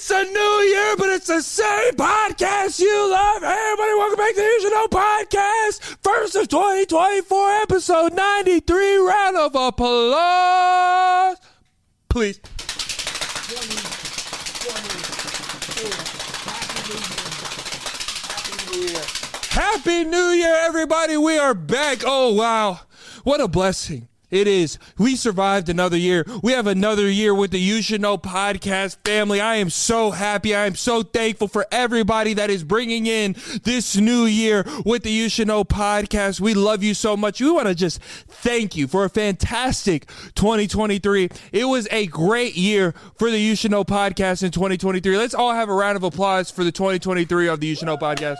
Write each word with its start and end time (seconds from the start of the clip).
It's 0.00 0.12
a 0.12 0.22
new 0.22 0.30
year, 0.30 0.96
but 0.96 1.08
it's 1.08 1.26
the 1.26 1.42
same 1.42 1.94
podcast 1.94 2.78
you 2.78 3.10
love. 3.10 3.42
Hey, 3.42 3.72
everybody, 3.72 3.94
welcome 3.94 4.16
back 4.16 4.32
to 4.32 4.40
the 4.40 4.58
Should 4.62 4.90
podcast. 4.92 5.80
First 6.04 6.36
of 6.36 6.46
2024, 6.46 7.50
episode 7.62 8.12
93. 8.14 8.98
Round 8.98 9.36
of 9.36 9.56
applause. 9.56 11.36
Please. 12.08 12.38
Happy 19.50 20.04
New 20.04 20.28
Year, 20.28 20.56
everybody. 20.60 21.16
We 21.16 21.38
are 21.38 21.54
back. 21.54 22.04
Oh, 22.06 22.34
wow. 22.34 22.82
What 23.24 23.40
a 23.40 23.48
blessing. 23.48 24.06
It 24.30 24.46
is. 24.46 24.78
We 24.98 25.16
survived 25.16 25.70
another 25.70 25.96
year. 25.96 26.24
We 26.42 26.52
have 26.52 26.66
another 26.66 27.10
year 27.10 27.34
with 27.34 27.50
the 27.50 27.58
You 27.58 27.80
Should 27.80 28.02
Know 28.02 28.18
podcast 28.18 28.98
family. 29.02 29.40
I 29.40 29.56
am 29.56 29.70
so 29.70 30.10
happy. 30.10 30.54
I 30.54 30.66
am 30.66 30.74
so 30.74 31.02
thankful 31.02 31.48
for 31.48 31.66
everybody 31.72 32.34
that 32.34 32.50
is 32.50 32.62
bringing 32.62 33.06
in 33.06 33.36
this 33.64 33.96
new 33.96 34.24
year 34.24 34.66
with 34.84 35.02
the 35.02 35.10
You 35.10 35.30
Should 35.30 35.48
Know 35.48 35.64
podcast. 35.64 36.40
We 36.40 36.52
love 36.52 36.82
you 36.82 36.92
so 36.92 37.16
much. 37.16 37.40
We 37.40 37.50
want 37.50 37.68
to 37.68 37.74
just 37.74 38.02
thank 38.02 38.76
you 38.76 38.86
for 38.86 39.04
a 39.04 39.10
fantastic 39.10 40.06
2023. 40.34 41.30
It 41.52 41.64
was 41.64 41.88
a 41.90 42.06
great 42.06 42.54
year 42.54 42.94
for 43.16 43.30
the 43.30 43.38
You 43.38 43.56
Should 43.56 43.70
Know 43.70 43.84
podcast 43.84 44.42
in 44.42 44.50
2023. 44.50 45.16
Let's 45.16 45.34
all 45.34 45.54
have 45.54 45.70
a 45.70 45.74
round 45.74 45.96
of 45.96 46.02
applause 46.02 46.50
for 46.50 46.64
the 46.64 46.72
2023 46.72 47.48
of 47.48 47.60
the 47.60 47.66
You 47.66 47.74
Should 47.74 47.86
Know 47.86 47.96
podcast. 47.96 48.36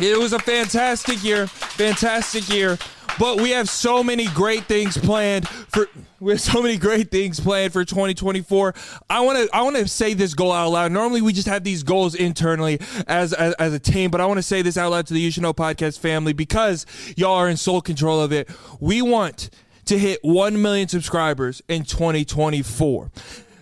It 0.00 0.18
was 0.18 0.32
a 0.32 0.40
fantastic 0.40 1.22
year, 1.22 1.46
fantastic 1.46 2.48
year. 2.48 2.78
But 3.18 3.40
we 3.40 3.50
have 3.50 3.68
so 3.68 4.02
many 4.02 4.26
great 4.26 4.64
things 4.64 4.96
planned 4.96 5.48
for 5.48 5.88
we 6.20 6.32
have 6.32 6.40
so 6.40 6.62
many 6.62 6.76
great 6.76 7.10
things 7.10 7.38
planned 7.38 7.72
for 7.72 7.84
2024. 7.84 8.74
I 9.10 9.20
want 9.20 9.38
to 9.38 9.56
I 9.56 9.62
want 9.62 9.76
to 9.76 9.86
say 9.86 10.14
this 10.14 10.34
goal 10.34 10.52
out 10.52 10.70
loud. 10.70 10.92
Normally 10.92 11.22
we 11.22 11.32
just 11.32 11.48
have 11.48 11.64
these 11.64 11.82
goals 11.82 12.14
internally 12.14 12.80
as 13.06 13.32
as, 13.32 13.54
as 13.54 13.72
a 13.72 13.78
team, 13.78 14.10
but 14.10 14.20
I 14.20 14.26
want 14.26 14.38
to 14.38 14.42
say 14.42 14.62
this 14.62 14.76
out 14.76 14.90
loud 14.90 15.06
to 15.08 15.14
the 15.14 15.20
You 15.20 15.30
Should 15.30 15.42
Know 15.42 15.52
podcast 15.52 15.98
family 15.98 16.32
because 16.32 16.86
y'all 17.16 17.34
are 17.34 17.48
in 17.48 17.56
sole 17.56 17.80
control 17.80 18.20
of 18.20 18.32
it. 18.32 18.48
We 18.80 19.02
want 19.02 19.50
to 19.86 19.98
hit 19.98 20.20
1 20.22 20.60
million 20.60 20.88
subscribers 20.88 21.62
in 21.68 21.84
2024. 21.84 23.10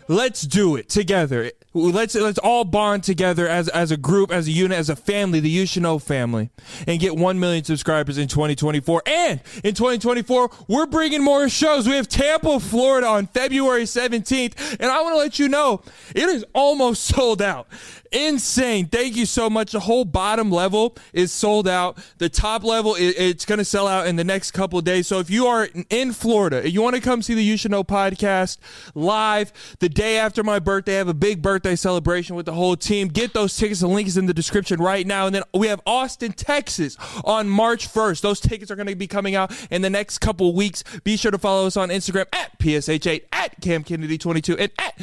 Let's 0.09 0.43
do 0.43 0.77
it 0.77 0.89
together. 0.89 1.51
Let's 1.75 2.15
let's 2.15 2.39
all 2.39 2.65
bond 2.65 3.03
together 3.03 3.49
as 3.49 3.69
as 3.69 3.91
a 3.91 3.97
group, 3.97 4.31
as 4.31 4.47
a 4.47 4.51
unit, 4.51 4.77
as 4.77 4.91
a 4.91 4.97
family, 4.97 5.41
the 5.41 5.49
You 5.49 5.99
family, 5.99 6.51
and 6.87 7.01
get 7.01 7.17
one 7.17 7.41
million 7.41 7.65
subscribers 7.65 8.19
in 8.19 8.29
2024. 8.29 9.03
And 9.07 9.41
in 9.65 9.75
2024, 9.75 10.51
we're 10.69 10.87
bringing 10.87 11.23
more 11.23 11.49
shows. 11.49 11.89
We 11.89 11.95
have 11.95 12.09
Tampa, 12.09 12.61
Florida, 12.61 13.07
on 13.07 13.27
February 13.27 13.85
17th, 13.85 14.77
and 14.81 14.91
I 14.91 15.01
want 15.01 15.15
to 15.15 15.19
let 15.19 15.39
you 15.39 15.49
know 15.49 15.83
it 16.15 16.29
is 16.29 16.45
almost 16.55 17.05
sold 17.15 17.41
out. 17.41 17.69
Insane! 18.13 18.87
Thank 18.87 19.17
you 19.17 19.27
so 19.27 19.49
much. 19.49 19.73
The 19.73 19.81
whole 19.81 20.05
bottom 20.05 20.51
level 20.51 20.97
is 21.13 21.33
sold 21.33 21.67
out. 21.67 21.99
The 22.19 22.29
top 22.29 22.63
level, 22.63 22.95
it, 22.95 23.15
it's 23.19 23.45
going 23.45 23.59
to 23.59 23.65
sell 23.65 23.89
out 23.89 24.07
in 24.07 24.17
the 24.17 24.25
next 24.25 24.51
couple 24.51 24.81
days. 24.83 25.07
So 25.07 25.19
if 25.19 25.31
you 25.31 25.47
are 25.47 25.69
in 25.89 26.13
Florida, 26.13 26.69
you 26.69 26.83
want 26.83 26.95
to 26.95 27.01
come 27.01 27.23
see 27.23 27.35
the 27.35 27.43
You 27.43 27.57
Should 27.57 27.71
Know 27.71 27.85
podcast 27.85 28.59
live 28.95 29.53
the 29.79 29.89
day 29.89 30.19
after 30.19 30.43
my 30.43 30.59
birthday, 30.59 30.95
I 30.95 30.99
have 30.99 31.09
a 31.09 31.15
big 31.15 31.43
birthday 31.43 31.75
celebration 31.75 32.37
with 32.37 32.47
the 32.47 32.53
whole 32.53 32.77
team. 32.77 33.09
Get 33.09 33.33
those 33.33 33.57
tickets. 33.57 33.81
The 33.81 33.89
link 33.89 34.09
is 34.09 34.17
in 34.17 34.27
the 34.27 34.35
description 34.35 34.81
right 34.81 35.07
now. 35.07 35.27
And 35.27 35.35
then 35.35 35.43
we 35.55 35.69
have 35.69 35.81
Austin, 35.87 36.33
Texas 36.33 36.97
on 37.25 37.49
March 37.49 37.93
1st. 37.93 38.21
Those 38.21 38.41
tickets 38.41 38.71
are 38.71 38.77
going 38.77 38.89
to 38.89 38.95
be 38.95 39.07
coming 39.07 39.35
out 39.35 39.53
in 39.71 39.83
the 39.83 39.91
next 39.91 40.19
couple 40.19 40.55
weeks. 40.55 40.85
Be 41.05 41.17
sure 41.17 41.31
to 41.31 41.39
follow 41.39 41.67
us 41.67 41.77
on 41.77 41.89
Instagram 41.89 42.27
at 42.33 42.59
PSH8, 42.59 43.25
at 43.33 43.61
Cam 43.61 43.85
Kennedy22, 43.85 44.57
and 44.59 44.73
at 44.79 45.01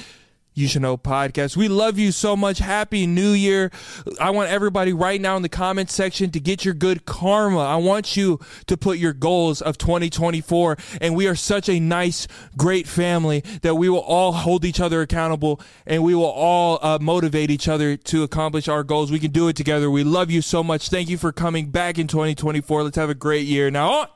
you 0.60 0.68
should 0.68 0.82
know 0.82 0.98
podcast. 0.98 1.56
We 1.56 1.68
love 1.68 1.98
you 1.98 2.12
so 2.12 2.36
much. 2.36 2.60
Happy 2.60 3.08
New 3.08 3.32
Year. 3.32 3.72
I 4.20 4.32
want 4.32 4.50
everybody 4.50 4.92
right 4.92 5.20
now 5.20 5.38
in 5.38 5.42
the 5.42 5.50
comment 5.50 5.90
section 5.90 6.32
to 6.32 6.40
get 6.40 6.66
your 6.66 6.74
good 6.74 7.06
karma. 7.06 7.60
I 7.60 7.78
want 7.78 8.18
you 8.18 8.40
to 8.68 8.76
put 8.76 8.98
your 8.98 9.14
goals 9.14 9.62
of 9.62 9.78
2024. 9.78 10.78
And 11.00 11.16
we 11.16 11.28
are 11.28 11.36
such 11.36 11.70
a 11.70 11.80
nice, 11.80 12.28
great 12.58 12.88
family 12.88 13.44
that 13.62 13.76
we 13.76 13.88
will 13.88 14.00
all 14.00 14.34
hold 14.34 14.66
each 14.66 14.80
other 14.80 15.02
accountable 15.02 15.62
and 15.86 16.04
we 16.04 16.14
will 16.14 16.26
all 16.26 16.80
uh, 16.82 17.00
motivate 17.00 17.50
each 17.50 17.68
other 17.68 17.96
to 17.96 18.24
accomplish 18.24 18.68
our 18.68 18.84
goals. 18.84 19.12
We 19.12 19.20
can 19.20 19.32
do 19.32 19.48
it 19.48 19.56
together. 19.56 19.90
We 19.90 20.04
love 20.04 20.30
you 20.30 20.42
so 20.42 20.64
much. 20.64 20.90
Thank 20.90 21.10
you 21.10 21.18
for 21.18 21.32
coming 21.32 21.70
back 21.70 21.98
in 21.98 22.08
2024. 22.08 22.84
Let's 22.84 22.98
have 22.98 23.10
a 23.10 23.16
great 23.16 23.48
year. 23.48 23.72
Now 23.72 23.92
on 23.92 24.08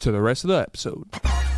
to 0.00 0.12
the 0.12 0.20
rest 0.20 0.44
of 0.44 0.48
the 0.48 0.58
episode. 0.58 1.57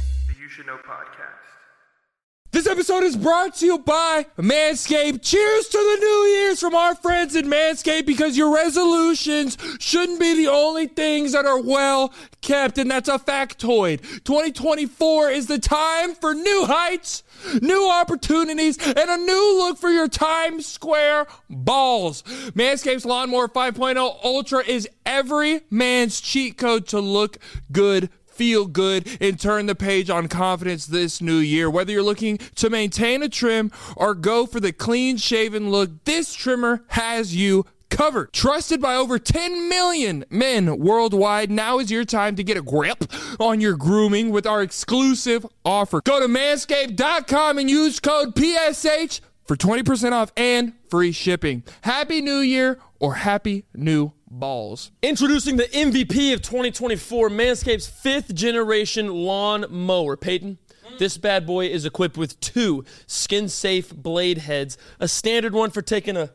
This 2.52 2.66
episode 2.66 3.04
is 3.04 3.16
brought 3.16 3.54
to 3.56 3.66
you 3.66 3.78
by 3.78 4.26
Manscaped. 4.36 5.22
Cheers 5.22 5.68
to 5.68 5.78
the 5.78 5.96
new 6.00 6.32
years 6.34 6.58
from 6.58 6.74
our 6.74 6.96
friends 6.96 7.36
at 7.36 7.44
Manscaped 7.44 8.06
because 8.06 8.36
your 8.36 8.52
resolutions 8.52 9.56
shouldn't 9.78 10.18
be 10.18 10.34
the 10.34 10.48
only 10.48 10.88
things 10.88 11.30
that 11.30 11.46
are 11.46 11.62
well 11.62 12.12
kept, 12.40 12.76
and 12.78 12.90
that's 12.90 13.08
a 13.08 13.20
factoid. 13.20 14.00
2024 14.24 15.30
is 15.30 15.46
the 15.46 15.60
time 15.60 16.12
for 16.16 16.34
new 16.34 16.64
heights, 16.66 17.22
new 17.62 17.88
opportunities, 17.88 18.78
and 18.84 18.98
a 18.98 19.16
new 19.16 19.58
look 19.58 19.78
for 19.78 19.90
your 19.90 20.08
Times 20.08 20.66
Square 20.66 21.28
balls. 21.48 22.24
Manscaped's 22.56 23.06
Lawnmower 23.06 23.46
5.0 23.46 24.24
Ultra 24.24 24.64
is 24.64 24.88
every 25.06 25.60
man's 25.70 26.20
cheat 26.20 26.58
code 26.58 26.88
to 26.88 26.98
look 26.98 27.38
good 27.70 28.10
feel 28.40 28.64
good 28.64 29.06
and 29.20 29.38
turn 29.38 29.66
the 29.66 29.74
page 29.74 30.08
on 30.08 30.26
confidence 30.26 30.86
this 30.86 31.20
new 31.20 31.36
year. 31.36 31.68
Whether 31.68 31.92
you're 31.92 32.02
looking 32.02 32.38
to 32.54 32.70
maintain 32.70 33.22
a 33.22 33.28
trim 33.28 33.70
or 33.98 34.14
go 34.14 34.46
for 34.46 34.60
the 34.60 34.72
clean 34.72 35.18
shaven 35.18 35.70
look, 35.70 35.90
this 36.06 36.32
trimmer 36.32 36.82
has 36.88 37.36
you 37.36 37.66
covered. 37.90 38.32
Trusted 38.32 38.80
by 38.80 38.94
over 38.94 39.18
10 39.18 39.68
million 39.68 40.24
men 40.30 40.78
worldwide, 40.78 41.50
now 41.50 41.80
is 41.80 41.90
your 41.90 42.06
time 42.06 42.34
to 42.36 42.42
get 42.42 42.56
a 42.56 42.62
grip 42.62 43.04
on 43.38 43.60
your 43.60 43.76
grooming 43.76 44.30
with 44.30 44.46
our 44.46 44.62
exclusive 44.62 45.44
offer. 45.62 46.00
Go 46.02 46.18
to 46.18 46.26
manscaped.com 46.26 47.58
and 47.58 47.68
use 47.68 48.00
code 48.00 48.34
PSH 48.34 49.20
for 49.44 49.54
20% 49.54 50.12
off 50.12 50.32
and 50.34 50.72
free 50.88 51.12
shipping. 51.12 51.62
Happy 51.82 52.22
New 52.22 52.38
Year 52.38 52.78
or 53.00 53.16
Happy 53.16 53.66
New 53.74 54.12
Balls. 54.30 54.92
Introducing 55.02 55.56
the 55.56 55.64
MVP 55.64 56.32
of 56.32 56.40
2024, 56.42 57.28
Manscaped's 57.30 57.88
fifth 57.88 58.34
generation 58.34 59.08
lawn 59.08 59.66
mower. 59.68 60.16
Peyton, 60.16 60.58
this 60.98 61.18
bad 61.18 61.46
boy 61.46 61.66
is 61.66 61.84
equipped 61.84 62.16
with 62.16 62.38
two 62.40 62.84
skin 63.06 63.48
safe 63.48 63.94
blade 63.94 64.38
heads, 64.38 64.78
a 65.00 65.08
standard 65.08 65.52
one 65.52 65.70
for 65.70 65.82
taking 65.82 66.16
a 66.16 66.30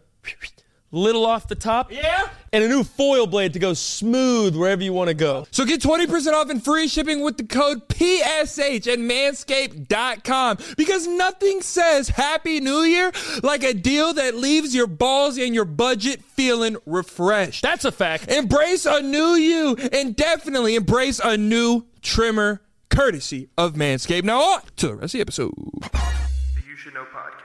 little 0.96 1.26
off 1.26 1.48
the 1.48 1.56
top. 1.56 1.92
Yeah? 1.92 2.30
And 2.54 2.64
a 2.64 2.68
new 2.70 2.84
foil 2.84 3.28
blade 3.28 3.54
to 3.54 3.60
go 3.60 3.74
smooth 3.74 4.56
wherever 4.56 4.82
you 4.82 4.94
want 4.94 5.10
to 5.10 5.14
go. 5.14 5.46
So 5.52 5.66
get 5.66 5.82
20% 5.82 6.34
off 6.34 6.50
and 6.50 6.64
free 6.64 6.88
shipping 6.88 7.22
with 7.22 7.38
the 7.38 7.44
code 7.44 7.88
PSH 7.90 8.88
at 8.88 9.00
manscaped.com 9.00 10.58
because 10.78 11.06
nothing 11.06 11.62
says 11.62 12.10
Happy 12.10 12.62
New 12.62 12.82
Year 12.82 13.12
like 13.44 13.64
a 13.64 13.74
deal 13.74 14.14
that 14.14 14.36
leaves 14.36 14.74
your 14.74 14.88
balls 14.88 15.38
and 15.38 15.54
your 15.54 15.66
budget 15.66 16.24
feeling 16.24 16.78
refreshed. 16.86 17.62
That's 17.62 17.84
a 17.86 17.92
fact. 17.92 18.30
Embrace 18.30 18.86
a 18.86 19.02
new 19.02 19.34
you 19.36 19.76
and 19.92 20.16
definitely 20.16 20.76
embrace 20.76 21.20
a 21.20 21.36
new 21.36 21.86
trimmer 22.02 22.62
courtesy 22.90 23.50
of 23.58 23.74
Manscaped. 23.74 24.24
Now 24.24 24.40
on 24.42 24.62
to 24.78 24.88
the 24.88 24.96
rest 24.96 25.14
of 25.14 25.18
the 25.18 25.22
episode. 25.22 25.54
The 25.82 26.62
You 26.68 26.78
Should 26.78 26.94
Know 26.94 27.06
podcast. 27.14 27.45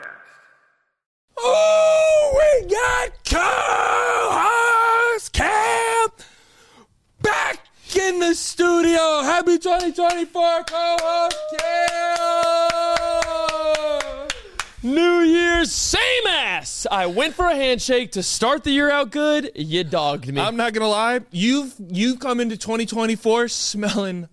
Oh, 1.43 2.37
we 2.37 2.67
got 2.69 3.11
co-host 3.25 5.33
Cam 5.33 6.09
back 7.23 7.67
in 7.97 8.19
the 8.21 8.35
studio. 8.35 9.23
Happy 9.23 9.57
2024 9.59 10.65
co-host 10.65 11.39
Cam. 11.59 11.89
New 14.83 15.21
Year's, 15.21 15.73
same 15.73 16.27
ass. 16.29 16.87
I 16.91 17.07
went 17.07 17.35
for 17.35 17.47
a 17.47 17.55
handshake 17.55 18.13
to 18.13 18.23
start 18.23 18.65
the 18.65 18.71
year 18.71 18.91
out 18.91 19.11
good. 19.11 19.51
You 19.55 19.85
dogged 19.85 20.31
me. 20.33 20.41
I'm 20.41 20.57
not 20.57 20.73
gonna 20.75 20.89
lie. 20.89 21.21
You've 21.31 21.75
you've 21.89 22.19
come 22.19 22.41
into 22.41 22.57
2024 22.59 23.49
smelling 23.49 24.29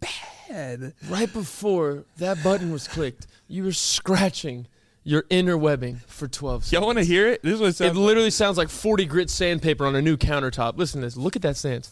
bad. 0.00 0.94
right 1.08 1.32
before 1.32 2.04
that 2.18 2.42
button 2.42 2.72
was 2.72 2.88
clicked, 2.88 3.26
you 3.48 3.62
were 3.64 3.72
scratching 3.72 4.66
your 5.04 5.24
inner 5.30 5.56
webbing 5.56 6.00
for 6.06 6.26
12 6.26 6.64
seconds. 6.64 6.72
Y'all 6.72 6.86
want 6.86 6.98
to 6.98 7.04
hear 7.04 7.28
it? 7.28 7.42
This 7.42 7.54
is 7.54 7.60
what 7.60 7.68
it 7.68 7.76
sounds 7.76 7.96
It 7.96 8.00
literally 8.00 8.30
sounds 8.30 8.56
like 8.58 8.70
40 8.70 9.04
grit 9.04 9.30
sandpaper 9.30 9.84
on 9.86 9.94
a 9.94 10.02
new 10.02 10.16
countertop. 10.16 10.76
Listen 10.78 11.00
to 11.02 11.06
this. 11.06 11.16
Look 11.16 11.36
at 11.36 11.42
that 11.42 11.56
sand. 11.56 11.88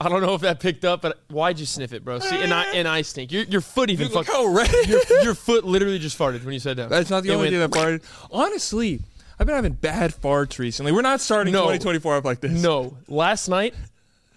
I 0.00 0.08
don't 0.08 0.20
know 0.20 0.34
if 0.34 0.42
that 0.42 0.60
picked 0.60 0.84
up, 0.84 1.02
but 1.02 1.20
why'd 1.28 1.58
you 1.58 1.66
sniff 1.66 1.92
it, 1.92 2.04
bro? 2.04 2.18
See, 2.18 2.36
and 2.36 2.52
I 2.52 2.64
and 2.74 2.86
I 2.86 3.02
stink. 3.02 3.32
Your, 3.32 3.44
your 3.44 3.60
foot 3.60 3.90
even 3.90 4.08
Dude, 4.08 4.14
look 4.14 4.26
how 4.26 4.44
red. 4.46 4.70
Your, 4.86 5.00
your 5.22 5.34
foot 5.34 5.64
literally 5.64 5.98
just 5.98 6.18
farted 6.18 6.44
when 6.44 6.52
you 6.52 6.60
said 6.60 6.76
that. 6.76 6.90
That's 6.90 7.08
not 7.10 7.22
the 7.22 7.30
It 7.30 7.34
only 7.36 7.50
thing 7.50 7.60
that 7.60 7.70
farted. 7.70 8.02
Honestly, 8.30 9.00
I've 9.38 9.46
been 9.46 9.56
having 9.56 9.72
bad 9.72 10.12
farts 10.12 10.58
recently. 10.58 10.92
We're 10.92 11.00
not 11.02 11.20
starting 11.20 11.52
No. 11.52 11.60
2024 11.60 12.16
up 12.16 12.24
like 12.24 12.40
this. 12.40 12.60
No, 12.62 12.98
last 13.08 13.48
night 13.48 13.74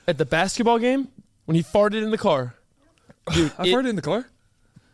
at 0.08 0.18
the 0.18 0.26
basketball 0.26 0.80
game 0.80 1.10
when 1.46 1.56
he 1.56 1.64
farted 1.64 2.02
in 2.04 2.12
the 2.12 2.18
car. 2.18 2.56
Dude, 3.34 3.52
I 3.58 3.64
it- 3.68 3.74
farted 3.74 3.90
in 3.90 3.96
the 3.98 4.02
car. 4.02 4.26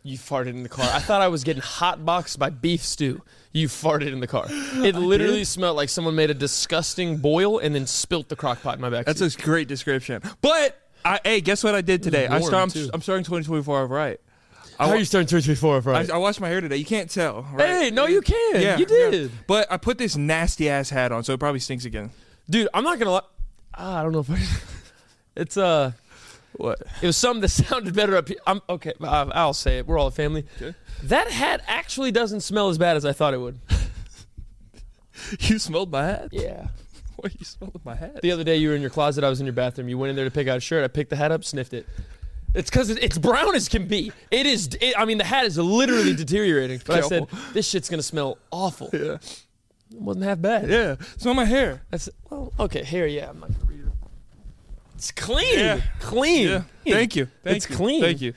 You 0.05 0.17
farted 0.17 0.47
in 0.47 0.63
the 0.63 0.69
car. 0.69 0.85
I 0.91 0.99
thought 0.99 1.21
I 1.21 1.29
was 1.29 1.45
getting 1.45 1.61
hot 1.61 2.03
boxed 2.03 2.37
by 2.37 2.49
beef 2.49 2.83
stew. 2.83 3.21
You 3.53 3.69
farted 3.69 4.11
in 4.11 4.19
the 4.19 4.27
car. 4.27 4.47
It 4.49 4.95
literally 4.95 5.45
smelled 5.45 5.77
like 5.77 5.87
someone 5.87 6.13
made 6.13 6.29
a 6.29 6.33
disgusting 6.33 7.17
boil 7.17 7.59
and 7.59 7.73
then 7.73 7.87
spilt 7.87 8.27
the 8.27 8.35
crock 8.35 8.61
pot 8.61 8.75
in 8.75 8.81
my 8.81 8.89
back. 8.89 9.05
That's 9.05 9.21
a 9.21 9.29
great 9.29 9.69
description. 9.69 10.21
But 10.41 10.77
I, 11.05 11.21
hey, 11.23 11.41
guess 11.41 11.63
what 11.63 11.73
I 11.73 11.81
did 11.81 12.03
today? 12.03 12.27
I 12.27 12.39
warm, 12.39 12.69
start. 12.69 12.75
I'm. 12.75 12.89
I'm 12.95 13.01
starting 13.01 13.23
2024 13.23 13.83
off 13.83 13.89
right. 13.89 14.19
I, 14.79 14.83
How 14.83 14.89
wa- 14.89 14.95
are 14.95 14.97
you 14.97 15.05
starting 15.05 15.27
2024 15.27 15.75
I, 15.75 15.79
right? 15.79 16.11
I 16.11 16.17
washed 16.17 16.41
my 16.41 16.49
hair 16.49 16.59
today. 16.59 16.77
You 16.77 16.85
can't 16.85 17.09
tell. 17.09 17.43
Right? 17.53 17.67
Hey, 17.67 17.91
no, 17.91 18.05
you 18.07 18.21
can. 18.21 18.61
Yeah, 18.61 18.77
you 18.77 18.85
yeah. 18.89 19.09
did. 19.11 19.31
But 19.47 19.71
I 19.71 19.77
put 19.77 19.97
this 19.97 20.17
nasty 20.17 20.69
ass 20.69 20.89
hat 20.89 21.11
on, 21.13 21.23
so 21.23 21.31
it 21.33 21.39
probably 21.39 21.59
stinks 21.59 21.85
again. 21.85 22.09
Dude, 22.49 22.67
I'm 22.73 22.83
not 22.83 22.99
going 22.99 23.05
to 23.07 23.11
lie. 23.11 23.21
Ah, 23.75 23.99
I 23.99 24.03
don't 24.03 24.11
know 24.11 24.19
if 24.19 24.29
I. 24.29 24.39
It's, 25.35 25.57
uh, 25.57 25.93
What? 26.57 26.81
it 27.01 27.05
was 27.05 27.17
something 27.17 27.41
that 27.41 27.49
sounded 27.49 27.95
better 27.95 28.15
up 28.15 28.27
here. 28.27 28.37
I'm, 28.45 28.61
okay, 28.69 28.93
I'll 29.01 29.53
say 29.53 29.79
it. 29.79 29.87
We're 29.87 29.97
all 29.97 30.07
a 30.07 30.11
family. 30.11 30.45
Okay. 30.61 30.75
That 31.03 31.29
hat 31.29 31.61
actually 31.67 32.11
doesn't 32.11 32.41
smell 32.41 32.69
as 32.69 32.77
bad 32.77 32.95
as 32.95 33.05
I 33.05 33.11
thought 33.11 33.33
it 33.33 33.39
would. 33.39 33.59
You 35.39 35.59
smelled 35.59 35.91
my 35.91 36.03
hat? 36.03 36.29
Yeah. 36.31 36.67
What 37.15 37.39
you 37.39 37.45
smelled 37.45 37.79
my 37.85 37.95
hat? 37.95 38.21
The 38.21 38.31
other 38.31 38.43
day 38.43 38.57
you 38.57 38.69
were 38.69 38.75
in 38.75 38.81
your 38.81 38.89
closet, 38.89 39.23
I 39.23 39.29
was 39.29 39.39
in 39.39 39.45
your 39.45 39.53
bathroom. 39.53 39.87
You 39.87 39.97
went 39.97 40.09
in 40.09 40.15
there 40.15 40.25
to 40.25 40.31
pick 40.31 40.47
out 40.47 40.57
a 40.57 40.59
shirt. 40.59 40.83
I 40.83 40.87
picked 40.89 41.09
the 41.11 41.15
hat 41.15 41.31
up, 41.31 41.45
sniffed 41.45 41.73
it. 41.73 41.87
It's 42.53 42.69
because 42.69 42.89
it's 42.89 43.17
brown 43.17 43.55
as 43.55 43.69
can 43.69 43.87
be. 43.87 44.11
It 44.29 44.45
is. 44.45 44.69
It, 44.81 44.95
I 44.97 45.05
mean, 45.05 45.19
the 45.19 45.23
hat 45.23 45.45
is 45.45 45.57
literally 45.57 46.15
deteriorating. 46.15 46.81
But 46.85 47.03
I 47.03 47.07
said 47.07 47.27
this 47.53 47.69
shit's 47.69 47.89
gonna 47.89 48.03
smell 48.03 48.39
awful. 48.51 48.89
Yeah. 48.91 49.17
It 49.19 50.01
wasn't 50.01 50.25
half 50.25 50.41
bad. 50.41 50.69
Yeah. 50.69 50.95
Smell 51.17 51.35
my 51.35 51.45
hair. 51.45 51.83
That's 51.91 52.09
well, 52.29 52.51
okay. 52.59 52.83
Hair. 52.83 53.07
yeah. 53.07 53.29
I'm 53.29 53.39
not 53.39 53.49
gonna. 53.57 53.72
It's 55.03 55.11
clean. 55.11 55.59
Yeah. 55.59 55.81
Clean. 55.99 56.47
Yeah. 56.47 56.63
Thank 56.85 57.17
you. 57.17 57.27
Thank 57.43 57.57
it's 57.57 57.69
you. 57.69 57.75
clean. 57.75 58.01
Thank 58.01 58.21
you. 58.21 58.33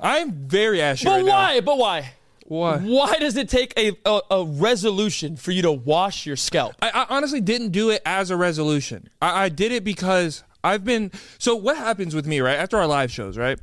I'm 0.00 0.32
very 0.32 0.80
ashy 0.80 1.04
But 1.04 1.10
right 1.10 1.24
now. 1.26 1.32
why? 1.32 1.60
But 1.60 1.76
why? 1.76 2.12
Why? 2.46 2.78
Why 2.78 3.16
does 3.18 3.36
it 3.36 3.50
take 3.50 3.74
a, 3.78 3.92
a 4.06 4.20
a 4.30 4.44
resolution 4.46 5.36
for 5.36 5.50
you 5.50 5.60
to 5.60 5.72
wash 5.72 6.24
your 6.24 6.36
scalp? 6.36 6.74
I, 6.80 6.88
I 6.88 7.06
honestly 7.10 7.42
didn't 7.42 7.68
do 7.68 7.90
it 7.90 8.00
as 8.06 8.30
a 8.30 8.36
resolution. 8.36 9.10
I, 9.20 9.44
I 9.44 9.48
did 9.50 9.72
it 9.72 9.84
because 9.84 10.42
I've 10.64 10.84
been. 10.84 11.12
So 11.38 11.54
what 11.54 11.76
happens 11.76 12.14
with 12.14 12.26
me, 12.26 12.40
right? 12.40 12.56
After 12.58 12.78
our 12.78 12.86
live 12.86 13.12
shows, 13.12 13.36
right? 13.36 13.58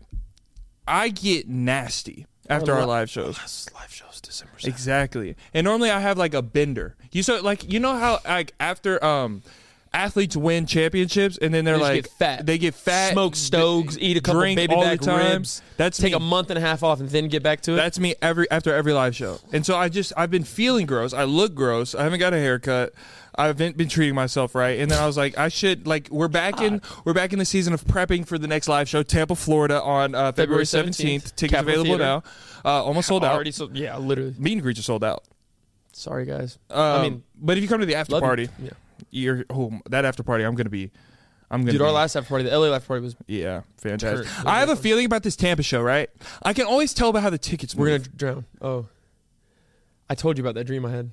I 0.88 1.10
get 1.10 1.48
nasty 1.50 2.28
after 2.48 2.74
our 2.74 2.82
li- 2.82 2.86
live 2.88 3.10
shows. 3.10 3.40
Live 3.74 3.92
shows 3.92 4.22
December. 4.22 4.54
Exactly. 4.64 5.36
And 5.56 5.66
normally 5.66 5.90
I 5.90 6.02
have 6.02 6.20
like 6.20 6.36
a 6.36 6.44
bender. 6.44 6.96
You 7.12 7.24
so 7.24 7.42
like 7.42 7.72
you 7.72 7.80
know 7.80 7.98
how 7.98 8.20
like 8.26 8.54
after 8.60 9.04
um 9.04 9.42
athletes 9.94 10.36
win 10.36 10.66
championships 10.66 11.38
and 11.38 11.54
then 11.54 11.66
they're 11.66 11.76
They 11.78 11.82
like 11.84 12.04
get 12.04 12.12
fat. 12.14 12.46
They 12.46 12.58
get 12.58 12.74
fat. 12.74 13.14
Smoke 13.14 13.36
stoves, 13.36 13.98
eat 14.00 14.18
a 14.18 14.22
couple 14.22 14.42
drink 14.42 14.56
baby 14.58 14.74
all 14.74 14.82
back 14.84 15.00
the 15.00 15.06
time. 15.06 15.32
ribs. 15.34 15.62
That's 15.78 15.98
take 15.98 16.12
me. 16.14 16.18
a 16.18 16.20
month 16.20 16.50
and 16.50 16.58
a 16.58 16.62
half 16.62 16.84
off 16.84 17.00
and 17.00 17.10
then 17.10 17.28
get 17.28 17.44
back 17.44 17.62
to 17.62 17.74
it. 17.74 17.76
That's 17.76 18.00
me 18.00 18.16
every 18.22 18.50
after 18.52 18.74
every 18.74 18.94
live 18.94 19.16
show. 19.16 19.40
And 19.52 19.66
so 19.66 19.76
I 19.76 19.90
just 19.90 20.12
I've 20.18 20.32
been 20.32 20.44
feeling 20.44 20.86
gross. 20.86 21.14
I 21.14 21.24
look 21.26 21.54
gross. 21.56 21.94
I 21.96 22.04
haven't 22.04 22.20
got 22.20 22.34
a 22.34 22.38
haircut. 22.40 22.94
I 23.36 23.48
haven't 23.48 23.78
been 23.78 23.88
treating 23.90 24.14
myself 24.14 24.54
right. 24.54 24.80
And 24.80 24.92
then 24.92 25.00
I 25.00 25.08
was 25.08 25.18
like, 25.18 25.38
I 25.38 25.48
should 25.50 25.88
like 25.88 26.08
we're 26.12 26.28
back 26.28 26.62
in 26.62 26.82
we're 27.06 27.14
back 27.14 27.34
in 27.34 27.40
the 27.40 27.46
season 27.46 27.74
of 27.74 27.84
prepping 27.86 28.28
for 28.28 28.38
the 28.38 28.48
next 28.48 28.68
live 28.68 28.88
show, 28.90 29.02
Tampa, 29.04 29.36
Florida 29.36 29.82
on 29.82 30.14
uh, 30.16 30.32
February 30.32 30.66
February 30.66 30.92
17th. 30.92 31.24
17th, 31.24 31.36
Tickets 31.36 31.52
Capitol 31.54 31.82
available 31.82 31.98
Theater. 31.98 32.04
now. 32.04 32.24
Uh, 32.66 32.84
almost 32.84 33.08
sold 33.08 33.24
out. 33.24 33.34
already 33.34 33.52
so 33.52 33.70
yeah, 33.74 33.98
literally. 33.98 34.36
Meet 34.38 34.54
and 34.54 34.62
greets 34.62 34.80
are 34.80 34.84
sold 34.84 35.04
out. 35.04 35.24
Sorry 35.94 36.26
guys. 36.26 36.58
Um, 36.70 36.80
I 36.80 37.02
mean, 37.02 37.24
but 37.40 37.58
if 37.58 37.64
you 37.64 37.70
come 37.70 37.80
to 37.80 37.86
the 37.86 37.96
after 37.96 38.20
party, 38.20 38.50
Yeah. 38.62 38.72
You're 39.14 39.46
oh 39.50 39.72
that 39.90 40.06
after 40.06 40.24
party, 40.24 40.44
I'm 40.44 40.56
gonna 40.56 40.70
be, 40.70 40.92
I'm 41.52 41.62
gonna 41.62 41.72
Dude, 41.74 41.80
be, 41.82 41.86
our 41.86 41.92
last 41.92 42.16
after 42.16 42.28
party, 42.30 42.44
the 42.50 42.58
LA 42.58 42.74
after 42.76 42.88
party 42.88 43.04
was. 43.04 43.16
yeah, 43.28 43.62
fantastic. 43.78 44.28
Turn. 44.28 44.48
I 44.48 44.60
have 44.60 44.70
a 44.70 44.76
feeling 44.76 45.06
about 45.06 45.24
this 45.24 45.36
Tampa 45.36 45.64
show, 45.64 45.82
right? 45.82 46.10
I 46.42 46.54
can 46.54 46.66
always 46.66 46.94
tell 46.94 47.10
about 47.10 47.24
how 47.24 47.30
the 47.30 47.38
tickets. 47.38 47.76
We're 47.76 47.90
move. 47.90 48.04
gonna 48.04 48.16
drown. 48.18 48.46
Oh, 48.62 48.88
I 50.10 50.16
told 50.16 50.38
you 50.38 50.44
about 50.44 50.56
that 50.56 50.66
dream 50.66 50.86
I 50.86 50.92
had. 50.92 51.12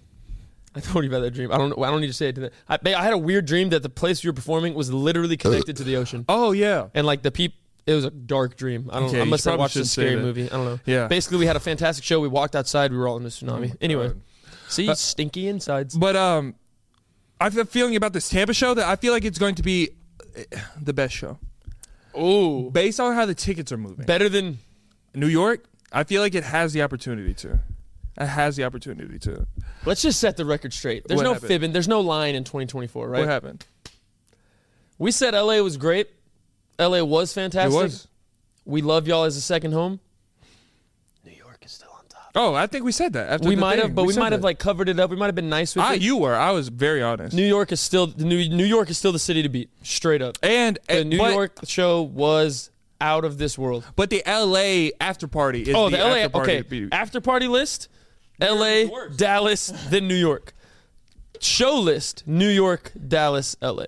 I 0.74 0.80
told 0.80 1.04
you 1.04 1.10
about 1.10 1.20
that 1.20 1.32
dream. 1.32 1.50
I 1.52 1.58
don't. 1.58 1.72
I 1.78 1.90
don't 1.90 2.00
need 2.00 2.06
to 2.08 2.12
say 2.12 2.28
it. 2.28 2.34
To 2.36 2.40
that. 2.42 2.52
I, 2.68 2.78
I 2.94 3.02
had 3.02 3.12
a 3.12 3.18
weird 3.18 3.44
dream 3.46 3.70
that 3.70 3.82
the 3.82 3.88
place 3.88 4.22
you 4.22 4.30
were 4.30 4.34
performing 4.34 4.74
was 4.74 4.92
literally 4.92 5.36
connected 5.36 5.76
to 5.78 5.84
the 5.84 5.96
ocean, 5.96 6.24
Oh 6.28 6.52
yeah, 6.52 6.88
and 6.94 7.06
like 7.06 7.22
the 7.22 7.30
peop. 7.30 7.54
It 7.86 7.94
was 7.94 8.04
a 8.04 8.10
dark 8.10 8.56
dream. 8.56 8.88
I 8.92 9.00
don't. 9.00 9.08
Okay, 9.08 9.16
know. 9.16 9.22
I 9.22 9.24
must 9.24 9.44
have 9.46 9.58
watched 9.58 9.74
a 9.76 9.84
scary 9.84 10.14
movie. 10.16 10.44
I 10.44 10.48
don't 10.50 10.64
know. 10.66 10.80
Yeah. 10.86 11.08
Basically, 11.08 11.38
we 11.38 11.46
had 11.46 11.56
a 11.56 11.60
fantastic 11.60 12.04
show. 12.04 12.20
We 12.20 12.28
walked 12.28 12.54
outside. 12.54 12.92
We 12.92 12.98
were 12.98 13.08
all 13.08 13.16
in 13.16 13.24
the 13.24 13.30
tsunami. 13.30 13.74
anyway, 13.80 14.08
God. 14.08 14.20
see, 14.68 14.88
Uh, 14.88 14.94
stinky 14.94 15.48
insides. 15.48 15.96
But 15.96 16.14
um, 16.14 16.54
I 17.40 17.44
have 17.44 17.56
a 17.56 17.64
feeling 17.64 17.96
about 17.96 18.12
this 18.12 18.28
Tampa 18.28 18.52
show 18.52 18.74
that 18.74 18.86
I 18.86 18.96
feel 18.96 19.12
like 19.12 19.24
it's 19.24 19.38
going 19.38 19.54
to 19.56 19.62
be 19.62 19.90
eh, 20.36 20.44
the 20.80 20.92
best 20.92 21.14
show 21.14 21.38
Ooh, 22.18 22.70
based 22.70 23.00
on 23.00 23.14
how 23.14 23.24
the 23.26 23.34
tickets 23.34 23.72
are 23.72 23.78
moving. 23.78 24.04
better 24.04 24.28
than 24.28 24.58
New 25.14 25.26
York, 25.26 25.64
I 25.92 26.04
feel 26.04 26.20
like 26.22 26.34
it 26.34 26.44
has 26.44 26.72
the 26.72 26.82
opportunity 26.82 27.32
to. 27.34 27.58
It 28.20 28.26
has 28.26 28.56
the 28.56 28.64
opportunity 28.64 29.18
to. 29.20 29.46
Let's 29.86 30.02
just 30.02 30.20
set 30.20 30.36
the 30.36 30.44
record 30.44 30.74
straight. 30.74 31.08
There's 31.08 31.16
What 31.18 31.24
no 31.24 31.32
happened? 31.32 31.48
fibbing. 31.48 31.72
There's 31.72 31.88
no 31.88 32.00
lying 32.00 32.34
in 32.34 32.44
2024, 32.44 33.08
right? 33.08 33.20
What 33.20 33.28
happened? 33.28 33.64
We 34.98 35.10
said 35.10 35.32
LA 35.32 35.60
was 35.62 35.78
great. 35.78 36.10
LA 36.78 37.02
was 37.02 37.32
fantastic. 37.32 37.72
It 37.72 37.82
was. 37.82 38.08
We 38.66 38.82
love 38.82 39.08
y'all 39.08 39.24
as 39.24 39.36
a 39.36 39.40
second 39.40 39.72
home. 39.72 40.00
New 41.24 41.32
York 41.32 41.62
is 41.64 41.72
still 41.72 41.90
on 41.96 42.04
top. 42.08 42.19
Oh, 42.34 42.54
I 42.54 42.66
think 42.68 42.84
we 42.84 42.92
said 42.92 43.12
that. 43.14 43.28
After 43.28 43.48
We 43.48 43.54
the 43.56 43.60
might 43.60 43.74
thing. 43.76 43.82
have, 43.86 43.94
but 43.94 44.04
we, 44.04 44.12
said 44.12 44.20
might 44.20 44.32
have 44.32 44.44
like 44.44 44.58
covered 44.60 44.88
it 44.88 45.00
up. 45.00 45.10
We 45.10 45.16
might 45.16 45.26
have 45.26 45.34
been 45.34 45.48
nice 45.48 45.74
with 45.74 45.84
Ah, 45.84 45.94
it. 45.94 46.00
you 46.02 46.16
were. 46.16 46.34
I 46.36 46.52
was 46.52 46.68
very 46.68 47.02
honest. 47.02 47.34
New 47.34 47.46
York 47.46 47.72
is 47.72 47.80
still 47.80 48.06
the 48.06 48.24
New 48.24 48.48
New 48.48 48.64
York 48.64 48.88
is 48.88 48.98
still 48.98 49.10
the 49.12 49.18
city 49.18 49.42
to 49.42 49.48
beat. 49.48 49.68
Straight 49.82 50.22
up. 50.22 50.38
and 50.42 50.78
The 50.86 50.94
eh, 51.00 51.02
New 51.02 51.18
but, 51.18 51.32
York 51.32 51.58
show 51.64 52.02
was 52.02 52.70
out 53.00 53.24
of 53.24 53.38
this 53.38 53.58
world. 53.58 53.84
but 53.96 54.10
the 54.10 54.22
L.A. 54.26 54.92
after 55.00 55.26
party 55.26 55.62
is 55.62 55.74
Oh, 55.74 55.88
the, 55.90 55.96
the, 55.96 56.04
LA 56.04 56.16
after 56.18 56.28
party 56.30 56.52
okay 56.52 56.62
to 56.62 56.68
beat. 56.68 56.88
after 56.94 57.20
party 57.20 57.48
list: 57.48 57.88
LA, 58.40 58.84
Dallas, 59.16 59.72
then 59.88 60.06
New 60.06 60.14
York. 60.14 60.52
Show 61.40 61.78
list: 61.80 62.22
New 62.26 62.48
York, 62.48 62.92
Dallas, 63.08 63.56
LA. 63.60 63.86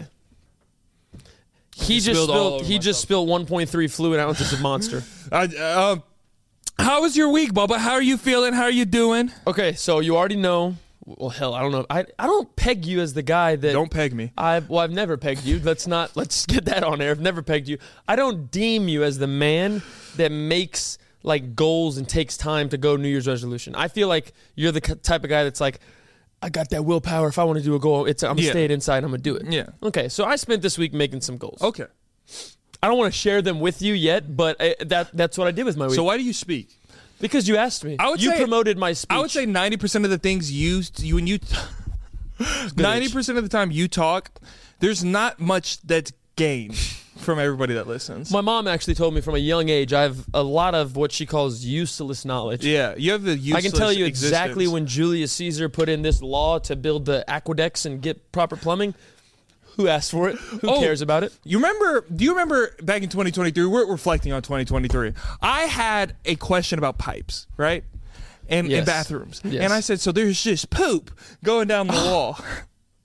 He 1.75 1.97
just 2.01 2.07
spilled 2.11 2.29
spilled. 2.31 2.53
over 2.55 2.65
He 2.65 2.79
just 2.79 3.01
spilled 3.01 3.29
1.3 3.29 3.95
fluid 3.95 4.21
ounces 4.21 4.53
of 4.53 4.61
Monster. 4.61 5.03
I, 5.33 5.45
um, 5.45 6.03
how 6.83 7.01
was 7.03 7.17
your 7.17 7.31
week, 7.31 7.53
Bubba? 7.53 7.79
How 7.79 7.93
are 7.93 8.03
you 8.03 8.17
feeling? 8.17 8.53
How 8.53 8.65
are 8.65 8.71
you 8.71 8.85
doing? 8.85 9.31
Okay, 9.47 9.73
so 9.75 10.01
you 10.01 10.17
already 10.17 10.37
know. 10.37 10.77
Well, 11.05 11.31
hell, 11.31 11.53
I 11.55 11.63
don't 11.63 11.73
know. 11.73 11.85
I 11.91 12.05
I 12.19 12.27
don't 12.27 12.55
peg 12.55 12.85
you 12.87 13.01
as 13.01 13.13
the 13.15 13.23
guy 13.23 13.57
that 13.57 13.73
Don't 13.73 13.91
peg 13.91 14.15
me. 14.15 14.33
I 14.39 14.61
well, 14.61 14.81
I've 14.81 14.93
never 14.93 15.17
pegged 15.17 15.45
you. 15.45 15.59
Let's 15.59 15.87
not 15.87 16.17
let's 16.17 16.47
get 16.47 16.65
that 16.67 16.85
on 16.85 17.01
air. 17.01 17.11
I've 17.11 17.21
never 17.21 17.43
pegged 17.43 17.69
you. 17.69 17.79
I 18.07 18.15
don't 18.17 18.51
deem 18.51 18.87
you 18.89 19.03
as 19.03 19.19
the 19.19 19.27
man 19.27 19.83
that 20.17 20.31
makes 20.31 20.99
like 21.25 21.55
goals 21.57 21.99
and 21.99 22.09
takes 22.09 22.37
time 22.37 22.69
to 22.69 22.79
go 22.79 22.97
New 22.97 23.09
Year's 23.09 23.27
resolution. 23.27 23.75
I 23.75 23.89
feel 23.89 24.07
like 24.09 24.33
you're 24.55 24.73
the 24.73 24.81
type 24.81 25.23
of 25.25 25.31
guy 25.31 25.45
that's 25.45 25.61
like, 25.61 25.79
I 26.41 26.49
got 26.49 26.71
that 26.71 26.85
willpower. 26.85 27.29
If 27.29 27.39
I 27.39 27.45
want 27.45 27.59
to 27.59 27.65
do 27.65 27.75
a 27.77 27.81
goal, 27.81 28.07
it's 28.07 28.23
I'm 28.23 28.39
Yeah. 28.39 28.51
staying 28.51 28.71
inside. 28.71 29.03
I'm 29.05 29.11
gonna 29.11 29.23
do 29.23 29.35
it. 29.37 29.47
Yeah. 29.51 29.67
Okay, 29.83 30.09
so 30.09 30.25
I 30.25 30.37
spent 30.37 30.63
this 30.63 30.79
week 30.79 30.93
making 30.93 31.21
some 31.21 31.37
goals. 31.37 31.63
Okay. 31.63 31.87
I 32.83 32.89
don't 32.89 32.99
want 32.99 33.13
to 33.13 33.19
share 33.19 33.43
them 33.43 33.61
with 33.61 33.81
you 33.81 33.95
yet, 33.95 34.37
but 34.37 34.61
uh 34.61 34.75
that 34.87 35.11
that's 35.13 35.39
what 35.39 35.47
I 35.47 35.53
did 35.53 35.65
with 35.65 35.77
my 35.77 35.87
week. 35.87 35.95
So 35.95 36.05
why 36.05 36.17
do 36.17 36.25
you 36.25 36.33
speak? 36.33 36.69
because 37.21 37.47
you 37.47 37.57
asked 37.57 37.85
me, 37.85 37.97
I 38.01 38.11
would 38.11 38.21
you 38.23 38.31
say- 38.33 38.39
promoted 38.39 38.77
my 38.77 38.93
speech. 38.93 39.17
I 39.17 39.21
would 39.21 39.31
say 39.31 39.47
ninety 39.47 39.77
percent 39.77 40.05
of 40.05 40.11
the 40.11 40.19
things 40.19 40.51
you 40.51 40.83
you 40.99 41.15
when 41.15 41.27
you 41.27 41.39
ninety 42.77 43.09
percent 43.09 43.39
of 43.39 43.45
the 43.45 43.51
time 43.51 43.71
you 43.71 43.89
talk, 43.89 44.31
there's 44.81 45.05
not 45.05 45.41
much 45.41 45.81
that's 45.83 46.13
gained 46.37 46.77
from 47.19 47.39
everybody 47.39 47.75
that 47.75 47.87
listens. 47.87 48.33
My 48.33 48.41
mom 48.41 48.67
actually 48.67 48.97
told 48.97 49.15
me 49.15 49.21
from 49.21 49.37
a 49.37 49.39
young 49.39 49.69
age 49.69 49.93
I 49.93 50.03
have 50.03 50.27
a 50.35 50.43
lot 50.43 50.75
of 50.75 50.97
what 50.97 51.13
she 51.13 51.25
calls 51.25 51.65
useless 51.65 52.25
knowledge. 52.25 52.65
yeah, 52.67 52.95
you 52.97 53.13
have 53.13 53.23
the 53.23 53.37
useless. 53.37 53.65
I 53.65 53.69
can 53.69 53.79
tell 53.79 53.93
you 53.93 54.05
exactly 54.05 54.67
when 54.67 54.87
Julius 54.87 55.31
Caesar 55.33 55.69
put 55.69 55.89
in 55.89 56.03
this 56.03 56.21
law 56.21 56.59
to 56.61 56.75
build 56.75 57.05
the 57.05 57.25
aqueducts 57.31 57.87
and 57.87 58.03
get 58.03 58.33
proper 58.33 58.57
plumbing. 58.57 58.95
Who 59.77 59.89
asked 59.89 60.11
for 60.11 60.29
it? 60.29 60.37
Who 60.37 60.69
Oh. 60.69 60.81
cares 60.81 61.01
about 61.01 61.25
it? 61.25 61.33
You 61.45 61.59
remember? 61.59 62.05
Do 62.15 62.25
you 62.25 62.31
remember 62.31 62.75
back 62.83 63.03
in 63.03 63.09
2023? 63.09 63.65
We're 63.67 63.87
reflecting 63.87 64.33
on 64.33 64.43
2023. 64.43 65.13
I 65.41 65.63
had 65.63 66.15
a 66.25 66.35
question 66.37 66.79
about 66.79 66.99
pipes, 66.99 67.47
right? 67.57 67.85
And, 68.49 68.69
Yes. 68.69 68.79
and 68.79 68.87
bathrooms, 68.87 69.41
Yes. 69.45 69.63
and 69.63 69.73
I 69.73 69.81
said, 69.81 70.01
so 70.01 70.13
there's 70.13 70.43
just 70.43 70.69
poop 70.71 71.11
going 71.43 71.69
down 71.69 71.87
the 71.87 71.93
wall. 72.11 72.39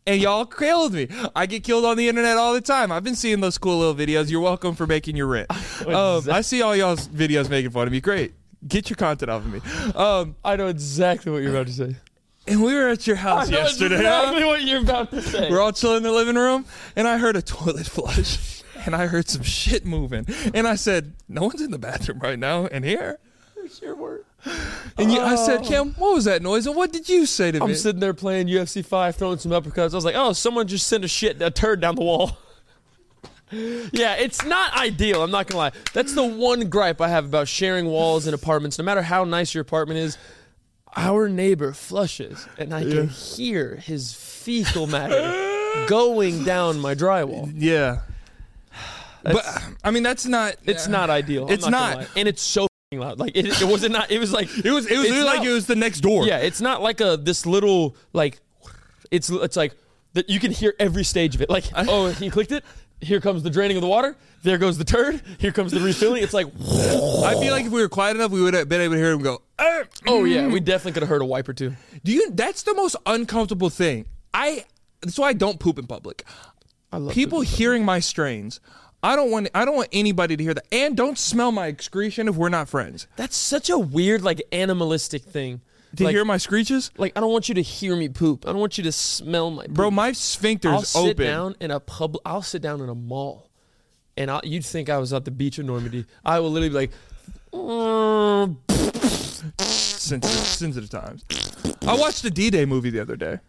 And 0.05 0.21
y'all 0.21 0.45
killed 0.45 0.93
me. 0.93 1.07
I 1.35 1.45
get 1.45 1.63
killed 1.63 1.83
on 1.85 1.97
the 1.97 2.07
internet 2.09 2.37
all 2.37 2.53
the 2.53 2.61
time. 2.61 2.91
I've 2.93 3.03
been 3.03 3.15
seeing 3.15 3.39
those 3.41 3.57
cool 3.57 3.77
little 3.79 3.95
videos. 3.95 4.29
You're 4.29 4.39
welcome 4.41 4.73
for 4.75 4.87
making 4.87 5.15
your 5.15 5.27
rent. 5.27 5.47
Um, 5.87 6.23
I 6.31 6.41
see 6.41 6.61
all 6.61 6.75
y'all's 6.75 7.07
videos 7.07 7.49
making 7.49 7.71
fun 7.71 7.87
of 7.87 7.93
me. 7.93 8.01
Great. 8.01 8.33
Get 8.67 8.89
your 8.89 8.97
content 8.97 9.29
off 9.29 9.43
of 9.45 9.53
me. 9.53 9.61
Um, 9.95 10.35
I 10.43 10.55
know 10.55 10.67
exactly 10.67 11.31
what 11.31 11.43
you're 11.43 11.51
about 11.51 11.67
to 11.67 11.73
say. 11.73 11.95
And 12.47 12.63
we 12.63 12.73
were 12.73 12.89
at 12.89 13.05
your 13.07 13.15
house 13.15 13.49
yesterday. 13.49 13.95
huh? 13.95 14.01
exactly 14.01 14.43
what 14.45 14.61
you're 14.61 14.81
about 14.81 15.11
to 15.11 15.21
say. 15.21 15.49
We're 15.49 15.61
all 15.61 15.71
chilling 15.71 15.97
in 15.97 16.03
the 16.03 16.11
living 16.11 16.35
room, 16.35 16.65
and 16.95 17.07
I 17.07 17.17
heard 17.17 17.35
a 17.35 17.41
toilet 17.41 17.87
flush, 17.87 18.63
and 18.85 18.95
I 18.95 19.07
heard 19.07 19.29
some 19.29 19.43
shit 19.43 19.85
moving, 19.85 20.25
and 20.53 20.67
I 20.67 20.75
said, 20.75 21.13
"No 21.27 21.43
one's 21.43 21.61
in 21.61 21.71
the 21.71 21.79
bathroom 21.79 22.19
right 22.19 22.39
now, 22.39 22.65
in 22.65 22.83
here." 22.83 23.19
your 23.81 23.95
word. 23.95 24.23
And 24.97 25.11
you, 25.11 25.19
I 25.19 25.35
said, 25.35 25.59
oh. 25.61 25.67
"Kim, 25.67 25.93
what 25.95 26.13
was 26.13 26.25
that 26.25 26.41
noise?" 26.41 26.67
And 26.67 26.75
what 26.75 26.93
did 26.93 27.09
you 27.09 27.25
say 27.25 27.51
to 27.51 27.59
me? 27.59 27.65
I'm 27.65 27.75
sitting 27.75 27.99
there 27.99 28.13
playing 28.13 28.47
UFC 28.47 28.85
5, 28.85 29.15
throwing 29.15 29.37
some 29.37 29.51
uppercuts. 29.51 29.91
I 29.91 29.95
was 29.95 30.05
like, 30.05 30.15
oh, 30.15 30.33
someone 30.33 30.67
just 30.67 30.87
sent 30.87 31.03
a 31.03 31.07
shit, 31.07 31.41
a 31.41 31.51
turd 31.51 31.81
down 31.81 31.95
the 31.95 32.03
wall. 32.03 32.37
yeah, 33.51 34.15
it's 34.15 34.43
not 34.45 34.73
ideal. 34.73 35.23
I'm 35.23 35.31
not 35.31 35.47
going 35.47 35.53
to 35.53 35.57
lie. 35.57 35.71
That's 35.93 36.13
the 36.13 36.25
one 36.25 36.69
gripe 36.69 37.01
I 37.01 37.07
have 37.09 37.25
about 37.25 37.47
sharing 37.47 37.85
walls 37.85 38.27
in 38.27 38.33
apartments. 38.33 38.77
No 38.77 38.85
matter 38.85 39.01
how 39.01 39.23
nice 39.23 39.53
your 39.53 39.61
apartment 39.61 39.99
is, 39.99 40.17
our 40.97 41.29
neighbor 41.29 41.71
flushes, 41.73 42.47
and 42.57 42.73
I 42.73 42.83
can 42.83 43.07
hear 43.07 43.75
his 43.75 44.13
fecal 44.13 44.87
matter 44.87 45.85
going 45.87 46.43
down 46.43 46.79
my 46.79 46.95
drywall. 46.95 47.51
yeah, 47.55 48.01
but 49.23 49.45
I 49.83 49.91
mean, 49.91 50.03
that's 50.03 50.25
not. 50.25 50.55
It's 50.65 50.87
not 50.87 51.09
ideal. 51.09 51.45
I'm 51.47 51.53
It's 51.53 51.67
not, 51.67 51.97
not. 51.99 52.09
and 52.15 52.27
it's 52.27 52.41
so 52.41 52.67
loud. 52.93 53.19
Like 53.19 53.35
it, 53.35 53.61
it 53.61 53.67
wasn't 53.67 53.93
not. 53.93 54.11
It 54.11 54.19
was 54.19 54.33
like 54.33 54.49
It 54.63 54.71
was. 54.71 54.87
It 54.87 54.97
was 54.97 55.09
really 55.09 55.23
like 55.23 55.45
it 55.45 55.51
was 55.51 55.67
the 55.67 55.75
next 55.75 56.01
door. 56.01 56.25
Yeah, 56.25 56.37
it's 56.37 56.61
not 56.61 56.81
like 56.81 56.99
a 57.01 57.17
this 57.17 57.45
little 57.45 57.95
like 58.13 58.39
it's 59.11 59.29
it's 59.29 59.55
like 59.55 59.75
that 60.13 60.29
you 60.29 60.39
can 60.39 60.51
hear 60.51 60.73
every 60.79 61.03
stage 61.03 61.35
of 61.35 61.41
it. 61.41 61.49
Like 61.49 61.65
oh, 61.75 62.07
he 62.09 62.29
clicked 62.29 62.51
it. 62.51 62.63
Here 63.01 63.21
comes 63.21 63.43
the 63.43 63.49
draining 63.49 63.77
of 63.77 63.81
the 63.81 63.87
water. 63.87 64.15
There 64.43 64.57
goes 64.57 64.77
the 64.77 64.83
turd. 64.83 65.21
Here 65.39 65.51
comes 65.51 65.71
the 65.71 65.79
refilling. 65.79 66.23
It's 66.23 66.33
like 66.33 66.47
I 66.47 67.39
feel 67.39 67.51
like 67.51 67.65
if 67.65 67.71
we 67.71 67.81
were 67.81 67.89
quiet 67.89 68.15
enough, 68.15 68.31
we 68.31 68.41
would 68.41 68.53
have 68.53 68.67
been 68.69 68.81
able 68.81 68.95
to 68.95 68.99
hear 68.99 69.11
him 69.11 69.21
go. 69.21 69.41
Oh 70.07 70.23
yeah, 70.23 70.47
we 70.47 70.59
definitely 70.59 70.93
could 70.93 71.03
have 71.03 71.09
heard 71.09 71.21
a 71.21 71.25
wipe 71.25 71.47
or 71.47 71.53
two. 71.53 71.75
Do 72.03 72.11
you? 72.11 72.31
That's 72.31 72.63
the 72.63 72.73
most 72.73 72.95
uncomfortable 73.05 73.69
thing. 73.69 74.05
I. 74.33 74.65
That's 75.01 75.19
why 75.19 75.29
I 75.29 75.33
don't 75.33 75.59
poop 75.59 75.77
in 75.77 75.85
public. 75.85 76.23
I 76.91 76.97
love 76.97 77.13
people 77.13 77.41
hearing 77.41 77.85
my 77.85 77.99
strains. 77.99 78.59
I 79.03 79.15
don't 79.15 79.29
want. 79.29 79.49
I 79.53 79.63
don't 79.63 79.75
want 79.75 79.89
anybody 79.91 80.35
to 80.35 80.43
hear 80.43 80.53
that. 80.55 80.65
And 80.71 80.97
don't 80.97 81.17
smell 81.17 81.51
my 81.51 81.67
excretion 81.67 82.27
if 82.27 82.35
we're 82.35 82.49
not 82.49 82.67
friends. 82.67 83.07
That's 83.15 83.35
such 83.35 83.69
a 83.69 83.77
weird 83.77 84.23
like 84.23 84.41
animalistic 84.51 85.23
thing. 85.23 85.61
To 85.97 86.03
like, 86.05 86.13
hear 86.15 86.25
my 86.25 86.37
screeches, 86.37 86.91
like 86.97 87.13
I 87.15 87.19
don't 87.19 87.31
want 87.31 87.49
you 87.49 87.55
to 87.55 87.61
hear 87.61 87.95
me 87.95 88.09
poop. 88.09 88.45
I 88.47 88.51
don't 88.51 88.59
want 88.59 88.77
you 88.77 88.83
to 88.85 88.91
smell 88.91 89.51
my 89.51 89.65
poop. 89.65 89.73
bro. 89.75 89.91
My 89.91 90.11
sphincter's 90.11 90.71
I'll 90.71 90.81
sit 90.83 91.11
open. 91.11 91.25
down 91.25 91.55
in 91.59 91.71
a 91.71 91.79
pub. 91.79 92.17
I'll 92.25 92.41
sit 92.41 92.61
down 92.61 92.81
in 92.81 92.89
a 92.89 92.95
mall, 92.95 93.49
and 94.15 94.29
I'll, 94.31 94.41
you'd 94.43 94.65
think 94.65 94.89
I 94.89 94.97
was 94.99 95.11
at 95.13 95.25
the 95.25 95.31
beach 95.31 95.57
of 95.59 95.65
Normandy. 95.65 96.05
I 96.25 96.39
will 96.39 96.51
literally 96.51 96.69
be 96.69 96.75
like, 96.75 96.91
"Mm, 97.51 98.57
Sensitive, 99.61 100.29
sensitive 100.45 100.89
times. 100.89 101.25
I 101.85 101.95
watched 101.95 102.23
the 102.23 102.29
D-Day 102.31 102.65
movie 102.65 102.89
the 102.89 102.99
other 103.01 103.15
day. 103.15 103.39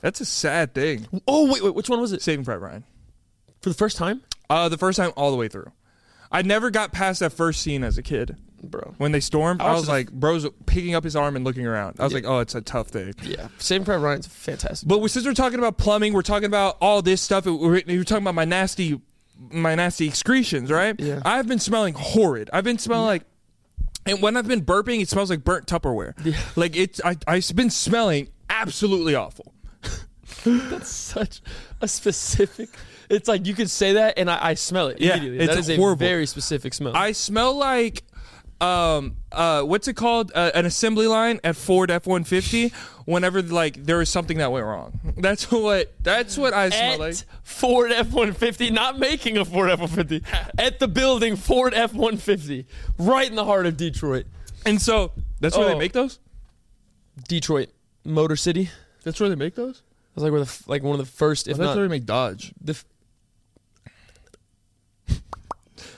That's 0.00 0.20
a 0.20 0.24
sad 0.24 0.74
thing. 0.74 1.06
"Oh 1.28 1.50
wait, 1.52 1.62
wait, 1.62 1.74
which 1.74 1.88
one 1.88 2.00
was 2.00 2.12
it?" 2.12 2.20
Saving 2.22 2.44
Private 2.44 2.60
Ryan. 2.64 2.84
For 3.60 3.68
the 3.68 3.74
first 3.74 3.96
time, 3.96 4.22
Uh, 4.50 4.68
the 4.68 4.76
first 4.78 4.96
time 4.96 5.12
all 5.16 5.30
the 5.30 5.36
way 5.36 5.48
through. 5.48 5.70
I 6.32 6.42
never 6.42 6.70
got 6.70 6.92
past 6.92 7.20
that 7.20 7.32
first 7.32 7.62
scene 7.62 7.82
as 7.84 7.96
a 7.96 8.02
kid. 8.02 8.36
Bro. 8.66 8.94
When 8.98 9.12
they 9.12 9.20
stormed, 9.20 9.60
I 9.62 9.66
I 9.68 9.72
was 9.72 9.88
like, 9.88 10.10
bro's 10.12 10.46
picking 10.66 10.94
up 10.94 11.04
his 11.04 11.16
arm 11.16 11.36
and 11.36 11.44
looking 11.44 11.66
around. 11.66 11.96
I 12.00 12.04
was 12.04 12.12
like, 12.14 12.24
oh, 12.24 12.40
it's 12.40 12.54
a 12.54 12.60
tough 12.60 12.88
thing. 12.88 13.14
Yeah, 13.22 13.48
Saving 13.58 13.84
Private 13.84 14.04
Ryan's 14.04 14.26
fantastic. 14.26 14.88
But 14.88 15.00
we- 15.00 15.08
since 15.08 15.24
we're 15.26 15.34
talking 15.34 15.58
about 15.58 15.78
plumbing, 15.78 16.12
we're 16.12 16.22
talking 16.22 16.46
about 16.46 16.76
all 16.80 17.02
this 17.02 17.20
stuff. 17.22 17.46
We're, 17.46 17.82
we're 17.86 18.04
talking 18.04 18.24
about 18.24 18.34
my 18.34 18.44
nasty, 18.44 19.00
my 19.50 19.74
nasty 19.74 20.06
excretions, 20.06 20.70
right? 20.70 20.98
Yeah. 20.98 21.20
I've 21.24 21.46
been 21.48 21.58
smelling 21.58 21.94
horrid. 21.94 22.50
I've 22.52 22.64
been 22.64 22.78
smelling 22.78 23.06
like, 23.06 23.22
and 24.06 24.20
when 24.20 24.36
I've 24.36 24.46
been 24.48 24.64
burping, 24.64 25.00
it 25.00 25.08
smells 25.08 25.30
like 25.30 25.44
burnt 25.44 25.66
Tupperware. 25.66 26.12
Yeah. 26.24 26.38
Like 26.56 26.76
it's, 26.76 27.00
I, 27.04 27.16
I've 27.26 27.54
been 27.56 27.70
smelling 27.70 28.28
absolutely 28.50 29.14
awful. 29.14 29.54
That's 30.44 30.90
such 30.90 31.40
a 31.80 31.88
specific. 31.88 32.68
It's 33.08 33.28
like 33.28 33.46
you 33.46 33.54
could 33.54 33.70
say 33.70 33.94
that, 33.94 34.18
and 34.18 34.30
I, 34.30 34.38
I 34.50 34.54
smell 34.54 34.88
it 34.88 35.00
Yeah, 35.00 35.16
immediately. 35.16 35.38
it's 35.44 35.54
that 35.54 35.58
is 35.58 35.78
a 35.78 35.94
very 35.96 36.26
specific 36.26 36.74
smell. 36.74 36.96
I 36.96 37.12
smell 37.12 37.54
like, 37.54 38.02
um, 38.64 39.16
uh, 39.32 39.62
what's 39.62 39.88
it 39.88 39.94
called? 39.94 40.32
Uh, 40.34 40.50
an 40.54 40.64
assembly 40.66 41.06
line 41.06 41.40
at 41.44 41.56
Ford 41.56 41.90
F 41.90 42.06
one 42.06 42.24
fifty. 42.24 42.72
Whenever 43.04 43.42
like 43.42 43.84
there 43.84 43.98
was 43.98 44.08
something 44.08 44.38
that 44.38 44.50
went 44.50 44.64
wrong. 44.64 44.98
That's 45.18 45.50
what. 45.50 45.92
That's 46.02 46.38
what 46.38 46.54
I 46.54 46.70
smell 46.70 46.92
at 46.94 47.00
like. 47.00 47.16
Ford 47.42 47.92
F 47.92 48.10
one 48.12 48.32
fifty, 48.32 48.70
not 48.70 48.98
making 48.98 49.36
a 49.36 49.44
Ford 49.44 49.70
F 49.70 49.80
one 49.80 49.88
fifty, 49.88 50.22
at 50.58 50.78
the 50.78 50.88
building 50.88 51.36
Ford 51.36 51.74
F 51.74 51.92
one 51.92 52.16
fifty, 52.16 52.66
right 52.98 53.28
in 53.28 53.34
the 53.36 53.44
heart 53.44 53.66
of 53.66 53.76
Detroit. 53.76 54.24
And 54.64 54.80
so 54.80 55.12
that's 55.40 55.56
where 55.56 55.66
they 55.68 55.74
Oh. 55.74 55.78
make 55.78 55.92
those. 55.92 56.18
Detroit 57.28 57.68
Motor 58.04 58.36
City. 58.36 58.70
That's 59.02 59.20
where 59.20 59.28
they 59.28 59.34
make 59.36 59.54
those. 59.54 59.82
That's 60.14 60.22
like, 60.22 60.32
where 60.32 60.42
the 60.44 60.62
like 60.66 60.82
one 60.82 60.98
of 60.98 61.04
the 61.04 61.12
first, 61.12 61.46
if 61.48 61.58
that's 61.58 61.66
not 61.66 61.76
where 61.76 61.86
they 61.86 61.90
make 61.90 62.06
Dodge. 62.06 62.52
the. 62.60 62.72
F- 62.72 62.84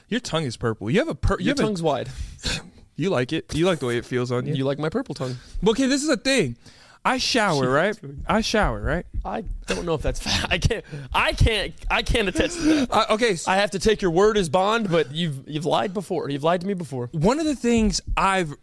Your 0.08 0.20
tongue 0.20 0.44
is 0.44 0.56
purple. 0.56 0.90
You 0.90 0.98
have 1.00 1.08
a 1.08 1.14
pur- 1.14 1.38
you 1.38 1.46
your 1.46 1.52
have 1.52 1.60
a- 1.60 1.62
tongue's 1.62 1.82
wide. 1.82 2.08
you 2.96 3.10
like 3.10 3.32
it. 3.32 3.54
You 3.54 3.66
like 3.66 3.78
the 3.80 3.86
way 3.86 3.96
it 3.98 4.04
feels 4.04 4.30
on 4.32 4.46
you. 4.46 4.54
You 4.54 4.64
like 4.64 4.78
my 4.78 4.88
purple 4.88 5.14
tongue? 5.14 5.36
okay, 5.66 5.86
this 5.86 6.02
is 6.02 6.08
a 6.08 6.16
thing. 6.16 6.56
I 7.04 7.18
shower, 7.18 7.70
right? 7.82 7.96
I 8.26 8.40
shower, 8.40 8.80
right? 8.80 9.06
I 9.24 9.44
don't 9.66 9.86
know 9.86 9.94
if 9.94 10.02
that's. 10.02 10.26
I 10.46 10.58
can't. 10.58 10.84
I 11.14 11.32
can't. 11.32 11.72
I 11.90 12.02
can't 12.02 12.28
attest 12.28 12.58
to 12.58 12.64
that. 12.64 12.88
Uh, 12.96 13.06
okay, 13.10 13.36
so 13.36 13.50
I 13.50 13.56
have 13.56 13.70
to 13.72 13.78
take 13.78 14.02
your 14.02 14.10
word 14.10 14.36
as 14.36 14.48
bond, 14.48 14.90
but 14.90 15.12
you've 15.12 15.48
you've 15.48 15.66
lied 15.66 15.92
before. 15.94 16.28
You've 16.30 16.42
lied 16.44 16.60
to 16.62 16.66
me 16.66 16.74
before. 16.74 17.08
one 17.12 17.38
of 17.38 17.44
the 17.46 17.54
things 17.56 18.00
I've 18.16 18.54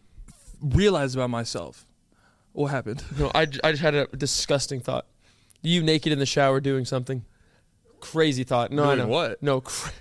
realized 0.61 1.15
about 1.15 1.29
myself. 1.29 1.85
What 2.53 2.67
happened? 2.67 3.03
No, 3.17 3.31
I 3.33 3.45
just 3.45 3.81
had 3.81 3.95
a 3.95 4.05
disgusting 4.07 4.79
thought. 4.79 5.05
You 5.61 5.81
naked 5.81 6.11
in 6.11 6.19
the 6.19 6.25
shower 6.25 6.59
doing 6.59 6.85
something. 6.85 7.23
Crazy 7.99 8.43
thought. 8.43 8.71
No, 8.71 8.83
I 8.91 8.95
know. 8.95 9.07
what? 9.07 9.41
No, 9.41 9.61
cra- 9.61 9.91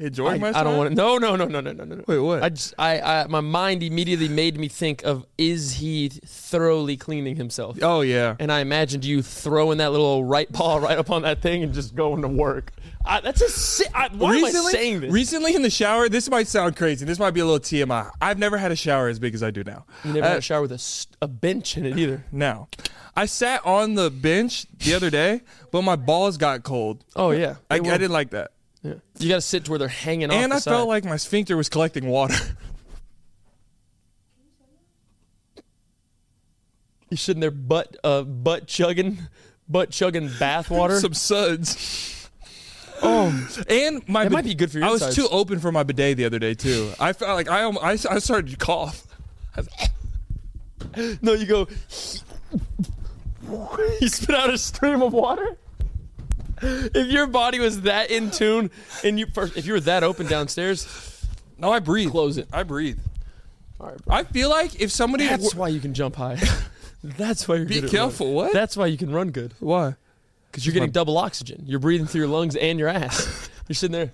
Enjoying 0.00 0.34
I, 0.34 0.38
myself. 0.38 0.56
I 0.56 0.62
don't 0.64 0.76
want 0.78 0.90
to. 0.90 0.94
No, 0.94 1.18
no, 1.18 1.34
no, 1.34 1.46
no, 1.46 1.60
no, 1.60 1.72
no, 1.72 1.84
no. 1.84 1.94
no. 1.96 2.04
Wait, 2.06 2.18
what? 2.18 2.42
I 2.42 2.48
just, 2.50 2.72
I, 2.78 3.00
I, 3.00 3.26
my 3.26 3.40
mind 3.40 3.82
immediately 3.82 4.28
made 4.28 4.56
me 4.58 4.68
think 4.68 5.02
of 5.02 5.26
is 5.36 5.72
he 5.74 6.08
thoroughly 6.08 6.96
cleaning 6.96 7.34
himself? 7.36 7.78
Oh 7.82 8.02
yeah. 8.02 8.36
And 8.38 8.52
I 8.52 8.60
imagined 8.60 9.04
you 9.04 9.22
throwing 9.22 9.78
that 9.78 9.90
little 9.90 10.22
right 10.24 10.50
paw 10.52 10.76
right 10.78 10.96
up 10.96 11.10
on 11.10 11.22
that 11.22 11.42
thing 11.42 11.62
and 11.64 11.74
just 11.74 11.94
going 11.96 12.22
to 12.22 12.28
work. 12.28 12.72
I, 13.04 13.20
that's 13.20 13.40
a. 13.42 13.48
si- 13.48 13.86
I, 13.94 14.08
why 14.08 14.36
am 14.36 14.44
I 14.44 14.50
saying 14.50 15.00
this? 15.00 15.12
Recently 15.12 15.54
in 15.56 15.62
the 15.62 15.70
shower, 15.70 16.08
this 16.08 16.28
might 16.30 16.46
sound 16.46 16.76
crazy. 16.76 17.04
This 17.04 17.18
might 17.18 17.32
be 17.32 17.40
a 17.40 17.44
little 17.44 17.58
TMI. 17.60 18.10
I've 18.20 18.38
never 18.38 18.56
had 18.58 18.70
a 18.70 18.76
shower 18.76 19.08
as 19.08 19.18
big 19.18 19.34
as 19.34 19.42
I 19.42 19.50
do 19.50 19.64
now. 19.64 19.84
you 20.04 20.12
never 20.12 20.26
Uh, 20.26 20.30
had 20.30 20.38
a 20.38 20.42
shower 20.42 20.62
with 20.62 20.72
a, 20.72 20.74
s- 20.76 21.06
a 21.22 21.26
bench 21.28 21.76
in 21.76 21.84
it 21.86 21.98
either. 21.98 22.24
now. 22.32 22.68
I 23.16 23.26
sat 23.26 23.66
on 23.66 23.94
the 23.94 24.10
bench 24.12 24.66
the 24.78 24.94
other 24.94 25.10
day, 25.10 25.40
but 25.72 25.82
my 25.82 25.96
balls 25.96 26.36
got 26.36 26.62
cold. 26.62 27.04
Oh 27.16 27.32
yeah, 27.32 27.56
I, 27.68 27.76
I 27.76 27.80
They 27.80 27.90
didn't 27.90 28.12
like 28.12 28.30
that. 28.30 28.52
Yeah. 28.82 28.94
You 29.18 29.28
got 29.28 29.36
to 29.36 29.40
sit 29.40 29.64
to 29.64 29.70
where 29.72 29.78
they're 29.78 29.88
hanging 29.88 30.30
off. 30.30 30.36
And 30.36 30.52
I 30.52 30.58
side. 30.58 30.70
felt 30.70 30.88
like 30.88 31.04
my 31.04 31.16
sphincter 31.16 31.56
was 31.56 31.68
collecting 31.68 32.06
water. 32.06 32.34
You're 37.10 37.18
sitting 37.18 37.40
there 37.40 37.50
butt 37.50 37.96
uh 38.04 38.22
butt 38.22 38.66
chugging 38.66 39.18
butt 39.68 39.90
chugging 39.90 40.30
bath 40.38 40.70
water. 40.70 41.00
Some 41.06 41.14
suds. 41.14 42.28
Oh, 43.00 43.48
and 43.68 44.06
my 44.08 44.24
That 44.24 44.32
might 44.32 44.44
be 44.44 44.54
good 44.54 44.70
for 44.72 44.78
your 44.78 44.88
I 44.88 44.90
was 44.90 45.14
too 45.14 45.28
open 45.30 45.60
for 45.60 45.70
my 45.72 45.84
bidet 45.84 46.16
the 46.16 46.24
other 46.24 46.38
day 46.38 46.54
too. 46.54 46.92
I 46.98 47.12
felt 47.12 47.34
like 47.36 47.48
I 47.48 47.62
I, 47.62 47.92
I 47.92 47.96
started 47.96 48.50
to 48.50 48.56
cough. 48.56 49.04
No, 51.22 51.32
you 51.34 51.44
go 51.46 51.68
You 54.00 54.08
spit 54.08 54.34
out 54.34 54.50
a 54.52 54.58
stream 54.58 55.02
of 55.02 55.12
water? 55.12 55.56
If 56.62 57.08
your 57.08 57.26
body 57.26 57.58
was 57.60 57.82
that 57.82 58.10
in 58.10 58.30
tune 58.30 58.70
and 59.04 59.18
you 59.18 59.26
first 59.32 59.56
if 59.56 59.66
you 59.66 59.72
were 59.74 59.80
that 59.80 60.02
open 60.02 60.26
downstairs, 60.26 60.86
No, 61.58 61.72
I 61.72 61.78
breathe. 61.80 62.10
Close 62.10 62.38
it. 62.38 62.48
I 62.52 62.62
breathe. 62.62 62.98
all 63.80 63.88
right, 63.88 64.04
bro. 64.04 64.16
I 64.16 64.24
feel 64.24 64.50
like 64.50 64.80
if 64.80 64.90
somebody 64.90 65.26
That's 65.26 65.54
why 65.54 65.68
you 65.68 65.80
can 65.80 65.94
jump 65.94 66.16
high. 66.16 66.38
That's 67.02 67.46
why 67.46 67.56
you're 67.56 67.66
Be 67.66 67.80
good 67.80 67.90
careful, 67.90 68.32
what? 68.32 68.52
That's 68.52 68.76
why 68.76 68.86
you 68.86 68.96
can 68.98 69.12
run 69.12 69.30
good. 69.30 69.54
why 69.60 69.94
Because 70.50 70.66
you're 70.66 70.72
getting 70.72 70.90
double 70.90 71.16
oxygen. 71.16 71.62
You're 71.66 71.78
breathing 71.78 72.06
through 72.06 72.22
your 72.22 72.28
lungs 72.28 72.56
and 72.56 72.78
your 72.78 72.88
ass. 72.88 73.48
You're 73.68 73.74
sitting 73.74 73.92
there. 73.92 74.10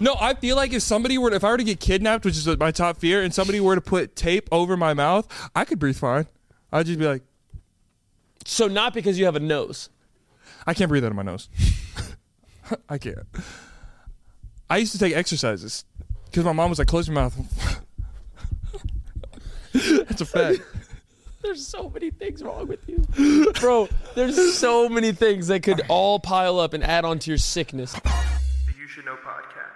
No, 0.00 0.14
I 0.20 0.34
feel 0.34 0.54
like 0.54 0.72
if 0.72 0.82
somebody 0.82 1.18
were, 1.18 1.30
to, 1.30 1.36
if 1.36 1.42
I 1.42 1.50
were 1.50 1.56
to 1.56 1.64
get 1.64 1.80
kidnapped, 1.80 2.24
which 2.24 2.36
is 2.36 2.46
my 2.58 2.70
top 2.70 2.98
fear, 2.98 3.22
and 3.22 3.34
somebody 3.34 3.58
were 3.60 3.74
to 3.74 3.80
put 3.80 4.14
tape 4.14 4.48
over 4.52 4.76
my 4.76 4.94
mouth, 4.94 5.26
I 5.56 5.64
could 5.64 5.78
breathe 5.78 5.96
fine. 5.96 6.26
I'd 6.70 6.86
just 6.86 6.98
be 6.98 7.06
like, 7.06 7.22
So 8.48 8.66
not 8.66 8.94
because 8.94 9.18
you 9.18 9.26
have 9.26 9.36
a 9.36 9.40
nose. 9.40 9.90
I 10.66 10.72
can't 10.72 10.88
breathe 10.88 11.04
out 11.04 11.10
of 11.10 11.16
my 11.16 11.22
nose. 11.22 11.50
I 12.88 12.96
can't. 12.96 13.26
I 14.70 14.78
used 14.78 14.92
to 14.92 14.98
take 14.98 15.14
exercises 15.14 15.84
because 16.24 16.44
my 16.46 16.52
mom 16.52 16.70
was 16.70 16.78
like, 16.78 16.88
"Close 16.88 17.06
your 17.08 17.14
mouth." 17.14 17.36
That's 20.08 20.22
a 20.22 20.26
fact. 20.26 20.60
There's 21.42 21.66
so 21.66 21.90
many 21.90 22.10
things 22.10 22.42
wrong 22.42 22.66
with 22.66 22.80
you. 22.88 23.52
Bro, 23.60 23.90
there's 24.16 24.58
so 24.58 24.88
many 24.88 25.12
things 25.12 25.46
that 25.46 25.62
could 25.62 25.80
all 25.88 26.18
pile 26.18 26.58
up 26.58 26.74
and 26.74 26.82
add 26.82 27.04
on 27.04 27.20
to 27.20 27.30
your 27.30 27.38
sickness. 27.38 27.92
The 27.92 28.10
You 28.76 28.88
Should 28.88 29.04
Know 29.04 29.14
podcast. 29.14 29.70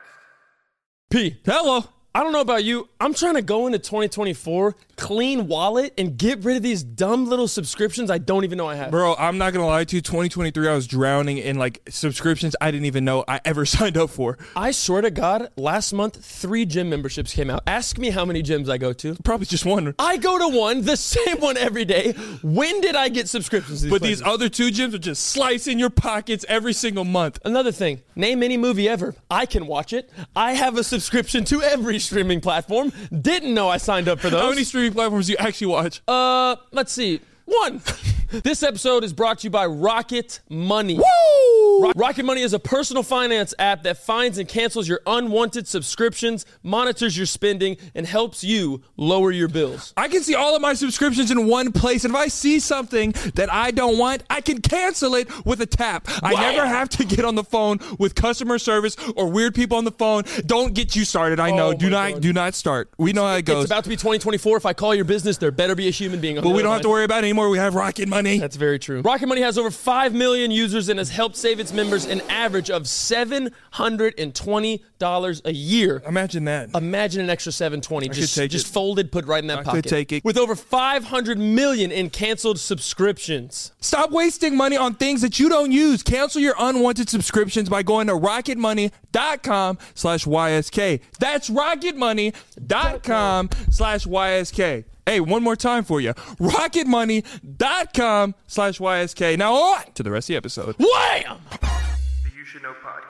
P. 1.08 1.38
Hello. 1.44 1.84
I 2.14 2.22
don't 2.22 2.32
know 2.32 2.40
about 2.42 2.62
you. 2.64 2.88
I'm 3.00 3.14
trying 3.14 3.34
to 3.36 3.42
go 3.42 3.66
into 3.66 3.78
2024, 3.78 4.76
clean 4.96 5.46
wallet, 5.48 5.94
and 5.96 6.18
get 6.18 6.44
rid 6.44 6.58
of 6.58 6.62
these 6.62 6.82
dumb 6.82 7.26
little 7.26 7.48
subscriptions 7.48 8.10
I 8.10 8.18
don't 8.18 8.44
even 8.44 8.58
know 8.58 8.68
I 8.68 8.74
have. 8.74 8.90
Bro, 8.90 9.14
I'm 9.18 9.38
not 9.38 9.54
gonna 9.54 9.66
lie 9.66 9.84
to 9.84 9.96
you. 9.96 10.02
2023, 10.02 10.68
I 10.68 10.74
was 10.74 10.86
drowning 10.86 11.38
in 11.38 11.56
like 11.56 11.80
subscriptions 11.88 12.54
I 12.60 12.70
didn't 12.70 12.84
even 12.84 13.06
know 13.06 13.24
I 13.26 13.40
ever 13.46 13.64
signed 13.76 13.96
up 13.96 14.10
for. 14.10 14.36
I 14.54 14.72
swear 14.72 15.00
to 15.00 15.10
God, 15.10 15.48
last 15.56 15.94
month, 15.94 16.22
three 16.22 16.66
gym 16.66 16.90
memberships 16.90 17.32
came 17.32 17.48
out. 17.48 17.62
Ask 17.66 17.96
me 17.96 18.10
how 18.10 18.26
many 18.26 18.42
gyms 18.42 18.68
I 18.68 18.76
go 18.76 18.92
to. 18.92 19.14
Probably 19.24 19.46
just 19.46 19.64
one. 19.64 19.94
I 19.98 20.18
go 20.18 20.38
to 20.38 20.54
one, 20.58 20.82
the 20.82 20.96
same 20.98 21.38
one 21.38 21.56
every 21.56 21.86
day. 21.86 22.12
When 22.42 22.82
did 22.82 22.94
I 22.94 23.08
get 23.08 23.26
subscriptions 23.30 23.78
to 23.80 23.84
these 23.86 23.90
But 23.90 24.00
places? 24.02 24.18
these 24.18 24.28
other 24.28 24.50
two 24.50 24.68
gyms 24.68 24.92
are 24.92 24.98
just 24.98 25.24
slicing 25.28 25.78
your 25.78 25.90
pockets 25.90 26.44
every 26.46 26.74
single 26.74 27.04
month. 27.04 27.38
Another 27.42 27.72
thing, 27.72 28.02
name 28.14 28.42
any 28.42 28.58
movie 28.58 28.86
ever. 28.86 29.14
I 29.30 29.46
can 29.46 29.66
watch 29.66 29.94
it. 29.94 30.10
I 30.36 30.52
have 30.52 30.76
a 30.76 30.84
subscription 30.84 31.44
to 31.46 31.62
every 31.62 32.01
streaming 32.02 32.40
platform. 32.40 32.92
Didn't 33.20 33.54
know 33.54 33.68
I 33.68 33.78
signed 33.78 34.08
up 34.08 34.20
for 34.20 34.30
those. 34.30 34.40
How 34.40 34.50
many 34.50 34.64
streaming 34.64 34.92
platforms 34.92 35.26
do 35.26 35.32
you 35.32 35.38
actually 35.38 35.68
watch? 35.68 36.02
Uh, 36.06 36.56
let's 36.70 36.92
see. 36.92 37.20
One. 37.60 37.80
this 38.30 38.62
episode 38.62 39.04
is 39.04 39.12
brought 39.12 39.40
to 39.40 39.44
you 39.44 39.50
by 39.50 39.66
Rocket 39.66 40.40
Money. 40.48 40.94
Woo! 40.96 41.82
Ro- 41.82 41.92
Rocket 41.96 42.24
Money 42.24 42.40
is 42.40 42.54
a 42.54 42.58
personal 42.58 43.02
finance 43.02 43.52
app 43.58 43.82
that 43.82 43.98
finds 43.98 44.38
and 44.38 44.48
cancels 44.48 44.88
your 44.88 45.00
unwanted 45.06 45.68
subscriptions, 45.68 46.46
monitors 46.62 47.14
your 47.16 47.26
spending, 47.26 47.76
and 47.94 48.06
helps 48.06 48.42
you 48.42 48.82
lower 48.96 49.30
your 49.32 49.48
bills. 49.48 49.92
I 49.98 50.08
can 50.08 50.22
see 50.22 50.34
all 50.34 50.54
of 50.56 50.62
my 50.62 50.72
subscriptions 50.74 51.30
in 51.30 51.46
one 51.46 51.72
place. 51.72 52.04
And 52.04 52.14
if 52.14 52.20
I 52.20 52.28
see 52.28 52.58
something 52.58 53.12
that 53.34 53.52
I 53.52 53.70
don't 53.70 53.98
want, 53.98 54.22
I 54.30 54.40
can 54.40 54.60
cancel 54.62 55.14
it 55.14 55.28
with 55.44 55.60
a 55.60 55.66
tap. 55.66 56.08
I 56.22 56.32
Wow. 56.34 56.40
never 56.40 56.66
have 56.66 56.88
to 56.90 57.04
get 57.04 57.24
on 57.26 57.34
the 57.34 57.44
phone 57.44 57.80
with 57.98 58.14
customer 58.14 58.58
service 58.58 58.96
or 59.16 59.28
weird 59.28 59.54
people 59.54 59.76
on 59.76 59.84
the 59.84 59.92
phone. 59.92 60.24
Don't 60.46 60.72
get 60.74 60.96
you 60.96 61.04
started. 61.04 61.38
I 61.40 61.50
know. 61.50 61.68
Oh 61.68 61.74
do 61.74 61.90
not 61.90 62.12
God. 62.14 62.22
do 62.22 62.32
not 62.32 62.54
start. 62.54 62.90
We 62.98 63.12
know 63.12 63.26
how 63.26 63.34
it 63.36 63.44
goes. 63.44 63.64
It's 63.64 63.70
about 63.70 63.84
to 63.84 63.90
be 63.90 63.96
2024. 63.96 64.56
If 64.56 64.64
I 64.66 64.72
call 64.72 64.94
your 64.94 65.04
business, 65.04 65.36
there 65.36 65.50
better 65.50 65.74
be 65.74 65.88
a 65.88 65.90
human 65.90 66.20
being 66.20 66.36
but 66.36 66.48
we 66.48 66.62
don't 66.62 66.72
have 66.72 66.82
to 66.82 66.88
worry 66.88 67.04
about 67.04 67.18
it 67.24 67.26
anymore. 67.26 67.41
We 67.50 67.58
have 67.58 67.74
Rocket 67.74 68.08
Money. 68.08 68.38
That's 68.38 68.56
very 68.56 68.78
true. 68.78 69.00
Rocket 69.02 69.26
Money 69.26 69.42
has 69.42 69.58
over 69.58 69.70
5 69.70 70.14
million 70.14 70.50
users 70.50 70.88
and 70.88 70.98
has 70.98 71.10
helped 71.10 71.36
save 71.36 71.60
its 71.60 71.70
members 71.72 72.06
an 72.06 72.22
average 72.28 72.70
of 72.70 72.84
$720 72.84 75.40
a 75.44 75.52
year. 75.52 76.02
Imagine 76.06 76.44
that. 76.44 76.70
Imagine 76.74 77.20
an 77.22 77.30
extra 77.30 77.52
720 77.52 78.08
just, 78.08 78.34
take 78.34 78.50
just 78.50 78.68
it. 78.68 78.72
folded, 78.72 79.12
put 79.12 79.26
right 79.26 79.42
in 79.42 79.46
that 79.48 79.58
I 79.60 79.62
pocket. 79.62 79.82
could 79.84 79.90
take 79.90 80.12
it. 80.12 80.24
With 80.24 80.36
over 80.38 80.54
500 80.56 81.38
million 81.38 81.92
in 81.92 82.10
canceled 82.10 82.58
subscriptions. 82.58 83.72
Stop 83.80 84.10
wasting 84.10 84.56
money 84.56 84.76
on 84.76 84.94
things 84.94 85.20
that 85.22 85.38
you 85.38 85.48
don't 85.48 85.70
use. 85.72 86.02
Cancel 86.02 86.40
your 86.40 86.54
unwanted 86.58 87.08
subscriptions 87.08 87.68
by 87.68 87.82
going 87.82 88.06
to 88.08 88.14
rocketmoney.com 88.14 89.78
slash 89.94 90.24
YSK. 90.24 91.00
That's 91.18 91.50
rocketmoney.com 91.50 93.50
slash 93.70 94.06
YSK. 94.06 94.84
Hey, 95.06 95.20
one 95.20 95.42
more 95.42 95.56
time 95.56 95.84
for 95.84 96.00
you. 96.00 96.14
Rocketmoney.com 96.14 98.34
slash 98.46 98.78
YSK. 98.78 99.36
Now 99.36 99.54
on 99.54 99.82
to 99.94 100.02
the 100.02 100.10
rest 100.10 100.30
of 100.30 100.34
the 100.34 100.36
episode. 100.36 100.76
Wham! 100.78 101.38
The 101.60 102.30
You 102.36 102.44
Should 102.44 102.62
Know 102.62 102.74
podcast. 102.84 103.08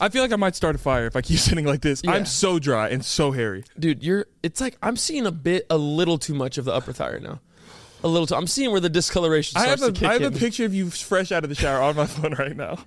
I 0.00 0.08
feel 0.10 0.22
like 0.22 0.32
I 0.32 0.36
might 0.36 0.54
start 0.54 0.76
a 0.76 0.78
fire 0.78 1.06
if 1.06 1.16
I 1.16 1.22
keep 1.22 1.38
sitting 1.40 1.64
like 1.66 1.80
this. 1.80 2.02
Yeah. 2.04 2.12
I'm 2.12 2.26
so 2.26 2.58
dry 2.58 2.88
and 2.88 3.04
so 3.04 3.32
hairy. 3.32 3.64
Dude, 3.78 4.02
you're 4.04 4.26
it's 4.42 4.60
like 4.60 4.76
I'm 4.82 4.96
seeing 4.96 5.26
a 5.26 5.32
bit 5.32 5.66
a 5.70 5.76
little 5.76 6.18
too 6.18 6.34
much 6.34 6.56
of 6.58 6.64
the 6.64 6.72
upper 6.72 6.92
thigh 6.92 7.12
right 7.14 7.22
now. 7.22 7.40
A 8.04 8.08
little 8.08 8.26
too 8.26 8.34
I'm 8.36 8.46
seeing 8.46 8.70
where 8.70 8.80
the 8.80 8.88
discoloration 8.90 9.60
I 9.60 9.66
have 9.66 9.82
a 9.82 9.90
to 9.90 9.92
kick 9.92 10.08
I 10.08 10.12
have 10.14 10.22
in. 10.22 10.34
a 10.34 10.36
picture 10.36 10.64
of 10.64 10.74
you 10.74 10.90
fresh 10.90 11.32
out 11.32 11.42
of 11.42 11.50
the 11.50 11.56
shower 11.56 11.82
on 11.82 11.96
my 11.96 12.06
phone 12.14 12.34
right 12.34 12.56
now. 12.56 12.78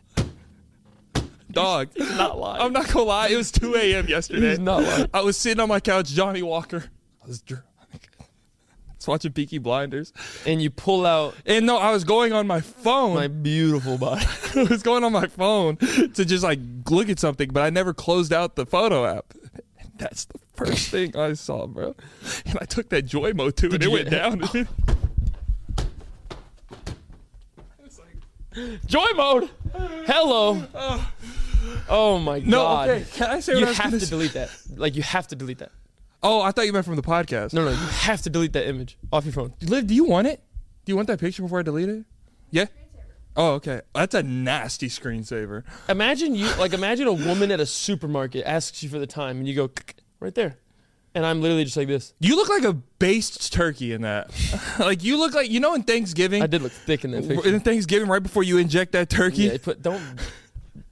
Dog. 1.51 1.89
not 1.97 2.37
lying. 2.37 2.61
I'm 2.61 2.73
not 2.73 2.87
gonna 2.87 3.05
lie, 3.05 3.27
it 3.29 3.37
was 3.37 3.51
2 3.51 3.75
a.m. 3.75 4.07
yesterday. 4.07 4.49
He's 4.51 4.59
not 4.59 4.83
lying. 4.83 5.07
I 5.13 5.21
was 5.21 5.37
sitting 5.37 5.59
on 5.61 5.69
my 5.69 5.79
couch, 5.79 6.09
Johnnie 6.09 6.43
Walker. 6.43 6.83
I 7.27 7.29
was 7.29 7.41
drunk. 7.41 7.63
I 7.93 7.97
was 8.95 9.07
watching 9.07 9.33
Peaky 9.33 9.57
Blinders. 9.57 10.13
and 10.45 10.61
you 10.61 10.69
pull 10.69 11.05
out 11.05 11.35
And 11.45 11.65
no, 11.65 11.77
I 11.77 11.91
was 11.91 12.05
going 12.05 12.31
on 12.31 12.47
my 12.47 12.61
phone. 12.61 13.15
my 13.15 13.27
beautiful 13.27 13.97
body. 13.97 14.25
I 14.55 14.63
was 14.63 14.81
going 14.81 15.03
on 15.03 15.11
my 15.11 15.27
phone 15.27 15.75
to 15.75 16.23
just 16.25 16.43
like 16.43 16.59
look 16.89 17.09
at 17.09 17.19
something, 17.19 17.49
but 17.49 17.63
I 17.63 17.69
never 17.69 17.93
closed 17.93 18.31
out 18.31 18.55
the 18.55 18.65
photo 18.65 19.05
app. 19.05 19.33
And 19.77 19.91
that's 19.97 20.23
the 20.25 20.39
first 20.55 20.87
thing 20.91 21.17
I 21.17 21.33
saw, 21.33 21.67
bro. 21.67 21.95
And 22.45 22.57
I 22.61 22.65
took 22.65 22.87
that 22.89 23.01
joy 23.03 23.33
mode 23.33 23.57
too, 23.57 23.69
and 23.73 23.83
it 23.83 23.91
went 23.91 24.09
down. 24.09 24.41
Joy 28.87 29.05
mode. 29.15 29.49
Hello. 30.07 30.63
Uh, 30.73 31.05
oh 31.89 32.17
my 32.19 32.39
no, 32.39 32.63
god. 32.63 32.89
okay. 32.89 33.05
Can 33.13 33.29
I 33.29 33.39
say 33.41 33.53
what 33.53 33.59
You 33.59 33.65
have 33.67 33.99
to 33.99 34.05
delete 34.07 34.33
that. 34.33 34.49
Like 34.75 34.95
you 34.95 35.03
have 35.03 35.27
to 35.27 35.35
delete 35.35 35.59
that. 35.59 35.71
Oh, 36.23 36.41
I 36.41 36.51
thought 36.51 36.65
you 36.65 36.73
meant 36.73 36.85
from 36.85 36.95
the 36.95 37.01
podcast. 37.01 37.53
No, 37.53 37.63
no, 37.65 37.71
you 37.71 37.75
have 37.77 38.21
to 38.23 38.29
delete 38.29 38.53
that 38.53 38.67
image 38.67 38.97
off 39.11 39.25
your 39.25 39.33
phone. 39.33 39.53
Liv, 39.61 39.87
do 39.87 39.93
you 39.93 40.03
want 40.05 40.27
it? 40.27 40.41
Do 40.85 40.91
you 40.91 40.95
want 40.95 41.07
that 41.07 41.19
picture 41.19 41.41
before 41.43 41.59
I 41.59 41.63
delete 41.63 41.89
it? 41.89 42.05
Yeah. 42.49 42.65
Oh, 43.35 43.53
okay. 43.53 43.81
That's 43.93 44.15
a 44.15 44.23
nasty 44.23 44.89
screensaver. 44.89 45.63
Imagine 45.87 46.33
you 46.33 46.47
like 46.55 46.73
imagine 46.73 47.07
a 47.07 47.13
woman 47.13 47.51
at 47.51 47.59
a 47.59 47.67
supermarket 47.67 48.43
asks 48.45 48.81
you 48.81 48.89
for 48.89 48.97
the 48.97 49.05
time 49.05 49.37
and 49.37 49.47
you 49.47 49.53
go 49.53 49.69
right 50.19 50.33
there. 50.33 50.57
And 51.13 51.25
I'm 51.25 51.41
literally 51.41 51.63
just 51.63 51.77
like 51.77 51.87
this. 51.87 52.13
You 52.19 52.35
look 52.35 52.49
like 52.49 52.63
a 52.63 52.73
based 52.73 53.53
turkey 53.53 53.93
in 53.93 54.01
that. 54.01 54.31
like 54.79 55.03
you 55.03 55.19
look 55.19 55.35
like 55.35 55.49
you 55.51 55.59
know 55.59 55.75
in 55.75 55.83
Thanksgiving. 55.83 56.41
I 56.41 56.47
did 56.47 56.61
look 56.63 56.71
thick 56.71 57.05
in 57.05 57.11
that 57.11 57.27
picture. 57.27 57.47
in 57.47 57.59
Thanksgiving, 57.59 58.07
right 58.07 58.23
before 58.23 58.43
you 58.43 58.57
inject 58.57 58.91
that 58.93 59.09
turkey, 59.09 59.43
Yeah, 59.43 59.57
put 59.61 59.81
don't 59.83 60.01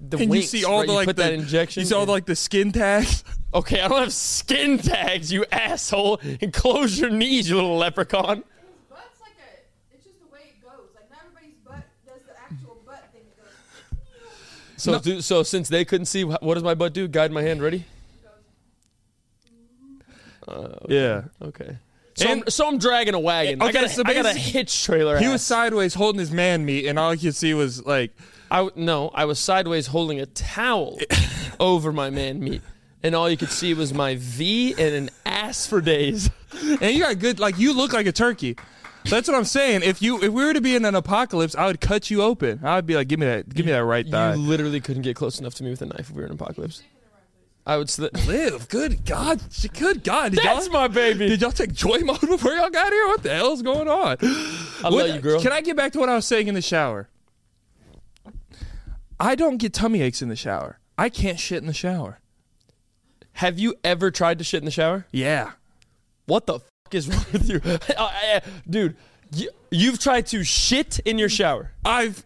the 0.10 0.18
and 0.18 0.30
winks, 0.30 0.54
you 0.54 0.60
see 0.60 0.66
all 0.66 0.80
right? 0.80 0.88
the 0.88 0.92
You 0.94 0.98
like 0.98 1.06
put 1.08 1.16
the 1.18 1.24
that 1.24 1.34
injection. 1.34 1.82
You 1.82 1.88
see 1.88 1.96
all 1.96 2.06
the 2.06 2.12
like 2.12 2.26
the 2.26 2.36
skin 2.36 2.72
tags. 2.72 3.24
Okay, 3.56 3.80
I 3.80 3.88
don't 3.88 4.02
have 4.02 4.12
skin 4.12 4.78
tags, 4.78 5.32
you 5.32 5.46
asshole. 5.50 6.20
And 6.42 6.52
close 6.52 7.00
your 7.00 7.10
knees, 7.10 7.48
you 7.50 7.56
little 7.56 7.78
leprechaun. 7.78 8.44
Butt's 8.90 9.02
like 9.22 9.32
a, 9.40 9.96
it's 9.96 10.04
just 10.04 10.20
the 10.20 10.26
way 10.28 10.40
it 10.50 10.62
goes. 10.62 10.90
Like 10.94 11.10
not 11.10 11.20
everybody's 11.26 11.56
butt 11.66 11.86
does 12.06 12.20
the 12.28 12.38
actual 12.38 12.82
butt 12.86 13.06
thing. 13.14 13.22
It 13.22 13.38
goes, 13.42 14.34
So, 14.76 15.00
do, 15.00 15.22
so 15.22 15.42
since 15.44 15.70
they 15.70 15.86
couldn't 15.86 16.08
see, 16.08 16.26
what 16.26 16.56
does 16.56 16.64
my 16.64 16.74
butt 16.74 16.92
do? 16.94 17.08
Guide 17.08 17.32
my 17.32 17.44
hand. 17.44 17.62
Ready? 17.62 17.86
Uh, 20.48 20.68
yeah. 20.90 21.24
Okay. 21.42 21.78
So, 22.16 22.28
And- 22.30 22.42
I'm, 22.44 22.50
so 22.50 22.68
I'm 22.68 22.78
dragging 22.78 23.14
a 23.14 23.20
wagon. 23.20 23.62
I 23.62 23.66
Okay, 23.66 23.74
got 23.74 23.84
a, 23.86 23.90
so 23.90 24.04
I 24.06 24.14
got 24.14 24.26
a 24.26 24.34
hitch 24.34 24.84
trailer. 24.84 25.18
He 25.18 25.26
ass. 25.26 25.32
was 25.32 25.42
sideways 25.44 25.94
holding 25.94 26.20
his 26.20 26.32
man 26.32 26.66
meat, 26.66 26.88
and 26.88 26.98
all 27.00 27.12
I 27.12 27.16
could 27.18 27.36
see 27.36 27.54
was 27.54 27.86
like, 27.86 28.12
I 28.52 28.70
no, 28.76 29.10
I 29.14 29.26
was 29.26 29.40
sideways 29.40 29.88
holding 29.88 30.20
a 30.20 30.26
towel 30.26 31.00
over 31.60 31.92
my 31.92 32.10
man 32.10 32.40
meat, 32.40 32.62
and 33.04 33.16
all 33.16 33.30
you 33.30 33.38
could 33.38 33.50
see 33.50 33.74
was 33.74 33.94
my 33.94 34.16
V 34.16 34.74
and 34.78 34.96
an 34.96 35.10
ass 35.26 35.66
for 35.68 35.82
days. 35.82 36.30
and 36.82 36.94
you 36.96 37.00
got 37.02 37.20
good, 37.20 37.40
like 37.40 37.58
you 37.58 37.74
look 37.74 37.94
like 37.94 38.06
a 38.06 38.12
turkey. 38.12 38.56
That's 39.06 39.28
what 39.28 39.38
I'm 39.38 39.46
saying. 39.46 39.82
If 39.84 40.02
you 40.02 40.18
if 40.24 40.32
we 40.32 40.44
were 40.46 40.54
to 40.54 40.62
be 40.62 40.76
in 40.76 40.84
an 40.86 40.96
apocalypse, 40.96 41.56
I 41.56 41.68
would 41.68 41.80
cut 41.82 42.10
you 42.10 42.22
open. 42.24 42.62
I 42.64 42.76
would 42.76 42.86
be 42.88 42.96
like, 42.96 43.08
give 43.08 43.20
me 43.20 43.26
that, 43.28 43.48
give 43.54 43.66
me 43.66 43.72
that 43.72 43.84
right 43.84 44.08
thigh. 44.08 44.34
You 44.34 44.40
literally 44.42 44.82
couldn't 44.82 45.04
get 45.04 45.16
close 45.16 45.40
enough 45.40 45.54
to 45.56 45.64
me 45.64 45.70
with 45.72 45.82
a 45.82 45.86
knife 45.88 46.00
if 46.02 46.12
we 46.12 46.18
were 46.22 46.26
in 46.26 46.32
an 46.32 46.40
apocalypse. 46.42 46.82
I 47.68 47.78
would. 47.78 47.88
Sli- 47.88 48.28
Live, 48.28 48.70
good 48.70 49.06
God, 49.06 49.42
good 49.74 50.04
God. 50.04 50.32
Did 50.34 50.44
That's 50.44 50.66
y'all, 50.68 50.74
my 50.74 50.88
baby. 50.88 51.28
Did 51.28 51.42
y'all 51.42 51.52
take 51.52 51.74
joy 51.74 52.00
mode 52.00 52.20
before 52.22 52.52
y'all 52.54 52.70
got 52.70 52.94
here? 52.94 53.08
What 53.08 53.24
the 53.24 53.34
hell 53.34 53.54
is 53.54 53.62
going 53.64 53.88
on? 53.88 54.18
I 54.22 54.90
What- 54.90 54.92
love 54.94 55.16
you, 55.16 55.22
girl. 55.22 55.42
Can 55.42 55.52
I 55.52 55.62
get 55.62 55.76
back 55.76 55.92
to 55.94 56.00
what 56.00 56.10
I 56.10 56.16
was 56.16 56.26
saying 56.28 56.48
in 56.48 56.54
the 56.54 56.62
shower? 56.62 57.08
I 59.20 59.36
don't 59.36 59.58
get 59.58 59.74
tummy 59.74 60.02
aches 60.02 60.22
in 60.22 60.30
the 60.30 60.36
shower. 60.36 60.80
I 60.98 61.10
can't 61.10 61.40
shit 61.40 61.60
in 61.60 61.68
the 61.68 61.74
shower. 61.74 62.20
Have 63.34 63.60
you 63.60 63.76
ever 63.84 64.12
tried 64.12 64.38
to 64.40 64.44
shit 64.44 64.60
in 64.62 64.66
the 64.66 64.72
shower? 64.72 65.06
Yeah. 65.12 65.52
What 66.26 66.46
the 66.48 66.60
fuck 66.60 66.94
is 66.94 67.08
wrong 67.08 67.26
with 67.34 67.50
you, 67.50 67.62
Uh, 67.98 68.12
uh, 68.36 68.40
dude? 68.70 68.96
You, 69.34 69.50
you've 69.72 70.00
tried 70.00 70.28
to 70.28 70.44
shit 70.44 71.00
in 71.00 71.18
your 71.18 71.30
shower. 71.30 71.72
I've 71.84 72.24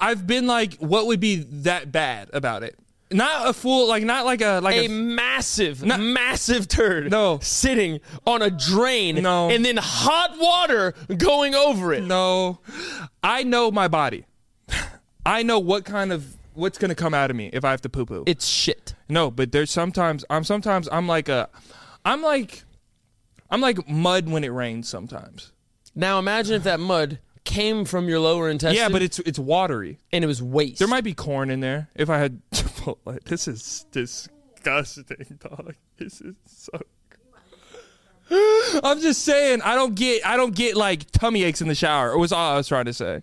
I've 0.00 0.26
been 0.26 0.46
like, 0.46 0.74
what 0.78 1.06
would 1.06 1.20
be 1.20 1.36
that 1.36 1.92
bad 1.92 2.28
about 2.32 2.62
it? 2.62 2.76
Not 3.12 3.48
a 3.48 3.52
full, 3.52 3.86
like 3.88 4.02
not 4.02 4.24
like 4.24 4.40
a 4.40 4.60
like 4.60 4.74
a 4.76 4.86
a. 4.86 4.88
massive, 4.88 5.84
massive 5.84 6.66
turd. 6.66 7.10
No. 7.10 7.38
sitting 7.40 8.00
on 8.26 8.42
a 8.42 8.50
drain. 8.50 9.22
No. 9.22 9.50
and 9.50 9.64
then 9.64 9.76
hot 9.76 10.36
water 10.38 10.94
going 11.16 11.54
over 11.54 11.92
it. 11.92 12.02
No, 12.02 12.58
I 13.22 13.44
know 13.44 13.70
my 13.70 13.86
body. 13.86 14.24
I 15.26 15.42
know 15.42 15.58
what 15.58 15.84
kind 15.84 16.12
of 16.12 16.36
what's 16.54 16.78
gonna 16.78 16.94
come 16.94 17.14
out 17.14 17.30
of 17.30 17.36
me 17.36 17.50
if 17.52 17.64
I 17.64 17.70
have 17.70 17.80
to 17.82 17.88
poo 17.88 18.06
poo. 18.06 18.24
It's 18.26 18.46
shit. 18.46 18.94
No, 19.08 19.30
but 19.30 19.52
there's 19.52 19.70
sometimes 19.70 20.24
I'm 20.30 20.44
sometimes 20.44 20.88
I'm 20.90 21.06
like 21.06 21.28
a, 21.28 21.48
I'm 22.04 22.22
like, 22.22 22.64
I'm 23.50 23.60
like 23.60 23.88
mud 23.88 24.28
when 24.28 24.44
it 24.44 24.48
rains 24.52 24.88
sometimes. 24.88 25.52
Now 25.94 26.18
imagine 26.18 26.54
if 26.56 26.64
that 26.64 26.80
mud 26.80 27.18
came 27.44 27.84
from 27.84 28.08
your 28.08 28.20
lower 28.20 28.48
intestine. 28.50 28.76
Yeah, 28.82 28.88
but 28.88 29.02
it's 29.02 29.18
it's 29.20 29.38
watery. 29.38 29.98
and 30.12 30.24
it 30.24 30.26
was 30.26 30.42
waste. 30.42 30.78
There 30.78 30.88
might 30.88 31.04
be 31.04 31.14
corn 31.14 31.50
in 31.50 31.60
there. 31.60 31.88
If 31.94 32.10
I 32.10 32.18
had 32.18 32.40
Chipotle, 32.52 33.22
this 33.24 33.46
is 33.48 33.86
disgusting, 33.92 35.38
dog. 35.40 35.74
This 35.98 36.20
is 36.20 36.34
so. 36.46 36.80
I'm 38.82 39.00
just 39.00 39.22
saying, 39.22 39.60
I 39.62 39.74
don't 39.74 39.94
get, 39.94 40.26
I 40.26 40.36
don't 40.38 40.54
get 40.54 40.76
like 40.76 41.10
tummy 41.10 41.44
aches 41.44 41.60
in 41.60 41.68
the 41.68 41.74
shower. 41.74 42.12
It 42.12 42.18
was 42.18 42.32
all 42.32 42.54
I 42.54 42.56
was 42.56 42.66
trying 42.66 42.86
to 42.86 42.92
say. 42.94 43.22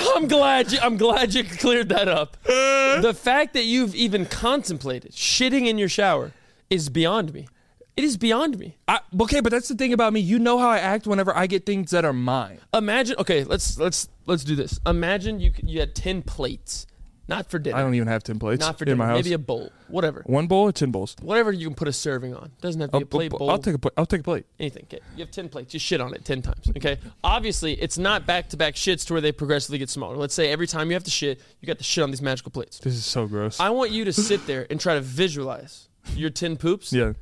I'm 0.14 0.28
glad 0.28 0.72
you, 0.72 0.78
I'm 0.80 0.96
glad 0.96 1.34
you 1.34 1.44
cleared 1.44 1.88
that 1.90 2.08
up. 2.08 2.36
Uh. 2.46 3.00
the 3.00 3.14
fact 3.14 3.54
that 3.54 3.64
you've 3.64 3.94
even 3.94 4.26
contemplated 4.26 5.12
shitting 5.12 5.66
in 5.66 5.78
your 5.78 5.88
shower 5.88 6.32
is 6.70 6.88
beyond 6.88 7.32
me. 7.32 7.48
It 7.96 8.04
is 8.04 8.16
beyond 8.16 8.58
me. 8.58 8.78
I, 8.88 9.00
okay, 9.20 9.40
but 9.40 9.52
that's 9.52 9.68
the 9.68 9.74
thing 9.74 9.92
about 9.92 10.14
me. 10.14 10.20
You 10.20 10.38
know 10.38 10.58
how 10.58 10.70
I 10.70 10.78
act 10.78 11.06
whenever 11.06 11.36
I 11.36 11.46
get 11.46 11.66
things 11.66 11.90
that 11.90 12.06
are 12.06 12.12
mine. 12.14 12.58
Imagine, 12.72 13.16
okay, 13.18 13.44
let's 13.44 13.78
let's 13.78 14.08
let's 14.24 14.44
do 14.44 14.56
this. 14.56 14.80
Imagine 14.86 15.40
you 15.40 15.52
you 15.62 15.80
had 15.80 15.94
ten 15.94 16.22
plates, 16.22 16.86
not 17.28 17.48
for 17.50 17.58
dinner, 17.58 17.76
I 17.76 17.80
don't 17.82 17.94
even 17.94 18.08
have 18.08 18.22
ten 18.24 18.38
plates 18.38 18.60
not 18.60 18.76
for 18.78 18.84
in 18.84 18.88
dinner, 18.88 18.96
my 18.98 19.06
house. 19.06 19.16
maybe 19.22 19.32
a 19.32 19.38
bowl, 19.38 19.70
whatever, 19.88 20.22
One 20.26 20.46
bowl 20.48 20.64
or 20.68 20.72
ten 20.72 20.90
bowls? 20.90 21.16
whatever 21.22 21.52
you 21.52 21.66
can 21.68 21.74
put 21.74 21.88
a 21.88 21.92
serving 21.92 22.34
on. 22.34 22.50
Doesn't 22.60 22.80
have 22.80 22.90
to 22.90 22.98
be 22.98 22.98
I'll, 22.98 23.02
a 23.02 23.06
plate, 23.06 23.30
bowl, 23.30 23.50
I'll 23.50 23.58
take 23.58 23.74
a 23.74 23.78
plate. 23.78 23.92
I'll 23.96 24.06
take 24.06 24.20
a 24.20 24.24
plate. 24.24 24.44
anything. 24.58 24.84
Okay, 24.84 25.00
you 25.16 25.24
have 25.24 25.30
ten 25.30 25.48
plates. 25.48 25.72
You 25.72 25.80
shit 25.80 26.00
on 26.00 26.12
it 26.14 26.24
ten 26.24 26.42
times. 26.42 26.68
Okay, 26.76 26.98
obviously 27.22 27.74
it's 27.80 27.96
not 27.98 28.26
back 28.26 28.48
to 28.50 28.56
back 28.56 28.74
shits 28.74 29.06
to 29.06 29.14
where 29.14 29.20
they 29.20 29.32
progressively 29.32 29.78
get 29.78 29.88
smaller. 29.90 30.16
Let's 30.16 30.34
say 30.34 30.50
every 30.50 30.66
time 30.66 30.88
you 30.90 30.94
have 30.94 31.04
to 31.04 31.10
shit, 31.10 31.40
you 31.60 31.66
got 31.66 31.78
to 31.78 31.84
shit 31.84 32.02
on 32.02 32.10
these 32.10 32.22
magical 32.22 32.50
plates. 32.50 32.78
This 32.80 32.94
is 32.94 33.04
so 33.04 33.26
gross. 33.26 33.60
I 33.60 33.70
want 33.70 33.90
you 33.92 34.04
to 34.04 34.12
sit 34.12 34.46
there 34.46 34.66
and 34.68 34.80
try 34.80 34.94
to 34.94 35.00
visualize 35.00 35.88
your 36.16 36.30
10 36.30 36.56
poops. 36.56 36.92
yeah. 36.92 37.12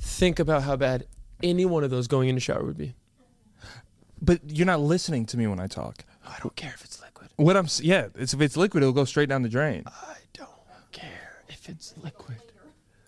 Think 0.00 0.38
about 0.38 0.62
how 0.64 0.76
bad 0.76 1.06
any 1.42 1.64
one 1.64 1.82
of 1.82 1.90
those 1.90 2.06
going 2.08 2.28
in 2.28 2.34
the 2.34 2.40
shower 2.40 2.62
would 2.62 2.76
be. 2.76 2.94
But 4.20 4.40
you're 4.46 4.66
not 4.66 4.80
listening 4.80 5.24
to 5.26 5.36
me 5.38 5.46
when 5.46 5.60
I 5.60 5.66
talk. 5.66 6.04
I 6.26 6.36
don't 6.42 6.54
care 6.56 6.72
if 6.74 6.84
it's. 6.84 6.93
What 7.36 7.56
I'm 7.56 7.66
yeah, 7.80 8.08
it's, 8.14 8.32
if 8.34 8.40
it's 8.40 8.56
liquid, 8.56 8.82
it'll 8.82 8.92
go 8.92 9.04
straight 9.04 9.28
down 9.28 9.42
the 9.42 9.48
drain. 9.48 9.84
I 9.86 10.16
don't 10.32 10.48
care 10.92 11.42
if 11.48 11.68
it's 11.68 11.94
liquid. 12.02 12.38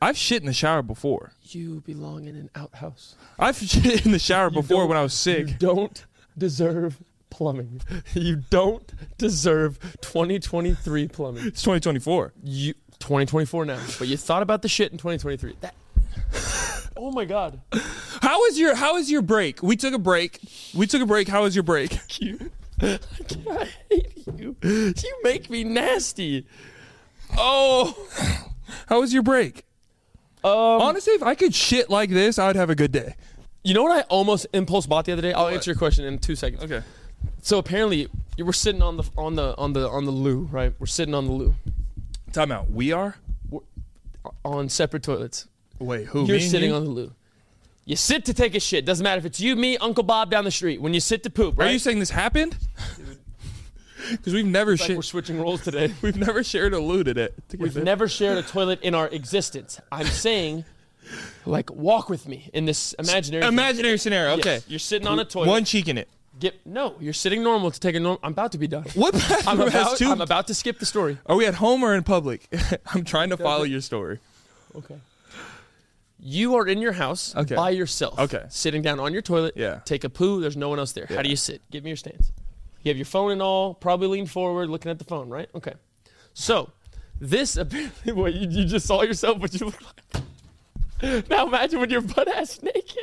I've 0.02 0.16
shit 0.16 0.42
in 0.42 0.46
the 0.46 0.52
shower 0.52 0.82
before. 0.82 1.32
You 1.42 1.80
belong 1.86 2.26
in 2.26 2.36
an 2.36 2.50
outhouse. 2.54 3.14
I've 3.38 3.56
shit 3.58 4.04
in 4.04 4.12
the 4.12 4.18
shower 4.18 4.50
before 4.50 4.80
don't- 4.82 4.88
when 4.90 4.98
I 4.98 5.02
was 5.02 5.14
sick. 5.14 5.48
You 5.48 5.54
don't 5.58 6.04
deserve 6.36 6.98
plumbing. 7.30 7.80
You 8.14 8.42
don't 8.50 8.92
deserve 9.18 9.78
2023 10.00 11.08
plumbing. 11.08 11.46
It's 11.46 11.62
2024. 11.62 12.32
You 12.42 12.74
2024 12.98 13.64
now, 13.66 13.80
but 13.98 14.08
you 14.08 14.16
thought 14.16 14.42
about 14.42 14.62
the 14.62 14.68
shit 14.68 14.90
in 14.90 14.98
2023. 14.98 15.56
That 15.60 15.74
Oh 16.96 17.10
my 17.12 17.26
god. 17.26 17.60
How 18.22 18.38
was 18.40 18.58
your 18.58 18.74
How 18.74 18.94
was 18.94 19.10
your 19.10 19.22
break? 19.22 19.62
We 19.62 19.76
took 19.76 19.92
a 19.94 19.98
break. 19.98 20.40
We 20.74 20.86
took 20.86 21.02
a 21.02 21.06
break. 21.06 21.28
How 21.28 21.42
was 21.42 21.54
your 21.54 21.62
break? 21.62 21.98
You 22.20 22.50
I 22.82 23.68
hate 23.90 24.24
you. 24.36 24.56
You 24.62 25.20
make 25.22 25.48
me 25.50 25.64
nasty. 25.64 26.46
Oh. 27.36 27.94
How 28.88 29.00
was 29.00 29.12
your 29.12 29.22
break? 29.22 29.64
Um, 30.44 30.52
Honestly, 30.52 31.14
if 31.14 31.22
I 31.22 31.34
could 31.34 31.54
shit 31.54 31.90
like 31.90 32.10
this, 32.10 32.38
I 32.38 32.46
would 32.46 32.56
have 32.56 32.70
a 32.70 32.74
good 32.74 32.92
day. 32.92 33.14
You 33.64 33.74
know 33.74 33.82
what 33.82 33.98
I 33.98 34.02
almost 34.02 34.46
impulse 34.52 34.86
bought 34.86 35.06
the 35.06 35.12
other 35.12 35.22
day? 35.22 35.32
I'll 35.32 35.48
answer 35.48 35.70
your 35.70 35.78
question 35.78 36.04
in 36.04 36.18
two 36.18 36.36
seconds. 36.36 36.62
Okay. 36.62 36.82
So 37.42 37.58
apparently, 37.58 38.08
you 38.36 38.44
were 38.44 38.52
sitting 38.52 38.82
on 38.82 38.96
the 38.96 39.04
on 39.16 39.34
the 39.34 39.56
on 39.56 39.72
the 39.72 39.88
on 39.88 40.04
the 40.04 40.12
loo, 40.12 40.48
right? 40.52 40.72
We're 40.78 40.86
sitting 40.86 41.14
on 41.14 41.26
the 41.26 41.32
loo 41.32 41.54
Time 42.32 42.52
out. 42.52 42.70
We 42.70 42.92
are. 42.92 43.16
on 44.44 44.68
separate 44.68 45.02
toilets. 45.02 45.48
Wait, 45.78 46.06
who? 46.06 46.20
You're 46.26 46.36
me 46.36 46.42
and 46.42 46.50
sitting 46.50 46.70
you? 46.70 46.76
on 46.76 46.84
the 46.84 46.90
loo. 46.90 47.12
You 47.86 47.94
sit 47.94 48.24
to 48.24 48.34
take 48.34 48.56
a 48.56 48.60
shit. 48.60 48.84
Doesn't 48.84 49.04
matter 49.04 49.20
if 49.20 49.24
it's 49.24 49.38
you, 49.40 49.54
me, 49.54 49.78
Uncle 49.78 50.02
Bob 50.02 50.28
down 50.28 50.42
the 50.44 50.50
street. 50.50 50.80
When 50.80 50.92
you 50.92 50.98
sit 50.98 51.22
to 51.22 51.30
poop, 51.30 51.56
right? 51.56 51.68
Are 51.68 51.72
you 51.72 51.78
saying 51.78 52.00
this 52.00 52.10
happened? 52.10 52.58
Because 54.10 54.34
we've 54.34 54.44
never 54.44 54.72
like 54.72 54.80
shit. 54.80 54.96
we're 54.96 55.02
switching 55.02 55.40
roles 55.40 55.62
today. 55.62 55.94
we've 56.02 56.16
never 56.16 56.42
shared 56.42 56.74
a 56.74 56.80
loo 56.80 57.04
today. 57.04 57.28
We've 57.52 57.68
together. 57.70 57.84
never 57.84 58.08
shared 58.08 58.38
a 58.38 58.42
toilet 58.42 58.82
in 58.82 58.96
our 58.96 59.06
existence. 59.06 59.80
I'm 59.92 60.06
saying, 60.06 60.64
like, 61.46 61.70
walk 61.70 62.10
with 62.10 62.26
me 62.26 62.50
in 62.52 62.64
this 62.64 62.92
imaginary. 62.94 63.46
Imaginary 63.46 63.98
scenario. 63.98 64.34
Yes. 64.34 64.40
Okay. 64.40 64.60
You're 64.66 64.80
sitting 64.80 65.06
on 65.06 65.20
a 65.20 65.24
toilet. 65.24 65.46
One 65.46 65.64
cheek 65.64 65.86
in 65.86 65.96
it. 65.96 66.08
Get 66.40 66.66
no. 66.66 66.96
You're 66.98 67.12
sitting 67.12 67.44
normal 67.44 67.70
to 67.70 67.78
take 67.78 67.94
a 67.94 68.00
normal. 68.00 68.18
I'm 68.24 68.32
about 68.32 68.50
to 68.52 68.58
be 68.58 68.66
done. 68.66 68.84
What 68.94 69.14
I'm 69.46 69.58
bathroom 69.58 69.68
about. 69.68 69.96
two? 69.96 70.10
I'm 70.10 70.20
about 70.20 70.48
to 70.48 70.54
skip 70.54 70.80
the 70.80 70.86
story. 70.86 71.18
Are 71.24 71.36
we 71.36 71.46
at 71.46 71.54
home 71.54 71.84
or 71.84 71.94
in 71.94 72.02
public? 72.02 72.52
I'm 72.92 73.04
trying 73.04 73.30
to 73.30 73.36
follow 73.36 73.62
your 73.62 73.80
story. 73.80 74.18
Okay. 74.74 74.96
You 76.28 76.56
are 76.56 76.66
in 76.66 76.80
your 76.80 76.90
house 76.90 77.36
Okay. 77.36 77.54
by 77.54 77.70
yourself. 77.70 78.18
Okay. 78.18 78.44
Sitting 78.48 78.82
down 78.82 78.98
on 78.98 79.12
your 79.12 79.22
toilet. 79.22 79.54
Yeah. 79.56 79.78
Take 79.84 80.02
a 80.02 80.08
poo. 80.08 80.40
There's 80.40 80.56
no 80.56 80.68
one 80.68 80.80
else 80.80 80.90
there. 80.90 81.06
How 81.08 81.22
do 81.22 81.28
you 81.28 81.36
sit? 81.36 81.62
Give 81.70 81.84
me 81.84 81.90
your 81.90 81.96
stance. 81.96 82.32
You 82.82 82.90
have 82.90 82.96
your 82.96 83.06
phone 83.06 83.30
and 83.30 83.40
all. 83.40 83.74
Probably 83.74 84.08
lean 84.08 84.26
forward, 84.26 84.68
looking 84.68 84.90
at 84.90 84.98
the 84.98 85.04
phone. 85.04 85.28
Right. 85.28 85.48
Okay. 85.54 85.74
So, 86.34 86.72
this 87.20 87.56
apparently 87.64 88.12
what 88.12 88.34
you, 88.34 88.48
you 88.48 88.64
just 88.64 88.86
saw 88.86 89.02
yourself. 89.02 89.38
What 89.38 89.54
you 89.60 89.66
look 89.66 89.80
like. 91.02 91.28
now 91.30 91.46
imagine 91.46 91.78
when 91.78 91.90
you're 91.90 92.00
butt 92.00 92.26
ass 92.26 92.60
naked. 92.60 92.96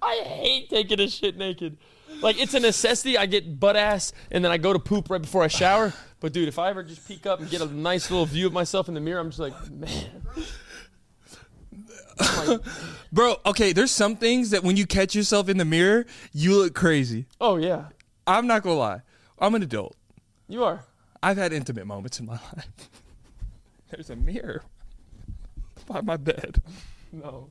I 0.00 0.22
hate 0.24 0.70
taking 0.70 1.00
a 1.00 1.08
shit 1.08 1.36
naked. 1.36 1.78
Like 2.22 2.40
it's 2.40 2.54
a 2.54 2.60
necessity. 2.60 3.18
I 3.18 3.26
get 3.26 3.58
butt 3.58 3.74
ass 3.74 4.12
and 4.30 4.44
then 4.44 4.52
I 4.52 4.56
go 4.56 4.72
to 4.72 4.78
poop 4.78 5.10
right 5.10 5.20
before 5.20 5.42
I 5.42 5.48
shower. 5.48 5.92
But 6.20 6.32
dude, 6.32 6.46
if 6.46 6.60
I 6.60 6.70
ever 6.70 6.84
just 6.84 7.06
peek 7.08 7.26
up 7.26 7.40
and 7.40 7.50
get 7.50 7.60
a 7.60 7.66
nice 7.66 8.08
little 8.08 8.24
view 8.26 8.46
of 8.46 8.52
myself 8.52 8.86
in 8.86 8.94
the 8.94 9.00
mirror, 9.00 9.18
I'm 9.20 9.30
just 9.30 9.40
like, 9.40 9.70
man. 9.70 10.10
Like, 12.18 12.60
Bro, 13.12 13.36
okay, 13.46 13.72
there's 13.72 13.90
some 13.90 14.16
things 14.16 14.50
that 14.50 14.62
when 14.62 14.76
you 14.76 14.86
catch 14.86 15.14
yourself 15.14 15.48
in 15.48 15.56
the 15.58 15.64
mirror, 15.64 16.06
you 16.32 16.56
look 16.58 16.74
crazy. 16.74 17.26
oh 17.40 17.56
yeah, 17.56 17.86
I'm 18.26 18.46
not 18.46 18.62
gonna 18.62 18.76
lie. 18.76 19.00
I'm 19.38 19.54
an 19.54 19.62
adult. 19.62 19.96
you 20.48 20.64
are. 20.64 20.84
I've 21.22 21.36
had 21.36 21.52
intimate 21.52 21.86
moments 21.86 22.20
in 22.20 22.26
my 22.26 22.34
life. 22.56 22.90
There's 23.90 24.10
a 24.10 24.16
mirror 24.16 24.62
by 25.86 26.00
my 26.00 26.16
bed. 26.16 26.60
No, 27.12 27.50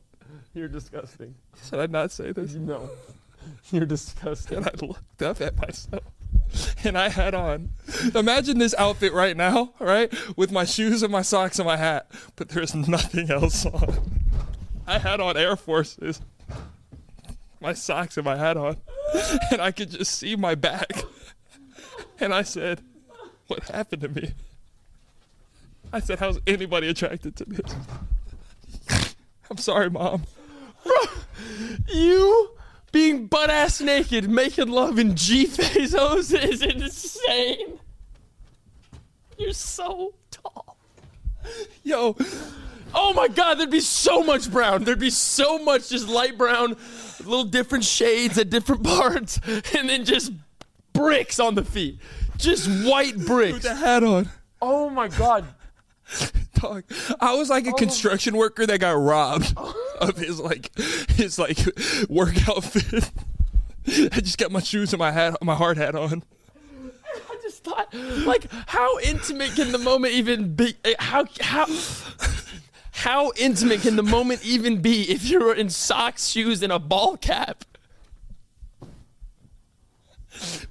you're 0.54 0.68
disgusting. 0.68 1.36
Should 1.68 1.80
I 1.80 1.86
not 1.88 2.12
say 2.12 2.32
this? 2.32 2.54
No, 2.56 2.90
you're 3.72 3.86
disgusting. 3.86 4.58
And 4.58 4.68
I 4.68 4.86
looked 4.86 5.22
up 5.22 5.42
at 5.42 5.58
myself. 5.58 6.04
And 6.84 6.98
I 6.98 7.10
had 7.10 7.34
on. 7.34 7.72
Imagine 8.14 8.60
this 8.60 8.76
outfit 8.78 9.14
right 9.14 9.36
now, 9.36 9.74
right? 9.80 10.14
With 10.38 10.52
my 10.52 10.64
shoes 10.64 11.02
and 11.02 11.12
my 11.12 11.22
socks 11.24 11.58
and 11.60 11.66
my 11.66 11.78
hat, 11.78 12.10
but 12.36 12.50
there's 12.50 12.76
nothing 12.76 13.32
else 13.32 13.66
on. 13.66 14.22
I 14.88 15.00
had 15.00 15.20
on 15.20 15.38
Air 15.38 15.56
Forces, 15.56 16.22
my 17.60 17.74
socks 17.74 18.18
and 18.18 18.26
my 18.26 18.36
hat 18.36 18.58
on, 18.58 18.78
and 19.52 19.62
I 19.62 19.72
could 19.72 19.92
just 19.92 20.18
see 20.18 20.36
my 20.36 20.56
back. 20.56 20.92
And 22.20 22.34
I 22.34 22.44
said, 22.44 22.82
What 23.48 23.64
happened 23.70 24.02
to 24.04 24.10
me? 24.10 24.34
I 25.92 26.00
said, 26.00 26.20
How's 26.20 26.40
anybody 26.48 26.88
attracted 26.88 27.36
to 27.38 27.46
this? 27.46 27.76
I'm 29.50 29.58
sorry, 29.58 29.90
Mom. 29.90 30.24
You 31.88 32.52
being 32.92 33.28
butt 33.28 33.50
ass 33.50 33.82
naked, 33.82 34.30
making 34.30 34.70
love 34.70 34.98
in 34.98 35.16
G 35.16 35.48
Fazos 35.48 36.34
is 36.34 36.62
insane. 36.62 37.80
You're 39.38 39.54
so 39.54 40.14
tall. 40.32 40.78
Yo, 41.84 42.16
Oh 42.98 43.14
my 43.14 43.28
god, 43.28 43.56
there'd 43.56 43.70
be 43.70 43.82
so 43.82 44.24
much 44.24 44.50
brown. 44.50 44.86
There'd 44.86 45.00
be 45.00 45.10
so 45.10 45.60
much 45.60 45.90
just 45.90 46.08
light 46.08 46.38
brown, 46.38 46.78
little 47.20 47.44
different 47.44 47.84
shades 47.84 48.38
at 48.38 48.50
different 48.50 48.84
parts, 48.86 49.40
and 49.78 49.90
then 49.90 50.06
just 50.06 50.32
bricks 50.94 51.40
on 51.40 51.56
the 51.56 51.64
feet. 51.64 52.00
Just 52.38 52.68
white 52.86 53.16
with 53.16 53.28
bricks. 53.28 53.64
the 53.64 53.76
hat 53.76 54.04
on. 54.04 54.30
Oh 54.62 54.90
my 54.90 55.10
god. 55.10 55.46
Dog, 56.56 56.84
I 57.20 57.36
was 57.36 57.50
like 57.50 57.68
a 57.68 57.72
oh. 57.72 57.74
construction 57.74 58.38
worker 58.38 58.66
that 58.66 58.80
got 58.80 58.92
robbed 58.92 59.58
of 60.02 60.18
his 60.18 60.40
like 60.40 60.72
his 61.12 61.38
like 61.38 61.60
work 62.10 62.48
outfit. 62.48 63.12
I 63.88 64.22
just 64.22 64.38
got 64.38 64.52
my 64.52 64.62
shoes 64.62 64.94
and 64.94 65.00
my 65.00 65.12
hat, 65.12 65.38
my 65.42 65.56
hard 65.56 65.78
hat 65.78 65.96
on. 65.96 66.24
I 67.14 67.38
just 67.42 67.64
thought, 67.64 67.94
like, 67.94 68.48
how 68.66 69.00
intimate 69.00 69.56
can 69.56 69.72
the 69.72 69.78
moment 69.78 70.14
even 70.14 70.56
be? 70.56 70.76
How 70.98 71.26
how 71.40 71.68
how 72.96 73.32
intimate 73.36 73.82
can 73.82 73.98
the 73.98 74.04
moment 74.04 74.44
even 74.46 74.82
be 74.82 75.04
if 75.12 75.26
you're 75.26 75.54
in 75.54 75.70
socks, 75.70 76.28
shoes, 76.30 76.64
and 76.64 76.72
a 76.72 76.80
ball 76.80 77.18
cap? 77.18 77.64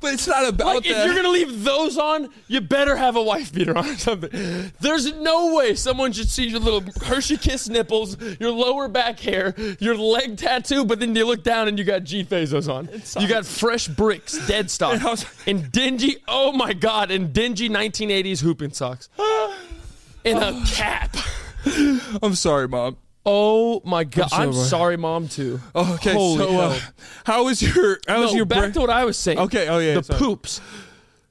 But 0.01 0.13
it's 0.13 0.27
not 0.27 0.47
about 0.47 0.67
Like, 0.77 0.87
if 0.87 1.05
you're 1.07 1.15
gonna 1.15 1.31
leave 1.31 1.65
those 1.65 1.97
on, 1.97 2.29
you 2.49 2.61
better 2.61 2.97
have 2.97 3.17
a 3.17 3.23
wife 3.23 3.51
beater 3.53 3.77
on 3.77 3.89
or 3.89 3.97
something. 3.97 4.71
There's 4.81 5.15
no 5.15 5.55
way 5.55 5.75
someone 5.75 6.13
should 6.13 6.29
see 6.29 6.47
your 6.49 6.61
little 6.61 6.83
Hershey 7.07 7.39
Kiss 7.39 7.69
nipples, 7.71 8.19
your 8.39 8.51
lower 8.51 8.89
back 8.89 9.21
hair, 9.21 9.55
your 9.81 9.97
leg 9.97 10.37
tattoo, 10.37 10.85
but 10.85 11.01
then 11.01 11.17
you 11.17 11.27
look 11.27 11.43
down 11.43 11.69
and 11.69 11.79
you 11.79 11.85
got 11.85 12.05
G 12.05 12.25
Fazos 12.25 12.69
on. 12.73 12.91
You 13.23 13.27
got 13.29 13.47
fresh 13.47 13.89
bricks, 13.89 14.47
dead 14.47 14.71
stock, 14.71 14.95
And 14.95 15.03
was- 15.05 15.25
and 15.47 15.73
dingy. 15.73 16.17
Oh 16.29 16.53
my 16.53 16.75
god, 16.75 17.11
and 17.11 17.33
dingy 17.33 17.71
1980s 17.71 18.43
hooping 18.43 18.73
socks, 18.73 19.09
and 20.27 20.39
a 20.39 20.63
cap. 20.67 21.17
I'm 22.23 22.35
sorry, 22.35 22.69
mom. 22.69 22.97
Oh 23.27 23.81
my 23.85 24.05
god! 24.05 24.29
so 24.29 24.37
I'm, 24.37 24.53
sorry. 24.53 24.67
sorry, 24.67 24.97
mom. 24.97 25.29
Too. 25.29 25.61
Oh, 25.75 25.95
okay, 25.95 26.13
Holy 26.13 26.39
so 26.39 26.59
uh, 26.59 26.71
hell. 26.71 26.93
how 27.25 27.45
was 27.45 27.63
your 27.63 27.99
how 28.07 28.21
was 28.21 28.33
no, 28.33 28.37
your 28.37 28.45
back 28.45 28.59
break? 28.61 28.75
to 28.75 28.81
what 28.81 28.91
I 28.91 29.05
was 29.05 29.17
saying. 29.17 29.39
Okay, 29.39 29.69
oh, 29.69 29.79
yeah, 29.79 29.95
the 29.95 30.03
sorry. 30.03 30.19
poops, 30.19 30.61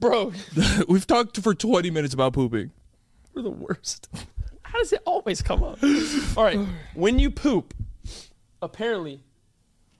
bro. 0.00 0.32
We've 0.88 1.06
talked 1.06 1.38
for 1.40 1.54
20 1.54 1.90
minutes 1.90 2.12
about 2.12 2.32
pooping. 2.32 2.72
We're 3.32 3.42
the 3.42 3.50
worst. 3.50 4.08
How 4.62 4.78
does 4.78 4.92
it 4.92 5.02
always 5.04 5.40
come 5.40 5.62
up? 5.62 5.78
All 6.36 6.42
right, 6.42 6.58
when 6.94 7.20
you 7.20 7.30
poop, 7.30 7.74
apparently, 8.60 9.22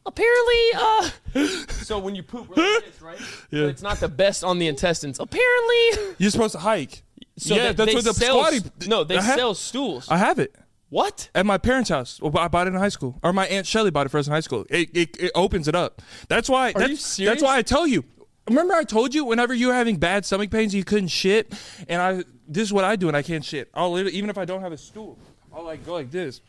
apparently, 0.04 0.62
uh, 0.74 1.10
so 1.68 2.00
when 2.00 2.16
you 2.16 2.24
poop, 2.24 2.48
like 2.56 2.84
this, 2.84 3.00
right? 3.00 3.20
Yeah. 3.52 3.62
But 3.62 3.68
it's 3.68 3.82
not 3.82 4.00
the 4.00 4.08
best 4.08 4.42
on 4.42 4.58
the 4.58 4.66
intestines. 4.66 5.20
Apparently, 5.20 6.14
You're 6.18 6.30
supposed 6.30 6.52
to 6.52 6.58
hike. 6.58 7.04
So 7.36 7.54
yeah, 7.54 7.64
that 7.64 7.76
that's 7.76 7.90
they 7.90 7.94
what 7.94 8.04
the 8.04 8.14
sell, 8.14 8.44
squatty. 8.44 8.60
No, 8.86 9.04
they 9.04 9.16
I 9.16 9.22
have- 9.22 9.38
sell 9.38 9.54
stools. 9.54 10.08
I 10.08 10.18
have 10.18 10.38
it 10.38 10.54
what? 10.94 11.28
at 11.34 11.44
my 11.44 11.58
parents' 11.58 11.90
house. 11.90 12.20
Well, 12.20 12.38
I 12.38 12.46
bought 12.46 12.68
it 12.68 12.72
in 12.72 12.78
high 12.78 12.88
school, 12.88 13.18
or 13.22 13.32
my 13.32 13.46
aunt 13.48 13.66
Shelly 13.66 13.90
bought 13.90 14.06
it 14.06 14.10
for 14.10 14.18
us 14.18 14.28
in 14.28 14.32
high 14.32 14.40
school. 14.40 14.64
It, 14.70 14.90
it, 14.96 15.16
it 15.20 15.32
opens 15.34 15.66
it 15.66 15.74
up. 15.74 16.00
That's 16.28 16.48
why. 16.48 16.72
that's, 16.72 16.88
you 16.88 16.96
serious? 16.96 17.32
That's 17.32 17.42
why 17.42 17.56
I 17.58 17.62
tell 17.62 17.86
you. 17.86 18.04
Remember, 18.46 18.74
I 18.74 18.84
told 18.84 19.14
you 19.14 19.24
whenever 19.24 19.54
you 19.54 19.68
were 19.68 19.74
having 19.74 19.96
bad 19.96 20.24
stomach 20.24 20.50
pains, 20.50 20.74
you 20.74 20.84
couldn't 20.84 21.08
shit, 21.08 21.52
and 21.88 22.00
I. 22.00 22.24
This 22.46 22.64
is 22.64 22.72
what 22.72 22.84
I 22.84 22.94
do, 22.94 23.08
and 23.08 23.16
I 23.16 23.22
can't 23.22 23.44
shit. 23.44 23.70
I'll 23.74 23.98
even 23.98 24.30
if 24.30 24.38
I 24.38 24.44
don't 24.44 24.60
have 24.60 24.72
a 24.72 24.76
stool, 24.76 25.18
I'll 25.52 25.64
like 25.64 25.84
go 25.84 25.94
like 25.94 26.10
this, 26.10 26.42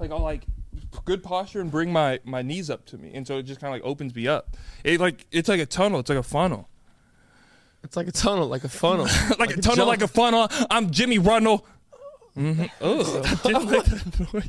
like 0.00 0.10
I'll 0.10 0.20
like 0.20 0.46
good 1.04 1.22
posture 1.22 1.60
and 1.60 1.70
bring 1.70 1.92
my 1.92 2.18
my 2.24 2.42
knees 2.42 2.70
up 2.70 2.86
to 2.86 2.98
me, 2.98 3.12
and 3.14 3.26
so 3.26 3.38
it 3.38 3.42
just 3.42 3.60
kind 3.60 3.74
of 3.74 3.80
like 3.80 3.88
opens 3.88 4.14
me 4.14 4.26
up. 4.26 4.56
It 4.84 4.98
like 4.98 5.26
it's 5.30 5.48
like 5.48 5.60
a 5.60 5.66
tunnel. 5.66 6.00
It's 6.00 6.08
like 6.08 6.18
a 6.18 6.22
funnel. 6.22 6.68
It's 7.86 7.96
like 7.96 8.08
a 8.08 8.12
tunnel, 8.12 8.48
like 8.48 8.64
a 8.64 8.68
funnel, 8.68 9.04
like, 9.38 9.50
a 9.56 9.60
tunnel, 9.60 9.76
jump. 9.76 9.88
like 9.88 10.02
a 10.02 10.08
funnel. 10.08 10.48
I'm 10.68 10.90
Jimmy 10.90 11.18
Runnell. 11.18 11.64
Mm-hmm. 12.36 12.64
Oh, 12.80 13.22
didn't 13.44 13.70
make 13.70 13.84
that 13.84 14.34
noise. 14.34 14.48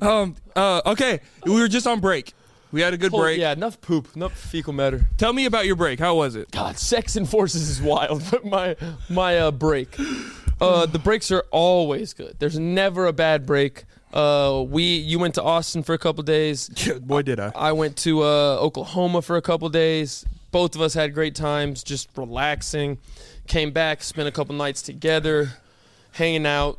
um. 0.00 0.34
Uh. 0.54 0.80
Okay. 0.86 1.20
We 1.44 1.60
were 1.60 1.68
just 1.68 1.86
on 1.86 2.00
break. 2.00 2.32
We 2.72 2.80
had 2.80 2.94
a 2.94 2.96
good 2.96 3.12
Oh, 3.12 3.18
break. 3.18 3.38
Yeah, 3.38 3.52
enough 3.52 3.80
poop, 3.82 4.08
enough 4.16 4.32
fecal 4.32 4.72
matter. 4.72 5.08
Tell 5.18 5.34
me 5.34 5.44
about 5.44 5.66
your 5.66 5.76
break. 5.76 6.00
How 6.00 6.14
was 6.14 6.36
it? 6.36 6.50
God, 6.52 6.78
sex 6.78 7.16
and 7.16 7.28
forces 7.28 7.68
is 7.68 7.82
wild. 7.82 8.22
But 8.30 8.46
my 8.46 8.76
my 9.10 9.36
uh, 9.38 9.50
break, 9.50 9.94
uh, 10.60 10.86
the 10.86 10.98
breaks 10.98 11.30
are 11.30 11.44
always 11.50 12.14
good. 12.14 12.36
There's 12.38 12.58
never 12.58 13.06
a 13.06 13.12
bad 13.12 13.44
break. 13.44 13.84
Uh, 14.12 14.64
we 14.66 14.82
you 14.82 15.18
went 15.18 15.34
to 15.34 15.42
Austin 15.42 15.82
for 15.82 15.94
a 15.94 15.98
couple 15.98 16.22
days. 16.22 16.68
Boy, 17.00 17.22
did 17.22 17.40
I. 17.40 17.52
I 17.54 17.72
went 17.72 17.96
to 17.98 18.22
uh, 18.22 18.58
Oklahoma 18.60 19.22
for 19.22 19.36
a 19.36 19.42
couple 19.42 19.68
days. 19.68 20.24
Both 20.52 20.74
of 20.74 20.80
us 20.80 20.94
had 20.94 21.12
great 21.12 21.34
times, 21.34 21.82
just 21.82 22.08
relaxing. 22.16 22.98
Came 23.46 23.72
back, 23.72 24.02
spent 24.02 24.28
a 24.28 24.32
couple 24.32 24.54
nights 24.54 24.80
together, 24.82 25.50
hanging 26.12 26.46
out. 26.46 26.78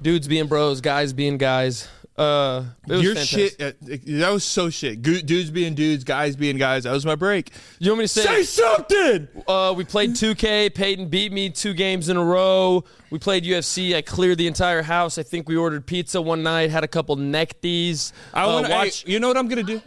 Dudes 0.00 0.28
being 0.28 0.46
bros, 0.46 0.80
guys 0.80 1.12
being 1.12 1.38
guys. 1.38 1.88
Uh, 2.16 2.64
it 2.86 2.92
was 2.92 3.02
Your 3.02 3.14
fantastic. 3.14 3.58
shit. 3.58 3.76
Uh, 4.12 4.18
that 4.20 4.30
was 4.32 4.44
so 4.44 4.68
shit. 4.68 5.00
Dudes 5.00 5.50
being 5.50 5.74
dudes, 5.74 6.04
guys 6.04 6.36
being 6.36 6.58
guys. 6.58 6.84
That 6.84 6.92
was 6.92 7.06
my 7.06 7.14
break. 7.14 7.52
You 7.78 7.90
want 7.90 8.00
me 8.00 8.04
to 8.04 8.08
say? 8.08 8.22
Say 8.22 8.42
something. 8.42 9.28
Uh, 9.48 9.72
we 9.74 9.84
played 9.84 10.10
2K. 10.10 10.74
Peyton 10.74 11.08
beat 11.08 11.32
me 11.32 11.48
two 11.48 11.72
games 11.72 12.10
in 12.10 12.18
a 12.18 12.24
row. 12.24 12.84
We 13.10 13.18
played 13.18 13.44
UFC. 13.44 13.94
I 13.96 14.02
cleared 14.02 14.36
the 14.38 14.46
entire 14.46 14.82
house. 14.82 15.16
I 15.16 15.22
think 15.22 15.48
we 15.48 15.56
ordered 15.56 15.86
pizza 15.86 16.20
one 16.20 16.42
night. 16.42 16.70
Had 16.70 16.84
a 16.84 16.88
couple 16.88 17.16
neckties. 17.16 18.12
I 18.34 18.44
uh, 18.44 18.52
want 18.52 18.66
to 18.66 18.72
watch. 18.72 19.06
you 19.06 19.18
know 19.18 19.28
what 19.28 19.38
I'm 19.38 19.48
gonna 19.48 19.62
do? 19.62 19.80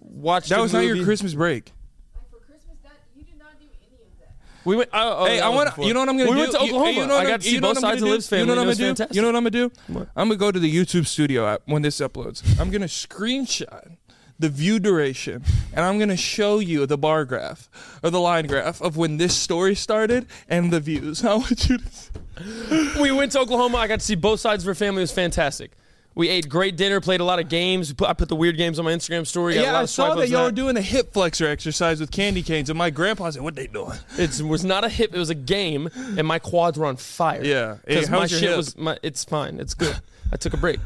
watch 0.00 0.48
That 0.48 0.60
was 0.60 0.72
not 0.72 0.80
your. 0.84 1.04
Christmas 1.04 1.34
break. 1.34 1.72
Like 2.14 2.28
for 2.30 2.38
Christmas, 2.38 2.76
that 2.82 2.92
you 3.16 3.22
did 3.22 3.38
not 3.38 3.58
do 3.60 3.66
any 3.66 4.02
of 4.02 4.18
that. 4.18 4.34
We 4.64 4.76
went. 4.76 4.90
Oh, 4.92 5.18
oh, 5.20 5.24
hey, 5.26 5.40
I 5.40 5.48
want 5.48 5.74
to. 5.74 5.84
You 5.84 5.94
know 5.94 6.00
what 6.00 6.08
I'm 6.08 6.18
gonna 6.18 6.30
we 6.30 6.36
do? 6.36 6.40
went 6.40 6.52
to 6.52 6.58
Oklahoma. 6.60 6.90
You, 6.92 7.06
know 7.06 7.14
I 7.14 7.18
what 7.24 7.28
got 7.28 7.40
to 7.40 7.46
see 7.48 7.60
both 7.60 7.78
sides 7.78 8.02
of 8.02 8.08
Liv's 8.08 8.28
do? 8.28 8.36
family. 8.36 8.40
You 8.40 8.46
know 8.46 8.52
what 8.52 8.58
I'm 8.60 8.64
It 8.64 8.68
was 8.68 8.78
gonna 8.78 8.90
do? 8.90 8.94
fantastic. 8.96 9.16
You 9.16 9.22
know 9.22 9.28
what 9.28 9.36
I'm 9.36 9.42
gonna 9.42 9.50
do? 9.50 9.72
What? 9.88 10.08
I'm 10.16 10.28
gonna 10.28 10.36
go 10.38 10.52
to 10.52 10.58
the 10.58 10.74
YouTube 10.74 11.06
studio 11.06 11.46
app 11.46 11.62
when 11.66 11.82
this 11.82 11.98
uploads. 12.00 12.42
I'm 12.60 12.70
gonna 12.70 12.86
screenshot 12.86 13.96
the 14.40 14.48
view 14.48 14.78
duration, 14.78 15.42
and 15.72 15.84
I'm 15.84 15.98
gonna 15.98 16.16
show 16.16 16.58
you 16.58 16.86
the 16.86 16.98
bar 16.98 17.24
graph 17.24 17.68
or 18.02 18.10
the 18.10 18.20
line 18.20 18.46
graph 18.46 18.80
of 18.82 18.96
when 18.96 19.16
this 19.16 19.34
story 19.36 19.74
started 19.74 20.26
and 20.48 20.72
the 20.72 20.80
views. 20.80 21.24
I 21.24 21.34
want 21.34 21.68
you 21.68 21.78
to. 21.78 23.00
we 23.00 23.10
went 23.10 23.32
to 23.32 23.40
Oklahoma. 23.40 23.78
I 23.78 23.86
got 23.88 24.00
to 24.00 24.04
see 24.04 24.14
both 24.14 24.40
sides 24.40 24.62
of 24.64 24.66
her 24.68 24.74
family. 24.74 25.00
It 25.00 25.04
was 25.04 25.12
fantastic. 25.12 25.72
We 26.18 26.28
ate 26.30 26.48
great 26.48 26.74
dinner, 26.74 27.00
played 27.00 27.20
a 27.20 27.24
lot 27.24 27.38
of 27.38 27.48
games. 27.48 27.94
I 28.04 28.12
put 28.12 28.28
the 28.28 28.34
weird 28.34 28.56
games 28.56 28.80
on 28.80 28.84
my 28.84 28.90
Instagram 28.90 29.24
story. 29.24 29.54
Yeah, 29.54 29.78
I 29.78 29.84
saw 29.84 30.16
that 30.16 30.28
y'all 30.28 30.46
were 30.46 30.50
doing 30.50 30.76
a 30.76 30.82
hip 30.82 31.12
flexor 31.12 31.46
exercise 31.46 32.00
with 32.00 32.10
candy 32.10 32.42
canes, 32.42 32.68
and 32.68 32.76
my 32.76 32.90
grandpa 32.90 33.30
said, 33.30 33.42
"What 33.42 33.54
they 33.54 33.68
doing?" 33.68 33.96
It 34.18 34.42
was 34.42 34.64
not 34.64 34.82
a 34.82 34.88
hip. 34.88 35.14
It 35.14 35.18
was 35.18 35.30
a 35.30 35.36
game, 35.36 35.88
and 35.94 36.26
my 36.26 36.40
quads 36.40 36.76
were 36.76 36.86
on 36.86 36.96
fire. 36.96 37.44
Yeah. 37.44 37.76
Because 37.86 38.08
how's 38.08 38.10
my 38.10 38.18
your 38.26 38.40
shit 38.40 38.48
hip? 38.48 38.56
was. 38.56 38.76
My, 38.76 38.98
it's 39.00 39.22
fine. 39.22 39.60
It's 39.60 39.74
good. 39.74 39.96
I 40.32 40.36
took 40.36 40.54
a 40.54 40.56
break. 40.56 40.80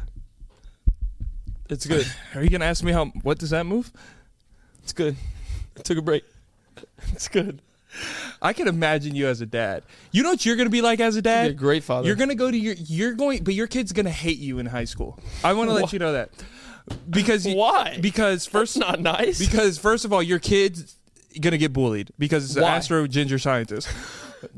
It's 1.67 1.87
good. 1.87 2.05
Are 2.35 2.43
you 2.43 2.51
gonna 2.51 2.65
ask 2.65 2.83
me 2.83 2.91
how? 2.91 3.05
What 3.23 3.39
does 3.39 3.49
that 3.49 3.65
move? 3.65 3.91
It's 4.83 4.93
good. 4.93 5.15
I 5.75 5.81
took 5.81 5.97
a 5.97 6.03
break. 6.03 6.23
It's 7.11 7.27
good. 7.27 7.59
I 8.41 8.53
can 8.53 8.67
imagine 8.67 9.15
you 9.15 9.27
as 9.27 9.41
a 9.41 9.45
dad. 9.45 9.83
You 10.11 10.23
know 10.23 10.29
what 10.31 10.45
you're 10.45 10.55
gonna 10.55 10.69
be 10.69 10.81
like 10.81 10.99
as 10.99 11.15
a 11.15 11.21
dad? 11.21 11.51
A 11.51 11.53
great 11.53 11.83
father. 11.83 12.07
You're 12.07 12.15
gonna 12.15 12.35
go 12.35 12.49
to 12.51 12.57
your. 12.57 12.75
You're 12.77 13.13
going, 13.13 13.43
but 13.43 13.53
your 13.53 13.67
kid's 13.67 13.91
gonna 13.93 14.09
hate 14.09 14.39
you 14.39 14.59
in 14.59 14.65
high 14.65 14.85
school. 14.85 15.19
I 15.43 15.53
want 15.53 15.69
to 15.69 15.73
let 15.73 15.93
you 15.93 15.99
know 15.99 16.13
that 16.13 16.29
because 17.09 17.45
you- 17.45 17.55
Why? 17.55 17.97
Because 18.01 18.45
first, 18.45 18.75
That's 18.75 18.87
not 18.87 18.99
nice. 19.01 19.39
Because 19.39 19.77
first 19.77 20.05
of 20.05 20.11
all, 20.13 20.21
your 20.23 20.39
kid's 20.39 20.95
gonna 21.39 21.57
get 21.57 21.73
bullied 21.73 22.11
because 22.19 22.45
it's 22.45 22.55
an 22.55 22.63
astro 22.75 23.07
ginger 23.07 23.39
scientist. 23.39 23.87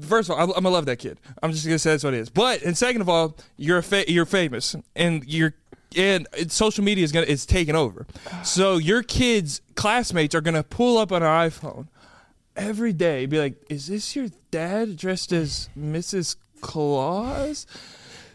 First 0.01 0.29
of 0.29 0.35
all, 0.35 0.41
I'm, 0.43 0.49
I'm 0.49 0.55
gonna 0.63 0.69
love 0.71 0.87
that 0.87 0.97
kid. 0.97 1.19
I'm 1.43 1.51
just 1.51 1.65
gonna 1.65 1.77
say 1.79 1.91
that's 1.91 2.03
what 2.03 2.13
it 2.13 2.19
is. 2.19 2.29
But 2.29 2.63
and 2.63 2.75
second 2.77 3.01
of 3.01 3.09
all, 3.09 3.37
you're 3.57 3.77
a 3.77 3.83
fa- 3.83 4.09
you're 4.11 4.25
famous 4.25 4.75
and 4.95 5.23
you're 5.25 5.53
and 5.95 6.27
social 6.49 6.83
media 6.83 7.03
is 7.03 7.11
gonna 7.11 7.27
it's 7.29 7.45
taking 7.45 7.75
over. 7.75 8.07
So 8.43 8.77
your 8.77 9.03
kids' 9.03 9.61
classmates 9.75 10.33
are 10.33 10.41
gonna 10.41 10.63
pull 10.63 10.97
up 10.97 11.11
on 11.11 11.21
an 11.21 11.29
iPhone 11.49 11.87
every 12.55 12.93
day, 12.93 13.25
be 13.25 13.39
like, 13.39 13.55
"Is 13.69 13.87
this 13.87 14.15
your 14.15 14.27
dad 14.51 14.97
dressed 14.97 15.31
as 15.31 15.69
Mrs. 15.77 16.35
Claus?" 16.61 17.65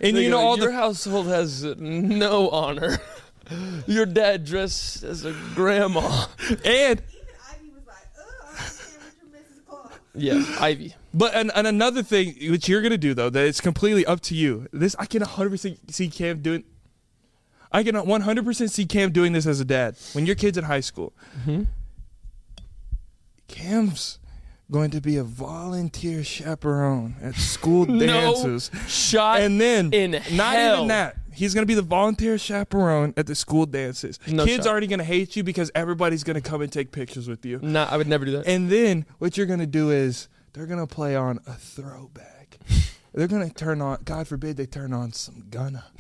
And 0.01 0.17
They 0.17 0.25
you 0.25 0.31
know 0.31 0.39
go, 0.39 0.47
all 0.47 0.57
your 0.57 0.71
the 0.71 0.73
household 0.73 1.27
has 1.27 1.63
no 1.65 2.49
honor. 2.51 2.99
Your 3.87 4.07
dad 4.07 4.45
dressed 4.45 5.03
as 5.03 5.25
a 5.25 5.35
grandma. 5.55 6.27
and 6.49 6.61
Even 6.65 6.71
Ivy 6.71 7.73
was 7.75 7.85
like, 7.85 7.97
ugh, 8.17 8.25
I 8.55 8.61
understand 8.61 9.03
what 9.03 9.33
you're 9.33 9.41
Mrs. 9.41 9.67
Claus. 9.67 9.91
Yeah, 10.15 10.57
Ivy. 10.61 10.95
But 11.13 11.35
and, 11.35 11.51
and 11.57 11.67
another 11.67 12.03
thing 12.05 12.37
which 12.49 12.69
you're 12.69 12.81
gonna 12.81 12.97
do 12.97 13.13
though 13.13 13.29
that 13.29 13.45
it's 13.45 13.61
completely 13.61 14.07
up 14.07 14.21
to 14.23 14.37
you. 14.37 14.69
This 14.73 14.95
I 14.99 15.07
can 15.07 15.23
100 15.23 15.51
percent 15.51 15.93
see 15.93 16.09
Cam 16.09 16.41
doing. 16.41 16.63
I 17.73 17.83
can 17.83 17.97
100 17.97 18.45
percent 18.45 18.71
see 18.71 18.87
Cam 18.87 19.11
doing 19.11 19.33
this 19.33 19.47
as 19.47 19.59
a 19.59 19.65
dad 19.65 19.97
when 20.13 20.27
your 20.27 20.37
kid's 20.37 20.57
in 20.57 20.65
high 20.65 20.81
school. 20.81 21.13
Mm-hmm. 21.41 21.65
Cam's 23.51 24.19
going 24.71 24.91
to 24.93 25.01
be 25.01 25.17
a 25.17 25.25
volunteer 25.25 26.23
chaperone 26.23 27.17
at 27.23 27.35
school 27.35 27.87
No 27.87 28.07
dances, 28.07 28.71
shot 28.87 29.41
and 29.41 29.61
then 29.61 29.93
in 29.93 30.13
not 30.33 30.55
hell. 30.55 30.75
even 30.77 30.89
that. 30.89 31.17
He's 31.33 31.55
gonna 31.55 31.67
be 31.67 31.75
the 31.75 31.83
volunteer 31.83 32.39
chaperone 32.39 33.15
at 33.17 33.27
the 33.27 33.35
school 33.35 33.65
dances. 33.67 34.19
No 34.27 34.45
Kids 34.45 34.65
shot. 34.65 34.71
already 34.71 34.87
gonna 34.87 35.05
hate 35.05 35.37
you 35.37 35.43
because 35.43 35.71
everybody's 35.75 36.23
gonna 36.25 36.41
come 36.41 36.61
and 36.61 36.71
take 36.73 36.93
pictures 36.93 37.29
with 37.29 37.45
you. 37.47 37.59
Nah, 37.63 37.89
I 37.91 37.97
would 37.97 38.07
never 38.09 38.25
do 38.25 38.33
that. 38.33 38.47
And 38.47 38.71
then 38.71 39.07
what 39.19 39.37
you're 39.37 39.47
gonna 39.47 39.67
do 39.67 39.91
is 39.91 40.29
they're 40.53 40.67
gonna 40.67 40.87
play 40.87 41.17
on 41.17 41.39
a 41.47 41.53
throwback. 41.55 42.59
They're 43.13 43.27
gonna 43.27 43.51
turn 43.51 43.81
on. 43.83 43.99
God 44.05 44.29
forbid 44.29 44.57
they 44.57 44.67
turn 44.67 44.93
on 44.93 45.13
some 45.13 45.45
Gunna. 45.51 45.85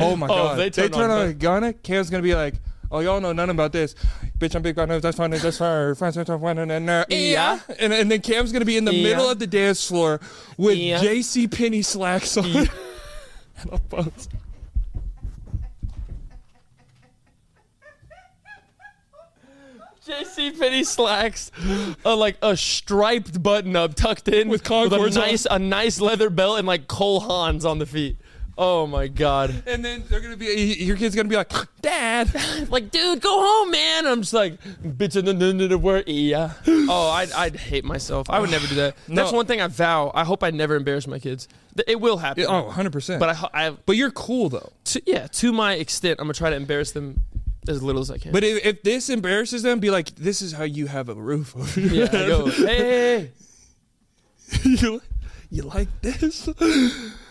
Oh 0.00 0.14
my 0.16 0.26
Oh, 0.26 0.28
God! 0.56 0.58
they 0.58 0.70
turn 0.70 0.92
on 0.94 1.00
on, 1.02 1.08
Gunna. 1.08 1.24
a 1.30 1.32
Gunna. 1.34 1.72
Cam's 1.72 2.08
gonna 2.08 2.22
be 2.22 2.34
like, 2.34 2.54
"Oh, 2.90 3.00
y'all 3.00 3.20
know 3.20 3.32
nothing 3.32 3.50
about 3.50 3.72
this, 3.72 3.94
bitch. 4.38 4.54
I'm 4.54 4.62
big 4.62 4.76
Gunna. 4.76 5.00
That's 5.00 5.16
fine. 5.16 5.30
That's 5.30 5.58
fine. 5.58 5.94
Friends, 5.94 6.14
that's 6.16 6.28
fine. 6.30 6.58
And 6.58 6.70
then, 6.70 6.88
uh, 6.88 7.04
Yeah. 7.08 7.60
and 7.78 7.92
and 7.92 8.10
then 8.10 8.20
Cam's 8.20 8.52
gonna 8.52 8.64
be 8.64 8.76
in 8.76 8.84
the 8.84 8.94
Yeah. 8.94 9.02
middle 9.02 9.28
of 9.28 9.38
the 9.38 9.46
dance 9.46 9.86
floor 9.86 10.20
with 10.56 10.76
Yeah. 10.78 11.00
J.C. 11.00 11.48
Penney 11.48 11.82
slacks 11.82 12.36
on. 12.36 12.46
Yeah. 12.48 12.64
and 13.62 13.72
a 13.72 13.78
boat. 13.78 14.28
JC 20.06 20.58
Penney 20.58 20.84
slacks, 20.84 21.50
uh, 22.04 22.16
like 22.16 22.38
a 22.40 22.56
striped 22.56 23.42
button 23.42 23.76
up 23.76 23.94
tucked 23.94 24.28
in 24.28 24.48
With 24.48 24.62
a 24.62 24.64
Concords 24.64 25.16
on. 25.18 25.28
a 25.50 25.58
nice 25.58 26.00
leather 26.00 26.30
belt 26.30 26.58
and 26.58 26.66
like 26.66 26.88
Cole 26.88 27.20
Haans 27.20 27.68
on 27.68 27.78
the 27.78 27.84
feet. 27.86 28.16
Oh 28.60 28.88
my 28.88 29.06
god! 29.06 29.62
And 29.68 29.84
then 29.84 30.02
they're 30.08 30.20
gonna 30.20 30.36
be. 30.36 30.74
Your 30.80 30.96
kid's 30.96 31.14
gonna 31.14 31.28
be 31.28 31.36
like, 31.36 31.52
"Dad." 31.80 32.28
Like, 32.70 32.90
dude, 32.90 33.20
go 33.20 33.30
home, 33.30 33.70
man. 33.70 34.06
I'm 34.06 34.20
just 34.22 34.34
like, 34.34 34.60
bitch, 34.82 35.14
and 35.14 35.40
then 35.40 35.58
the 35.58 35.78
word, 35.78 36.08
yeah. 36.08 36.52
Oh, 36.66 37.08
I'd, 37.10 37.30
I'd 37.32 37.56
hate 37.56 37.84
myself. 37.84 38.28
I 38.28 38.40
would 38.40 38.50
never 38.50 38.66
do 38.66 38.74
that. 38.74 38.96
That's 39.08 39.30
No. 39.30 39.36
one 39.36 39.46
thing 39.46 39.60
I 39.60 39.68
vow. 39.68 40.10
I 40.12 40.24
hope 40.24 40.42
I 40.42 40.50
never 40.50 40.74
embarrass 40.74 41.06
my 41.06 41.20
kids. 41.20 41.46
It 41.86 42.00
will 42.00 42.18
happen. 42.18 42.46
Oh, 42.48 42.64
100 42.64 42.92
percent. 42.92 43.20
But 43.20 43.28
I, 43.30 43.48
I, 43.66 43.70
but 43.70 43.96
you're 43.96 44.10
cool 44.10 44.48
though. 44.48 44.72
to, 44.86 45.02
yeah, 45.06 45.28
to 45.28 45.52
my 45.52 45.74
extent, 45.74 46.18
I'm 46.18 46.24
gonna 46.26 46.34
try 46.34 46.50
to 46.50 46.56
embarrass 46.56 46.90
them 46.90 47.22
as 47.68 47.80
little 47.82 48.00
as 48.02 48.10
I 48.10 48.18
can. 48.18 48.32
But 48.32 48.42
if, 48.42 48.64
if 48.66 48.82
this 48.82 49.08
embarrasses 49.08 49.62
them, 49.62 49.78
be 49.78 49.90
like, 49.90 50.14
"This 50.16 50.42
is 50.42 50.52
how 50.52 50.64
you 50.64 50.88
have 50.88 51.08
a 51.08 51.14
roof 51.14 51.56
over 51.56 51.80
your 51.80 51.92
yeah, 51.92 52.10
head." 52.10 52.28
go, 52.28 52.46
hey, 52.46 52.64
hey, 52.66 53.30
hey. 54.50 54.60
you, 54.64 55.00
you 55.50 55.62
like 55.62 55.88
this? 56.02 56.48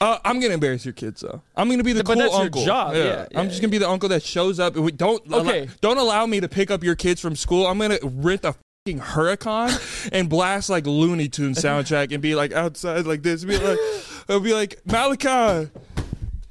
Uh, 0.00 0.18
I'm 0.24 0.38
gonna 0.40 0.54
embarrass 0.54 0.84
your 0.84 0.94
kids 0.94 1.22
though. 1.22 1.42
I'm 1.56 1.68
gonna 1.68 1.82
be 1.82 1.92
the 1.92 2.04
But 2.04 2.12
cool 2.14 2.22
that's 2.22 2.32
your 2.34 2.42
uncle. 2.42 2.64
job, 2.64 2.94
yeah, 2.94 3.26
I'm 3.34 3.48
just 3.48 3.60
gonna 3.60 3.70
be 3.72 3.78
the 3.78 3.88
uncle 3.88 4.08
that 4.10 4.22
shows 4.22 4.60
up. 4.60 4.76
and 4.76 4.84
we- 4.84 4.92
Don't 4.92 5.26
allow- 5.26 5.40
Okay. 5.40 5.68
don't 5.80 5.98
allow 5.98 6.24
me 6.26 6.38
to 6.40 6.48
pick 6.48 6.70
up 6.70 6.84
your 6.84 6.94
kids 6.94 7.20
from 7.20 7.34
school. 7.34 7.66
I'm 7.66 7.78
gonna 7.78 7.98
rent 8.02 8.44
a 8.44 8.54
fucking 8.86 9.00
Huracan 9.00 10.08
and 10.12 10.28
blast 10.28 10.70
like 10.70 10.86
Looney 10.86 11.28
Tune 11.28 11.54
soundtrack 11.54 12.12
and 12.12 12.22
be 12.22 12.34
like 12.36 12.52
outside 12.52 13.06
like 13.06 13.22
this. 13.22 13.44
Be 13.44 13.58
like, 13.58 13.78
I'll 14.28 14.38
be 14.40 14.54
like 14.54 14.78
Malachi, 14.86 15.68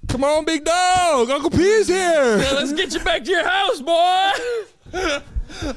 come 0.10 0.24
on, 0.26 0.44
big 0.44 0.66
dog, 0.66 1.30
Uncle 1.30 1.50
P's 1.50 1.88
here. 1.88 2.40
Yeah, 2.40 2.52
let's 2.54 2.74
get 2.74 2.94
you 2.94 3.00
back 3.00 3.24
to 3.24 3.32
your 3.32 3.48
house, 3.48 3.82
boy. 3.82 4.32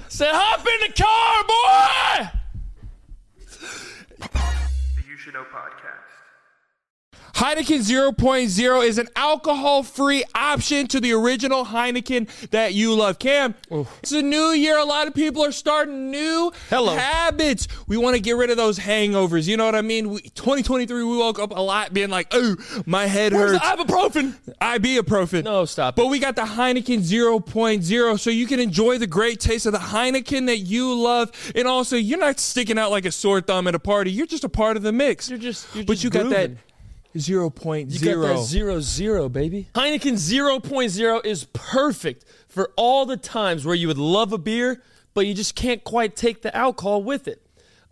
Say, 0.09 0.29
hop 0.29 0.61
in 0.61 0.89
the 0.89 1.03
car, 1.03 1.45
boy. 1.47 2.31
The 4.19 5.03
You 5.09 5.17
Should 5.17 5.35
Know 5.35 5.45
Podcast. 5.45 5.80
Heineken 7.41 7.79
0.0 7.81 8.85
is 8.87 8.99
an 8.99 9.09
alcohol 9.17 9.83
free 9.83 10.25
option 10.35 10.87
to 10.89 11.01
the 11.01 11.13
original 11.15 11.65
Heineken 11.65 12.29
that 12.51 12.75
you 12.75 12.95
love. 12.95 13.19
Cam, 13.19 13.55
it's 14.03 14.13
a 14.13 14.21
new 14.21 14.49
year. 14.51 14.77
A 14.77 14.85
lot 14.85 15.09
of 15.09 15.15
people 15.15 15.43
are 15.43 15.51
starting 15.51 16.11
new 16.11 16.53
Hello. 16.69 16.95
habits. 16.95 17.67
We 17.87 17.97
want 17.97 18.17
to 18.17 18.21
get 18.21 18.37
rid 18.37 18.51
of 18.51 18.59
those 18.59 18.79
hangovers. 18.79 19.49
You 19.49 19.57
know 19.57 19.65
what 19.65 19.75
I 19.75 19.81
mean? 19.81 20.11
We, 20.11 20.21
2023, 20.21 21.03
we 21.03 21.17
woke 21.17 21.39
up 21.39 21.53
a 21.57 21.63
lot 21.63 21.95
being 21.95 22.11
like, 22.11 22.27
oh, 22.33 22.57
my 22.85 23.07
head 23.07 23.33
Where's 23.33 23.53
the 23.53 23.59
hurts. 23.59 23.83
ibuprofen? 23.85 24.35
Ibuprofen. 24.61 25.45
No, 25.45 25.65
stop 25.65 25.97
But 25.97 26.05
it. 26.05 26.11
we 26.11 26.19
got 26.19 26.37
the 26.37 26.43
Heineken 26.43 26.99
0.0 26.99 28.21
so 28.21 28.29
you 28.29 28.47
can 28.47 28.61
enjoy 28.61 28.99
the 28.99 29.07
great 29.07 29.41
taste 29.41 29.65
of 29.65 29.73
the 29.73 29.79
Heineken 29.79 30.45
that 30.45 30.59
you 30.59 30.95
love. 30.95 31.31
And 31.55 31.67
also, 31.67 31.97
you're 31.97 32.19
not 32.19 32.39
sticking 32.39 32.77
out 32.79 32.91
like 32.91 33.07
a 33.07 33.13
sore 33.13 33.41
thumb 33.41 33.67
at 33.67 33.75
a 33.75 33.79
party. 33.79 34.13
You're 34.13 34.27
just 34.27 34.45
a 34.45 34.51
part 34.51 34.77
of 34.77 34.83
the 34.83 34.93
mix. 34.93 35.31
You're 35.31 35.39
just- 35.39 35.67
you're 35.75 35.85
but 35.87 35.95
just 35.95 36.05
you 36.05 36.11
got 36.11 36.29
that 36.29 36.51
grooving. 37.13 37.89
0.0. 37.89 38.01
You 38.03 38.15
got 38.15 38.37
that 38.37 38.45
zero 38.45 38.81
zero, 38.81 39.29
baby. 39.29 39.69
Heineken 39.75 40.15
0.0 40.15 41.25
is 41.25 41.45
perfect 41.53 42.25
for 42.49 42.73
all 42.77 43.07
the 43.07 43.17
times 43.17 43.65
where 43.65 43.75
you 43.75 43.89
would 43.89 43.99
love 43.99 44.33
a 44.33 44.39
beer, 44.39 44.83
but 45.15 45.27
you 45.27 45.35
just 45.35 45.55
can't 45.55 45.83
quite 45.85 46.17
take 46.17 46.43
the 46.43 46.55
alcohol 46.57 47.03
with 47.03 47.29
it. 47.29 47.43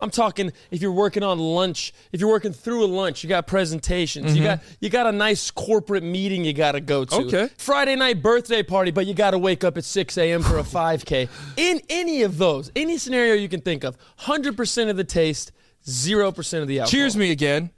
I'm 0.01 0.11
talking 0.11 0.51
if 0.71 0.81
you're 0.81 0.93
working 0.93 1.23
on 1.23 1.39
lunch, 1.39 1.93
if 2.11 2.21
you're 2.21 2.29
working 2.29 2.53
through 2.53 2.85
a 2.85 2.87
lunch, 2.87 3.23
you 3.23 3.29
got 3.29 3.47
presentations, 3.47 4.33
you 4.35 4.43
mm-hmm. 4.43 4.55
got 4.55 4.77
you 4.79 4.89
got 4.89 5.07
a 5.07 5.11
nice 5.11 5.51
corporate 5.51 6.03
meeting 6.03 6.45
you 6.45 6.53
got 6.53 6.73
to 6.73 6.79
go 6.79 7.03
to. 7.03 7.15
Okay. 7.15 7.49
Friday 7.57 7.95
night 7.95 8.21
birthday 8.21 8.63
party, 8.63 8.91
but 8.91 9.05
you 9.05 9.13
got 9.13 9.31
to 9.31 9.37
wake 9.37 9.63
up 9.63 9.77
at 9.77 9.83
6 9.83 10.17
a.m. 10.17 10.41
for 10.41 10.57
a 10.57 10.63
5K. 10.63 11.27
In 11.57 11.81
any 11.89 12.23
of 12.23 12.37
those, 12.37 12.71
any 12.75 12.97
scenario 12.97 13.33
you 13.33 13.49
can 13.49 13.61
think 13.61 13.83
of, 13.83 13.97
100% 14.19 14.89
of 14.89 14.95
the 14.95 15.03
taste, 15.03 15.51
0% 15.85 16.61
of 16.61 16.67
the 16.67 16.79
alcohol. 16.79 16.91
Cheers 16.91 17.17
me 17.17 17.31
again. 17.31 17.71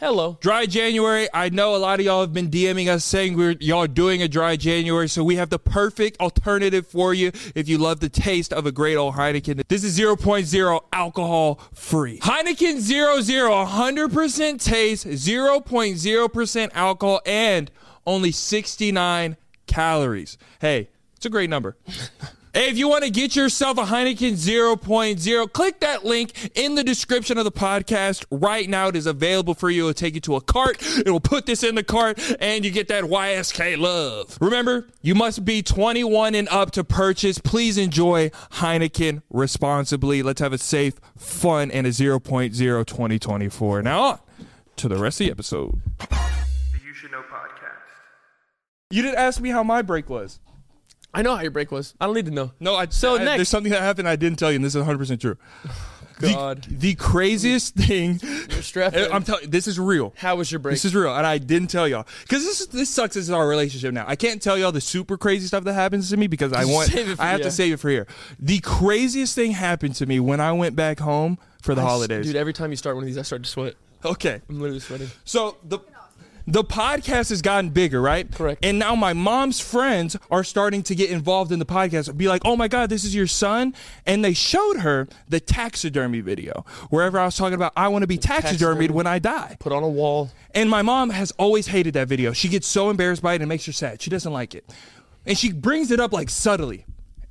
Hello. 0.00 0.38
Dry 0.40 0.64
January. 0.64 1.28
I 1.34 1.50
know 1.50 1.76
a 1.76 1.76
lot 1.76 2.00
of 2.00 2.06
y'all 2.06 2.22
have 2.22 2.32
been 2.32 2.48
DMing 2.48 2.88
us 2.88 3.04
saying 3.04 3.36
we're 3.36 3.54
y'all 3.60 3.86
doing 3.86 4.22
a 4.22 4.28
dry 4.28 4.56
January, 4.56 5.10
so 5.10 5.22
we 5.22 5.36
have 5.36 5.50
the 5.50 5.58
perfect 5.58 6.18
alternative 6.22 6.86
for 6.86 7.12
you 7.12 7.32
if 7.54 7.68
you 7.68 7.76
love 7.76 8.00
the 8.00 8.08
taste 8.08 8.50
of 8.50 8.64
a 8.64 8.72
great 8.72 8.96
old 8.96 9.16
Heineken. 9.16 9.62
This 9.68 9.84
is 9.84 9.98
0.0 9.98 10.80
alcohol 10.90 11.60
free. 11.74 12.18
Heineken 12.20 12.80
00, 12.80 13.50
100% 13.66 14.64
taste, 14.64 15.06
0.0% 15.06 16.70
alcohol, 16.72 17.20
and 17.26 17.70
only 18.06 18.32
69 18.32 19.36
calories. 19.66 20.38
Hey, 20.62 20.88
it's 21.14 21.26
a 21.26 21.30
great 21.30 21.50
number. 21.50 21.76
Hey, 22.52 22.68
if 22.68 22.76
you 22.76 22.88
want 22.88 23.04
to 23.04 23.10
get 23.10 23.36
yourself 23.36 23.78
a 23.78 23.82
Heineken 23.82 24.32
0.0, 24.32 25.52
click 25.52 25.78
that 25.80 26.04
link 26.04 26.50
in 26.56 26.74
the 26.74 26.82
description 26.82 27.38
of 27.38 27.44
the 27.44 27.52
podcast 27.52 28.24
right 28.32 28.68
now. 28.68 28.88
It 28.88 28.96
is 28.96 29.06
available 29.06 29.54
for 29.54 29.70
you. 29.70 29.82
It'll 29.82 29.94
take 29.94 30.14
you 30.14 30.20
to 30.22 30.34
a 30.34 30.40
cart. 30.40 30.78
It 30.82 31.08
will 31.08 31.20
put 31.20 31.46
this 31.46 31.62
in 31.62 31.76
the 31.76 31.84
cart 31.84 32.18
and 32.40 32.64
you 32.64 32.72
get 32.72 32.88
that 32.88 33.04
YSK 33.04 33.78
love. 33.78 34.36
Remember, 34.40 34.88
you 35.00 35.14
must 35.14 35.44
be 35.44 35.62
21 35.62 36.34
and 36.34 36.48
up 36.48 36.72
to 36.72 36.82
purchase. 36.82 37.38
Please 37.38 37.78
enjoy 37.78 38.30
Heineken 38.54 39.22
responsibly. 39.30 40.24
Let's 40.24 40.40
have 40.40 40.52
a 40.52 40.58
safe, 40.58 40.94
fun, 41.16 41.70
and 41.70 41.86
a 41.86 41.90
0.0 41.90 42.50
2024. 42.84 43.82
Now 43.82 44.02
on 44.02 44.18
to 44.74 44.88
the 44.88 44.96
rest 44.96 45.20
of 45.20 45.26
the 45.26 45.30
episode. 45.30 45.80
The 46.00 46.80
You 46.84 46.94
Should 46.94 47.12
Know 47.12 47.22
Podcast. 47.22 47.78
You 48.90 49.02
didn't 49.02 49.18
ask 49.18 49.40
me 49.40 49.50
how 49.50 49.62
my 49.62 49.82
break 49.82 50.10
was. 50.10 50.40
I 51.12 51.22
know 51.22 51.34
how 51.36 51.42
your 51.42 51.50
break 51.50 51.72
was. 51.72 51.94
I 52.00 52.06
don't 52.06 52.14
need 52.14 52.26
to 52.26 52.30
know. 52.32 52.52
No, 52.60 52.74
I, 52.76 52.86
So 52.86 53.16
I- 53.16 53.24
next- 53.24 53.36
there's 53.36 53.48
something 53.48 53.72
that 53.72 53.82
happened 53.82 54.08
I 54.08 54.16
didn't 54.16 54.38
tell 54.38 54.50
you, 54.50 54.56
and 54.56 54.64
this 54.64 54.74
is 54.74 54.82
100% 54.84 55.20
true. 55.20 55.36
The- 56.20 56.28
God. 56.34 56.66
The, 56.68 56.94
craziest 56.94 57.74
thing, 57.76 58.20
You're 58.50 58.62
strapping. 58.62 59.10
I'm 59.10 59.22
telling 59.24 59.44
you, 59.44 59.48
this 59.48 59.66
is 59.66 59.78
real. 59.80 60.12
How 60.16 60.36
was 60.36 60.52
your 60.52 60.58
break? 60.58 60.74
This 60.74 60.84
is 60.84 60.94
real, 60.94 61.14
and 61.16 61.26
I 61.26 61.38
didn't 61.38 61.68
tell 61.68 61.88
y'all 61.88 62.06
because 62.22 62.44
this 62.44 62.66
this 62.66 62.90
sucks. 62.90 63.14
This 63.14 63.24
is 63.24 63.30
our 63.30 63.48
relationship 63.48 63.94
now. 63.94 64.04
I 64.06 64.16
can't 64.16 64.40
tell 64.42 64.58
y'all 64.58 64.70
the 64.70 64.80
super 64.82 65.16
crazy 65.16 65.46
stuff 65.46 65.64
that 65.64 65.72
happens 65.72 66.10
to 66.10 66.16
me 66.18 66.26
because 66.26 66.52
I 66.52 66.64
want. 66.66 66.90
Save 66.90 67.08
it 67.08 67.16
for- 67.16 67.22
I 67.22 67.30
have 67.30 67.40
to 67.40 67.50
save 67.50 67.72
it 67.72 67.76
for 67.78 67.88
here. 67.88 68.06
The 68.38 68.60
craziest 68.60 69.34
thing 69.34 69.52
happened 69.52 69.94
to 69.96 70.06
me 70.06 70.20
when 70.20 70.40
I 70.40 70.52
went 70.52 70.76
back 70.76 71.00
home 71.00 71.38
for 71.62 71.74
the 71.74 71.80
holidays. 71.82 72.26
Dude, 72.26 72.36
every 72.36 72.52
time 72.52 72.70
you 72.70 72.76
start 72.76 72.96
one 72.96 73.02
of 73.02 73.06
these, 73.06 73.18
I 73.18 73.22
start 73.22 73.42
to 73.44 73.48
sweat. 73.48 73.74
okay, 74.04 74.42
I'm 74.48 74.60
literally 74.60 74.80
sweating. 74.80 75.08
so 75.24 75.56
the 75.64 75.78
the 76.46 76.64
podcast 76.64 77.30
has 77.30 77.42
gotten 77.42 77.70
bigger, 77.70 78.00
right? 78.00 78.30
Correct. 78.30 78.64
And 78.64 78.78
now 78.78 78.94
my 78.94 79.12
mom's 79.12 79.60
friends 79.60 80.16
are 80.30 80.44
starting 80.44 80.82
to 80.84 80.94
get 80.94 81.10
involved 81.10 81.52
in 81.52 81.58
the 81.58 81.66
podcast. 81.66 82.16
Be 82.16 82.28
like, 82.28 82.42
"Oh 82.44 82.56
my 82.56 82.68
god, 82.68 82.90
this 82.90 83.04
is 83.04 83.14
your 83.14 83.26
son!" 83.26 83.74
And 84.06 84.24
they 84.24 84.32
showed 84.32 84.78
her 84.78 85.08
the 85.28 85.40
taxidermy 85.40 86.20
video, 86.20 86.64
wherever 86.90 87.18
I 87.18 87.24
was 87.24 87.36
talking 87.36 87.54
about 87.54 87.72
I 87.76 87.88
want 87.88 88.02
to 88.02 88.06
be 88.06 88.18
taxidermied 88.18 88.42
taxidermy. 88.42 88.88
when 88.88 89.06
I 89.06 89.18
die. 89.18 89.56
Put 89.60 89.72
on 89.72 89.82
a 89.82 89.88
wall. 89.88 90.30
And 90.54 90.68
my 90.68 90.82
mom 90.82 91.10
has 91.10 91.30
always 91.32 91.68
hated 91.68 91.94
that 91.94 92.08
video. 92.08 92.32
She 92.32 92.48
gets 92.48 92.66
so 92.66 92.90
embarrassed 92.90 93.22
by 93.22 93.32
it 93.32 93.36
and 93.36 93.44
it 93.44 93.46
makes 93.46 93.66
her 93.66 93.72
sad. 93.72 94.02
She 94.02 94.10
doesn't 94.10 94.32
like 94.32 94.54
it. 94.54 94.68
And 95.26 95.36
she 95.36 95.52
brings 95.52 95.90
it 95.90 96.00
up 96.00 96.12
like 96.12 96.30
subtly. 96.30 96.86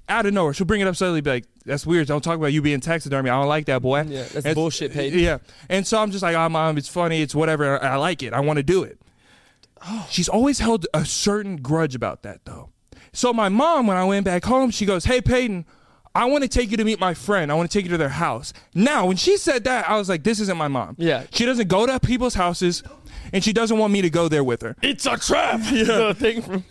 Out 0.09 0.25
of 0.25 0.33
nowhere. 0.33 0.53
She'll 0.53 0.65
bring 0.65 0.81
it 0.81 0.87
up 0.87 0.95
subtly, 0.95 1.21
be 1.21 1.29
like, 1.29 1.45
that's 1.65 1.85
weird. 1.85 2.07
Don't 2.07 2.23
talk 2.23 2.35
about 2.35 2.47
you 2.47 2.61
being 2.63 2.79
taxidermy. 2.79 3.29
I 3.29 3.39
don't 3.39 3.47
like 3.47 3.67
that, 3.67 3.81
boy. 3.81 4.01
Yeah, 4.07 4.23
that's 4.23 4.45
And- 4.45 4.55
bullshit, 4.55 4.91
Peyton. 4.91 5.19
Yeah. 5.19 5.37
And 5.69 5.85
so 5.85 6.01
I'm 6.01 6.09
just 6.09 6.23
like, 6.23 6.35
oh, 6.35 6.49
mom, 6.49 6.77
it's 6.79 6.89
funny. 6.89 7.21
It's 7.21 7.35
whatever. 7.35 7.81
I 7.83 7.95
like 7.97 8.23
it. 8.23 8.33
I 8.33 8.39
want 8.39 8.57
to 8.57 8.63
do 8.63 8.81
it. 8.83 8.99
Oh. 9.85 10.07
She's 10.09 10.27
always 10.27 10.59
held 10.59 10.87
a 10.93 11.05
certain 11.05 11.57
grudge 11.57 11.93
about 11.95 12.23
that, 12.23 12.43
though. 12.45 12.69
So 13.13 13.31
my 13.33 13.49
mom, 13.49 13.87
when 13.87 13.97
I 13.97 14.03
went 14.03 14.25
back 14.25 14.43
home, 14.45 14.71
she 14.71 14.85
goes, 14.85 15.05
hey, 15.05 15.21
Peyton, 15.21 15.65
I 16.15 16.25
want 16.25 16.43
to 16.43 16.47
take 16.49 16.71
you 16.71 16.77
to 16.77 16.83
meet 16.83 16.99
my 16.99 17.13
friend. 17.13 17.51
I 17.51 17.55
want 17.55 17.69
to 17.71 17.77
take 17.77 17.85
you 17.85 17.91
to 17.91 17.97
their 17.97 18.09
house. 18.09 18.51
Now, 18.73 19.05
when 19.05 19.15
she 19.17 19.37
said 19.37 19.63
that, 19.65 19.89
I 19.89 19.97
was 19.97 20.09
like, 20.09 20.23
this 20.23 20.39
isn't 20.39 20.57
my 20.57 20.67
mom. 20.67 20.95
Yeah. 20.97 21.23
She 21.31 21.45
doesn't 21.45 21.67
go 21.67 21.85
to 21.85 21.99
people's 21.99 22.33
houses, 22.33 22.81
and 23.31 23.43
she 23.43 23.53
doesn't 23.53 23.77
want 23.77 23.93
me 23.93 24.01
to 24.01 24.09
go 24.09 24.27
there 24.27 24.43
with 24.43 24.61
her. 24.63 24.75
It's 24.81 25.05
a 25.05 25.17
trap. 25.17 25.59
The 25.69 26.15
thing 26.17 26.41
from. 26.41 26.63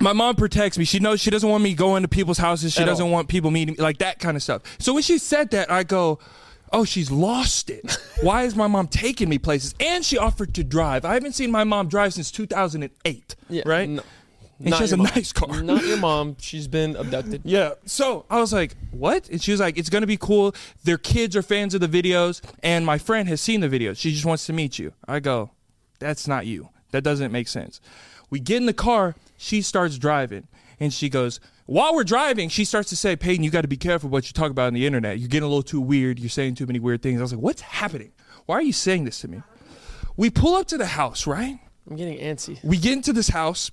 My 0.00 0.12
mom 0.12 0.36
protects 0.36 0.78
me. 0.78 0.84
She 0.84 1.00
knows 1.00 1.20
she 1.20 1.30
doesn't 1.30 1.48
want 1.48 1.62
me 1.62 1.74
going 1.74 2.02
to 2.02 2.08
people's 2.08 2.38
houses. 2.38 2.72
She 2.72 2.80
At 2.82 2.86
doesn't 2.86 3.04
all. 3.06 3.12
want 3.12 3.28
people 3.28 3.50
meeting 3.50 3.74
me, 3.76 3.82
like 3.82 3.98
that 3.98 4.20
kind 4.20 4.36
of 4.36 4.42
stuff. 4.42 4.62
So 4.78 4.94
when 4.94 5.02
she 5.02 5.18
said 5.18 5.50
that, 5.50 5.70
I 5.70 5.82
go, 5.82 6.18
oh, 6.72 6.84
she's 6.84 7.10
lost 7.10 7.68
it. 7.70 7.98
Why 8.22 8.44
is 8.44 8.54
my 8.56 8.68
mom 8.68 8.88
taking 8.88 9.28
me 9.28 9.38
places? 9.38 9.74
And 9.80 10.04
she 10.04 10.16
offered 10.18 10.54
to 10.54 10.64
drive. 10.64 11.04
I 11.04 11.14
haven't 11.14 11.32
seen 11.32 11.50
my 11.50 11.64
mom 11.64 11.88
drive 11.88 12.14
since 12.14 12.30
2008, 12.30 13.36
Yeah, 13.50 13.62
right? 13.66 13.88
no. 13.88 14.02
And 14.58 14.70
Not 14.70 14.76
she 14.78 14.82
has 14.84 14.92
a 14.92 14.96
mom. 14.96 15.06
nice 15.14 15.32
car. 15.32 15.62
Not 15.62 15.84
your 15.84 15.98
mom. 15.98 16.36
She's 16.40 16.66
been 16.66 16.96
abducted. 16.96 17.42
Yeah. 17.44 17.74
So 17.84 18.24
I 18.28 18.40
was 18.40 18.52
like, 18.52 18.76
what? 18.90 19.28
And 19.28 19.40
she 19.42 19.52
was 19.52 19.60
like, 19.60 19.78
it's 19.78 19.90
going 19.90 20.02
to 20.02 20.06
be 20.06 20.16
cool. 20.16 20.54
Their 20.84 20.98
kids 20.98 21.36
are 21.36 21.42
fans 21.42 21.74
of 21.74 21.80
the 21.80 21.88
videos, 21.88 22.40
and 22.62 22.84
my 22.84 22.98
friend 22.98 23.28
has 23.28 23.40
seen 23.40 23.60
the 23.60 23.68
videos. 23.68 23.98
She 23.98 24.12
just 24.12 24.24
wants 24.26 24.46
to 24.46 24.52
meet 24.52 24.78
you. 24.78 24.92
I 25.06 25.20
go, 25.20 25.50
that's 25.98 26.26
not 26.26 26.46
you. 26.46 26.70
That 26.90 27.02
doesn't 27.04 27.30
make 27.32 27.48
sense. 27.48 27.80
We 28.30 28.40
get 28.40 28.56
in 28.58 28.66
the 28.66 28.72
car. 28.72 29.14
She 29.36 29.62
starts 29.62 29.98
driving, 29.98 30.48
and 30.80 30.92
she 30.92 31.08
goes, 31.08 31.38
while 31.66 31.94
we're 31.94 32.02
driving, 32.04 32.48
she 32.48 32.64
starts 32.64 32.88
to 32.88 32.96
say, 32.96 33.14
Peyton, 33.14 33.44
you 33.44 33.50
got 33.50 33.60
to 33.60 33.68
be 33.68 33.76
careful 33.76 34.08
what 34.10 34.26
you 34.26 34.32
talk 34.32 34.50
about 34.50 34.68
on 34.68 34.74
the 34.74 34.86
internet. 34.86 35.18
You're 35.18 35.28
getting 35.28 35.44
a 35.44 35.48
little 35.48 35.62
too 35.62 35.80
weird. 35.80 36.18
You're 36.18 36.30
saying 36.30 36.54
too 36.54 36.66
many 36.66 36.80
weird 36.80 37.02
things. 37.02 37.20
I 37.20 37.22
was 37.22 37.32
like, 37.32 37.42
what's 37.42 37.60
happening? 37.60 38.12
Why 38.46 38.56
are 38.56 38.62
you 38.62 38.72
saying 38.72 39.04
this 39.04 39.20
to 39.20 39.28
me? 39.28 39.42
We 40.16 40.30
pull 40.30 40.56
up 40.56 40.66
to 40.68 40.78
the 40.78 40.86
house, 40.86 41.26
right? 41.26 41.58
I'm 41.88 41.96
getting 41.96 42.18
antsy. 42.18 42.58
We 42.64 42.78
get 42.78 42.94
into 42.94 43.12
this 43.12 43.28
house. 43.28 43.70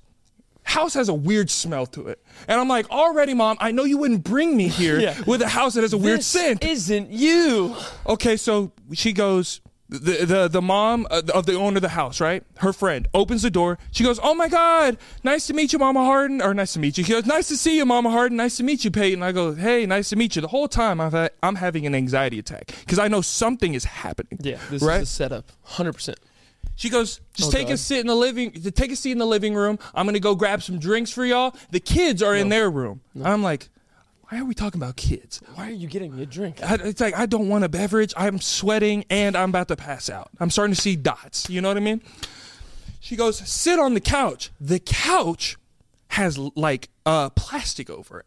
House 0.66 0.94
has 0.96 1.08
a 1.10 1.14
weird 1.14 1.50
smell 1.50 1.86
to 1.88 2.08
it. 2.10 2.22
And 2.48 2.60
I'm 2.60 2.68
like, 2.68 2.90
already, 2.92 3.34
mom, 3.34 3.56
I 3.62 3.72
know 3.72 3.84
you 3.86 3.98
wouldn't 3.98 4.24
bring 4.24 4.58
me 4.58 4.68
here 4.82 5.00
Yeah. 5.00 5.16
with 5.26 5.42
a 5.42 5.48
house 5.48 5.76
that 5.76 5.82
has 5.82 5.94
a 5.94 5.98
weird 5.98 6.20
this 6.20 6.28
scent. 6.28 6.64
isn't 6.64 7.10
you. 7.12 7.76
okay, 8.08 8.36
so 8.36 8.72
she 8.94 9.14
goes, 9.14 9.62
the, 9.88 10.26
the, 10.26 10.48
the 10.48 10.62
mom 10.64 11.06
uh, 11.12 11.22
of 11.34 11.46
the 11.46 11.54
owner 11.54 11.76
of 11.78 11.84
the 11.84 11.90
house, 11.90 12.20
right? 12.20 12.44
Her 12.58 12.74
friend 12.74 13.08
opens 13.14 13.44
the 13.44 13.52
door. 13.52 13.78
She 13.92 14.04
goes, 14.04 14.20
Oh 14.22 14.34
my 14.34 14.48
God, 14.50 14.98
nice 15.24 15.46
to 15.48 15.54
meet 15.54 15.72
you, 15.72 15.78
Mama 15.80 16.04
Harden. 16.04 16.42
Or 16.42 16.56
nice 16.56 16.74
to 16.74 16.80
meet 16.80 16.98
you. 16.98 17.04
She 17.04 17.12
goes, 17.12 17.28
Nice 17.28 17.48
to 17.50 17.56
see 17.56 17.78
you, 17.78 17.86
Mama 17.86 18.10
Harden. 18.10 18.36
Nice 18.36 18.58
to 18.58 18.64
meet 18.64 18.84
you, 18.84 18.90
Peyton. 18.90 19.22
I 19.22 19.32
go, 19.32 19.54
Hey, 19.54 19.86
nice 19.86 20.10
to 20.10 20.16
meet 20.16 20.36
you. 20.36 20.42
The 20.42 20.48
whole 20.48 20.68
time 20.68 21.00
I've 21.00 21.12
had, 21.14 21.32
I'm 21.44 21.56
having 21.56 21.86
an 21.86 21.94
anxiety 21.94 22.40
attack 22.40 22.72
because 22.80 22.98
I 22.98 23.08
know 23.08 23.22
something 23.22 23.76
is 23.76 23.86
happening. 23.86 24.40
Yeah, 24.42 24.58
this 24.72 24.82
right? 24.82 25.02
is 25.04 25.10
a 25.10 25.14
setup. 25.14 25.52
100%. 25.68 26.16
She 26.76 26.90
goes, 26.90 27.22
just 27.34 27.50
Oh, 27.50 27.52
take 27.52 27.68
a 27.68 27.72
God. 27.72 27.80
sit 27.80 28.00
in 28.00 28.08
the 28.08 28.16
living, 28.16 28.52
take 28.52 28.92
a 28.92 28.96
seat 28.96 29.12
in 29.14 29.18
the 29.18 29.26
living 29.26 29.54
room. 29.56 29.80
I'm 29.94 30.06
gonna 30.06 30.20
go 30.20 30.36
grab 30.36 30.62
some 30.62 30.78
drinks 30.80 31.10
for 31.12 31.26
y'all. 31.26 31.56
The 31.72 31.80
kids 31.80 32.22
are 32.22 32.36
in 32.36 32.50
their 32.50 32.70
room. 32.70 33.02
I'm 33.24 33.42
like, 33.44 33.70
why 34.30 34.40
are 34.40 34.46
we 34.46 34.54
talking 34.56 34.82
about 34.82 34.96
kids? 34.96 35.40
Why 35.54 35.68
are 35.70 35.74
you 35.74 35.88
getting 35.88 36.16
me 36.16 36.24
a 36.24 36.26
drink? 36.26 36.62
I, 36.64 36.76
it's 36.76 37.00
like 37.00 37.16
I 37.16 37.28
don't 37.28 37.48
want 37.48 37.64
a 37.64 37.70
beverage. 37.70 38.14
I'm 38.18 38.40
sweating 38.42 39.06
and 39.10 39.36
I'm 39.38 39.50
about 39.50 39.68
to 39.70 39.76
pass 39.76 40.10
out. 40.10 40.30
I'm 40.40 40.50
starting 40.50 40.74
to 40.76 40.82
see 40.82 40.96
dots. 40.96 41.50
You 41.50 41.62
know 41.62 41.68
what 41.70 41.78
I 41.78 41.82
mean? 41.82 42.02
She 43.00 43.16
goes, 43.16 43.38
sit 43.48 43.78
on 43.80 43.94
the 43.94 44.00
couch. 44.02 44.50
The 44.60 44.80
couch 44.80 45.58
has 46.10 46.38
like 46.38 46.90
uh, 47.06 47.30
plastic 47.30 47.90
over 47.90 48.20
it, 48.22 48.26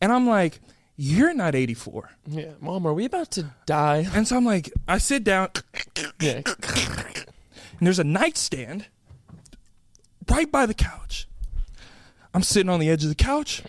and 0.00 0.12
I'm 0.12 0.26
like, 0.28 0.60
you're 0.96 1.32
not 1.34 1.54
84. 1.54 2.10
Yeah, 2.26 2.50
mom, 2.60 2.86
are 2.86 2.92
we 2.94 3.06
about 3.06 3.30
to 3.32 3.46
die? 3.66 4.06
And 4.12 4.28
so 4.28 4.36
I'm 4.36 4.44
like, 4.44 4.70
I 4.86 4.98
sit 4.98 5.24
down, 5.24 5.48
Yeah. 6.20 6.42
and 7.84 7.86
there's 7.86 7.98
a 7.98 8.04
nightstand 8.04 8.86
right 10.30 10.50
by 10.50 10.64
the 10.64 10.72
couch. 10.72 11.28
I'm 12.32 12.42
sitting 12.42 12.70
on 12.70 12.80
the 12.80 12.88
edge 12.88 13.02
of 13.02 13.10
the 13.10 13.14
couch. 13.14 13.62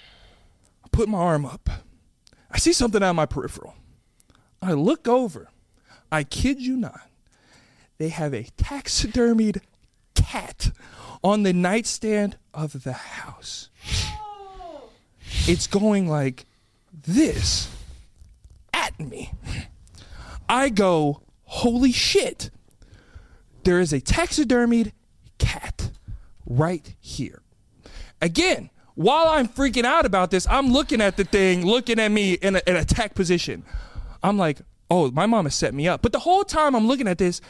I 0.85 0.87
put 0.89 1.09
my 1.09 1.17
arm 1.17 1.45
up. 1.45 1.69
I 2.49 2.57
see 2.57 2.71
something 2.71 3.03
out 3.03 3.09
of 3.09 3.17
my 3.17 3.25
peripheral. 3.25 3.75
I 4.61 4.71
look 4.71 5.09
over. 5.09 5.49
I 6.13 6.23
kid 6.23 6.61
you 6.61 6.77
not. 6.77 7.01
They 7.97 8.07
have 8.07 8.33
a 8.33 8.45
taxidermied 8.57 9.59
cat 10.13 10.71
on 11.21 11.43
the 11.43 11.51
nightstand 11.51 12.37
of 12.53 12.83
the 12.83 12.93
house. 12.93 13.69
It's 15.45 15.67
going 15.67 16.07
like 16.07 16.45
this 16.93 17.69
at 18.71 18.97
me. 18.97 19.33
I 20.47 20.69
go, 20.69 21.21
holy 21.43 21.91
shit. 21.91 22.49
There 23.65 23.79
is 23.79 23.91
a 23.91 23.99
taxidermied 23.99 24.93
cat 25.37 25.89
right 26.45 26.95
here. 26.99 27.41
Again, 28.21 28.69
while 28.93 29.27
I'm 29.27 29.47
freaking 29.47 29.83
out 29.83 30.05
about 30.05 30.31
this, 30.31 30.47
I'm 30.47 30.71
looking 30.71 31.01
at 31.01 31.17
the 31.17 31.25
thing, 31.25 31.65
looking 31.65 31.99
at 31.99 32.09
me 32.11 32.33
in 32.35 32.55
a- 32.55 32.61
an 32.69 32.77
attack 32.77 33.13
position. 33.15 33.63
I'm 34.23 34.37
like, 34.37 34.59
oh, 34.89 35.11
my 35.11 35.25
mom 35.25 35.45
has 35.45 35.55
set 35.55 35.73
me 35.73 35.87
up. 35.87 36.01
But 36.01 36.13
the 36.13 36.19
whole 36.19 36.43
time 36.45 36.75
I'm 36.75 36.87
looking 36.87 37.07
at 37.07 37.17
this, 37.17 37.41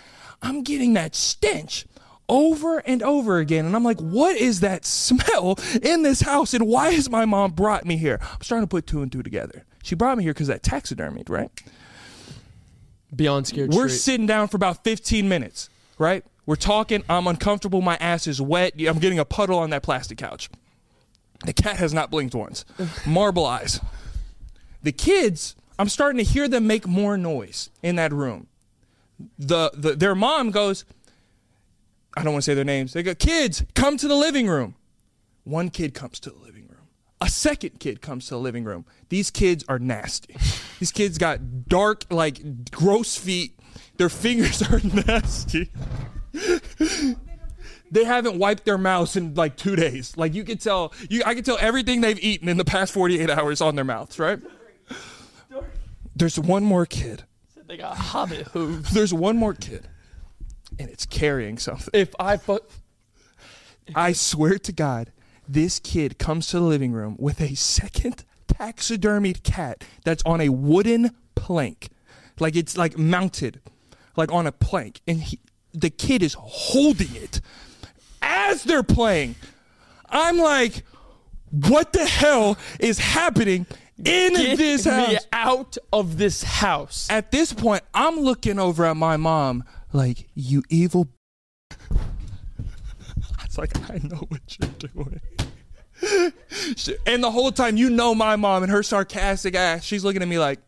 I'm 0.41 0.63
getting 0.63 0.93
that 0.93 1.15
stench 1.15 1.85
over 2.27 2.79
and 2.79 3.03
over 3.03 3.37
again. 3.37 3.65
And 3.65 3.75
I'm 3.75 3.83
like, 3.83 3.99
what 3.99 4.35
is 4.37 4.61
that 4.61 4.85
smell 4.87 5.59
in 5.83 6.01
this 6.03 6.21
house? 6.21 6.53
And 6.53 6.65
why 6.67 6.91
has 6.93 7.09
my 7.09 7.25
mom 7.25 7.51
brought 7.51 7.85
me 7.85 7.97
here? 7.97 8.19
I'm 8.21 8.41
starting 8.41 8.63
to 8.67 8.71
put 8.71 8.87
two 8.87 9.01
and 9.01 9.11
two 9.11 9.21
together. 9.21 9.65
She 9.83 9.93
brought 9.95 10.17
me 10.17 10.23
here 10.23 10.33
because 10.33 10.47
that 10.47 10.63
taxidermied, 10.63 11.29
right? 11.29 11.51
Beyond 13.15 13.47
scared 13.47 13.69
We're 13.73 13.87
straight. 13.89 13.99
sitting 14.01 14.25
down 14.25 14.47
for 14.47 14.57
about 14.57 14.83
15 14.83 15.29
minutes, 15.29 15.69
right? 15.97 16.23
We're 16.45 16.55
talking. 16.55 17.03
I'm 17.09 17.27
uncomfortable. 17.27 17.81
My 17.81 17.97
ass 17.97 18.27
is 18.27 18.41
wet. 18.41 18.73
I'm 18.79 18.99
getting 18.99 19.19
a 19.19 19.25
puddle 19.25 19.57
on 19.57 19.71
that 19.71 19.83
plastic 19.83 20.17
couch. 20.17 20.49
The 21.45 21.53
cat 21.53 21.77
has 21.77 21.93
not 21.93 22.11
blinked 22.11 22.35
once. 22.35 22.65
Marble 23.05 23.45
eyes. 23.45 23.79
The 24.83 24.91
kids, 24.91 25.55
I'm 25.79 25.89
starting 25.89 26.23
to 26.23 26.31
hear 26.31 26.47
them 26.47 26.67
make 26.67 26.87
more 26.87 27.17
noise 27.17 27.69
in 27.81 27.95
that 27.95 28.13
room. 28.13 28.47
The, 29.39 29.71
the 29.73 29.95
their 29.95 30.15
mom 30.15 30.51
goes, 30.51 30.85
I 32.15 32.23
don't 32.23 32.33
want 32.33 32.43
to 32.43 32.51
say 32.51 32.53
their 32.53 32.63
names. 32.63 32.93
They 32.93 33.03
go, 33.03 33.15
kids, 33.15 33.63
come 33.73 33.97
to 33.97 34.07
the 34.07 34.15
living 34.15 34.47
room. 34.47 34.75
One 35.43 35.69
kid 35.69 35.93
comes 35.93 36.19
to 36.21 36.29
the 36.29 36.37
living 36.37 36.67
room. 36.67 36.87
A 37.21 37.29
second 37.29 37.79
kid 37.79 38.01
comes 38.01 38.25
to 38.27 38.35
the 38.35 38.39
living 38.39 38.63
room. 38.63 38.85
These 39.09 39.31
kids 39.31 39.63
are 39.67 39.79
nasty. 39.79 40.35
These 40.79 40.91
kids 40.91 41.17
got 41.17 41.67
dark, 41.67 42.05
like 42.09 42.71
gross 42.71 43.17
feet. 43.17 43.57
Their 43.97 44.09
fingers 44.09 44.61
are 44.61 44.79
nasty. 45.07 45.71
they 47.91 48.03
haven't 48.03 48.37
wiped 48.37 48.65
their 48.65 48.77
mouths 48.77 49.15
in 49.15 49.33
like 49.35 49.55
two 49.55 49.75
days. 49.75 50.15
Like 50.17 50.33
you 50.33 50.43
can 50.43 50.57
tell, 50.57 50.93
you 51.09 51.21
I 51.25 51.33
can 51.35 51.43
tell 51.43 51.57
everything 51.59 52.01
they've 52.01 52.19
eaten 52.23 52.49
in 52.49 52.57
the 52.57 52.65
past 52.65 52.93
48 52.93 53.29
hours 53.29 53.61
on 53.61 53.75
their 53.75 53.85
mouths, 53.85 54.19
right? 54.19 54.39
There's 56.15 56.39
one 56.39 56.63
more 56.63 56.85
kid. 56.85 57.23
They 57.67 57.77
got 57.77 57.97
hobbit 57.97 58.47
hooves. 58.47 58.91
There's 58.91 59.13
one 59.13 59.37
more 59.37 59.53
kid. 59.53 59.87
And 60.79 60.89
it's 60.89 61.05
carrying 61.05 61.57
something. 61.57 61.89
If 61.93 62.13
I 62.19 62.37
fuck. 62.37 62.63
I 63.93 64.13
swear 64.13 64.57
to 64.57 64.71
God, 64.71 65.11
this 65.47 65.79
kid 65.79 66.17
comes 66.17 66.47
to 66.47 66.59
the 66.59 66.65
living 66.65 66.91
room 66.91 67.15
with 67.19 67.39
a 67.41 67.55
second 67.55 68.23
taxidermied 68.47 69.43
cat 69.43 69.83
that's 70.03 70.23
on 70.25 70.41
a 70.41 70.49
wooden 70.49 71.11
plank. 71.35 71.89
Like 72.39 72.55
it's 72.55 72.77
like 72.77 72.97
mounted, 72.97 73.61
like 74.15 74.31
on 74.31 74.47
a 74.47 74.51
plank. 74.51 75.01
And 75.07 75.21
he, 75.21 75.39
the 75.73 75.89
kid 75.89 76.23
is 76.23 76.35
holding 76.39 77.15
it 77.15 77.41
as 78.21 78.63
they're 78.63 78.83
playing. 78.83 79.35
I'm 80.09 80.37
like, 80.37 80.83
what 81.49 81.93
the 81.93 82.05
hell 82.05 82.57
is 82.79 82.99
happening 82.99 83.65
in 83.97 84.33
Get 84.33 84.57
this 84.57 84.85
me 84.85 84.91
house? 84.91 85.27
out 85.31 85.77
of 85.93 86.17
this 86.17 86.43
house. 86.43 87.07
At 87.09 87.31
this 87.31 87.53
point, 87.53 87.83
I'm 87.93 88.19
looking 88.19 88.59
over 88.59 88.85
at 88.85 88.97
my 88.97 89.17
mom 89.17 89.63
like, 89.93 90.27
you 90.35 90.63
evil. 90.69 91.07
I 91.71 91.95
was 93.45 93.57
like, 93.57 93.89
I 93.89 93.99
know 93.99 94.17
what 94.27 94.57
you're 94.59 94.69
doing. 94.89 95.21
And 97.07 97.23
the 97.23 97.31
whole 97.31 97.51
time, 97.53 97.77
you 97.77 97.89
know 97.89 98.13
my 98.13 98.35
mom 98.35 98.63
and 98.63 98.71
her 98.71 98.83
sarcastic 98.83 99.55
ass. 99.55 99.83
She's 99.83 100.03
looking 100.03 100.21
at 100.21 100.27
me 100.27 100.37
like, 100.37 100.59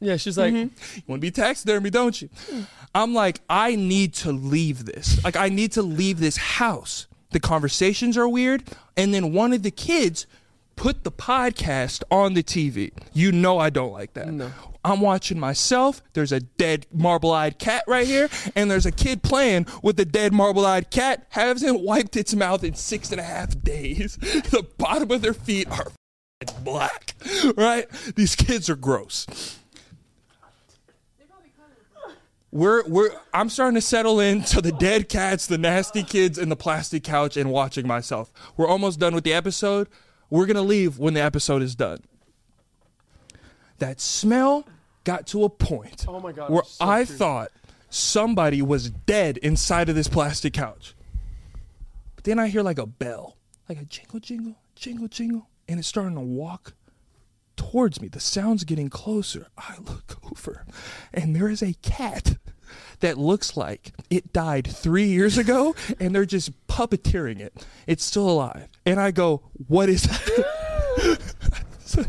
Yeah, 0.00 0.16
she's 0.16 0.38
like, 0.38 0.54
mm-hmm. 0.54 0.96
you 0.96 1.02
want 1.06 1.20
to 1.20 1.26
be 1.26 1.30
taxidermy, 1.30 1.90
don't 1.90 2.20
you? 2.22 2.28
I'm 2.94 3.14
like, 3.14 3.40
I 3.50 3.74
need 3.74 4.14
to 4.14 4.32
leave 4.32 4.84
this. 4.84 5.22
Like, 5.24 5.36
I 5.36 5.48
need 5.48 5.72
to 5.72 5.82
leave 5.82 6.20
this 6.20 6.36
house. 6.36 7.06
The 7.30 7.40
conversations 7.40 8.16
are 8.16 8.28
weird. 8.28 8.64
And 8.96 9.12
then 9.12 9.32
one 9.32 9.52
of 9.52 9.62
the 9.62 9.70
kids 9.70 10.26
put 10.76 11.02
the 11.02 11.10
podcast 11.10 12.02
on 12.10 12.34
the 12.34 12.42
TV. 12.42 12.92
You 13.12 13.32
know 13.32 13.58
I 13.58 13.70
don't 13.70 13.92
like 13.92 14.14
that. 14.14 14.28
No. 14.28 14.52
I'm 14.84 15.00
watching 15.00 15.38
myself. 15.38 16.00
There's 16.12 16.32
a 16.32 16.40
dead 16.40 16.86
marble 16.92 17.32
eyed 17.32 17.58
cat 17.58 17.82
right 17.88 18.06
here. 18.06 18.30
And 18.54 18.70
there's 18.70 18.86
a 18.86 18.92
kid 18.92 19.22
playing 19.22 19.66
with 19.82 19.96
the 19.96 20.04
dead 20.04 20.32
marble 20.32 20.64
eyed 20.64 20.90
cat. 20.90 21.26
Hasn't 21.30 21.80
wiped 21.80 22.16
its 22.16 22.34
mouth 22.34 22.62
in 22.62 22.74
six 22.74 23.10
and 23.10 23.20
a 23.20 23.24
half 23.24 23.60
days. 23.62 24.16
the 24.16 24.66
bottom 24.78 25.10
of 25.10 25.22
their 25.22 25.34
feet 25.34 25.68
are 25.70 25.88
black. 26.62 27.14
Right? 27.56 27.90
These 28.14 28.36
kids 28.36 28.70
are 28.70 28.76
gross 28.76 29.26
we're 32.50 32.86
we're 32.88 33.10
I'm 33.32 33.50
starting 33.50 33.74
to 33.74 33.80
settle 33.80 34.20
into 34.20 34.60
the 34.60 34.72
dead 34.72 35.08
cats, 35.08 35.46
the 35.46 35.58
nasty 35.58 36.02
kids, 36.02 36.38
and 36.38 36.50
the 36.50 36.56
plastic 36.56 37.04
couch 37.04 37.36
and 37.36 37.50
watching 37.50 37.86
myself. 37.86 38.32
We're 38.56 38.68
almost 38.68 38.98
done 38.98 39.14
with 39.14 39.24
the 39.24 39.32
episode. 39.34 39.88
We're 40.30 40.46
gonna 40.46 40.62
leave 40.62 40.98
when 40.98 41.14
the 41.14 41.22
episode 41.22 41.62
is 41.62 41.74
done. 41.74 42.02
That 43.78 44.00
smell 44.00 44.66
got 45.04 45.26
to 45.28 45.44
a 45.44 45.48
point 45.48 46.04
Oh 46.08 46.20
my 46.20 46.32
God, 46.32 46.50
where 46.50 46.64
so 46.64 46.84
I 46.84 47.04
curious. 47.04 47.18
thought 47.18 47.48
somebody 47.90 48.60
was 48.62 48.90
dead 48.90 49.36
inside 49.38 49.88
of 49.88 49.94
this 49.94 50.08
plastic 50.08 50.52
couch. 50.52 50.94
But 52.14 52.24
then 52.24 52.38
I 52.38 52.48
hear 52.48 52.62
like 52.62 52.78
a 52.78 52.86
bell, 52.86 53.36
like 53.68 53.78
a 53.80 53.84
jingle 53.84 54.20
jingle, 54.20 54.56
jingle 54.74 55.08
jingle, 55.08 55.48
and 55.68 55.78
it's 55.78 55.88
starting 55.88 56.14
to 56.14 56.20
walk 56.20 56.74
towards 57.58 58.00
me. 58.00 58.08
The 58.08 58.20
sound's 58.20 58.64
getting 58.64 58.88
closer. 58.88 59.48
I 59.58 59.74
look 59.78 60.16
over, 60.30 60.64
and 61.12 61.36
there 61.36 61.48
is 61.50 61.62
a 61.62 61.74
cat 61.82 62.36
that 63.00 63.18
looks 63.18 63.56
like 63.56 63.92
it 64.10 64.32
died 64.32 64.66
three 64.66 65.06
years 65.06 65.36
ago, 65.36 65.74
and 66.00 66.14
they're 66.14 66.24
just 66.24 66.50
puppeteering 66.66 67.40
it. 67.40 67.66
It's 67.86 68.04
still 68.04 68.28
alive. 68.28 68.68
And 68.86 68.98
I 68.98 69.10
go, 69.10 69.42
What 69.66 69.88
is 69.88 70.02
that? 70.04 71.18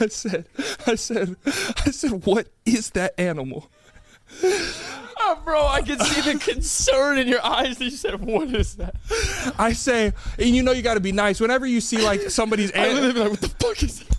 I 0.00 0.06
said, 0.06 0.46
I 0.86 0.94
said, 0.94 1.36
I 1.46 1.90
said, 1.90 2.24
what 2.24 2.48
is 2.64 2.90
that 2.90 3.12
animal? 3.18 3.70
oh, 4.42 5.40
bro, 5.44 5.66
I 5.66 5.82
can 5.82 5.98
see 5.98 6.32
the 6.32 6.38
concern 6.38 7.18
in 7.18 7.28
your 7.28 7.44
eyes. 7.44 7.80
You 7.80 7.90
said, 7.90 8.20
"What 8.20 8.54
is 8.54 8.76
that?" 8.76 8.94
I 9.58 9.72
say, 9.72 10.12
and 10.38 10.48
you 10.50 10.62
know 10.62 10.72
you 10.72 10.82
got 10.82 10.94
to 10.94 11.00
be 11.00 11.12
nice. 11.12 11.40
Whenever 11.40 11.66
you 11.66 11.80
see 11.80 11.98
like 11.98 12.20
somebody's 12.30 12.72
I 12.74 12.86
an- 12.86 13.14
be 13.14 13.20
like, 13.20 13.30
"What 13.30 13.40
the 13.40 13.48
fuck 13.48 13.82
is 13.82 14.00
that?" 14.00 14.16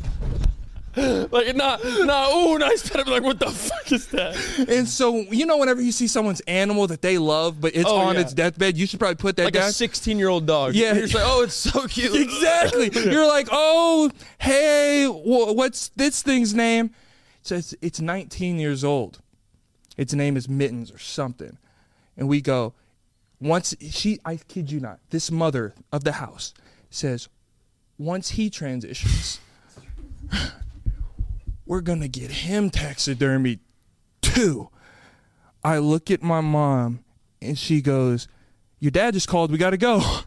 Like, 1.32 1.56
not, 1.56 1.84
not, 1.84 2.28
oh, 2.32 2.58
nice 2.58 2.88
pet. 2.90 3.06
Be 3.06 3.12
like, 3.12 3.24
"What 3.24 3.40
the 3.40 3.52
fuck 3.52 3.92
is 3.92 4.08
that?" 4.08 4.36
and 4.70 4.88
so 4.88 5.18
you 5.32 5.46
know 5.46 5.58
whenever 5.58 5.82
you 5.82 5.92
see 5.92 6.08
someone's 6.08 6.40
animal 6.42 6.88
that 6.88 7.02
they 7.02 7.18
love, 7.18 7.60
but 7.60 7.76
it's 7.76 7.90
Oh, 7.90 7.98
on 7.98 8.16
yeah. 8.16 8.22
its 8.22 8.34
deathbed, 8.34 8.78
you 8.78 8.88
should 8.88 9.00
probably 9.00 9.16
put 9.16 9.36
that 9.38 9.46
Like 9.46 9.54
down. 9.54 9.70
a 9.70 9.72
16 9.74 10.18
year 10.18 10.30
old 10.30 10.46
dog. 10.46 10.74
Yeah. 10.76 10.94
You're 10.94 11.04
just 11.04 11.14
like, 11.16 11.24
"Oh, 11.26 11.44
it's 11.44 11.54
so 11.56 11.88
cute." 11.88 12.16
exactly. 12.22 12.90
You're 13.12 13.28
like, 13.28 13.48
oh, 13.52 14.10
hey, 14.40 15.06
what's 15.08 15.90
this 15.90 16.22
thing's 16.22 16.54
name? 16.54 16.86
It 17.42 17.48
says 17.48 17.76
it's 17.82 18.00
19 18.00 18.58
years 18.60 18.84
old. 18.84 19.20
Its 19.98 20.14
name 20.14 20.36
is 20.38 20.48
Mittens 20.50 20.92
or 20.92 20.98
something. 20.98 21.58
And 22.18 22.28
we 22.28 22.42
go, 22.42 22.74
once 23.42 23.76
she, 23.92 24.20
I 24.26 24.38
kid 24.38 24.72
you 24.72 24.80
not, 24.80 25.00
this 25.10 25.30
mother 25.30 25.74
of 25.92 26.04
the 26.06 26.14
house 26.14 26.54
says, 26.90 27.28
once 27.98 28.30
he 28.32 28.50
transitions, 28.50 29.40
we're 31.66 31.82
going 31.82 32.02
to 32.02 32.08
get 32.08 32.32
him 32.32 32.70
taxidermy 32.70 33.60
too. 34.22 34.70
I 35.64 35.80
look 35.80 36.12
at 36.12 36.22
my 36.22 36.42
mom 36.42 37.04
and 37.42 37.58
she 37.58 37.82
goes, 37.82 38.28
Your 38.80 38.92
dad 38.92 39.14
just 39.14 39.28
called. 39.28 39.52
We 39.52 39.58
got 39.58 39.72
to 39.72 39.78
go. 39.78 40.02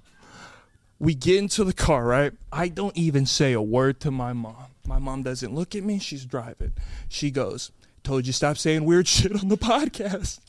We 1.01 1.15
get 1.15 1.37
into 1.37 1.63
the 1.63 1.73
car, 1.73 2.05
right? 2.05 2.33
I 2.51 2.67
don't 2.67 2.97
even 2.97 3.25
say 3.25 3.53
a 3.53 3.63
word 3.63 4.01
to 4.01 4.11
my 4.11 4.33
mom. 4.33 4.67
My 4.85 4.99
mom 4.99 5.23
doesn't 5.23 5.55
look 5.55 5.77
at 5.77 5.85
me. 5.85 6.01
She's 6.01 6.25
driving. 6.25 6.73
She 7.09 7.31
goes, 7.31 7.71
"Told 8.03 8.27
you 8.27 8.33
stop 8.33 8.59
saying 8.59 8.85
weird 8.85 9.07
shit 9.17 9.33
on 9.33 9.47
the 9.47 9.57
podcast." 9.57 10.41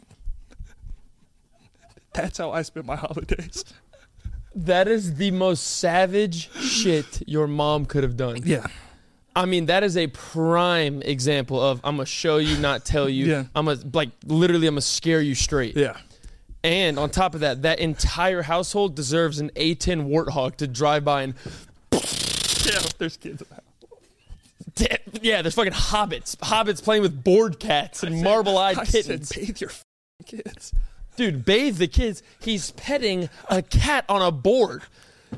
That's 2.13 2.39
how 2.39 2.49
I 2.49 2.63
spend 2.63 2.87
my 2.87 2.95
holidays. 2.95 3.63
That 4.55 4.87
is 4.87 5.17
the 5.17 5.29
most 5.29 5.61
savage 5.61 6.51
shit 6.55 7.21
your 7.27 7.45
mom 7.45 7.85
could 7.85 8.01
have 8.01 8.17
done. 8.17 8.41
Yeah. 8.43 8.65
I 9.39 9.45
mean, 9.45 9.67
that 9.67 9.83
is 9.83 9.95
a 9.95 10.07
prime 10.07 11.01
example 11.01 11.61
of 11.61 11.79
I'm 11.83 11.95
gonna 11.95 12.05
show 12.05 12.37
you, 12.37 12.57
not 12.57 12.83
tell 12.85 13.07
you. 13.07 13.25
Yeah. 13.25 13.43
I'm 13.55 13.65
gonna 13.65 13.79
like 13.93 14.09
literally, 14.25 14.67
I'm 14.67 14.73
gonna 14.73 14.81
scare 14.81 15.21
you 15.21 15.33
straight. 15.33 15.77
Yeah. 15.77 15.97
And 16.63 16.99
on 16.99 17.09
top 17.09 17.35
of 17.35 17.39
that, 17.39 17.61
that 17.61 17.79
entire 17.79 18.41
household 18.41 18.95
deserves 18.95 19.39
an 19.39 19.49
A10 19.55 20.09
warthog 20.09 20.57
to 20.57 20.67
drive 20.67 21.05
by 21.05 21.21
and 21.23 21.33
Yeah. 22.65 22.81
There's 22.97 23.15
kids. 23.15 23.41
yeah, 25.21 25.41
there's 25.41 25.55
fucking 25.55 25.71
hobbits, 25.73 26.35
hobbits 26.37 26.83
playing 26.83 27.01
with 27.01 27.23
board 27.23 27.59
cats 27.59 28.03
and 28.03 28.21
marble-eyed 28.21 28.77
I 28.77 28.85
kittens. 28.85 29.29
said, 29.29 29.39
bathe 29.41 29.61
your 29.61 29.69
f***ing 29.69 30.41
kids. 30.41 30.73
Dude, 31.15 31.45
bathe 31.45 31.77
the 31.77 31.87
kids. 31.87 32.21
He's 32.39 32.71
petting 32.71 33.29
a 33.49 33.61
cat 33.61 34.05
on 34.09 34.21
a 34.21 34.31
board. 34.31 34.83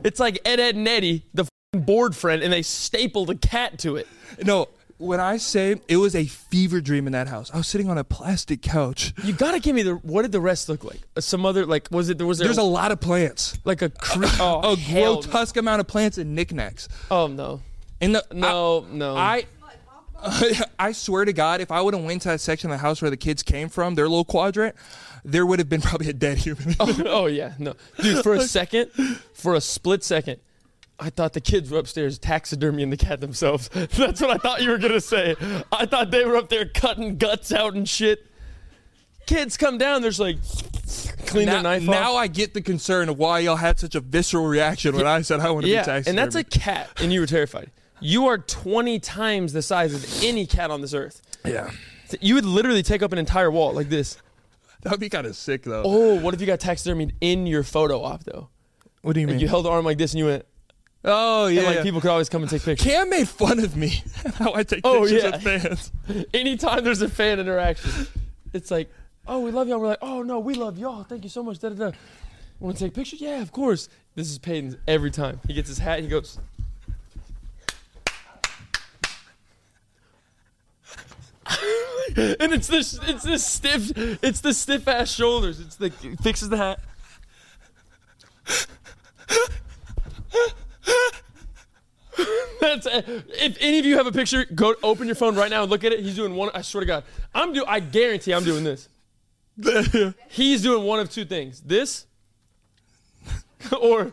It's 0.04 0.20
like 0.20 0.40
Ed, 0.46 0.60
Ed, 0.60 0.76
and 0.76 0.88
Eddie, 0.88 1.24
the 1.34 1.48
board 1.80 2.14
friend, 2.16 2.44
and 2.44 2.52
they 2.52 2.62
stapled 2.62 3.30
a 3.30 3.36
cat 3.36 3.80
to 3.80 3.96
it. 3.96 4.06
No, 4.44 4.68
when 4.98 5.22
I 5.22 5.38
say 5.38 5.78
it 5.88 5.98
was 5.98 6.16
a 6.16 6.26
fever 6.26 6.82
dream 6.82 7.08
in 7.08 7.14
that 7.14 7.30
house, 7.30 7.50
I 7.54 7.58
was 7.58 7.68
sitting 7.68 7.90
on 7.90 7.98
a 7.98 8.04
plastic 8.04 8.62
couch. 8.62 9.14
You 9.24 9.32
gotta 9.32 9.60
give 9.60 9.74
me 9.74 9.82
the. 9.82 9.96
What 9.96 10.24
did 10.24 10.34
the 10.34 10.42
rest 10.42 10.68
look 10.68 10.84
like? 10.84 11.00
Uh, 11.16 11.22
Some 11.22 11.46
other 11.46 11.66
like 11.66 11.88
was 11.90 12.10
it? 12.10 12.18
There 12.18 12.28
was 12.28 12.40
there 12.40 12.48
There's 12.48 12.58
a 12.58 12.64
lot 12.64 12.92
of 12.92 13.00
plants. 13.00 13.58
like 13.64 13.82
a 13.82 13.90
cre- 13.90 14.26
oh 14.42 14.74
a 14.74 14.76
hell 14.76 15.16
no. 15.16 15.22
grotesque 15.22 15.56
amount 15.56 15.80
of 15.80 15.88
plants 15.88 16.18
and 16.18 16.36
knickknacks. 16.36 16.90
Oh 17.10 17.28
no, 17.28 17.62
And 18.02 18.16
the 18.16 18.26
no, 18.34 18.86
no. 18.92 19.16
I, 19.16 19.46
I, 20.22 20.62
I 20.80 20.92
swear 20.92 21.24
to 21.24 21.32
God, 21.32 21.62
if 21.62 21.72
I 21.72 21.80
would 21.82 21.94
have 21.94 22.04
went 22.04 22.24
to 22.24 22.28
that 22.30 22.42
section 22.42 22.70
of 22.70 22.76
the 22.76 22.82
house 22.82 23.02
where 23.02 23.10
the 23.12 23.16
kids 23.18 23.44
came 23.44 23.70
from, 23.70 23.96
their 23.96 24.10
little 24.10 24.26
quadrant, 24.26 24.76
there 25.24 25.46
would 25.46 25.60
have 25.60 25.70
been 25.70 25.82
probably 25.90 26.10
a 26.10 26.14
dead 26.14 26.38
human. 26.40 26.76
oh 26.82 27.28
yeah, 27.28 27.54
no, 27.60 27.76
dude. 28.02 28.24
For 28.24 28.34
a 28.34 28.42
second, 28.42 28.88
for 29.34 29.56
a 29.56 29.62
split 29.62 30.04
second, 30.04 30.42
I 31.02 31.10
thought 31.10 31.34
the 31.34 31.42
kids 31.42 31.72
were 31.72 31.80
upstairs 31.80 32.20
taxidermying 32.20 32.92
the 32.92 32.98
cat 32.98 33.22
themselves. 33.22 33.70
That's 33.74 34.22
what 34.22 34.30
I 34.30 34.38
thought 34.38 34.62
you 34.62 34.70
were 34.70 34.78
gonna 34.78 35.02
say. 35.02 35.36
I 35.72 35.88
thought 35.88 36.12
they 36.12 36.24
were 36.26 36.38
up 36.38 36.50
there 36.50 36.66
cutting 36.66 37.18
guts 37.18 37.52
out 37.52 37.74
and 37.74 37.90
shit. 37.90 38.28
Kids 39.26 39.58
come 39.58 39.80
down, 39.80 40.04
there's 40.04 40.20
like 40.20 40.38
clean 41.26 41.48
now, 41.48 41.54
their 41.54 41.64
knife 41.64 41.84
now 41.84 42.14
off. 42.14 42.20
I 42.20 42.28
get 42.28 42.54
the 42.54 42.62
concern 42.62 43.10
of 43.10 43.18
why 43.18 43.40
y'all 43.40 43.56
had 43.56 43.80
such 43.80 43.96
a 43.96 44.00
visceral 44.00 44.46
reaction 44.46 44.96
when 44.96 45.08
I 45.08 45.22
said 45.22 45.40
I 45.40 45.50
want 45.50 45.66
to 45.66 45.72
yeah, 45.72 45.84
be 45.84 45.90
taxidermied. 45.90 46.08
and 46.08 46.18
that's 46.18 46.36
a 46.36 46.44
cat, 46.44 46.90
and 46.98 47.12
you 47.12 47.20
were 47.20 47.26
terrified. 47.26 47.72
You 48.00 48.28
are 48.28 48.38
20 48.38 49.00
times 49.00 49.54
the 49.54 49.62
size 49.62 49.94
of 49.94 50.24
any 50.24 50.46
cat 50.46 50.72
on 50.72 50.82
this 50.82 50.94
earth. 50.94 51.22
yeah. 51.46 51.72
You 52.20 52.36
would 52.36 52.46
literally 52.46 52.84
take 52.84 53.02
up 53.02 53.14
an 53.14 53.20
entire 53.20 53.50
wall 53.50 53.72
like 53.72 53.88
this. 53.88 54.18
That 54.82 54.92
would 54.92 55.00
be 55.00 55.08
kind 55.08 55.26
of 55.26 55.36
sick 55.36 55.64
though. 55.64 55.84
Oh, 55.86 56.20
what 56.20 56.34
if 56.34 56.42
you 56.42 56.48
got 56.48 56.60
taxidermied 56.60 57.14
in 57.22 57.48
your 57.48 57.64
photo 57.64 58.04
op 58.04 58.26
though? 58.26 58.50
what 59.02 59.14
do 59.14 59.22
you 59.22 59.28
mean? 59.28 59.38
Like 59.38 59.42
you 59.42 59.48
held 59.48 59.66
the 59.66 59.70
arm 59.70 59.86
like 59.86 59.98
this 59.98 60.12
and 60.14 60.20
you 60.20 60.26
went, 60.26 60.46
oh 61.04 61.48
yeah. 61.48 61.60
and 61.60 61.68
like 61.68 61.76
yeah. 61.78 61.84
people 61.84 62.02
could 62.02 62.12
always 62.12 62.30
come 62.30 62.42
and 62.42 62.50
take 62.50 62.64
pictures. 62.64 62.86
Cam 62.86 63.10
made 63.10 63.28
fun 63.28 63.60
of 63.60 63.76
me 63.76 64.04
how 64.36 64.54
I 64.54 64.64
take 64.64 64.82
Oh, 64.84 65.02
pictures 65.02 65.24
yeah. 65.24 65.30
of 65.36 65.42
fans. 65.44 65.92
Anytime 66.34 66.84
there's 66.84 67.02
a 67.02 67.10
fan 67.10 67.40
interaction, 67.40 68.08
it's 68.54 68.72
like, 68.72 68.92
oh, 69.28 69.40
we 69.40 69.52
love 69.52 69.68
y'all. 69.68 69.80
We're 69.80 69.88
like, 69.88 70.00
oh 70.02 70.22
no, 70.24 70.40
we 70.40 70.54
love 70.54 70.78
y'all. 70.78 71.04
Thank 71.04 71.24
you 71.24 71.30
so 71.30 71.44
much. 71.44 71.60
Da 71.60 71.70
da 71.70 71.92
da. 71.92 71.98
Want 72.60 72.78
to 72.78 72.86
take 72.86 72.94
pictures? 72.94 73.20
Yeah, 73.20 73.42
of 73.42 73.52
course. 73.52 73.90
This 74.14 74.30
is 74.30 74.38
Peyton's 74.38 74.78
every 74.88 75.10
time. 75.10 75.40
He 75.48 75.54
gets 75.54 75.68
his 75.70 75.80
hat. 75.80 76.02
He 76.02 76.08
goes. 76.08 76.38
and 82.16 82.54
it's 82.54 82.68
this, 82.68 83.00
it's 83.08 83.24
this 83.24 83.46
stiff, 83.46 83.92
it's 83.96 84.42
the 84.42 84.54
stiff 84.54 84.88
ass 84.88 85.12
shoulders. 85.12 85.60
It's 85.60 85.76
the 85.76 85.90
fixes 86.22 86.50
the 86.50 86.58
hat. 86.58 86.80
That's 92.60 92.86
if 92.86 93.58
any 93.60 93.80
of 93.80 93.86
you 93.86 93.98
have 93.98 94.08
a 94.08 94.12
picture, 94.12 94.46
go 94.54 94.76
open 94.84 95.08
your 95.08 95.16
phone 95.16 95.36
right 95.36 95.50
now 95.50 95.64
and 95.64 95.72
look 95.72 95.84
at 95.84 95.92
it. 95.92 96.02
He's 96.02 96.16
doing 96.16 96.36
one. 96.36 96.50
I 96.54 96.62
swear 96.62 96.82
to 96.82 96.86
God, 96.86 97.04
I'm 97.34 97.54
do. 97.54 97.66
I 97.66 97.80
guarantee 97.80 98.34
I'm 98.34 98.44
doing 98.44 98.64
this. 98.64 98.88
He's 100.30 100.62
doing 100.62 100.86
one 100.86 101.00
of 101.00 101.10
two 101.10 101.26
things: 101.26 101.62
this, 101.62 102.06
or 103.82 104.12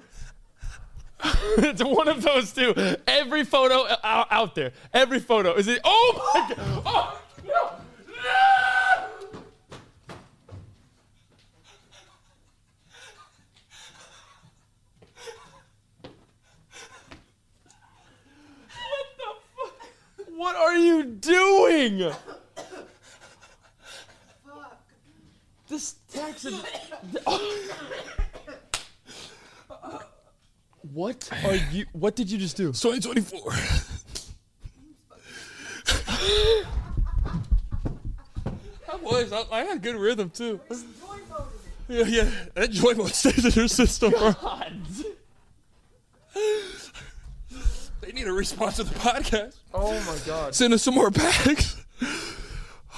it's 1.58 1.82
one 1.82 2.08
of 2.08 2.22
those 2.22 2.52
two. 2.52 2.74
Every 3.06 3.44
photo 3.44 3.82
uh, 3.82 3.96
out, 4.02 4.28
out 4.30 4.54
there, 4.54 4.72
every 4.92 5.20
photo 5.20 5.54
is 5.54 5.68
it. 5.68 5.80
Oh 5.84 6.32
my 6.34 6.54
God! 6.54 6.82
Oh 6.86 7.20
no! 7.46 7.70
No! 8.22 8.57
What 20.38 20.54
are 20.54 20.76
you 20.76 21.02
doing? 21.02 22.12
Fuck. 24.46 24.78
This 25.68 25.96
taxi. 26.12 26.56
What 30.92 31.28
are 31.44 31.56
you? 31.72 31.86
What 31.90 32.14
did 32.14 32.30
you 32.30 32.38
just 32.38 32.56
do? 32.56 32.66
2024. 32.68 33.52
I 38.88 38.96
was. 39.02 39.32
I, 39.32 39.42
I 39.50 39.64
had 39.64 39.82
good 39.82 39.96
rhythm 39.96 40.30
too. 40.30 40.60
Joy 40.70 40.76
voted 40.76 41.46
it. 41.88 42.06
Yeah, 42.08 42.22
yeah. 42.22 42.30
That 42.54 42.70
joy 42.70 42.94
mode 42.94 43.12
stays 43.12 43.44
in 43.44 43.50
your 43.60 43.66
system, 43.66 44.12
bro. 44.12 44.30
They 44.30 44.87
a 48.28 48.32
response 48.32 48.76
to 48.76 48.84
the 48.84 48.94
podcast. 48.94 49.56
Oh 49.74 49.92
my 50.06 50.18
god. 50.26 50.54
Send 50.54 50.72
us 50.74 50.82
some 50.82 50.94
more 50.94 51.10
packs. 51.10 51.76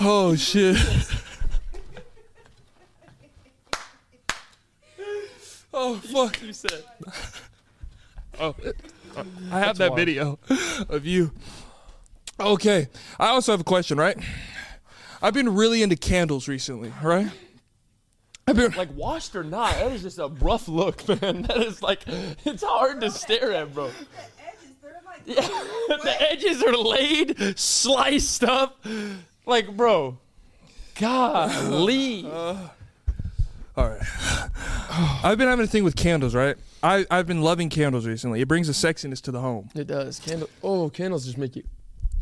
Oh 0.01 0.35
shit. 0.35 0.77
Oh 5.73 5.97
fuck. 5.97 6.41
You 6.43 6.53
said. 6.53 6.85
Oh, 8.39 8.55
oh 9.17 9.25
I 9.53 9.61
have 9.61 9.79
that 9.79 9.91
wild. 9.91 9.99
video 9.99 10.39
of 10.89 11.07
you. 11.07 11.33
Okay, 12.39 12.89
I 13.19 13.29
also 13.29 13.53
have 13.53 13.61
a 13.61 13.65
question, 13.65 13.99
right? 13.99 14.17
I've 15.21 15.35
been 15.35 15.55
really 15.55 15.83
into 15.83 15.97
candles 15.97 16.49
recently, 16.49 16.93
right? 17.03 17.29
I've 18.49 18.57
been 18.57 18.73
Like 18.73 18.97
washed 18.97 19.37
or 19.37 19.45
not, 19.45 19.75
that 19.75 19.93
is 19.93 20.03
just 20.03 20.19
a 20.19 20.29
rough 20.29 20.67
look, 20.67 21.07
man. 21.23 21.43
That 21.43 21.59
is 21.59 21.83
like, 21.83 22.01
it's 22.47 22.63
hard 22.63 23.03
to 23.03 23.11
stare 23.11 23.53
at, 23.53 23.75
bro. 23.75 23.91
The 25.27 25.39
edges, 25.39 25.89
they're 25.89 25.99
the 25.99 26.23
edges 26.31 26.63
are 26.63 26.77
laid, 26.77 27.59
sliced 27.59 28.45
up. 28.45 28.85
Like, 29.47 29.77
bro. 29.77 30.19
Golly. 30.99 32.27
all 32.27 32.71
right. 33.77 34.03
I've 35.23 35.39
been 35.39 35.49
having 35.49 35.65
a 35.65 35.69
thing 35.69 35.85
with 35.85 35.97
candles, 35.97 36.35
right? 36.35 36.57
I 36.83 37.07
I've 37.11 37.27
been 37.27 37.43
loving 37.43 37.69
candles 37.69 38.07
recently. 38.07 38.41
It 38.41 38.49
brings 38.49 38.69
a 38.69 38.73
sexiness 38.73 39.21
to 39.23 39.31
the 39.31 39.41
home. 39.41 39.71
It 39.75 39.87
does. 39.87 40.19
Candle. 40.19 40.49
Oh, 40.63 40.91
candles 40.91 41.25
just 41.25 41.39
make 41.39 41.57
you. 41.57 41.65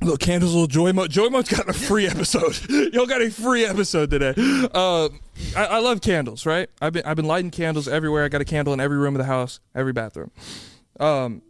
Little 0.01 0.16
candles, 0.16 0.53
little 0.53 0.68
joy 0.68 0.92
mode. 0.92 1.11
Joy 1.11 1.28
mode's 1.28 1.49
got 1.49 1.68
a 1.68 1.72
free 1.72 2.07
episode. 2.09 2.57
Y'all 2.94 3.07
got 3.07 3.20
a 3.20 3.30
free 3.30 3.64
episode 3.64 4.11
today. 4.11 4.32
Uh, 4.36 5.09
I, 5.57 5.64
I 5.64 5.78
love 5.80 6.01
candles, 6.01 6.46
right? 6.46 6.68
I've 6.80 6.92
been 6.92 7.05
I've 7.05 7.16
been 7.16 7.26
lighting 7.26 7.51
candles 7.51 7.88
everywhere. 7.88 8.24
I 8.24 8.28
got 8.28 8.40
a 8.40 8.44
candle 8.44 8.72
in 8.72 8.80
every 8.80 8.96
room 8.96 9.14
of 9.14 9.18
the 9.18 9.24
house, 9.24 9.59
every 9.74 9.92
bathroom. 9.92 10.30
Um, 11.01 11.42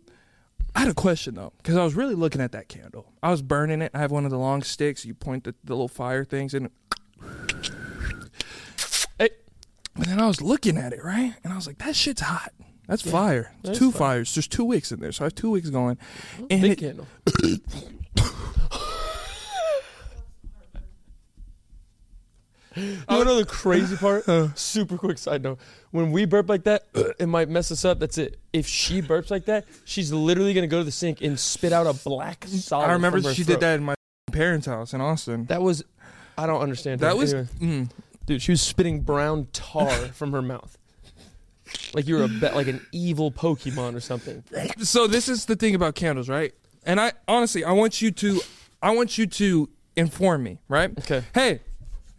I 0.78 0.82
had 0.82 0.90
a 0.90 0.94
question 0.94 1.34
though, 1.34 1.52
because 1.56 1.76
I 1.76 1.82
was 1.82 1.96
really 1.96 2.14
looking 2.14 2.40
at 2.40 2.52
that 2.52 2.68
candle. 2.68 3.12
I 3.20 3.32
was 3.32 3.42
burning 3.42 3.82
it. 3.82 3.90
I 3.94 3.98
have 3.98 4.12
one 4.12 4.24
of 4.24 4.30
the 4.30 4.38
long 4.38 4.62
sticks. 4.62 5.04
You 5.04 5.12
point 5.12 5.42
the, 5.42 5.52
the 5.64 5.72
little 5.72 5.88
fire 5.88 6.24
things 6.24 6.54
in. 6.54 6.70
Hey, 9.18 9.30
And 9.96 10.04
then 10.04 10.20
I 10.20 10.28
was 10.28 10.40
looking 10.40 10.76
at 10.76 10.92
it, 10.92 11.02
right? 11.02 11.34
And 11.42 11.52
I 11.52 11.56
was 11.56 11.66
like, 11.66 11.78
that 11.78 11.96
shit's 11.96 12.20
hot. 12.20 12.52
That's 12.86 13.02
fire. 13.02 13.52
that 13.64 13.70
It's 13.70 13.78
two 13.80 13.90
fire. 13.90 13.98
fires. 13.98 14.34
There's 14.36 14.46
two 14.46 14.64
wicks 14.64 14.92
in 14.92 15.00
there. 15.00 15.10
So 15.10 15.24
I 15.24 15.26
have 15.26 15.34
two 15.34 15.50
wicks 15.50 15.68
going. 15.68 15.96
Mm-hmm. 15.96 16.46
And 16.50 16.62
big 16.62 16.70
it, 16.70 16.78
candle. 16.78 17.06
You 22.78 22.98
wanna 23.08 23.24
know 23.24 23.36
the 23.38 23.44
crazy 23.46 23.96
part? 23.96 24.24
Super 24.58 24.96
quick 24.96 25.18
side 25.18 25.42
note. 25.42 25.58
When 25.90 26.12
we 26.12 26.24
burp 26.24 26.48
like 26.48 26.64
that, 26.64 26.84
it 27.18 27.26
might 27.26 27.48
mess 27.48 27.70
us 27.72 27.84
up. 27.84 27.98
That's 27.98 28.18
it. 28.18 28.38
If 28.52 28.66
she 28.66 29.02
burps 29.02 29.30
like 29.30 29.46
that, 29.46 29.64
she's 29.84 30.12
literally 30.12 30.54
gonna 30.54 30.66
go 30.66 30.78
to 30.78 30.84
the 30.84 30.92
sink 30.92 31.20
and 31.22 31.38
spit 31.38 31.72
out 31.72 31.86
a 31.86 31.92
black 31.92 32.44
solid. 32.48 32.86
I 32.86 32.92
remember 32.92 33.18
from 33.18 33.28
her 33.30 33.34
she 33.34 33.42
throat. 33.44 33.54
did 33.54 33.60
that 33.60 33.74
in 33.78 33.84
my 33.84 33.94
parents' 34.32 34.66
house 34.66 34.92
in 34.94 35.00
Austin. 35.00 35.46
That 35.46 35.62
was, 35.62 35.82
I 36.36 36.46
don't 36.46 36.60
understand. 36.60 37.00
That 37.00 37.16
was, 37.16 37.32
Anyway. 37.34 37.48
mm, 37.60 37.90
dude. 38.26 38.42
She 38.42 38.52
was 38.52 38.60
spitting 38.60 39.00
brown 39.00 39.48
tar 39.52 39.88
from 40.12 40.32
her 40.32 40.42
mouth, 40.42 40.76
like 41.94 42.06
you 42.06 42.16
were 42.16 42.24
a 42.24 42.28
be- 42.28 42.50
like 42.50 42.66
an 42.68 42.84
evil 42.92 43.30
Pokemon 43.32 43.94
or 43.94 44.00
something. 44.00 44.44
so. 44.78 45.06
This 45.06 45.28
is 45.28 45.46
the 45.46 45.56
thing 45.56 45.74
about 45.74 45.94
candles, 45.94 46.28
right? 46.28 46.52
and 46.84 47.00
I 47.00 47.12
honestly, 47.26 47.64
I 47.64 47.72
want 47.72 48.00
you 48.00 48.10
to, 48.12 48.40
I 48.82 48.92
want 48.94 49.18
you 49.18 49.26
to 49.26 49.68
inform 49.96 50.42
me, 50.42 50.58
right? 50.68 50.90
Okay. 51.00 51.22
Hey, 51.34 51.60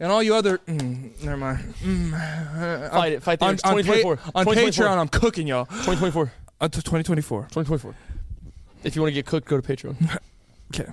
and 0.00 0.10
all 0.10 0.22
you 0.22 0.34
other, 0.34 0.58
mm, 0.58 1.22
never 1.22 1.36
mind. 1.36 1.74
Mm, 1.82 2.90
Fight 2.90 3.12
it. 3.12 3.22
Fight 3.22 3.38
the 3.38 3.44
on, 3.46 3.52
urge. 3.54 3.60
on, 3.64 3.70
pa- 3.70 3.76
2024. 3.82 4.12
on 4.34 4.44
2024. 4.46 4.84
Patreon, 4.86 4.98
I'm 4.98 5.08
cooking 5.08 5.46
y'all. 5.46 5.66
2024. 5.66 6.32
Until 6.62 6.82
2024. 6.82 7.42
2024. 7.42 7.94
If 8.82 8.96
you 8.96 9.02
want 9.02 9.10
to 9.10 9.14
get 9.14 9.26
cooked, 9.26 9.46
go 9.46 9.60
to 9.60 9.66
Patreon. 9.76 10.18
Okay. 10.72 10.88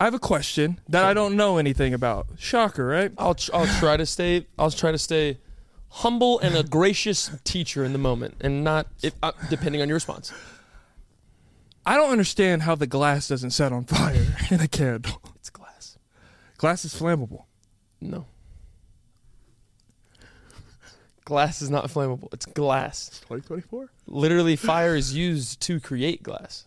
I 0.00 0.04
have 0.04 0.14
a 0.14 0.18
question 0.18 0.80
that 0.88 1.04
I 1.04 1.14
don't 1.14 1.36
know 1.36 1.58
anything 1.58 1.94
about. 1.94 2.26
Shocker, 2.36 2.84
right? 2.84 3.12
I'll 3.16 3.36
tr- 3.36 3.52
I'll 3.54 3.78
try 3.78 3.96
to 3.96 4.04
stay 4.04 4.46
I'll 4.58 4.72
try 4.72 4.90
to 4.90 4.98
stay 4.98 5.38
humble 5.88 6.40
and 6.40 6.56
a 6.56 6.64
gracious 6.64 7.30
teacher 7.44 7.84
in 7.84 7.92
the 7.92 7.98
moment, 8.00 8.34
and 8.40 8.64
not 8.64 8.88
if, 9.00 9.14
uh, 9.22 9.30
depending 9.48 9.80
on 9.80 9.86
your 9.88 9.94
response. 9.94 10.32
I 11.86 11.94
don't 11.94 12.10
understand 12.10 12.62
how 12.62 12.74
the 12.74 12.88
glass 12.88 13.28
doesn't 13.28 13.50
set 13.52 13.72
on 13.72 13.84
fire 13.84 14.34
in 14.50 14.60
a 14.60 14.66
candle. 14.66 15.22
It's 16.64 16.70
glass. 16.70 16.82
Glass 16.82 16.84
is 16.84 17.00
flammable. 17.00 17.44
No. 18.00 18.26
Glass 21.24 21.62
is 21.62 21.70
not 21.70 21.86
flammable. 21.86 22.32
It's 22.32 22.46
glass. 22.46 23.08
2024? 23.20 23.90
Literally, 24.06 24.56
fire 24.56 24.94
is 24.94 25.14
used 25.14 25.60
to 25.62 25.80
create 25.80 26.22
glass. 26.22 26.66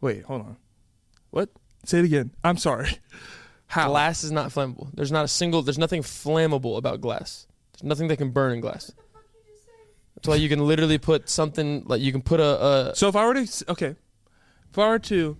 Wait, 0.00 0.24
hold 0.24 0.42
on. 0.42 0.56
What? 1.30 1.50
Say 1.84 1.98
it 2.00 2.04
again. 2.06 2.30
I'm 2.42 2.56
sorry. 2.56 2.98
How? 3.66 3.88
Glass 3.88 4.24
is 4.24 4.32
not 4.32 4.50
flammable. 4.50 4.90
There's 4.94 5.12
not 5.12 5.24
a 5.24 5.28
single. 5.28 5.62
There's 5.62 5.78
nothing 5.78 6.02
flammable 6.02 6.78
about 6.78 7.00
glass. 7.00 7.46
There's 7.72 7.84
nothing 7.84 8.08
that 8.08 8.16
can 8.16 8.30
burn 8.30 8.52
in 8.52 8.60
glass. 8.60 8.92
That's 10.14 10.28
why 10.28 10.36
you 10.36 10.48
can 10.48 10.66
literally 10.66 10.98
put 10.98 11.28
something 11.28 11.84
like 11.86 12.00
you 12.00 12.10
can 12.10 12.22
put 12.22 12.40
a, 12.40 12.90
a 12.90 12.96
So 12.96 13.08
if 13.08 13.14
I 13.14 13.26
were 13.26 13.34
to, 13.34 13.64
okay, 13.68 13.94
if 14.70 14.78
I 14.78 14.88
were 14.88 14.98
to 14.98 15.36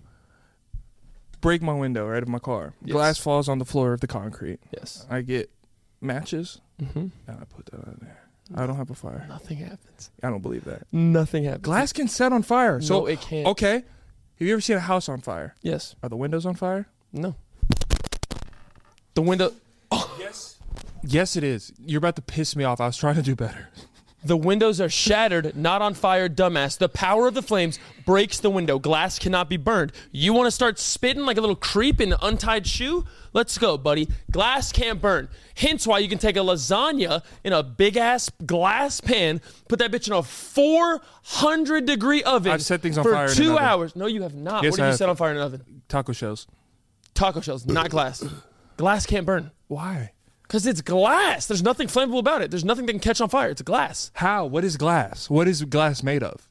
break 1.41 1.61
my 1.61 1.73
window 1.73 2.07
right 2.07 2.21
of 2.23 2.29
my 2.29 2.39
car, 2.39 2.73
Yes. 2.83 2.93
glass 2.93 3.17
falls 3.17 3.47
on 3.49 3.59
the 3.59 3.65
floor 3.65 3.93
of 3.93 4.01
the 4.01 4.07
concrete. 4.07 4.59
yes. 4.71 5.05
I 5.09 5.21
get 5.21 5.49
matches 6.01 6.61
hmm 6.79 7.07
and 7.27 7.37
I 7.41 7.43
put 7.43 7.65
that 7.67 7.75
on 7.85 7.97
there. 8.01 8.17
I 8.55 8.65
don't 8.65 8.77
have 8.77 8.89
a 8.89 8.95
fire. 8.95 9.25
Nothing 9.29 9.57
happens. 9.57 10.09
I 10.23 10.29
don't 10.29 10.41
believe 10.41 10.63
that. 10.65 10.83
Nothing 10.91 11.43
happens. 11.43 11.63
Glass 11.63 11.93
can 11.93 12.07
set 12.07 12.31
on 12.33 12.41
fire. 12.41 12.81
So 12.81 13.01
no, 13.01 13.05
it 13.05 13.21
can't. 13.21 13.47
okay, 13.47 13.73
have 13.73 14.47
you 14.47 14.53
ever 14.53 14.61
seen 14.61 14.77
a 14.77 14.79
house 14.81 15.07
on 15.09 15.21
fire? 15.21 15.55
Yes. 15.61 15.95
Are 16.01 16.09
the 16.09 16.15
windows 16.17 16.45
on 16.45 16.55
fire? 16.55 16.87
No. 17.13 17.35
The 19.13 19.21
window. 19.21 19.51
Yes. 20.17 20.57
Yes, 21.03 21.35
it 21.35 21.43
is. 21.43 21.71
You're 21.79 21.97
about 21.99 22.15
to 22.15 22.21
piss 22.21 22.55
me 22.55 22.63
off. 22.63 22.79
I 22.79 22.85
was 22.87 22.97
trying 22.97 23.15
to 23.15 23.21
do 23.21 23.35
better. 23.35 23.69
The 24.23 24.35
windows 24.35 24.81
are 24.81 24.89
shattered, 24.89 25.55
not 25.55 25.81
on 25.81 25.93
fire, 25.93 26.27
dumbass. 26.27 26.77
The 26.77 26.89
power 26.89 27.27
of 27.27 27.33
the 27.35 27.41
flames 27.41 27.79
breaks 28.05 28.39
the 28.39 28.49
window. 28.49 28.77
Glass 28.77 29.17
cannot 29.17 29.47
be 29.47 29.55
burned. 29.55 29.93
You 30.11 30.33
want 30.33 30.47
to 30.47 30.51
start 30.51 30.77
spitting 30.77 31.25
like 31.25 31.37
a 31.37 31.41
little 31.41 31.55
creep 31.55 32.01
in 32.01 32.11
an 32.11 32.19
untied 32.21 32.67
shoe? 32.67 33.05
Let's 33.31 33.57
go, 33.57 33.77
buddy. 33.77 34.09
Glass 34.29 34.73
can't 34.73 35.01
burn. 35.01 35.29
Hence 35.55 35.87
why 35.87 35.99
you 35.99 36.09
can 36.09 36.17
take 36.17 36.35
a 36.35 36.39
lasagna 36.39 37.23
in 37.45 37.53
a 37.53 37.63
big 37.63 37.95
ass 37.95 38.29
glass 38.45 38.99
pan, 38.99 39.39
put 39.69 39.79
that 39.79 39.91
bitch 39.91 40.07
in 40.07 40.13
a 40.13 40.23
400 40.23 41.85
degree 41.85 42.21
oven 42.23 42.51
I've 42.51 42.61
set 42.61 42.81
things 42.81 42.97
on 42.97 43.03
for 43.05 43.13
fire 43.13 43.27
in 43.27 43.35
two 43.35 43.57
hours. 43.57 43.95
No, 43.95 44.05
you 44.05 44.23
have 44.23 44.35
not. 44.35 44.63
Yes, 44.63 44.71
what 44.71 44.79
I 44.81 44.83
you 44.83 44.87
have. 44.89 44.97
set 44.97 45.09
on 45.09 45.15
fire 45.15 45.31
in 45.31 45.37
an 45.37 45.43
oven? 45.43 45.81
Taco 45.87 46.11
shells. 46.11 46.47
Taco 47.13 47.39
shells, 47.39 47.65
not 47.65 47.89
glass. 47.89 48.23
glass 48.77 49.05
can't 49.05 49.25
burn. 49.25 49.51
Why? 49.67 50.11
Because 50.49 50.65
it's 50.65 50.81
glass. 50.81 51.45
There's 51.45 51.61
nothing 51.61 51.87
flammable 51.87 52.17
about 52.17 52.41
it. 52.41 52.49
There's 52.49 52.65
nothing 52.65 52.87
that 52.87 52.93
can 52.93 52.99
catch 52.99 53.21
on 53.21 53.29
fire. 53.29 53.49
It's 53.49 53.61
glass. 53.61 54.09
How? 54.15 54.47
What 54.47 54.65
is 54.65 54.77
glass? 54.77 55.29
What 55.29 55.47
is 55.47 55.63
glass 55.63 56.01
made 56.01 56.23
of? 56.23 56.49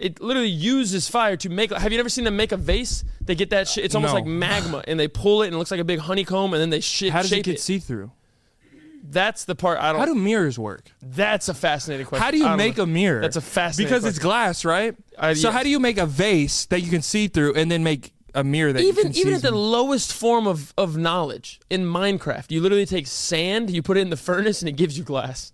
It 0.00 0.20
literally 0.20 0.48
uses 0.48 1.08
fire 1.08 1.36
to 1.36 1.48
make. 1.48 1.70
Have 1.70 1.92
you 1.92 2.00
ever 2.00 2.08
seen 2.08 2.24
them 2.24 2.36
make 2.36 2.50
a 2.50 2.56
vase? 2.56 3.04
They 3.20 3.36
get 3.36 3.50
that 3.50 3.68
shit. 3.68 3.84
It's 3.84 3.94
almost 3.94 4.14
No. 4.14 4.16
like 4.18 4.26
magma, 4.26 4.82
and 4.88 4.98
they 4.98 5.06
pull 5.06 5.42
it, 5.42 5.46
and 5.46 5.54
it 5.54 5.58
looks 5.58 5.70
like 5.70 5.78
a 5.78 5.84
big 5.84 6.00
honeycomb, 6.00 6.54
and 6.54 6.60
then 6.60 6.70
they 6.70 6.80
shit, 6.80 7.12
How 7.12 7.22
does 7.22 7.30
shape 7.30 7.46
it 7.46 7.52
get 7.52 7.60
see 7.60 7.78
through? 7.78 8.10
That's 9.08 9.44
the 9.44 9.54
part 9.54 9.78
I 9.78 9.92
don't. 9.92 10.00
How 10.00 10.06
do 10.06 10.16
mirrors 10.16 10.58
work? 10.58 10.90
that's 11.00 11.48
a 11.48 11.54
fascinating 11.54 12.06
question. 12.06 12.24
How 12.24 12.32
do 12.32 12.38
you 12.38 12.44
don't 12.44 12.56
make 12.56 12.78
know. 12.78 12.82
a 12.82 12.86
mirror? 12.86 13.20
That's 13.20 13.36
a 13.36 13.40
fascinating 13.40 13.94
because 13.94 14.04
it's 14.04 14.18
glass, 14.18 14.64
right? 14.64 14.96
Uh, 15.16 15.34
so 15.34 15.48
yes. 15.48 15.56
how 15.56 15.62
do 15.62 15.68
you 15.70 15.78
make 15.78 15.98
a 15.98 16.06
vase 16.06 16.66
that 16.66 16.80
you 16.80 16.90
can 16.90 17.02
see 17.02 17.28
through 17.28 17.54
and 17.54 17.70
then 17.70 17.84
make 17.84 18.12
a 18.36 18.44
mirror 18.44 18.72
that 18.72 18.80
you 18.82 18.88
even 18.88 19.12
see 19.12 19.20
even 19.22 19.34
at 19.34 19.42
the 19.42 19.50
lowest 19.50 20.12
form 20.12 20.46
of 20.46 20.72
of 20.78 20.96
knowledge 20.96 21.58
in 21.70 21.82
Minecraft, 21.84 22.50
you 22.52 22.60
literally 22.60 22.86
take 22.86 23.06
sand, 23.08 23.70
you 23.70 23.82
put 23.82 23.96
it 23.96 24.00
in 24.02 24.10
the 24.10 24.16
furnace, 24.16 24.62
and 24.62 24.68
it 24.68 24.76
gives 24.76 24.96
you 24.96 25.02
glass. 25.02 25.52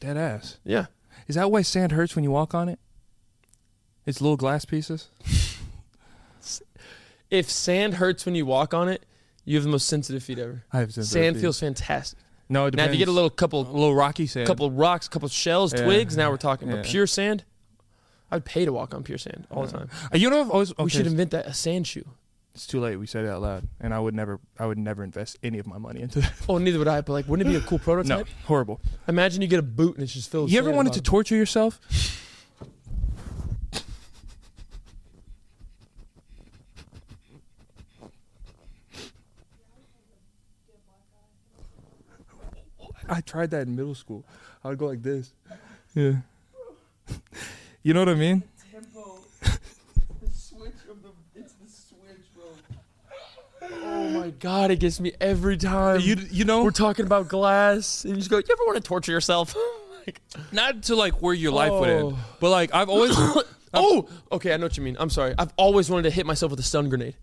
dead 0.00 0.16
ass? 0.18 0.58
Yeah. 0.64 0.86
Is 1.28 1.36
that 1.36 1.50
why 1.50 1.62
sand 1.62 1.92
hurts 1.92 2.14
when 2.14 2.22
you 2.24 2.30
walk 2.30 2.54
on 2.54 2.68
it? 2.68 2.78
It's 4.04 4.20
little 4.20 4.36
glass 4.36 4.64
pieces. 4.66 5.08
If 7.28 7.50
sand 7.50 7.94
hurts 7.94 8.24
when 8.24 8.36
you 8.36 8.46
walk 8.46 8.72
on 8.72 8.88
it, 8.88 9.04
you 9.44 9.56
have 9.56 9.64
the 9.64 9.68
most 9.70 9.88
sensitive 9.88 10.22
feet 10.22 10.38
ever. 10.38 10.62
I 10.72 10.78
have 10.78 10.92
sensitive 10.94 11.06
Sand 11.24 11.36
feet. 11.36 11.42
feels 11.42 11.58
fantastic. 11.58 12.18
No, 12.48 12.66
it 12.66 12.70
depends. 12.70 12.86
Now, 12.86 12.92
if 12.92 12.98
you 13.00 13.04
get 13.04 13.08
a 13.10 13.12
little 13.12 13.26
a 13.26 13.32
couple 13.32 13.64
little 13.64 13.96
rocky 13.96 14.28
sand. 14.28 14.44
A 14.44 14.46
couple 14.46 14.70
rocks, 14.70 15.08
a 15.08 15.10
couple 15.10 15.28
shells, 15.28 15.72
Yeah. 15.74 15.84
twigs. 15.84 16.16
Now 16.16 16.30
we're 16.30 16.36
talking. 16.36 16.68
Yeah. 16.68 16.76
But 16.76 16.84
pure 16.84 17.08
sand, 17.08 17.42
I'd 18.30 18.44
pay 18.44 18.64
to 18.64 18.72
walk 18.72 18.92
on 18.94 19.02
pure 19.02 19.18
sand 19.18 19.46
all 19.50 19.66
the 19.66 19.72
time. 19.72 19.88
Uh, 20.12 20.16
You 20.16 20.30
know, 20.30 20.40
I've 20.40 20.50
always, 20.50 20.76
We 20.78 20.90
should 20.90 21.06
invent 21.06 21.30
that 21.30 21.46
a 21.46 21.54
sand 21.54 21.86
shoe. 21.86 22.04
It's 22.54 22.66
too 22.66 22.80
late. 22.80 22.96
We 22.96 23.06
said 23.06 23.24
it 23.26 23.28
out 23.28 23.42
loud, 23.42 23.68
and 23.80 23.92
I 23.92 23.98
would 24.00 24.14
never, 24.14 24.40
I 24.58 24.64
would 24.66 24.78
never 24.78 25.04
invest 25.04 25.36
any 25.42 25.58
of 25.58 25.66
my 25.66 25.76
money 25.78 26.00
into 26.00 26.20
that. 26.22 26.32
Oh, 26.48 26.56
neither 26.58 26.78
would 26.78 26.88
I. 26.88 27.02
But 27.02 27.12
like, 27.12 27.28
wouldn't 27.28 27.46
it 27.48 27.52
be 27.52 27.56
a 27.56 27.60
cool 27.60 27.76
No, 27.78 27.84
prototype? 27.84 28.28
horrible. 28.46 28.80
Imagine 29.06 29.42
you 29.42 29.48
get 29.48 29.58
a 29.58 29.62
boot 29.62 29.94
and 29.94 30.02
it's 30.02 30.14
just 30.14 30.30
filled. 30.30 30.44
with 30.44 30.52
You 30.54 30.58
ever 30.60 30.68
sand 30.68 30.76
wanted 30.76 30.92
to 30.94 31.00
at 31.00 31.04
torture 31.04 31.36
yourself? 31.36 31.78
I 43.08 43.20
tried 43.20 43.50
that 43.50 43.66
in 43.66 43.76
middle 43.76 43.94
school. 43.94 44.24
I 44.64 44.68
would 44.68 44.78
go 44.78 44.86
like 44.86 45.02
this. 45.02 45.32
Yeah. 45.94 46.16
You 47.86 47.94
know 47.94 48.00
what 48.00 48.08
I 48.08 48.14
mean? 48.14 48.42
bottom? 53.62 53.78
Oh 53.84 54.10
my 54.10 54.30
god, 54.30 54.72
it 54.72 54.80
gets 54.80 54.98
me 54.98 55.12
every 55.20 55.56
time. 55.56 56.00
You 56.00 56.16
you 56.32 56.44
know 56.44 56.64
we're 56.64 56.72
talking 56.72 57.06
about 57.06 57.28
glass, 57.28 58.04
and 58.04 58.14
you 58.14 58.16
just 58.18 58.28
go. 58.28 58.38
You 58.38 58.42
ever 58.50 58.62
want 58.66 58.74
to 58.76 58.82
torture 58.82 59.12
yourself? 59.12 59.54
Oh 60.08 60.12
like, 60.12 60.20
not 60.52 60.82
to 60.84 60.94
like 60.94 61.20
where 61.20 61.34
your 61.34 61.50
life 61.50 61.72
would 61.72 61.88
end, 61.88 62.12
Oh. 62.12 62.18
but 62.38 62.50
like 62.50 62.72
I've 62.72 62.88
always 62.88 63.10
oh, 63.74 64.08
okay, 64.30 64.52
I 64.54 64.56
know 64.56 64.66
what 64.66 64.76
you 64.76 64.84
mean. 64.84 64.96
I'm 65.00 65.10
sorry. 65.10 65.34
I've 65.36 65.52
always 65.56 65.90
wanted 65.90 66.04
to 66.04 66.10
hit 66.10 66.26
myself 66.26 66.50
with 66.50 66.60
a 66.60 66.62
stun 66.62 66.88
grenade 66.88 67.16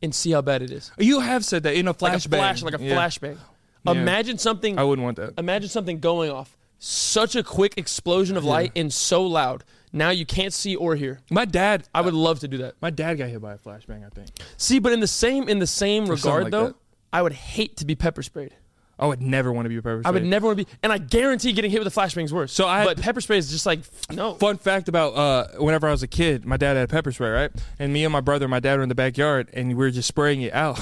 and 0.00 0.14
see 0.14 0.30
how 0.30 0.40
bad 0.40 0.62
it 0.62 0.70
is. 0.70 0.90
you 0.98 1.20
have 1.20 1.44
said 1.44 1.64
that 1.64 1.74
in 1.74 1.86
a 1.86 1.90
Like 1.90 2.14
a 2.14 2.16
flashbang. 2.16 2.28
flash, 2.30 2.62
like 2.62 2.80
a 2.80 2.82
Yeah. 2.82 2.96
flashbang. 2.96 3.36
Yeah. 3.84 3.92
Imagine 3.92 4.38
something. 4.38 4.78
I 4.78 4.84
wouldn't 4.84 5.04
want 5.04 5.18
that. 5.18 5.34
Imagine 5.38 5.68
something 5.68 6.00
going 6.00 6.30
off. 6.30 6.56
Such 6.78 7.36
a 7.36 7.42
quick 7.42 7.74
explosion 7.76 8.38
of 8.38 8.44
light 8.46 8.72
and 8.74 8.90
so 8.90 9.22
loud. 9.22 9.62
Now 9.92 10.10
you 10.10 10.24
can't 10.24 10.52
see 10.52 10.76
or 10.76 10.94
hear. 10.96 11.20
My 11.30 11.44
dad, 11.44 11.88
I 11.94 12.00
would 12.00 12.14
love 12.14 12.40
to 12.40 12.48
do 12.48 12.58
that. 12.58 12.74
my 12.80 12.90
dad 12.90 13.14
got 13.18 13.28
hit 13.28 13.40
by 13.42 13.54
a 13.54 13.58
flashbang. 13.58 14.06
I 14.06 14.10
think 14.10 14.28
See, 14.56 14.78
but 14.78 14.92
in 14.92 15.00
the 15.00 15.06
same 15.08 15.48
in 15.48 15.58
the 15.58 15.66
same 15.66 16.06
something 16.06 16.24
regard 16.24 16.42
like 16.44 16.50
though, 16.52 16.66
that. 16.68 16.74
I 17.12 17.22
would 17.22 17.32
hate 17.32 17.76
to 17.78 17.84
be 17.84 17.94
pepper 17.96 18.22
sprayed. 18.22 18.54
I 19.00 19.06
would 19.06 19.22
never 19.22 19.50
want 19.50 19.64
to 19.64 19.70
be 19.70 19.78
a 19.78 19.82
pepper 19.82 20.02
spray. 20.02 20.08
I 20.08 20.12
would 20.12 20.20
spray. 20.20 20.28
never 20.28 20.46
want 20.46 20.58
to 20.58 20.64
be, 20.66 20.70
and 20.82 20.92
I 20.92 20.98
guarantee 20.98 21.52
getting 21.52 21.70
hit 21.70 21.82
with 21.82 21.88
a 21.96 22.00
flashbang 22.00 22.24
is 22.24 22.34
worse. 22.34 22.52
So 22.52 22.66
I- 22.68 22.84
but 22.84 23.00
pepper 23.00 23.20
spray 23.22 23.38
is 23.38 23.50
just 23.50 23.64
like 23.66 23.80
no. 24.12 24.34
Fun 24.34 24.58
fact 24.58 24.88
about 24.88 25.14
uh, 25.16 25.48
whenever 25.58 25.88
I 25.88 25.90
was 25.90 26.02
a 26.02 26.06
kid, 26.06 26.44
my 26.44 26.56
dad 26.58 26.74
had 26.76 26.84
a 26.84 26.88
pepper 26.88 27.10
spray, 27.10 27.30
right? 27.30 27.50
And 27.78 27.92
me 27.94 28.04
and 28.04 28.12
my 28.12 28.20
brother, 28.20 28.44
and 28.44 28.50
my 28.50 28.60
dad 28.60 28.76
were 28.76 28.82
in 28.82 28.88
the 28.90 28.94
backyard, 28.94 29.48
and 29.54 29.68
we 29.68 29.74
were 29.74 29.90
just 29.90 30.06
spraying 30.06 30.42
it 30.42 30.52
out 30.52 30.78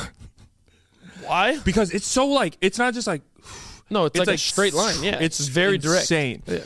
Why? 1.24 1.58
because 1.64 1.92
it's 1.92 2.06
so 2.06 2.26
like 2.26 2.56
it's 2.60 2.78
not 2.78 2.92
just 2.94 3.06
like 3.06 3.22
No, 3.90 4.06
it's, 4.06 4.18
it's 4.18 4.26
like, 4.26 4.34
a 4.34 4.38
straight 4.38 4.74
line. 4.74 5.02
Yeah, 5.02 5.18
it's 5.20 5.38
very 5.46 5.78
direct. 5.78 6.02
insane. 6.02 6.42
Yeah. 6.46 6.58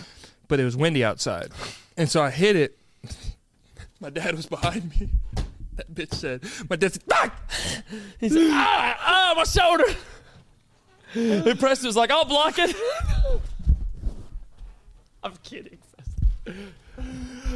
But 0.49 0.59
it 0.61 0.64
was 0.64 0.76
windy 0.76 1.05
outside, 1.05 1.51
and 1.97 2.11
so 2.11 2.22
I 2.22 2.30
hit 2.30 2.57
it. 2.57 2.78
My 4.01 4.11
dad 4.11 4.34
was 4.34 4.47
behind 4.47 4.90
me. 5.01 5.09
That 5.76 5.95
bitch 5.95 6.14
said, 6.14 6.43
"My 6.68 6.76
dad 6.76 6.93
said, 6.93 7.03
ah! 7.12 7.32
He's 8.20 8.32
like, 8.36 8.49
ah, 8.51 8.97
ah, 9.01 9.34
my 9.36 9.45
shoulder. 9.45 9.84
and 11.14 11.59
Preston 11.59 11.86
was 11.86 11.97
like, 11.97 12.11
I'll 12.11 12.24
block 12.24 12.55
it. 12.59 12.74
I'm 15.24 15.34
kidding. 15.43 15.78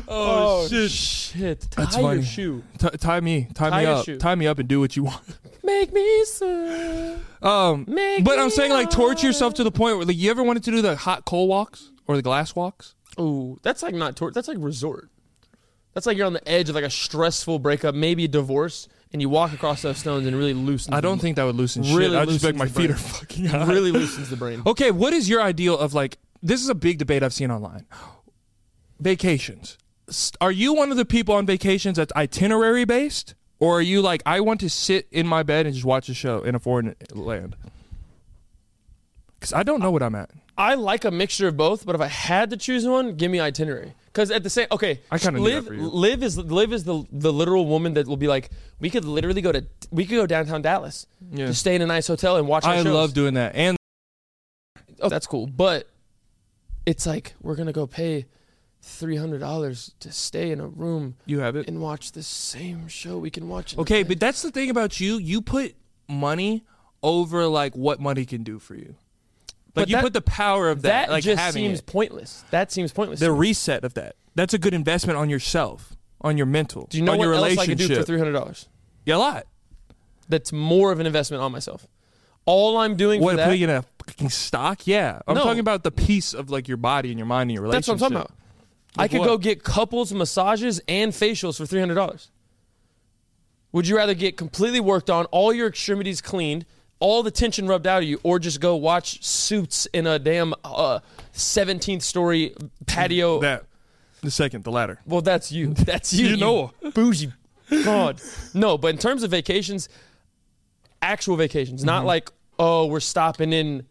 oh, 0.09 0.66
shit." 0.68 0.91
shit. 0.91 1.61
Tie 1.70 1.82
That's 1.82 1.97
your 1.97 2.05
funny. 2.11 2.22
shoe. 2.22 2.62
T- 2.78 2.89
tie 2.99 3.20
me, 3.20 3.49
tie, 3.55 3.70
Tie 3.70 3.80
me 3.80 3.87
up, 3.87 4.05
shoe. 4.05 4.16
tie 4.18 4.34
me 4.34 4.47
up, 4.47 4.59
and 4.59 4.68
do 4.68 4.80
what 4.80 4.97
you 4.97 5.05
want. 5.05 5.22
Make 5.62 5.93
me 5.93 6.24
so. 6.24 7.18
Um, 7.43 7.84
Make 7.89 8.24
but 8.24 8.39
I'm 8.39 8.51
saying 8.51 8.70
like 8.72 8.89
torture 8.91 9.26
yourself 9.26 9.55
to 9.55 9.64
the 9.64 9.70
point 9.72 9.97
where 9.97 10.07
like 10.07 10.16
you 10.16 10.30
ever 10.30 10.43
wanted 10.43 10.62
to 10.64 10.70
do 10.70 10.80
the 10.80 10.97
hot 10.97 11.24
coal 11.24 11.49
walks 11.49 11.91
or 12.07 12.14
the 12.16 12.22
glass 12.22 12.55
walks? 12.55 12.95
Ooh, 13.18 13.58
that's 13.62 13.82
like 13.82 13.94
not 13.94 14.16
tor- 14.16 14.30
That's 14.30 14.48
like 14.48 14.58
resort. 14.60 15.08
That's 15.94 16.06
like 16.06 16.18
you're 16.18 16.26
on 16.26 16.34
the 16.34 16.46
edge 16.46 16.68
of 16.68 16.74
like 16.74 16.84
a 16.84 16.90
stressful 16.90 17.58
breakup, 17.58 17.94
maybe 17.94 18.24
a 18.24 18.28
divorce, 18.28 18.86
and 19.12 19.22
you 19.22 19.30
walk 19.30 19.54
across 19.54 19.80
those 19.80 19.96
stones 19.96 20.26
and 20.26 20.36
really 20.36 20.52
loosen. 20.52 20.92
I 20.92 21.00
don't 21.00 21.18
think 21.18 21.36
that 21.36 21.44
would 21.44 21.54
loosen 21.56 21.82
shit. 21.84 21.96
Really 21.96 22.16
I 22.18 22.26
just 22.26 22.44
like 22.44 22.54
my 22.54 22.66
feet 22.66 22.74
brain. 22.74 22.90
are 22.90 22.96
fucking 22.96 23.44
hot. 23.46 23.68
really 23.68 23.92
loosens 23.92 24.28
the 24.28 24.36
brain. 24.36 24.62
Okay, 24.66 24.90
what 24.90 25.14
is 25.14 25.28
your 25.28 25.40
ideal 25.40 25.78
of 25.78 25.94
like? 25.94 26.18
This 26.42 26.60
is 26.60 26.68
a 26.68 26.74
big 26.74 26.98
debate 26.98 27.22
I've 27.22 27.32
seen 27.32 27.50
online. 27.50 27.86
Vacations. 29.00 29.78
are 30.40 30.52
you 30.52 30.74
one 30.74 30.90
of 30.90 30.96
the 30.96 31.04
people 31.04 31.34
on 31.34 31.46
vacations 31.46 31.96
that's 31.96 32.12
itinerary 32.14 32.84
based, 32.84 33.34
or 33.58 33.78
are 33.78 33.82
you 33.82 34.02
like 34.02 34.22
I 34.26 34.40
want 34.40 34.60
to 34.60 34.68
sit 34.70 35.08
in 35.10 35.26
my 35.26 35.42
bed 35.42 35.66
and 35.66 35.74
just 35.74 35.86
watch 35.86 36.08
a 36.08 36.14
show 36.14 36.42
in 36.42 36.54
a 36.54 36.58
foreign 36.58 36.94
land? 37.12 37.56
Because 39.39 39.53
I 39.53 39.62
don't 39.62 39.80
know 39.80 39.91
what 39.91 40.03
I'm 40.03 40.14
at. 40.14 40.30
I 40.59 40.74
like 40.74 41.05
a 41.05 41.11
mixture 41.11 41.49
of 41.49 41.57
both, 41.57 41.84
but 41.84 41.95
if 41.95 42.01
I 42.01 42.07
had 42.07 42.49
to 42.51 42.57
choose 42.57 42.87
one, 42.87 43.14
give 43.16 43.30
me 43.30 43.39
itinerary. 43.41 43.93
Because 44.07 44.30
at 44.30 44.43
the 44.43 44.49
same, 44.49 44.66
okay, 44.72 45.01
I 45.11 45.18
kinda 45.18 45.39
live. 45.41 45.66
Live 45.68 46.22
is 46.22 46.39
live 46.39 46.72
is 46.72 46.84
the 46.84 47.05
the 47.12 47.30
literal 47.32 47.66
woman 47.66 47.93
that 47.95 48.07
will 48.07 48.16
be 48.16 48.28
like, 48.28 48.49
we 48.80 48.89
could 48.89 49.05
literally 49.05 49.43
go 49.43 49.53
to 49.53 49.66
we 49.91 50.07
could 50.07 50.16
go 50.16 50.26
downtown 50.26 50.62
Dallas, 50.62 51.07
Yeah. 51.30 51.47
just 51.47 51.61
stay 51.61 51.74
in 51.74 51.82
a 51.82 51.87
nice 51.87 52.07
hotel 52.07 52.37
and 52.39 52.49
watch. 52.49 52.64
I 52.64 52.76
shows. 52.82 52.87
love 52.87 53.12
doing 53.12 53.34
that, 53.34 53.55
and 53.55 53.76
Oh, 55.01 55.11
that's 55.11 55.26
cool. 55.26 55.47
But 55.47 55.91
it's 56.87 57.05
like 57.07 57.34
we're 57.43 57.57
gonna 57.57 57.72
go 57.74 57.87
pay 57.87 58.24
three 58.80 59.16
hundred 59.16 59.41
dollars 59.41 59.93
to 60.01 60.11
stay 60.11 60.51
in 60.51 60.61
a 60.61 60.66
room 60.66 61.16
you 61.26 61.41
have 61.41 61.55
it. 61.57 61.68
and 61.68 61.82
watch 61.82 62.12
the 62.12 62.22
same 62.22 62.89
show 62.89 63.18
we 63.18 63.28
can 63.30 63.49
watch. 63.49 63.76
Okay, 63.76 64.03
but 64.03 64.18
that's 64.18 64.41
the 64.41 64.51
thing 64.51 64.70
about 64.70 64.99
you. 65.01 65.18
You 65.18 65.43
put 65.43 65.74
money 66.09 66.64
over 67.03 67.47
like 67.47 67.76
what 67.76 68.01
money 68.01 68.24
can 68.24 68.43
do 68.43 68.59
for 68.59 68.74
you. 68.74 68.95
Like 69.77 69.83
But 69.85 69.89
you 69.91 69.97
that- 69.97 70.03
put 70.05 70.12
the 70.14 70.22
power 70.22 70.70
of 70.70 70.83
that, 70.83 71.07
that 71.09 71.12
like 71.12 71.22
just 71.22 71.53
seems 71.53 71.81
it. 71.81 71.87
pointless. 71.87 72.45
That 72.51 72.72
seems 72.72 72.93
pointless. 72.93 73.20
the 73.20 73.31
reset 73.31 73.85
of 73.85 73.93
that. 73.95 74.16
That's 74.35 74.55
a 74.55 74.59
good 74.59 74.72
investment 74.74 75.18
on 75.18 75.29
yourself, 75.31 75.95
on 76.22 76.37
your 76.39 76.47
mental, 76.47 76.87
do 76.91 76.97
you 76.99 77.05
know 77.05 77.12
on 77.12 77.18
what 77.18 77.24
your 77.24 77.35
else 77.35 77.43
relationship. 77.45 77.62
I 77.62 77.83
could 77.83 77.89
do 77.89 77.95
for 78.01 78.03
three 78.05 78.18
hundred 78.18 78.33
dollars? 78.33 78.68
Yeah, 79.05 79.16
a 79.16 79.18
lot. 79.18 79.47
That's 80.29 80.51
more 80.53 80.91
of 80.93 80.99
an 81.01 81.07
investment 81.07 81.43
on 81.43 81.53
myself. 81.53 81.87
All 82.47 82.79
I'm 82.79 82.97
doing 82.97 83.20
What 83.20 83.33
for 83.33 83.37
that. 83.39 83.45
putting 83.47 83.62
in 83.62 83.70
a 83.70 83.85
fucking 84.07 84.31
stock? 84.31 84.87
Yeah, 84.87 85.20
I'm 85.27 85.35
No. 85.35 85.43
talking 85.43 85.61
about 85.61 85.85
the 85.85 85.91
piece 85.91 86.33
of 86.33 86.49
like 86.51 86.68
your 86.68 86.77
body 86.79 87.11
and 87.11 87.18
your 87.18 87.27
mind 87.27 87.51
and 87.51 87.55
your 87.55 87.62
relationship. 87.62 87.99
That's 87.99 88.01
what 88.01 88.07
I'm 88.07 88.12
talking 88.14 88.33
about. 88.33 88.33
I 88.99 89.09
could 89.09 89.20
what? 89.20 89.27
go 89.27 89.37
get 89.39 89.62
couples 89.62 90.12
massages 90.12 90.81
and 90.89 91.12
facials 91.12 91.59
for 91.59 91.66
three 91.66 91.81
hundred 91.81 91.97
dollars. 91.97 92.31
Would 93.72 93.89
you 93.89 93.97
rather 93.97 94.14
get 94.14 94.37
completely 94.37 94.81
worked 94.81 95.11
on, 95.11 95.27
all 95.27 95.53
your 95.53 95.66
extremities 95.68 96.20
cleaned, 96.22 96.64
all 96.99 97.22
the 97.22 97.30
tension 97.30 97.66
rubbed 97.68 97.86
out 97.86 98.03
of 98.03 98.09
you, 98.09 98.18
or 98.22 98.38
just 98.38 98.61
go 98.61 98.76
watch 98.76 99.22
Suits 99.24 99.86
in 99.92 100.07
a 100.07 100.18
damn 100.18 100.55
uh, 100.64 101.01
17th 101.34 102.03
story 102.03 102.55
patio? 102.86 103.40
That 103.40 103.64
the 104.22 104.30
second, 104.30 104.64
the 104.64 104.70
latter. 104.72 104.99
well, 105.07 105.20
that's 105.20 105.53
you. 105.53 105.68
That's 105.74 106.12
you. 106.12 106.28
You 106.28 106.36
know. 106.38 106.72
bougie. 106.94 107.32
God, 107.84 108.20
no. 108.55 108.78
But 108.78 108.88
in 108.88 108.99
terms 108.99 109.22
of 109.22 109.30
vacations, 109.30 109.88
actual 111.03 111.36
vacations, 111.36 111.84
not 111.84 111.99
Mm-hmm. 112.01 112.07
like 112.07 112.30
oh 112.59 112.86
we're 112.86 113.01
stopping 113.01 113.53
in 113.53 113.84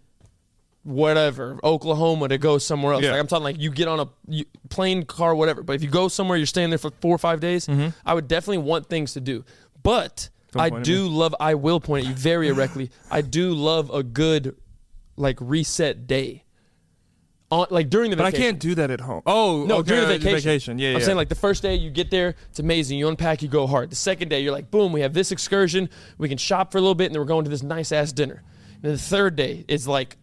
whatever 0.83 1.59
Oklahoma 1.63 2.27
to 2.29 2.37
go 2.37 2.57
somewhere 2.57 2.93
else. 2.93 3.03
Yeah. 3.03 3.11
Like 3.11 3.19
I'm 3.19 3.27
talking 3.27 3.43
like 3.43 3.59
you 3.59 3.71
get 3.71 3.87
on 3.87 3.99
a 3.99 4.07
you, 4.27 4.45
plane, 4.69 5.03
car, 5.03 5.33
whatever. 5.35 5.63
But 5.63 5.73
if 5.73 5.83
you 5.83 5.89
go 5.89 6.07
somewhere, 6.07 6.37
you're 6.37 6.45
staying 6.45 6.69
there 6.69 6.79
for 6.79 6.91
four 7.01 7.13
or 7.15 7.17
five 7.19 7.39
days. 7.39 7.67
I 8.05 8.13
would 8.13 8.27
definitely 8.27 8.59
want 8.59 8.87
things 8.87 9.13
to 9.13 9.21
do. 9.21 9.43
But 9.83 10.15
Mm-hmm. 10.17 10.34
Don't 10.55 10.73
I 10.73 10.81
do 10.81 11.07
love. 11.07 11.35
I 11.39 11.55
will 11.55 11.79
point 11.79 12.05
at 12.05 12.09
you 12.09 12.15
very 12.15 12.47
directly. 12.47 12.89
I 13.11 13.21
do 13.21 13.53
love 13.53 13.89
a 13.91 14.03
good 14.03 14.55
like 15.17 15.37
reset 15.39 16.07
day. 16.07 16.43
On 17.51 17.67
like 17.69 17.89
during 17.89 18.09
the 18.09 18.17
But 18.17 18.25
I 18.25 18.31
can't 18.31 18.59
do 18.59 18.73
that 18.75 18.89
at 18.89 19.01
home. 19.01 19.21
Oh, 19.25 19.65
No, 19.67 19.77
okay, 19.77 19.89
during 19.89 20.07
the 20.07 20.15
uh, 20.15 20.35
vacation. 20.35 20.79
Yeah, 20.79 20.89
I'm 20.89 20.99
yeah. 20.99 21.05
saying 21.05 21.17
like 21.17 21.29
the 21.29 21.35
first 21.35 21.61
day 21.61 21.75
you 21.75 21.91
get 21.91 22.09
there, 22.09 22.35
it's 22.49 22.59
amazing. 22.59 22.97
You 22.97 23.07
unpack, 23.07 23.43
you 23.43 23.47
go 23.47 23.67
hard. 23.67 23.91
The 23.91 23.95
second 23.95 24.29
day, 24.29 24.39
you're 24.39 24.51
like, 24.51 24.71
boom, 24.71 24.91
we 24.91 25.01
have 25.01 25.13
this 25.13 25.31
excursion. 25.31 25.89
We 26.17 26.27
can 26.27 26.39
shop 26.39 26.71
for 26.71 26.79
a 26.79 26.81
little 26.81 26.95
bit, 26.95 27.05
and 27.05 27.15
then 27.15 27.21
we're 27.21 27.27
going 27.27 27.43
to 27.43 27.49
this 27.49 27.61
nice 27.61 27.91
ass 27.91 28.11
dinner. 28.11 28.43
And 28.75 28.83
then 28.83 28.91
the 28.93 28.97
third 28.97 29.35
day 29.35 29.63
is 29.67 29.87
like, 29.87 30.17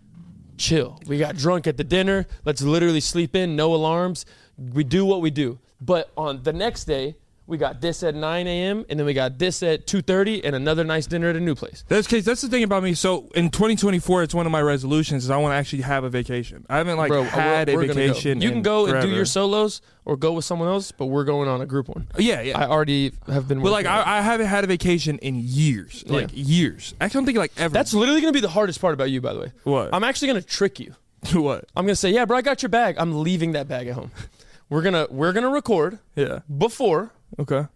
chill. 0.59 0.99
We 1.07 1.19
got 1.19 1.37
drunk 1.37 1.67
at 1.67 1.77
the 1.77 1.85
dinner. 1.85 2.27
Let's 2.45 2.61
literally 2.63 3.01
sleep 3.01 3.37
in, 3.37 3.55
no 3.55 3.75
alarms. 3.75 4.27
We 4.59 4.83
do 4.83 5.05
what 5.05 5.21
we 5.21 5.31
do. 5.31 5.61
But 5.81 6.11
on 6.17 6.43
the 6.43 6.53
next 6.53 6.85
day, 6.85 7.17
we 7.47 7.59
got 7.59 7.81
this 7.81 8.03
at 8.03 8.15
9 8.15 8.47
a.m. 8.47 8.85
and 8.89 8.99
then 8.99 9.05
we 9.05 9.15
got 9.15 9.39
this 9.39 9.63
at 9.63 9.87
2:30 9.87 10.43
and 10.45 10.55
another 10.57 10.85
nice 10.85 11.07
dinner 11.07 11.29
at 11.29 11.37
a 11.37 11.41
new 11.41 11.55
place. 11.55 11.85
That's 11.89 12.07
case. 12.07 12.25
That's 12.25 12.41
the 12.41 12.49
thing 12.49 12.63
about 12.63 12.83
me. 12.83 12.95
So 12.95 13.29
in 13.35 13.51
2024, 13.51 14.23
it's 14.23 14.35
one 14.35 14.47
of 14.47 14.53
my 14.53 14.63
resolutions 14.63 15.25
is 15.25 15.31
I 15.31 15.37
want 15.39 15.53
to 15.53 15.57
actually 15.57 15.83
have 15.83 16.05
a 16.05 16.09
vacation. 16.09 16.65
I 16.71 16.77
haven't 16.79 16.97
like 16.99 17.09
Bro, 17.09 17.25
had 17.25 17.69
we're- 17.69 17.75
a 17.75 17.77
we're 17.77 17.83
gonna 17.95 18.07
go. 18.07 18.13
vacation. 18.13 18.41
You 18.41 18.51
can 18.51 18.63
go 18.63 18.87
and 18.87 19.03
do 19.03 19.09
your 19.15 19.25
solos 19.25 19.83
or 20.05 20.17
go 20.17 20.33
with 20.33 20.45
someone 20.45 20.69
else, 20.69 20.93
but 20.93 21.07
we're 21.07 21.25
going 21.25 21.49
on 21.49 21.61
a 21.61 21.67
group 21.67 21.89
one. 21.89 22.09
Yeah, 22.17 22.41
yeah. 22.43 22.59
I 22.59 22.67
already 22.69 23.13
have 23.27 23.49
been. 23.49 23.61
but 23.61 23.71
like 23.73 23.85
working 23.87 23.99
on 23.99 23.99
it. 24.01 24.11
I, 24.11 24.19
I 24.19 24.21
haven't 24.23 24.47
had 24.47 24.65
a 24.65 24.67
vacation 24.69 25.19
in 25.19 25.35
years. 25.37 26.05
Like 26.07 26.31
years. 26.33 26.95
I 27.01 27.09
don't 27.09 27.25
think 27.27 27.39
like 27.39 27.53
ever. 27.57 27.73
That's 27.73 27.93
literally 27.93 28.21
gonna 28.21 28.33
be 28.33 28.41
the 28.41 28.49
hardest 28.49 28.81
part 28.81 28.95
about 28.95 29.11
you, 29.11 29.21
by 29.21 29.33
the 29.33 29.41
way. 29.41 29.53
What? 29.65 29.91
I'm 29.93 30.05
actually 30.05 30.29
gonna 30.29 30.43
trick 30.43 30.79
you. 30.81 30.95
what. 31.35 31.67
I'm 31.77 31.85
gonna 31.87 31.97
say, 31.97 32.11
yeah, 32.11 32.25
bro, 32.25 32.37
I 32.39 32.43
got 32.43 32.63
your 32.63 32.69
bag. 32.71 32.97
I'm 32.99 33.23
leaving 33.23 33.53
that 33.53 33.69
bag 33.69 33.89
at 33.89 33.95
home. 33.95 34.11
We're 34.71 34.83
gonna 34.83 35.07
we're 35.11 35.33
gonna 35.33 35.51
record 35.51 35.99
Yeah. 36.17 36.41
before, 36.57 37.11
Okay. 37.39 37.67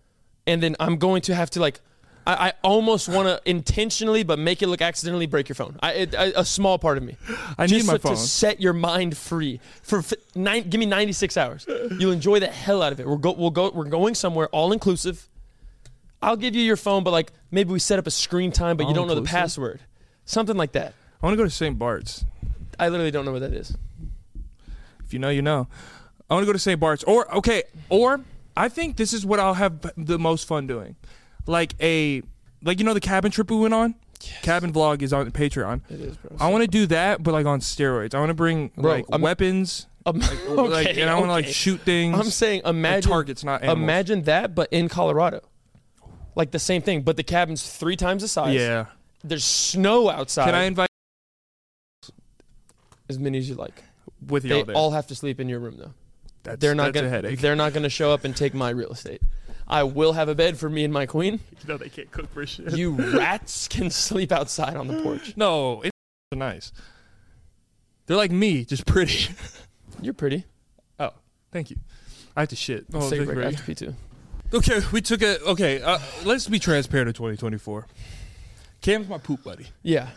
and 0.46 0.62
then 0.62 0.76
I'm 0.78 0.96
going 0.98 1.22
to 1.22 1.34
have 1.34 1.50
to 1.50 1.60
like, 1.60 1.80
I, 2.26 2.48
I 2.48 2.52
almost 2.62 3.08
want 3.08 3.28
to 3.28 3.40
intentionally, 3.48 4.22
but 4.24 4.38
make 4.38 4.60
it 4.62 4.66
look 4.66 4.82
accidentally 4.82 5.26
break 5.26 5.48
your 5.48 5.54
phone. 5.54 5.76
I, 5.80 5.92
it, 5.92 6.14
I 6.14 6.32
a 6.36 6.44
small 6.44 6.78
part 6.78 6.98
of 6.98 7.04
me. 7.04 7.16
I 7.56 7.66
Just 7.66 7.84
need 7.84 7.86
my 7.86 7.92
to, 7.94 7.98
phone. 8.00 8.12
to 8.12 8.18
set 8.20 8.60
your 8.60 8.72
mind 8.72 9.16
free 9.16 9.60
for 9.82 10.00
f- 10.00 10.12
nine. 10.34 10.68
Give 10.68 10.78
me 10.80 10.86
96 10.86 11.36
hours. 11.36 11.64
You'll 11.98 12.12
enjoy 12.12 12.40
the 12.40 12.48
hell 12.48 12.82
out 12.82 12.92
of 12.92 12.98
it. 13.00 13.06
We're 13.06 13.16
go. 13.16 13.32
We'll 13.32 13.50
go. 13.50 13.70
We're 13.70 13.84
going 13.84 14.14
somewhere 14.16 14.48
all 14.48 14.72
inclusive. 14.72 15.28
I'll 16.20 16.36
give 16.36 16.54
you 16.56 16.62
your 16.62 16.76
phone, 16.76 17.04
but 17.04 17.12
like 17.12 17.32
maybe 17.52 17.70
we 17.72 17.78
set 17.78 17.98
up 17.98 18.06
a 18.06 18.10
screen 18.10 18.50
time, 18.50 18.76
but 18.76 18.88
you 18.88 18.94
don't 18.94 19.06
know 19.06 19.14
the 19.14 19.20
All-inclusive? 19.20 19.38
password. 19.40 19.80
Something 20.24 20.56
like 20.56 20.72
that. 20.72 20.94
I 21.22 21.26
want 21.26 21.34
to 21.34 21.36
go 21.36 21.44
to 21.44 21.50
St. 21.50 21.78
Bart's. 21.78 22.24
I 22.78 22.88
literally 22.88 23.10
don't 23.12 23.24
know 23.24 23.32
what 23.32 23.42
that 23.42 23.52
is. 23.52 23.76
If 25.04 25.12
you 25.12 25.18
know, 25.20 25.28
you 25.30 25.42
know. 25.42 25.68
I 26.28 26.34
want 26.34 26.42
to 26.42 26.46
go 26.46 26.52
to 26.52 26.58
St. 26.58 26.80
Bart's. 26.80 27.04
Or 27.04 27.32
okay, 27.36 27.62
or 27.88 28.20
I 28.56 28.68
think 28.68 28.96
this 28.96 29.12
is 29.12 29.26
what 29.26 29.38
I'll 29.40 29.54
have 29.54 29.92
the 29.96 30.18
most 30.18 30.46
fun 30.48 30.66
doing. 30.66 30.96
Like 31.46 31.74
a 31.80 32.22
like 32.62 32.78
you 32.78 32.84
know 32.84 32.94
the 32.94 33.00
cabin 33.00 33.30
trip 33.30 33.50
we 33.50 33.56
went 33.56 33.74
on? 33.74 33.94
Cabin 34.42 34.72
vlog 34.72 35.02
is 35.02 35.12
on 35.12 35.30
Patreon. 35.30 35.82
It 35.90 36.00
is, 36.00 36.16
bro. 36.16 36.36
I 36.40 36.50
want 36.50 36.62
to 36.62 36.68
do 36.68 36.86
that 36.86 37.22
but 37.22 37.32
like 37.32 37.46
on 37.46 37.60
steroids. 37.60 38.14
I 38.14 38.18
want 38.18 38.30
to 38.30 38.34
bring 38.34 38.68
Bro, 38.76 38.90
like 38.90 39.04
I'm- 39.12 39.20
weapons 39.20 39.86
Um, 40.06 40.18
like 40.48 40.86
okay, 40.88 41.00
and 41.02 41.10
I 41.10 41.14
want 41.14 41.26
to 41.26 41.32
like 41.32 41.46
shoot 41.46 41.80
things. 41.82 42.18
I'm 42.18 42.30
saying 42.30 42.62
like 42.64 42.70
imagine 42.70 43.10
targets, 43.10 43.44
not 43.44 43.62
animals. 43.62 43.82
imagine 43.82 44.22
that, 44.22 44.54
but 44.54 44.68
in 44.72 44.88
Colorado, 44.88 45.40
like 46.34 46.50
the 46.50 46.58
same 46.58 46.80
thing, 46.82 47.02
but 47.02 47.16
the 47.16 47.22
cabin's 47.22 47.68
three 47.70 47.96
times 47.96 48.22
the 48.22 48.28
size. 48.28 48.54
Yeah. 48.54 48.86
There's 49.22 49.44
snow 49.44 50.08
outside. 50.08 50.46
Can 50.46 50.54
I 50.54 50.64
invite 50.64 50.88
as 53.08 53.18
many 53.18 53.38
as 53.38 53.48
you 53.48 53.54
like. 53.54 53.82
with 54.28 54.44
you 54.44 54.50
They 54.50 54.72
all 54.72 54.76
all 54.86 54.90
have 54.92 55.06
to 55.08 55.14
sleep 55.14 55.40
in 55.40 55.48
your 55.48 55.60
room 55.60 55.76
though. 55.78 55.92
That's, 56.46 56.60
They're 56.60 56.74
not 56.74 56.92
gonna. 56.92 57.36
They're 57.36 57.56
not 57.56 57.72
gonna 57.72 57.88
show 57.88 58.12
up 58.12 58.24
and 58.24 58.34
take 58.36 58.54
my 58.54 58.70
real 58.70 58.90
estate. 58.90 59.20
I 59.68 59.82
will 59.82 60.12
have 60.12 60.28
a 60.28 60.34
bed 60.34 60.56
for 60.58 60.70
me 60.70 60.84
and 60.84 60.92
my 60.92 61.06
queen. 61.06 61.40
You 61.62 61.68
know 61.72 61.76
they 61.78 61.88
can't 61.88 62.10
cook 62.12 62.32
for 62.32 62.46
shit. 62.46 62.76
You 62.76 62.92
rats 62.92 63.66
can 63.70 63.90
sleep 63.90 64.30
outside 64.30 64.76
on 64.76 64.86
the 64.86 65.02
porch. 65.02 65.34
no, 65.36 65.82
it's 65.82 65.92
nice. 66.32 66.70
They're 68.06 68.16
like 68.16 68.30
me, 68.30 68.64
just 68.64 68.86
pretty. 68.86 69.34
You're 70.00 70.14
pretty. 70.14 70.44
oh, 71.00 71.10
thank 71.50 71.70
you. 71.70 71.76
I 72.36 72.40
have 72.42 72.48
to 72.50 72.56
shit. 72.56 72.86
Oh, 72.94 73.10
take 73.10 73.20
a 73.20 73.24
break. 73.24 73.30
I 73.38 73.40
very- 73.40 73.44
have 73.54 73.60
to 73.60 73.66
pee 73.66 73.74
too. 73.74 73.94
Okay, 74.54 74.80
we 74.92 75.00
took 75.00 75.22
a. 75.22 75.40
Okay, 75.42 75.82
uh, 75.82 75.98
let's 76.24 76.46
be 76.46 76.60
transparent 76.60 77.08
in 77.08 77.14
2024. 77.14 77.86
Cam's 78.80 79.08
my 79.08 79.18
poop 79.18 79.42
buddy. 79.42 79.66
Yeah. 79.82 80.08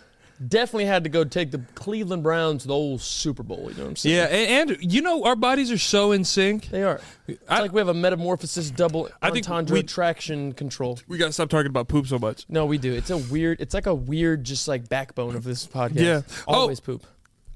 Definitely 0.47 0.85
had 0.85 1.03
to 1.03 1.09
go 1.09 1.23
take 1.25 1.51
the 1.51 1.59
Cleveland 1.75 2.23
Browns 2.23 2.61
to 2.61 2.69
the 2.69 2.73
old 2.73 3.01
Super 3.01 3.43
Bowl. 3.43 3.69
You 3.69 3.75
know 3.77 3.83
what 3.83 3.89
I'm 3.89 3.95
saying? 3.97 4.15
Yeah, 4.15 4.23
and, 4.25 4.71
and 4.71 4.93
you 4.93 5.01
know 5.01 5.23
our 5.25 5.35
bodies 5.35 5.69
are 5.71 5.77
so 5.77 6.13
in 6.13 6.23
sync. 6.23 6.67
They 6.69 6.83
are. 6.83 7.01
It's 7.27 7.43
I- 7.49 7.59
like 7.59 7.73
we 7.73 7.79
have 7.79 7.89
a 7.89 7.93
metamorphosis 7.93 8.71
double 8.71 9.09
I 9.21 9.31
think 9.31 9.45
entendre 9.49 9.73
we- 9.75 9.83
traction 9.83 10.53
control. 10.53 10.97
We 11.09 11.17
gotta 11.17 11.33
stop 11.33 11.49
talking 11.49 11.67
about 11.67 11.89
poop 11.89 12.07
so 12.07 12.17
much. 12.19 12.45
No, 12.47 12.65
we 12.65 12.77
do. 12.77 12.93
It's 12.93 13.09
a 13.09 13.17
weird. 13.17 13.59
It's 13.59 13.73
like 13.73 13.85
a 13.87 13.93
weird, 13.95 14.45
just 14.45 14.67
like 14.67 14.87
backbone 14.87 15.35
of 15.35 15.43
this 15.43 15.67
podcast. 15.67 15.99
Yeah. 15.99 16.21
Oh. 16.47 16.53
Always 16.61 16.79
poop. 16.79 17.03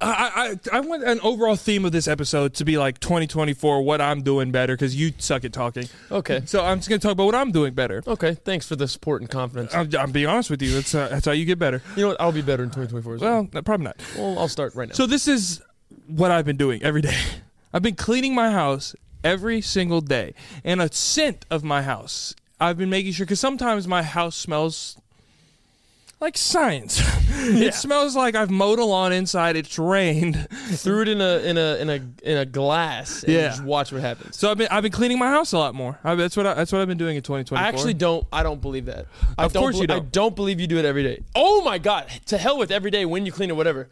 I, 0.04 0.58
I 0.74 0.78
I 0.78 0.80
want 0.82 1.04
an 1.04 1.20
overall 1.22 1.56
theme 1.56 1.86
of 1.86 1.92
this 1.92 2.08
episode 2.08 2.54
to 2.56 2.66
be 2.66 2.78
like 2.78 3.00
2024, 3.00 3.82
what 3.82 4.02
I'm 4.02 4.22
doing 4.22 4.52
better, 4.52 4.74
because 4.76 4.96
you 4.96 5.14
suck 5.18 5.46
at 5.46 5.54
talking. 5.54 5.88
Okay. 6.12 6.42
So 6.46 6.64
I'm 6.64 6.80
just 6.80 6.90
gonna 6.90 7.00
talk 7.00 7.14
about 7.14 7.26
what 7.26 7.36
I'm 7.36 7.52
doing 7.52 7.74
better. 7.74 8.04
Okay. 8.06 8.34
Thanks 8.36 8.68
for 8.68 8.76
the 8.76 8.88
support 8.88 9.22
and 9.22 9.30
confidence. 9.30 9.74
I'm, 9.74 9.90
I'm 9.98 10.12
being 10.12 10.28
honest 10.28 10.50
with 10.50 10.62
you. 10.62 10.72
That's 10.74 10.94
uh, 10.94 11.08
that's 11.10 11.26
how 11.26 11.32
you 11.32 11.46
get 11.46 11.60
better. 11.60 11.82
you 11.96 12.04
know 12.04 12.10
what? 12.10 12.22
I'll 12.22 12.32
be 12.32 12.42
better 12.42 12.64
in 12.64 12.70
2024 12.70 13.16
as 13.16 13.22
well. 13.22 13.48
Well, 13.52 13.64
probably 13.64 13.86
not. 13.86 14.02
Well, 14.18 14.38
I'll 14.40 14.48
start 14.48 14.76
right 14.76 14.90
now. 14.90 14.94
So 14.94 15.06
this 15.06 15.28
is 15.28 15.62
what 16.08 16.32
I've 16.32 16.46
been 16.46 16.58
doing 16.58 16.84
every 16.84 17.02
day. 17.02 17.18
I've 17.74 17.82
been 17.82 17.96
cleaning 17.96 18.36
my 18.36 18.52
house 18.52 18.96
every 19.24 19.62
single 19.62 20.02
day, 20.02 20.34
and 20.64 20.82
a 20.82 20.92
scent 20.94 21.46
of 21.50 21.64
my 21.64 21.82
house. 21.82 22.36
I've 22.60 22.78
been 22.78 22.90
making 22.90 23.14
sure 23.14 23.26
because 23.26 23.40
sometimes 23.40 23.88
my 23.88 24.04
house 24.04 24.36
smells 24.36 24.98
like 26.24 26.38
science. 26.38 27.02
It 27.46 27.74
smells 27.74 28.16
like 28.16 28.36
I've 28.36 28.50
mowed 28.52 28.80
a 28.80 28.86
lawn 28.86 29.12
inside. 29.12 29.58
It's 29.58 29.78
rained. 29.78 30.48
threw 30.52 31.02
it 31.02 31.10
in 31.10 31.20
a 31.20 31.40
in 31.40 31.58
a 31.58 31.76
in 31.82 31.90
a 31.90 31.96
in 32.32 32.38
a 32.38 32.46
glass 32.46 33.24
and 33.24 33.34
Yeah. 33.34 33.48
just 33.50 33.64
watch 33.66 33.92
what 33.92 34.00
happens. 34.02 34.38
So 34.38 34.50
I've 34.50 34.58
been 34.58 34.70
I've 34.72 34.84
been 34.84 34.94
cleaning 34.94 35.20
my 35.20 35.28
house 35.28 35.52
a 35.52 35.58
lot 35.58 35.76
more. 35.76 36.00
I, 36.06 36.16
that's 36.16 36.38
what 36.38 36.48
I, 36.48 36.54
that's 36.54 36.72
what 36.72 36.80
I've 36.80 36.88
been 36.88 36.98
doing 36.98 37.18
in 37.18 37.22
2020. 37.24 37.62
I 37.62 37.68
actually 37.68 37.96
don't. 37.96 38.26
I 38.32 38.44
don't 38.44 38.62
believe 38.62 38.86
that. 38.86 39.08
I 39.38 39.44
Of 39.44 39.52
don't 39.52 39.62
course 39.64 39.76
you 39.78 39.84
I 39.84 39.86
don't. 39.88 40.12
don't 40.12 40.36
believe 40.38 40.62
you 40.62 40.68
do 40.68 40.78
it 40.78 40.86
every 40.86 41.04
day. 41.04 41.22
Oh 41.36 41.64
my 41.66 41.80
god! 41.80 42.08
To 42.28 42.38
hell 42.38 42.58
with 42.58 42.72
every 42.72 42.92
day 42.92 43.04
when 43.04 43.26
you 43.26 43.34
clean 43.34 43.50
it, 43.50 43.58
whatever. 43.58 43.90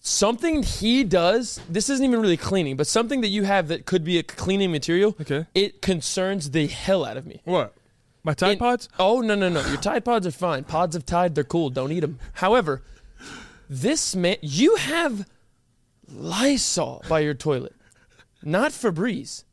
something 0.00 0.62
he 0.62 1.02
does. 1.04 1.60
This 1.68 1.88
isn't 1.88 2.04
even 2.04 2.20
really 2.20 2.36
cleaning, 2.36 2.76
but 2.76 2.86
something 2.86 3.22
that 3.22 3.28
you 3.28 3.44
have 3.44 3.68
that 3.68 3.86
could 3.86 4.04
be 4.04 4.18
a 4.18 4.22
cleaning 4.22 4.70
material. 4.70 5.16
Okay. 5.20 5.46
It 5.54 5.80
concerns 5.80 6.50
the 6.50 6.66
hell 6.66 7.04
out 7.06 7.16
of 7.16 7.26
me. 7.26 7.40
What? 7.44 7.74
My 8.24 8.32
Tide 8.34 8.52
It- 8.52 8.58
Pods? 8.58 8.88
Oh 8.98 9.20
no 9.20 9.34
no 9.34 9.48
no! 9.50 9.64
Your 9.66 9.76
Tide 9.76 10.04
Pods 10.04 10.26
are 10.26 10.30
fine. 10.32 10.64
Pods 10.64 10.96
of 10.96 11.04
Tide, 11.04 11.34
they're 11.34 11.44
cool. 11.44 11.68
Don't 11.70 11.92
eat 11.92 12.00
them. 12.00 12.18
However, 12.34 12.82
this 13.68 14.16
man, 14.16 14.36
you 14.40 14.76
have 14.76 15.28
Lysol 16.10 17.02
by 17.08 17.20
your 17.20 17.34
toilet, 17.34 17.74
not 18.42 18.72
Febreze. 18.72 19.44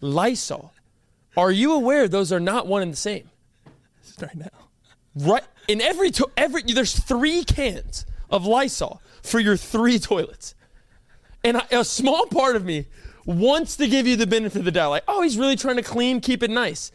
Lysol. 0.00 0.72
Are 1.36 1.50
you 1.50 1.72
aware 1.72 2.06
those 2.06 2.30
are 2.32 2.38
not 2.40 2.66
one 2.68 2.82
and 2.82 2.92
the 2.92 2.96
same? 2.96 3.30
Right 4.20 4.36
now. 4.36 4.48
Right 5.16 5.42
in 5.66 5.80
every 5.80 6.10
to- 6.12 6.30
every 6.36 6.62
there's 6.62 6.96
three 6.98 7.42
cans 7.42 8.06
of 8.30 8.46
Lysol 8.46 9.00
for 9.22 9.40
your 9.40 9.56
three 9.56 9.98
toilets, 9.98 10.54
and 11.42 11.56
I, 11.56 11.66
a 11.72 11.84
small 11.84 12.26
part 12.26 12.54
of 12.54 12.64
me 12.64 12.86
wants 13.26 13.76
to 13.76 13.88
give 13.88 14.06
you 14.06 14.14
the 14.16 14.26
benefit 14.26 14.58
of 14.60 14.64
the 14.66 14.70
doubt, 14.70 14.90
like, 14.90 15.04
oh, 15.08 15.22
he's 15.22 15.38
really 15.38 15.56
trying 15.56 15.76
to 15.76 15.82
clean, 15.82 16.20
keep 16.20 16.42
it 16.42 16.50
nice. 16.50 16.92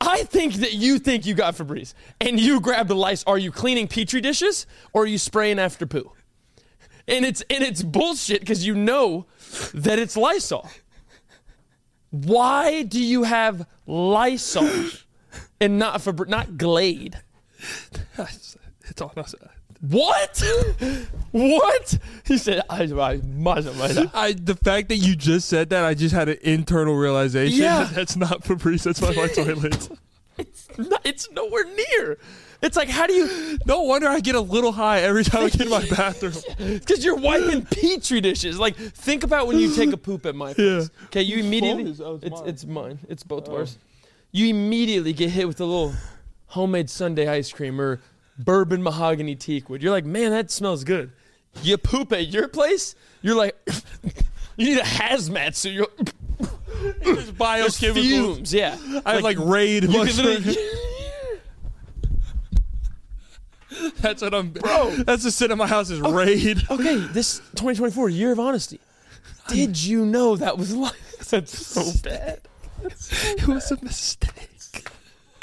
I 0.00 0.22
think 0.24 0.54
that 0.54 0.74
you 0.74 0.98
think 0.98 1.26
you 1.26 1.34
got 1.34 1.54
Febreze 1.54 1.94
and 2.20 2.38
you 2.38 2.60
grabbed 2.60 2.88
the 2.88 2.94
lice. 2.94 3.24
Are 3.24 3.38
you 3.38 3.50
cleaning 3.50 3.88
petri 3.88 4.20
dishes 4.20 4.66
or 4.92 5.02
are 5.02 5.06
you 5.06 5.18
spraying 5.18 5.58
after 5.58 5.86
poo? 5.86 6.12
And 7.08 7.24
it's 7.24 7.42
and 7.50 7.64
it's 7.64 7.82
bullshit 7.82 8.40
because 8.40 8.66
you 8.66 8.74
know 8.74 9.26
that 9.74 9.98
it's 9.98 10.16
Lysol. 10.16 10.68
Why 12.10 12.82
do 12.82 13.02
you 13.02 13.24
have 13.24 13.66
Lysol 13.86 14.68
and 15.60 15.78
not 15.78 16.00
Fabri- 16.00 16.28
not 16.28 16.56
Glade? 16.56 17.20
It's 18.90 19.02
all 19.02 19.12
What? 19.80 20.42
what? 21.30 21.98
He 22.24 22.36
said, 22.36 22.62
I, 22.68 22.82
I, 22.82 23.12
I, 23.12 24.10
I 24.12 24.32
the 24.32 24.58
fact 24.62 24.88
that 24.88 24.96
you 24.96 25.14
just 25.14 25.48
said 25.48 25.70
that, 25.70 25.84
I 25.84 25.94
just 25.94 26.14
had 26.14 26.28
an 26.28 26.38
internal 26.42 26.96
realization 26.96 27.60
Yeah. 27.60 27.84
that 27.84 27.94
that's 27.94 28.16
not 28.16 28.42
Febreze, 28.42 28.82
that's 28.82 29.00
my, 29.00 29.14
my 29.14 29.28
toilet. 29.28 29.88
No, 30.78 30.98
it's 31.04 31.30
nowhere 31.30 31.64
near. 31.64 32.18
It's 32.60 32.76
like, 32.76 32.88
how 32.88 33.06
do 33.06 33.12
you? 33.12 33.58
No 33.66 33.82
wonder 33.82 34.08
I 34.08 34.18
get 34.18 34.34
a 34.34 34.40
little 34.40 34.72
high 34.72 35.00
every 35.00 35.22
time 35.22 35.44
I 35.44 35.48
get 35.48 35.60
in 35.62 35.70
my 35.70 35.86
bathroom. 35.90 36.32
Because 36.58 37.04
you're 37.04 37.16
wiping 37.16 37.62
petri 37.64 38.20
dishes. 38.20 38.58
Like, 38.58 38.76
think 38.76 39.22
about 39.22 39.46
when 39.46 39.58
you 39.58 39.74
take 39.74 39.92
a 39.92 39.96
poop 39.96 40.26
at 40.26 40.34
my 40.34 40.54
place. 40.54 40.90
Yeah. 40.90 41.04
Okay, 41.06 41.22
you 41.22 41.38
immediately. 41.38 41.84
is- 41.84 42.00
oh, 42.00 42.18
it's 42.20 42.24
it's 42.24 42.40
mine. 42.40 42.48
it's 42.48 42.64
mine. 42.64 42.98
It's 43.08 43.22
both 43.22 43.46
of 43.48 43.54
oh. 43.54 43.58
ours. 43.58 43.78
You 44.32 44.48
immediately 44.48 45.12
get 45.12 45.30
hit 45.30 45.46
with 45.46 45.60
a 45.60 45.64
little 45.64 45.94
homemade 46.46 46.90
Sunday 46.90 47.28
ice 47.28 47.52
cream 47.52 47.80
or 47.80 48.00
bourbon 48.38 48.82
mahogany 48.82 49.36
teakwood. 49.36 49.82
You're 49.82 49.92
like, 49.92 50.04
man, 50.04 50.30
that 50.30 50.50
smells 50.50 50.84
good. 50.84 51.12
You 51.62 51.76
poop 51.76 52.12
at 52.12 52.28
your 52.28 52.48
place. 52.48 52.94
You're 53.22 53.36
like, 53.36 53.56
you 54.56 54.66
need 54.66 54.78
a 54.78 54.82
hazmat 54.82 55.54
suit. 55.54 55.72
You're 55.74 55.88
fumes. 57.70 58.54
Yeah, 58.54 58.76
I 59.04 59.14
have 59.14 59.22
like 59.22 59.38
raid. 59.38 59.84
you 59.84 59.88
can 59.88 60.16
literally. 60.16 60.56
That's 64.00 64.22
what 64.22 64.34
I'm. 64.34 64.50
Bro, 64.50 64.96
that's 65.04 65.22
the 65.22 65.30
sit 65.30 65.52
in 65.52 65.58
my 65.58 65.66
house 65.66 65.90
is 65.90 66.00
raid. 66.00 66.62
Okay, 66.68 66.96
this 67.12 67.38
2024 67.38 68.08
year 68.08 68.32
of 68.32 68.40
honesty. 68.40 68.80
Did 69.46 69.80
you 69.80 70.04
know 70.04 70.34
that 70.36 70.58
was 70.58 70.74
like 70.74 70.96
that's 71.30 71.56
so 71.66 71.84
bad? 72.02 72.40
It 72.82 73.46
was 73.46 73.70
a 73.70 73.78
mistake. 73.84 74.57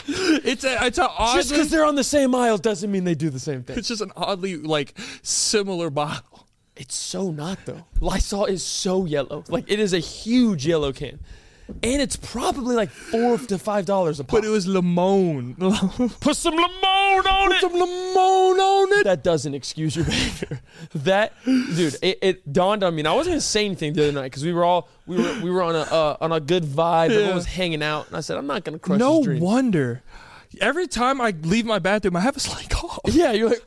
It's 0.46 0.64
a 0.64 0.86
it's 0.86 0.98
a 0.98 1.10
Just 1.34 1.50
because 1.50 1.70
they're 1.70 1.86
on 1.86 1.96
the 1.96 2.04
same 2.04 2.36
aisle 2.36 2.58
doesn't 2.58 2.92
mean 2.92 3.04
they 3.04 3.16
do 3.16 3.30
the 3.30 3.40
same 3.40 3.64
thing. 3.64 3.78
It's 3.78 3.88
just 3.88 4.02
an 4.02 4.12
oddly 4.16 4.58
like 4.58 4.94
similar 5.24 5.90
bottle. 5.90 6.48
It's 6.76 6.96
so 6.96 7.32
not 7.32 7.66
though. 7.66 7.86
Lysol 8.02 8.46
is 8.46 8.64
so 8.64 9.06
yellow. 9.06 9.44
Like 9.48 9.66
it 9.68 9.80
is 9.80 9.94
a 9.94 10.00
huge 10.00 10.68
yellow 10.68 10.92
can. 10.94 11.20
And 11.68 12.00
it's 12.02 12.16
probably 12.16 12.76
like 12.76 12.90
four 12.92 13.38
to 13.40 13.58
five 13.58 13.86
dollars 13.88 14.20
a 14.20 14.24
pop. 14.24 14.38
But 14.42 14.46
it 14.46 14.50
was 14.50 14.68
limon. 14.68 15.56
put 16.20 16.36
some 16.36 16.54
lemon 16.56 16.74
on 16.84 17.52
it. 17.52 17.62
Put 17.62 17.72
some 17.72 17.74
limon 17.74 18.60
on 18.60 19.00
it. 19.00 19.04
That 19.06 19.24
doesn't 19.24 19.54
excuse 19.56 19.96
your 19.96 20.06
behavior. 20.06 20.60
That 20.94 21.34
dude, 21.46 21.96
it, 22.02 22.20
it 22.22 22.54
dawned 22.54 22.84
on 22.84 22.94
me. 22.96 23.02
And 23.02 23.08
I 23.08 23.14
wasn't 23.14 23.34
gonna 23.34 23.42
say 23.42 23.66
anything 23.66 23.94
the 23.94 24.04
other 24.04 24.12
night 24.12 24.26
because 24.26 24.44
we 24.44 24.54
were 24.54 24.64
all 24.64 24.88
we 25.08 25.18
were 25.18 25.42
we 25.42 25.50
were 25.50 25.64
on 25.64 25.76
a 25.76 25.80
uh, 25.80 26.18
on 26.22 26.32
a 26.32 26.40
good 26.40 26.64
vibe. 26.64 27.10
Everyone 27.10 27.36
was 27.36 27.46
hanging 27.46 27.82
out, 27.82 28.08
and 28.08 28.16
I 28.18 28.20
said, 28.22 28.38
I'm 28.38 28.48
not 28.48 28.64
gonna 28.64 28.80
crush 28.80 29.00
No 29.00 29.18
his 29.18 29.26
dreams. 29.26 29.42
wonder. 29.42 30.04
Every 30.62 30.88
time 30.88 31.20
I 31.20 31.34
leave 31.42 31.66
my 31.66 31.80
bathroom, 31.80 32.16
I 32.16 32.22
have 32.22 32.38
a 32.38 32.40
slight 32.40 32.70
cough. 32.70 33.00
Yeah, 33.08 33.32
you're 33.32 33.50
like, 33.50 33.64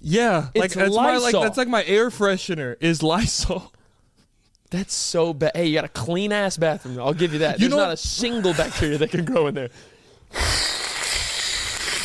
Yeah, 0.00 0.48
like 0.54 0.66
It's 0.66 0.74
that's 0.74 0.94
my 0.96 1.16
like 1.18 1.34
that's 1.34 1.58
like 1.58 1.68
my 1.68 1.84
air 1.84 2.10
freshener 2.10 2.76
is 2.80 3.02
Lysol. 3.02 3.72
That's 4.70 4.92
so 4.92 5.32
bad. 5.32 5.52
Hey, 5.54 5.66
you 5.66 5.74
got 5.74 5.84
a 5.84 5.88
clean 5.88 6.30
ass 6.32 6.56
bathroom. 6.58 6.96
Though. 6.96 7.04
I'll 7.06 7.14
give 7.14 7.32
you 7.32 7.38
that. 7.40 7.54
You 7.58 7.68
There's 7.68 7.70
know- 7.78 7.84
not 7.84 7.92
a 7.92 7.96
single 7.96 8.52
bacteria 8.52 8.98
that 8.98 9.10
can 9.10 9.24
grow 9.24 9.46
in 9.46 9.54
there. 9.54 9.70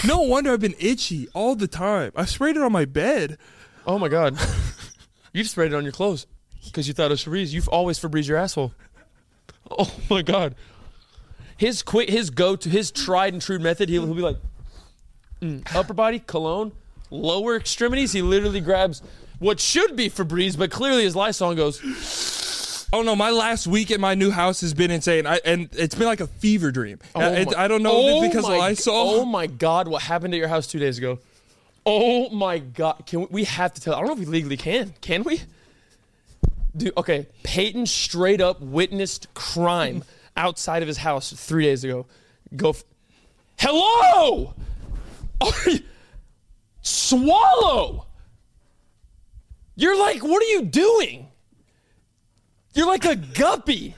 No 0.06 0.20
wonder 0.24 0.52
I've 0.52 0.60
been 0.60 0.76
itchy 0.80 1.30
all 1.34 1.56
the 1.56 1.66
time. 1.66 2.12
I 2.14 2.26
sprayed 2.26 2.58
it 2.58 2.62
on 2.62 2.74
my 2.74 2.84
bed. 2.84 3.38
Oh 3.88 3.98
my 3.98 4.10
god, 4.10 4.38
you 5.32 5.44
just 5.44 5.52
sprayed 5.52 5.72
it 5.72 5.76
on 5.76 5.84
your 5.84 5.94
clothes 5.94 6.28
because 6.66 6.90
you 6.90 6.94
thought 6.94 7.06
it 7.06 7.12
was 7.12 7.24
Febreze. 7.24 7.54
You've 7.54 7.70
always 7.70 7.98
Febreze 8.00 8.28
your 8.28 8.38
asshole. 8.38 8.74
Oh 9.72 9.90
my 10.10 10.22
god. 10.22 10.56
His 11.56 11.82
quick, 11.84 12.10
his 12.10 12.30
go 12.32 12.58
to, 12.58 12.68
his 12.70 12.92
tried 12.92 13.32
and 13.32 13.42
true 13.42 13.60
method. 13.60 13.88
He'll, 13.88 14.06
he'll 14.06 14.14
be 14.14 14.22
like, 14.22 14.36
mm, 15.42 15.74
upper 15.74 15.94
body 15.94 16.20
cologne, 16.20 16.74
lower 17.10 17.56
extremities. 17.56 18.12
He 18.12 18.22
literally 18.22 18.60
grabs 18.60 19.02
what 19.40 19.62
should 19.62 19.96
be 19.96 20.10
Febreze, 20.10 20.58
but 20.58 20.70
clearly 20.70 21.04
his 21.04 21.16
Lysol 21.16 21.52
and 21.52 21.58
goes. 21.58 21.80
Oh 22.94 23.02
no, 23.02 23.16
my 23.16 23.32
last 23.32 23.66
week 23.66 23.90
at 23.92 24.00
my 24.00 24.14
new 24.14 24.30
house 24.30 24.62
has 24.62 24.74
been 24.74 24.92
insane. 24.92 25.26
I, 25.26 25.40
and 25.44 25.68
it's 25.74 25.96
been 25.96 26.06
like 26.06 26.20
a 26.22 26.28
fever 26.28 26.72
dream. 26.72 27.00
Oh 27.16 27.22
it- 27.22 27.48
my- 27.48 27.64
I 27.64 27.68
don't 27.68 27.82
know 27.84 27.92
Oh 27.92 28.00
if 28.02 28.08
it's 28.08 28.16
oh 28.18 28.22
because 28.40 28.44
my 28.48 28.54
g- 28.56 28.60
Lysol. 28.60 28.94
Oh 28.96 29.26
my 29.26 29.48
god, 29.48 29.88
what 29.88 30.04
happened 30.04 30.34
at 30.34 30.38
your 30.38 30.48
house 30.48 30.68
two 30.68 30.78
days 30.80 30.98
ago? 31.00 31.18
Oh 31.86 32.30
my 32.30 32.60
god, 32.60 33.04
can 33.08 33.22
we, 33.22 33.28
we 33.32 33.44
have 33.46 33.74
to 33.74 33.82
tell? 33.82 33.96
I 33.96 33.98
don't 33.98 34.08
know 34.08 34.14
if 34.14 34.20
we 34.20 34.26
legally 34.26 34.58
can. 34.58 34.94
Can 35.02 35.24
we? 35.24 35.42
Dude, 36.78 36.94
okay. 36.96 37.26
Peyton 37.44 37.86
straight 37.88 38.42
up 38.42 38.62
witnessed 38.62 39.34
crime 39.34 40.04
outside 40.38 40.82
of 40.84 40.88
his 40.88 40.98
house 40.98 41.34
three 41.34 41.64
days 41.66 41.84
ago. 41.84 42.06
Go. 42.56 42.70
F- 42.70 42.84
Hello. 43.58 44.54
You- 45.66 45.80
Swallow. 46.84 48.06
You're 49.76 49.98
like, 49.98 50.22
what 50.24 50.42
are 50.44 50.46
you 50.48 50.62
doing? 50.64 51.28
You're 52.74 52.88
like 52.88 53.06
a 53.06 53.16
guppy. 53.16 53.96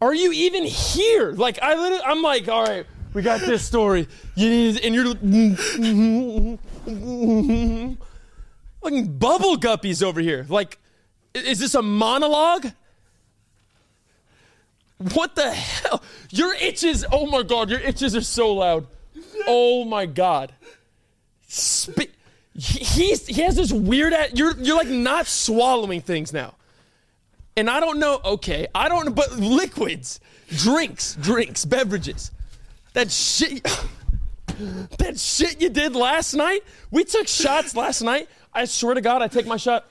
Are 0.00 0.14
you 0.14 0.32
even 0.32 0.64
here? 0.64 1.32
Like 1.32 1.58
I 1.62 1.74
literally, 1.74 2.02
I'm 2.04 2.22
like, 2.22 2.48
all 2.48 2.64
right, 2.64 2.86
we 3.12 3.22
got 3.22 3.40
this 3.40 3.64
story. 3.64 4.08
You 4.34 4.48
need, 4.48 4.80
and 4.84 4.94
you're 4.94 5.14
fucking 8.82 9.18
bubble 9.18 9.56
guppies 9.56 10.02
over 10.02 10.20
here. 10.20 10.46
Like, 10.48 10.78
is 11.34 11.58
this 11.58 11.74
a 11.74 11.82
monologue? 11.82 12.68
What 15.14 15.34
the 15.34 15.50
hell? 15.50 16.02
Your 16.30 16.54
itches. 16.54 17.04
Oh 17.10 17.26
my 17.26 17.42
god, 17.42 17.70
your 17.70 17.80
itches 17.80 18.16
are 18.16 18.20
so 18.22 18.54
loud. 18.54 18.86
Oh 19.46 19.84
my 19.84 20.06
god. 20.06 20.52
He- 21.46 22.08
he's 22.60 23.26
he 23.26 23.42
has 23.42 23.56
this 23.56 23.72
weird. 23.72 24.12
At, 24.12 24.36
you're 24.36 24.56
you're 24.58 24.76
like 24.76 24.88
not 24.88 25.26
swallowing 25.26 26.00
things 26.00 26.32
now. 26.32 26.54
And 27.56 27.68
I 27.68 27.80
don't 27.80 27.98
know, 27.98 28.20
okay, 28.24 28.68
I 28.74 28.88
don't 28.88 29.06
know, 29.06 29.12
but 29.12 29.32
liquids, 29.32 30.20
drinks, 30.48 31.16
drinks, 31.16 31.64
beverages. 31.64 32.30
That 32.92 33.10
shit, 33.10 33.62
that 34.98 35.18
shit 35.18 35.60
you 35.60 35.68
did 35.68 35.94
last 35.96 36.34
night. 36.34 36.60
We 36.90 37.04
took 37.04 37.28
shots 37.28 37.74
last 37.74 38.02
night. 38.02 38.28
I 38.54 38.64
swear 38.64 38.94
to 38.94 39.00
God, 39.00 39.20
I 39.20 39.28
take 39.28 39.46
my 39.46 39.56
shot. 39.56 39.86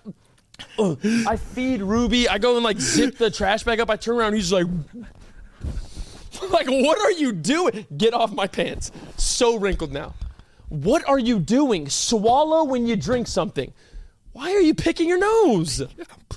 I 0.80 1.36
feed 1.38 1.82
Ruby. 1.82 2.28
I 2.28 2.38
go 2.38 2.56
and 2.56 2.64
like 2.64 2.80
zip 2.80 3.18
the 3.18 3.30
trash 3.30 3.64
bag 3.64 3.80
up. 3.80 3.90
I 3.90 3.96
turn 3.96 4.16
around. 4.16 4.34
He's 4.34 4.52
like, 4.52 4.68
like, 6.50 6.68
what 6.68 7.00
are 7.00 7.12
you 7.12 7.32
doing? 7.32 7.86
Get 7.96 8.14
off 8.14 8.34
my 8.34 8.48
pants. 8.48 8.92
So 9.18 9.58
wrinkled 9.58 9.92
now. 9.92 10.14
What 10.70 11.08
are 11.08 11.20
you 11.20 11.40
doing? 11.40 11.90
Swallow 11.90 12.64
when 12.64 12.88
you 12.88 12.96
drink 12.96 13.28
something. 13.28 13.74
Why 14.32 14.52
are 14.54 14.62
you 14.62 14.74
picking 14.74 15.10
your 15.10 15.20
nose? 15.20 15.82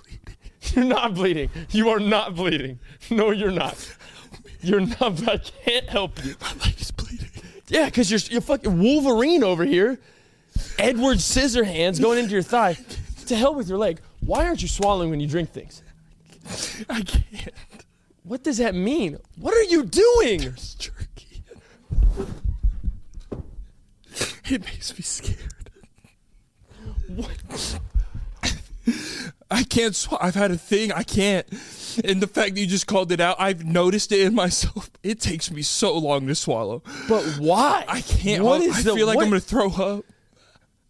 You're 0.74 0.84
not 0.84 1.14
bleeding. 1.14 1.50
You 1.70 1.90
are 1.90 2.00
not 2.00 2.34
bleeding. 2.34 2.78
No, 3.10 3.30
you're 3.30 3.50
not. 3.50 3.94
You're 4.62 4.80
not. 4.80 5.28
I 5.28 5.38
can't 5.38 5.88
help 5.88 6.24
you. 6.24 6.34
My 6.40 6.52
leg 6.64 6.80
is 6.80 6.90
bleeding. 6.90 7.28
Yeah, 7.68 7.86
because 7.86 8.10
you're 8.10 8.20
you're 8.30 8.40
fucking 8.40 8.78
Wolverine 8.78 9.42
over 9.44 9.64
here. 9.64 10.00
Edward 10.78 11.18
Scissorhands 11.18 12.00
going 12.00 12.18
into 12.18 12.30
your 12.30 12.42
thigh. 12.42 12.78
To 13.26 13.36
hell 13.36 13.54
with 13.54 13.68
your 13.68 13.76
leg. 13.76 14.00
Why 14.20 14.46
aren't 14.46 14.62
you 14.62 14.68
swallowing 14.68 15.10
when 15.10 15.20
you 15.20 15.26
drink 15.26 15.50
things? 15.50 15.82
I 16.88 17.02
can't. 17.02 17.54
What 18.22 18.44
does 18.44 18.58
that 18.58 18.74
mean? 18.74 19.18
What 19.36 19.54
are 19.54 19.64
you 19.64 19.84
doing? 19.84 20.42
It's 20.42 20.74
jerky. 20.74 21.42
It 24.50 24.64
makes 24.64 24.96
me 24.96 25.02
scared. 25.02 25.38
What? 27.08 27.78
I 29.50 29.62
can't. 29.64 29.94
Sw- 29.94 30.14
I've 30.20 30.34
had 30.34 30.50
a 30.50 30.56
thing. 30.56 30.92
I 30.92 31.02
can't. 31.02 31.46
And 32.04 32.20
the 32.22 32.26
fact 32.26 32.54
that 32.54 32.60
you 32.60 32.66
just 32.66 32.86
called 32.86 33.12
it 33.12 33.20
out, 33.20 33.36
I've 33.38 33.64
noticed 33.64 34.12
it 34.12 34.20
in 34.20 34.34
myself. 34.34 34.90
It 35.02 35.20
takes 35.20 35.50
me 35.50 35.62
so 35.62 35.96
long 35.96 36.26
to 36.28 36.34
swallow. 36.34 36.82
But 37.08 37.22
why? 37.38 37.84
I 37.86 38.00
can't. 38.00 38.42
What 38.44 38.62
I, 38.62 38.64
is 38.64 38.78
I 38.78 38.82
the- 38.82 38.94
feel 38.94 39.06
like 39.06 39.16
what- 39.16 39.24
I'm 39.24 39.30
gonna 39.30 39.40
throw 39.40 39.70
up. 39.72 40.04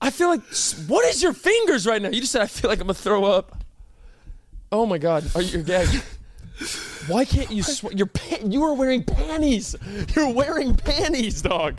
I 0.01 0.11
feel 0.11 0.29
like 0.29 0.41
what 0.89 1.05
is 1.07 1.23
your 1.23 1.33
fingers 1.33 1.87
right 1.87 2.01
now? 2.03 2.09
You 2.09 2.21
just 2.21 2.33
said 2.33 2.43
I 2.43 2.47
feel 2.47 2.69
like 2.71 2.81
I'm 2.81 2.87
gonna 2.89 2.95
throw 2.95 3.25
up. 3.25 3.57
Oh 4.73 4.85
my 4.87 4.99
god, 4.99 5.25
are 5.37 5.43
you 5.43 5.63
gagging? 5.63 6.01
Why 7.09 7.25
can't 7.25 7.51
you? 7.51 7.63
Sw- 7.63 7.93
your 7.93 8.07
pa- 8.07 8.39
you 8.45 8.63
are 8.65 8.75
wearing 8.75 9.03
panties. 9.03 9.75
You're 10.15 10.33
wearing 10.33 10.75
panties, 10.75 11.43
dog. 11.43 11.79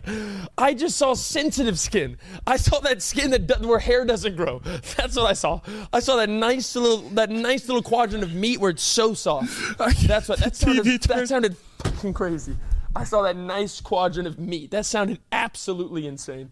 I 0.58 0.74
just 0.74 0.98
saw 0.98 1.14
sensitive 1.14 1.80
skin. 1.80 2.18
I 2.46 2.58
saw 2.58 2.80
that 2.80 3.02
skin 3.02 3.32
that 3.32 3.48
do- 3.48 3.68
where 3.68 3.80
hair 3.80 4.04
doesn't 4.06 4.36
grow. 4.36 4.60
That's 4.98 5.16
what 5.16 5.26
I 5.30 5.34
saw. 5.34 5.62
I 5.94 6.00
saw 6.00 6.18
that 6.18 6.30
nice 6.30 6.76
little 6.76 7.10
that 7.12 7.30
nice 7.30 7.68
little 7.68 7.84
quadrant 7.84 8.24
of 8.24 8.34
meat 8.34 8.60
where 8.60 8.72
it's 8.72 8.84
so 8.84 9.14
soft. 9.14 9.78
That's 10.08 10.28
what 10.28 10.40
that 10.40 10.56
sounded. 10.56 10.86
That 10.86 11.28
sounded 11.30 11.56
fucking 11.84 12.14
crazy. 12.14 12.58
I 12.96 13.06
saw 13.06 13.22
that 13.24 13.36
nice 13.38 13.80
quadrant 13.82 14.28
of 14.28 14.38
meat. 14.40 14.72
That 14.72 14.86
sounded 14.86 15.20
absolutely 15.32 16.06
insane. 16.06 16.52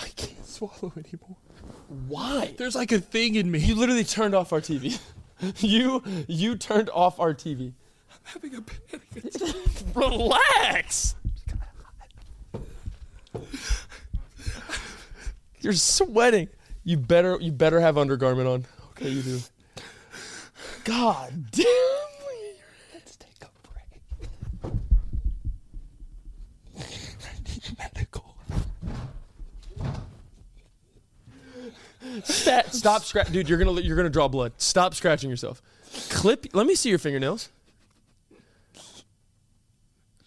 I 0.00 0.06
can't 0.16 0.46
swallow 0.46 0.92
anymore. 0.96 1.36
Why? 2.08 2.54
There's 2.56 2.74
like 2.74 2.92
a 2.92 2.98
thing 3.00 3.34
in 3.34 3.50
me. 3.50 3.58
You 3.58 3.74
literally 3.74 4.04
turned 4.04 4.34
off 4.34 4.52
our 4.52 4.60
TV. 4.60 4.98
you 5.58 6.02
you 6.28 6.56
turned 6.56 6.90
off 6.90 7.18
our 7.20 7.34
TV. 7.34 7.72
I'm 8.10 8.18
having 8.24 8.54
a 8.56 8.62
panic 8.62 9.24
attack. 9.24 9.54
Relax. 9.94 11.14
You're 15.60 15.72
sweating. 15.74 16.48
You 16.84 16.96
better 16.96 17.38
you 17.40 17.52
better 17.52 17.80
have 17.80 17.98
undergarment 17.98 18.48
on. 18.48 18.66
Okay, 18.90 19.10
you 19.10 19.22
do. 19.22 19.40
God 20.84 21.50
damn. 21.50 21.66
Let's 22.94 23.16
take 23.16 23.42
a 23.42 23.48
break. 23.68 24.02
I 26.76 27.32
need 27.44 27.78
medical. 27.78 28.34
Stat, 32.24 32.74
stop 32.74 33.02
scratch, 33.04 33.30
dude. 33.32 33.48
You're 33.48 33.58
gonna 33.58 33.80
you're 33.80 33.96
gonna 33.96 34.10
draw 34.10 34.28
blood. 34.28 34.52
Stop 34.58 34.94
scratching 34.94 35.30
yourself. 35.30 35.62
Clip. 36.08 36.46
Let 36.52 36.66
me 36.66 36.74
see 36.74 36.88
your 36.88 36.98
fingernails. 36.98 37.48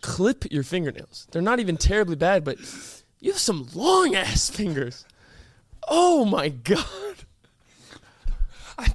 Clip 0.02 0.46
your 0.52 0.64
fingernails. 0.64 1.28
They're 1.32 1.42
not 1.42 1.60
even 1.60 1.78
terribly 1.78 2.16
bad, 2.16 2.44
but 2.44 2.58
you 3.20 3.32
have 3.32 3.40
some 3.40 3.68
long 3.74 4.16
ass 4.16 4.50
fingers. 4.50 5.06
Oh 5.88 6.26
my 6.26 6.50
god. 6.50 6.88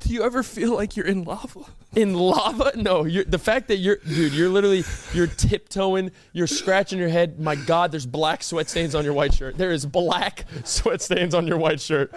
Do 0.00 0.14
you 0.14 0.22
ever 0.22 0.42
feel 0.42 0.74
like 0.74 0.96
you're 0.96 1.06
in 1.06 1.24
lava? 1.24 1.60
In 1.94 2.14
lava? 2.14 2.72
No, 2.76 3.04
you're, 3.04 3.24
the 3.24 3.38
fact 3.38 3.68
that 3.68 3.76
you're, 3.78 3.96
dude, 3.96 4.32
you're 4.32 4.48
literally, 4.48 4.84
you're 5.12 5.26
tiptoeing, 5.26 6.10
you're 6.32 6.46
scratching 6.46 6.98
your 6.98 7.08
head. 7.08 7.40
My 7.40 7.54
God, 7.54 7.90
there's 7.90 8.06
black 8.06 8.42
sweat 8.42 8.68
stains 8.68 8.94
on 8.94 9.04
your 9.04 9.14
white 9.14 9.34
shirt. 9.34 9.58
There 9.58 9.72
is 9.72 9.84
black 9.84 10.44
sweat 10.64 11.02
stains 11.02 11.34
on 11.34 11.46
your 11.46 11.58
white 11.58 11.80
shirt. 11.80 12.12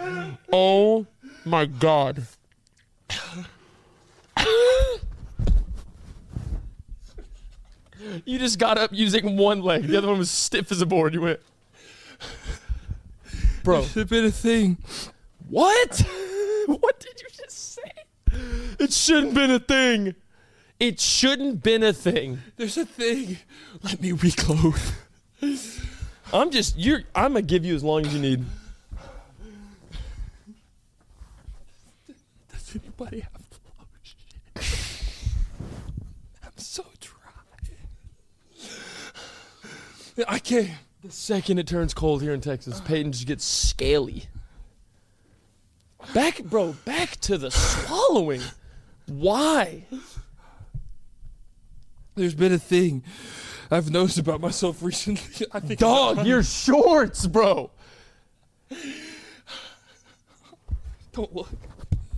Oh 0.52 1.06
my 1.44 1.66
God. 1.66 2.26
you 8.24 8.38
just 8.38 8.58
got 8.58 8.78
up 8.78 8.90
using 8.92 9.36
one 9.36 9.62
leg. 9.62 9.86
The 9.86 9.96
other 9.96 10.08
one 10.08 10.18
was 10.18 10.30
stiff 10.30 10.70
as 10.70 10.80
a 10.80 10.86
board. 10.86 11.14
You 11.14 11.22
went, 11.22 11.40
bro. 13.64 13.80
It's 13.80 13.96
a 13.96 14.30
thing. 14.30 14.78
What? 15.48 16.02
what 16.66 17.00
did 17.00 17.20
you 17.20 17.28
just 17.36 17.74
say? 17.74 17.92
It 18.82 18.92
shouldn't 18.92 19.34
been 19.34 19.52
a 19.52 19.60
thing. 19.60 20.16
It 20.80 20.98
shouldn't 20.98 21.62
been 21.62 21.84
a 21.84 21.92
thing. 21.92 22.40
There's 22.56 22.76
a 22.76 22.84
thing. 22.84 23.38
Let 23.80 24.02
me 24.02 24.10
reclothe. 24.10 24.82
I'm 26.32 26.50
just 26.50 26.76
you're 26.76 27.02
I'm 27.14 27.34
gonna 27.34 27.42
give 27.42 27.64
you 27.64 27.76
as 27.76 27.84
long 27.84 28.04
as 28.04 28.12
you 28.12 28.20
need. 28.20 28.44
Does 32.50 32.74
anybody 32.74 33.20
have 33.20 33.42
lotion? 33.78 34.18
I'm 36.42 36.50
so 36.56 36.84
dry. 36.98 37.20
I 40.26 40.40
can't. 40.40 40.70
The 41.04 41.12
second 41.12 41.58
it 41.60 41.68
turns 41.68 41.94
cold 41.94 42.20
here 42.20 42.34
in 42.34 42.40
Texas, 42.40 42.80
Peyton 42.80 43.12
just 43.12 43.28
gets 43.28 43.44
scaly. 43.44 44.24
Back 46.12 46.42
bro, 46.42 46.72
back 46.84 47.20
to 47.20 47.38
the 47.38 47.52
swallowing. 47.52 48.42
Why? 49.06 49.84
There's 52.14 52.34
been 52.34 52.52
a 52.52 52.58
thing 52.58 53.02
I've 53.70 53.90
noticed 53.90 54.18
about 54.18 54.40
myself 54.40 54.82
recently. 54.82 55.46
I 55.52 55.60
think 55.60 55.80
Dog, 55.80 56.26
your 56.26 56.42
shorts, 56.42 57.26
bro. 57.26 57.70
don't 61.12 61.34
look. 61.34 61.48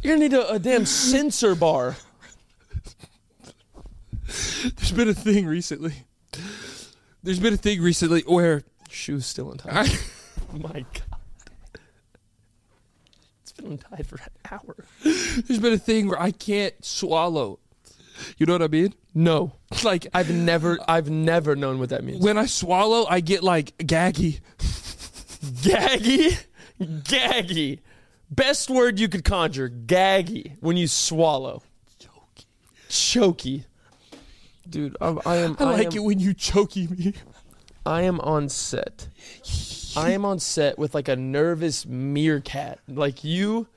You're 0.03 0.17
gonna 0.17 0.29
need 0.29 0.35
a, 0.35 0.51
a 0.51 0.59
damn 0.59 0.85
censor 0.85 1.55
bar. 1.55 1.97
There's 4.77 4.93
been 4.93 5.09
a 5.09 5.15
thing 5.15 5.47
recently. 5.47 5.95
There's 7.23 7.39
been 7.39 7.55
a 7.55 7.59
thing 7.59 7.81
recently 7.81 8.23
where 8.23 8.65
Shoes 8.91 9.27
still 9.27 9.51
untied. 9.51 9.73
I, 9.73 9.99
My 10.59 10.85
God. 10.93 11.14
Been 13.65 13.79
for 14.05 14.17
an 14.17 14.51
hour. 14.51 14.77
there's 15.03 15.59
been 15.59 15.73
a 15.73 15.79
thing 15.79 16.09
where 16.09 16.21
I 16.21 16.31
can't 16.31 16.75
swallow. 16.85 17.59
You 18.37 18.47
know 18.47 18.53
what 18.53 18.63
I 18.63 18.69
mean? 18.69 18.95
No. 19.15 19.53
Like 19.83 20.07
I've 20.13 20.31
never 20.31 20.79
I've 20.87 21.09
never 21.11 21.57
known 21.57 21.79
what 21.79 21.89
that 21.89 22.05
means. 22.05 22.23
when 22.23 22.37
I 22.37 22.47
swallow, 22.47 23.07
I 23.09 23.21
get 23.21 23.43
like 23.43 23.77
gaggy. 23.79 24.41
Gaggy? 25.63 26.45
Gaggy. 26.81 27.81
Best 28.31 28.71
word 28.71 28.99
you 28.99 29.09
could 29.09 29.25
conjure. 29.25 29.69
Gaggy. 29.69 30.57
When 30.61 30.77
you 30.77 30.87
swallow. 30.87 31.63
Choky. 31.99 32.47
Choky. 32.89 33.65
Dude, 34.69 34.97
I'm, 35.01 35.21
I 35.27 35.37
am. 35.37 35.57
I 35.59 35.65
like 35.65 35.87
am, 35.89 35.97
it 35.97 36.03
when 36.05 36.19
you 36.19 36.35
chokey 36.35 36.91
me. 36.91 37.15
I 37.87 38.03
am 38.03 38.21
on 38.21 38.49
set. 38.49 39.09
I 39.97 40.11
am 40.13 40.25
on 40.25 40.39
set 40.39 40.79
with 40.79 40.95
like 40.95 41.09
a 41.09 41.17
nervous 41.17 41.87
meerkat. 41.87 42.79
Like 42.89 43.23
you, 43.25 43.69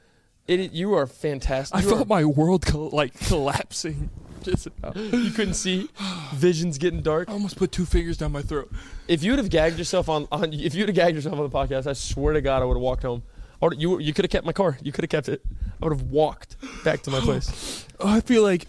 it. 0.47 0.71
You 0.71 0.93
are 0.93 1.05
fantastic. 1.07 1.75
I 1.77 1.81
You 1.81 1.89
felt 1.89 2.01
are- 2.03 2.05
my 2.05 2.25
world 2.25 2.65
col- 2.65 2.89
like 2.91 3.13
collapsing. 3.27 4.09
Just 4.43 4.67
you 4.95 5.31
couldn't 5.31 5.55
see. 5.55 5.89
Vision's 6.35 6.77
getting 6.77 7.01
dark. 7.01 7.27
I 7.27 7.33
almost 7.33 7.57
put 7.57 7.71
two 7.71 7.85
fingers 7.85 8.17
down 8.17 8.31
my 8.31 8.41
throat. 8.41 8.71
If 9.09 9.21
you 9.23 9.31
would 9.31 9.39
have 9.39 9.49
gagged 9.49 9.77
yourself 9.77 10.07
on, 10.07 10.27
on 10.31 10.53
if 10.53 10.73
you 10.73 10.83
would 10.83 10.89
have 10.89 10.95
gagged 10.95 11.15
yourself 11.15 11.37
on 11.37 11.43
the 11.43 11.49
podcast, 11.49 11.85
I 11.85 11.93
swear 11.93 12.33
to 12.33 12.39
God, 12.41 12.61
I 12.61 12.65
would 12.65 12.75
have 12.75 12.81
walked 12.81 13.03
home. 13.03 13.23
Or 13.59 13.73
you 13.73 13.99
you 13.99 14.13
could 14.13 14.23
have 14.23 14.31
kept 14.31 14.45
my 14.45 14.53
car. 14.53 14.77
You 14.81 14.91
could 14.93 15.03
have 15.03 15.09
kept 15.09 15.27
it. 15.27 15.41
I 15.81 15.85
would 15.85 15.91
have 15.97 16.03
walked 16.09 16.55
back 16.85 17.01
to 17.03 17.11
my 17.11 17.19
place. 17.27 17.85
Oh, 17.99 18.07
I 18.07 18.21
feel 18.21 18.41
like 18.43 18.67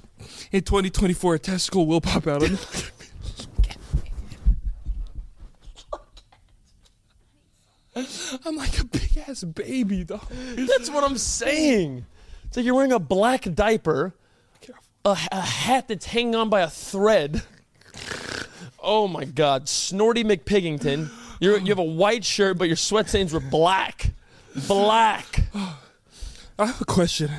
in 0.51 0.62
2024 0.62 1.34
a 1.34 1.39
testicle 1.39 1.86
will 1.86 2.01
pop 2.01 2.26
out 2.26 2.43
on 2.43 2.53
me. 2.55 2.59
I'm 8.44 8.57
like 8.57 8.78
a 8.80 8.84
big 8.84 9.18
ass 9.26 9.44
baby, 9.44 10.03
though. 10.03 10.20
That's 10.57 10.90
what 10.90 11.05
I'm 11.05 11.18
saying. 11.18 12.05
It's 12.44 12.57
like 12.57 12.66
you're 12.66 12.74
wearing 12.74 12.92
a 12.92 12.99
black 12.99 13.42
diaper, 13.55 14.14
a, 15.05 15.16
a 15.32 15.40
hat 15.40 15.88
that's 15.88 16.07
hanging 16.07 16.34
on 16.34 16.49
by 16.49 16.61
a 16.61 16.70
thread. 16.70 17.42
Oh 18.80 19.09
my 19.09 19.24
God, 19.24 19.68
Snorty 19.68 20.24
McPiggington. 20.24 21.11
You're, 21.40 21.59
you 21.59 21.68
have 21.68 21.78
a 21.78 21.82
white 21.82 22.24
shirt, 22.24 22.59
but 22.59 22.68
your 22.68 22.76
sweat 22.76 23.09
stains 23.09 23.32
were 23.32 23.40
black. 23.40 24.12
Black. 24.66 25.42
I 25.55 26.66
have 26.66 26.80
a 26.80 26.84
question. 26.84 27.30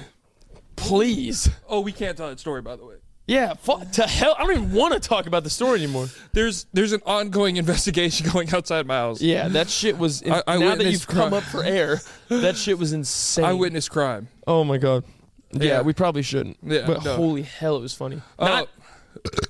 Please. 0.75 1.49
Oh, 1.67 1.81
we 1.81 1.91
can't 1.91 2.15
tell 2.15 2.29
that 2.29 2.39
story, 2.39 2.61
by 2.61 2.75
the 2.75 2.85
way. 2.85 2.95
Yeah, 3.29 3.53
fu- 3.53 3.83
to 3.93 4.07
hell. 4.07 4.35
I 4.39 4.41
don't 4.43 4.51
even 4.57 4.73
want 4.73 4.93
to 4.95 4.99
talk 4.99 5.27
about 5.27 5.43
the 5.43 5.49
story 5.51 5.83
anymore. 5.83 6.07
There's 6.33 6.65
there's 6.73 6.93
an 6.93 7.01
ongoing 7.05 7.57
investigation 7.63 8.27
going 8.31 8.51
outside 8.53 8.87
my 8.87 8.95
house. 8.97 9.21
Yeah, 9.21 9.47
that 9.49 9.69
shit 9.69 9.97
was. 9.99 10.23
I- 10.23 10.41
I 10.47 10.57
now 10.57 10.69
that 10.69 10.77
witnessed 10.79 10.91
you've 10.91 11.07
come 11.07 11.29
crime. 11.29 11.33
up 11.35 11.43
for 11.43 11.63
air, 11.63 11.99
that 12.29 12.57
shit 12.57 12.79
was 12.79 12.91
insane. 12.91 13.45
I 13.45 13.53
witnessed 13.53 13.91
crime. 13.91 14.27
Oh 14.47 14.63
my 14.63 14.77
god. 14.79 15.03
Yeah, 15.51 15.63
Yeah. 15.63 15.81
we 15.81 15.93
probably 15.93 16.23
shouldn't. 16.23 16.57
Yeah, 16.63 16.85
but 16.87 17.03
no. 17.05 17.15
holy 17.15 17.43
hell, 17.43 17.77
it 17.77 17.81
was 17.81 17.93
funny. 17.93 18.19
Oh. 18.39 18.45
Not 18.45 18.69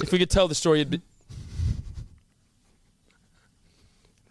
if 0.01 0.11
we 0.11 0.19
could 0.19 0.29
tell 0.29 0.47
the 0.49 0.55
story. 0.55 0.81
It'd 0.81 0.91
be... 0.91 1.01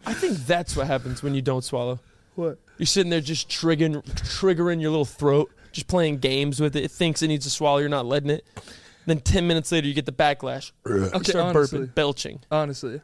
I 0.06 0.14
think 0.14 0.38
that's 0.46 0.74
what 0.76 0.86
happens 0.86 1.22
when 1.22 1.34
you 1.34 1.42
don't 1.42 1.62
swallow. 1.64 1.98
What? 2.34 2.58
You're 2.78 2.86
sitting 2.86 3.10
there 3.10 3.20
just 3.20 3.48
triggering, 3.48 4.02
triggering 4.04 4.80
your 4.80 4.90
little 4.90 5.04
throat, 5.04 5.50
just 5.72 5.86
playing 5.86 6.18
games 6.18 6.60
with 6.60 6.76
it. 6.76 6.84
It 6.84 6.90
thinks 6.90 7.22
it 7.22 7.28
needs 7.28 7.44
to 7.44 7.50
swallow. 7.50 7.78
You're 7.78 7.88
not 7.88 8.06
letting 8.06 8.30
it. 8.30 8.44
Then 9.08 9.20
ten 9.20 9.46
minutes 9.46 9.72
later, 9.72 9.86
you 9.88 9.94
get 9.94 10.06
the 10.06 10.12
backlash. 10.12 10.70
you 10.86 10.92
Okay, 11.14 11.30
start 11.32 11.56
honestly, 11.56 11.78
burping, 11.80 11.94
belching. 11.94 12.40
honestly, 12.50 13.00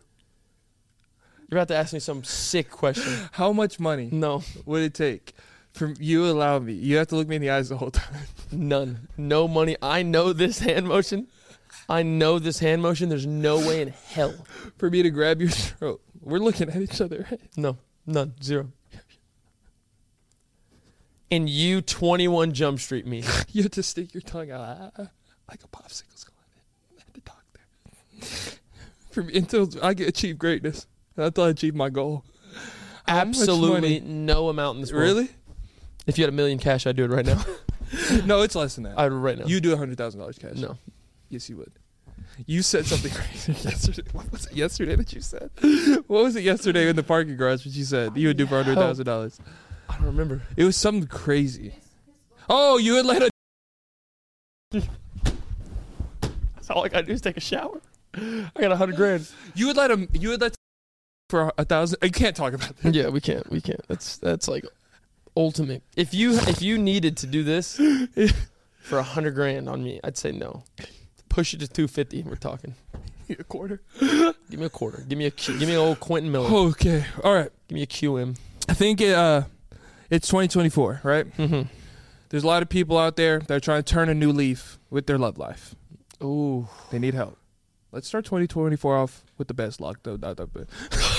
You're 1.50 1.59
about 1.59 1.68
to 1.68 1.76
ask 1.76 1.92
me 1.94 1.98
some 1.98 2.22
sick 2.24 2.70
question. 2.70 3.28
how 3.32 3.52
much 3.52 3.80
money 3.80 4.09
No, 4.12 4.42
would 4.66 4.82
it 4.82 4.92
take 4.94 5.34
From 5.72 5.94
you 5.98 6.26
allow 6.26 6.59
me. 6.59 6.74
You 6.74 6.98
have 6.98 7.09
to 7.09 7.16
look 7.16 7.26
me 7.26 7.36
in 7.36 7.42
the 7.42 7.50
eyes 7.50 7.70
the 7.70 7.78
whole 7.78 7.90
time. 7.90 8.20
None. 8.52 9.09
No 9.16 9.48
money. 9.48 9.76
I 9.82 10.02
know 10.02 10.32
this 10.34 10.59
hand 10.59 10.86
motion. 10.86 11.26
I 11.88 12.02
know 12.02 12.38
this 12.38 12.59
hand 12.61 12.82
motion. 12.82 13.09
There's 13.09 13.26
no 13.26 13.57
way 13.59 13.80
in 13.82 13.88
hell. 13.88 14.34
For 14.76 14.90
me 14.90 15.02
to 15.02 15.11
grab 15.11 15.40
your 15.40 15.50
throat. 15.50 16.00
We're 16.20 16.38
looking 16.38 16.68
at 16.68 16.76
each 16.80 17.00
other. 17.00 17.26
Right? 17.30 17.40
No. 17.57 17.78
None. 18.07 18.34
Zero. 18.42 18.70
And 21.30 21.48
you 21.48 21.80
21 21.80 22.52
Jump 22.52 22.78
Street 22.78 23.07
me. 23.07 23.24
You 23.52 23.62
have 23.62 23.72
to 23.72 23.82
stick 23.82 24.12
your 24.14 24.20
tongue 24.20 24.50
out 24.50 24.92
like 25.49 25.62
a 25.62 25.68
popsicle's 25.68 26.24
going 26.24 26.99
at 26.99 27.14
the 27.14 27.20
doctor. 27.20 28.59
For 29.11 29.22
me, 29.22 29.34
until 29.36 29.68
I 29.82 29.95
get 29.95 30.09
achieve 30.09 30.38
greatness, 30.38 30.86
until 31.16 31.45
I 31.45 31.49
achieve 31.51 31.74
my 31.74 31.90
goal. 31.90 32.24
How 33.07 33.18
Absolutely 33.18 34.01
no 34.01 34.49
amount 34.49 34.76
in 34.76 34.80
this 34.80 34.92
world. 34.92 35.05
Really? 35.05 35.28
If 36.07 36.16
you 36.18 36.24
had 36.24 36.32
a 36.32 36.36
million 36.36 36.59
cash, 36.59 36.86
I'd 36.86 36.97
do 36.97 37.05
it 37.05 37.11
right 37.11 37.26
now. 37.26 37.42
No, 38.24 38.42
it's 38.42 38.57
less 38.57 38.74
than 38.74 38.84
that. 38.84 38.99
I'd 38.99 39.12
right 39.12 39.38
now. 39.38 39.45
You 39.45 39.61
do 39.61 39.72
a 39.72 39.76
hundred 39.76 39.99
thousand 39.99 40.18
dollars 40.18 40.36
cash. 40.36 40.57
no. 40.57 40.76
Yes, 41.28 41.49
you 41.49 41.57
would. 41.59 41.70
You 42.45 42.62
said 42.62 42.86
something 42.86 43.12
crazy 43.14 43.53
yesterday. 43.68 44.03
What 44.11 44.32
was 44.32 44.47
it 44.47 44.55
yesterday 44.55 44.97
that 44.97 45.12
you 45.12 45.20
said? 45.20 45.51
What 46.09 46.24
was 46.24 46.34
it 46.34 46.42
yesterday 46.42 46.88
in 46.88 46.97
the 46.97 47.05
parking 47.05 47.36
garage? 47.36 47.64
What 47.64 47.72
you 47.74 47.84
said 47.84 48.16
you 48.16 48.28
would 48.28 48.36
do 48.36 48.47
for 48.47 48.57
hundred 48.57 48.76
thousand 48.76 49.05
dollars? 49.07 49.38
I 49.88 49.97
don't 49.97 50.07
remember. 50.07 50.42
It 50.57 50.64
was 50.64 50.76
something 50.76 51.07
crazy. 51.07 51.74
Oh, 52.49 52.78
you 52.78 52.95
would 52.95 53.07
let 53.07 53.30
a 54.72 54.82
all 56.70 56.84
I 56.84 56.88
gotta 56.88 57.06
do 57.06 57.12
is 57.12 57.20
take 57.20 57.36
a 57.36 57.40
shower. 57.40 57.80
I 58.14 58.50
got 58.60 58.72
a 58.72 58.76
hundred 58.76 58.96
grand. 58.96 59.30
you 59.54 59.66
would 59.66 59.76
let 59.76 59.90
him 59.90 60.08
you 60.12 60.30
would 60.30 60.40
let 60.40 60.54
for 61.28 61.52
a 61.58 61.64
thousand. 61.64 61.98
You 62.02 62.10
can't 62.10 62.36
talk 62.36 62.52
about 62.52 62.76
that. 62.78 62.94
Yeah, 62.94 63.08
we 63.08 63.20
can't. 63.20 63.48
We 63.50 63.60
can't. 63.60 63.80
That's 63.88 64.18
that's 64.18 64.48
like 64.48 64.64
ultimate. 65.36 65.82
If 65.96 66.14
you 66.14 66.34
if 66.34 66.62
you 66.62 66.78
needed 66.78 67.16
to 67.18 67.26
do 67.26 67.42
this 67.42 67.76
for 68.82 68.98
a 68.98 69.02
hundred 69.02 69.34
grand 69.34 69.68
on 69.68 69.82
me, 69.82 70.00
I'd 70.04 70.16
say 70.16 70.32
no. 70.32 70.64
Push 71.28 71.54
it 71.54 71.60
to 71.60 71.68
two 71.68 71.88
fifty. 71.88 72.22
We're 72.22 72.36
talking. 72.36 72.74
a 73.38 73.44
quarter. 73.44 73.80
Give 74.00 74.60
me 74.60 74.66
a 74.66 74.70
quarter. 74.70 75.04
Give 75.08 75.18
me 75.18 75.26
a 75.26 75.30
Q, 75.30 75.58
give 75.58 75.68
me 75.68 75.74
an 75.74 75.80
old 75.80 75.98
Quentin 75.98 76.30
Miller. 76.30 76.48
Okay. 76.68 77.04
All 77.22 77.34
right. 77.34 77.50
Give 77.68 77.74
me 77.74 77.82
a 77.82 77.86
QM. 77.86 78.36
I 78.68 78.74
think 78.74 79.00
it, 79.00 79.14
uh, 79.14 79.44
it's 80.10 80.28
2024, 80.28 81.00
right? 81.02 81.36
Mm-hmm. 81.36 81.62
There's 82.28 82.44
a 82.44 82.46
lot 82.46 82.62
of 82.62 82.68
people 82.68 82.98
out 82.98 83.16
there 83.16 83.40
that 83.40 83.50
are 83.50 83.60
trying 83.60 83.82
to 83.82 83.92
turn 83.92 84.08
a 84.08 84.14
new 84.14 84.30
leaf 84.30 84.78
with 84.90 85.06
their 85.06 85.18
love 85.18 85.38
life. 85.38 85.74
Ooh. 86.24 86.68
They 86.90 86.98
need 86.98 87.14
help. 87.14 87.38
Let's 87.92 88.08
start 88.08 88.24
2024 88.24 88.96
off 88.96 89.24
with 89.38 89.48
the 89.48 89.54
best 89.54 89.80
luck, 89.80 90.00
though. 90.02 90.16
Not 90.16 90.36
that 90.38 90.52
bad. 90.52 90.66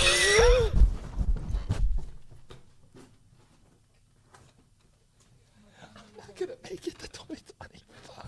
gonna 6.38 6.52
make 6.64 6.86
it 6.86 7.00
to 7.00 7.08
2025. 7.08 8.26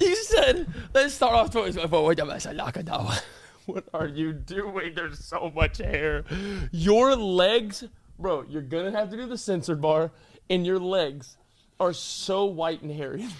You 0.00 0.16
said, 0.16 0.66
let's 0.92 1.14
start 1.14 1.34
off 1.34 1.50
2024. 1.50 2.02
What 3.66 3.84
are 3.94 4.06
you 4.06 4.34
doing? 4.34 4.94
There's 4.94 5.24
so 5.24 5.50
much 5.54 5.78
hair. 5.78 6.26
Your 6.70 7.16
legs, 7.16 7.82
bro, 8.18 8.44
you're 8.46 8.60
gonna 8.60 8.90
have 8.90 9.10
to 9.10 9.16
do 9.16 9.24
the 9.24 9.38
censored 9.38 9.80
bar, 9.80 10.10
and 10.50 10.66
your 10.66 10.78
legs 10.78 11.38
are 11.80 11.94
so 11.94 12.44
white 12.44 12.82
and 12.82 12.90
hairy. 12.90 13.26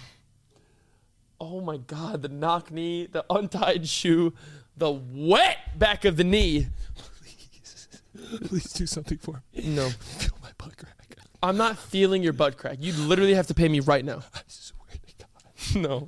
Oh 1.39 1.61
my 1.61 1.77
god, 1.77 2.21
the 2.21 2.29
knock 2.29 2.71
knee, 2.71 3.07
the 3.07 3.25
untied 3.29 3.87
shoe, 3.87 4.33
the 4.77 4.91
wet 4.91 5.77
back 5.77 6.05
of 6.05 6.17
the 6.17 6.23
knee. 6.23 6.67
Please 6.95 7.87
please 8.47 8.73
do 8.73 8.85
something 8.85 9.17
for 9.17 9.43
me. 9.53 9.63
No, 9.67 9.89
Feel 9.89 10.37
my 10.41 10.49
butt 10.57 10.77
crack. 10.77 10.95
I'm 11.43 11.57
not 11.57 11.77
feeling 11.77 12.23
your 12.23 12.33
butt 12.33 12.57
crack. 12.57 12.77
You 12.79 12.93
literally 12.93 13.35
have 13.35 13.47
to 13.47 13.53
pay 13.53 13.69
me 13.69 13.79
right 13.79 14.03
now. 14.03 14.23
I 14.33 14.41
swear 14.47 14.89
to 14.91 15.25
God. 15.73 15.81
No. 15.81 16.07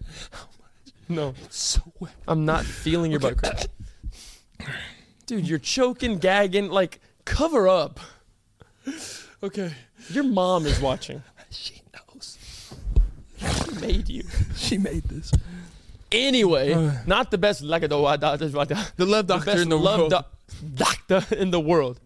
No. 1.07 1.33
It's 1.43 1.57
so 1.57 1.81
wet. 1.99 2.13
I'm 2.27 2.43
not 2.45 2.65
feeling 2.65 3.11
your 3.11 3.19
butt 3.19 3.37
crack. 3.37 3.67
Dude, 5.27 5.47
you're 5.47 5.59
choking, 5.59 6.17
gagging. 6.17 6.69
Like, 6.69 7.01
cover 7.25 7.67
up. 7.67 7.99
Okay. 9.43 9.73
Your 10.09 10.23
mom 10.23 10.65
is 10.65 10.79
watching. 10.79 11.21
She 11.49 11.81
made 13.81 14.09
you. 14.09 14.23
She 14.55 14.77
made 14.77 15.03
this. 15.03 15.31
Anyway, 16.11 16.73
not 17.05 17.31
the 17.31 17.37
best 17.37 17.61
like 17.61 17.81
the 17.81 17.87
The 17.89 17.97
love 17.97 19.27
doctor 19.27 19.45
best 19.45 19.61
in 19.61 19.69
the 19.69 19.77
love 19.77 19.99
world. 19.99 20.11
doc- 20.11 20.31
doctor 20.75 21.23
in 21.35 21.51
the 21.51 21.59
world. 21.59 21.99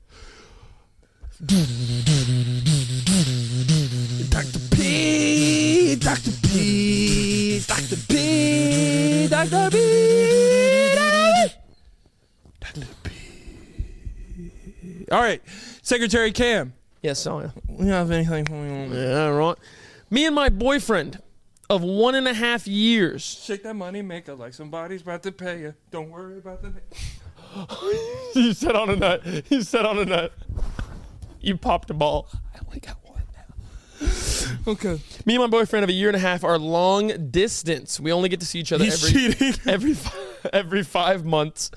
Dr. 4.30 4.59
P, 4.72 5.95
Dr. 5.95 6.32
P, 6.47 7.59
Dr. 7.67 7.95
P, 8.07 9.28
Dr. 9.28 9.69
P, 9.72 10.89
Dr. 12.59 12.88
P. 13.03 13.11
All 15.11 15.19
right, 15.22 15.41
Secretary 15.82 16.32
Cam. 16.32 16.74
Yes, 17.01 17.19
Sonia. 17.19 17.53
We 17.67 17.78
don't 17.86 17.88
have 17.88 18.11
anything 18.11 18.43
going 18.45 18.72
on. 18.72 18.91
Yeah, 18.97 19.28
right. 19.28 19.57
Me 20.09 20.26
and 20.26 20.36
my 20.36 20.49
boyfriend 20.49 21.19
of 21.72 21.82
one 21.84 22.15
and 22.15 22.28
a 22.28 22.34
half 22.34 22.67
years. 22.67 23.24
Shake 23.24 23.63
that 23.63 23.76
money, 23.76 24.01
make 24.01 24.28
it 24.28 24.36
like 24.36 24.53
somebody's 24.53 25.01
about 25.03 25.24
to 25.24 25.32
pay 25.32 25.61
you. 25.61 25.74
Don't 25.89 26.09
worry 26.09 26.38
about 26.38 26.61
the. 26.61 26.74
you 28.39 28.53
said 28.53 28.76
on 28.76 28.89
a 28.89 28.95
nut. 28.97 29.26
You 29.49 29.61
said 29.61 29.86
on 29.86 29.97
a 29.99 30.05
nut. 30.05 30.34
You 31.39 31.55
popped 31.55 31.89
a 31.89 31.93
ball. 31.93 32.28
I 32.53 32.59
only 32.67 32.80
got 32.80 32.97
one 33.03 33.24
now. 33.34 34.07
Okay. 34.67 34.99
Me 35.26 35.36
and 35.36 35.41
my 35.41 35.47
boyfriend 35.47 35.84
of 35.84 35.89
a 35.89 35.93
year 35.93 36.09
and 36.09 36.15
a 36.15 36.19
half 36.19 36.43
are 36.43 36.59
long 36.59 37.32
distance. 37.32 37.99
We 37.99 38.11
only 38.11 38.30
get 38.30 38.41
to 38.41 38.45
see 38.45 38.59
each 38.59 38.72
other 38.72 38.84
He's 38.84 39.03
every 39.03 39.34
cheating. 39.34 39.61
every 39.67 39.93
fi- 39.95 40.49
every 40.53 40.84
five 40.84 41.26
months. 41.26 41.72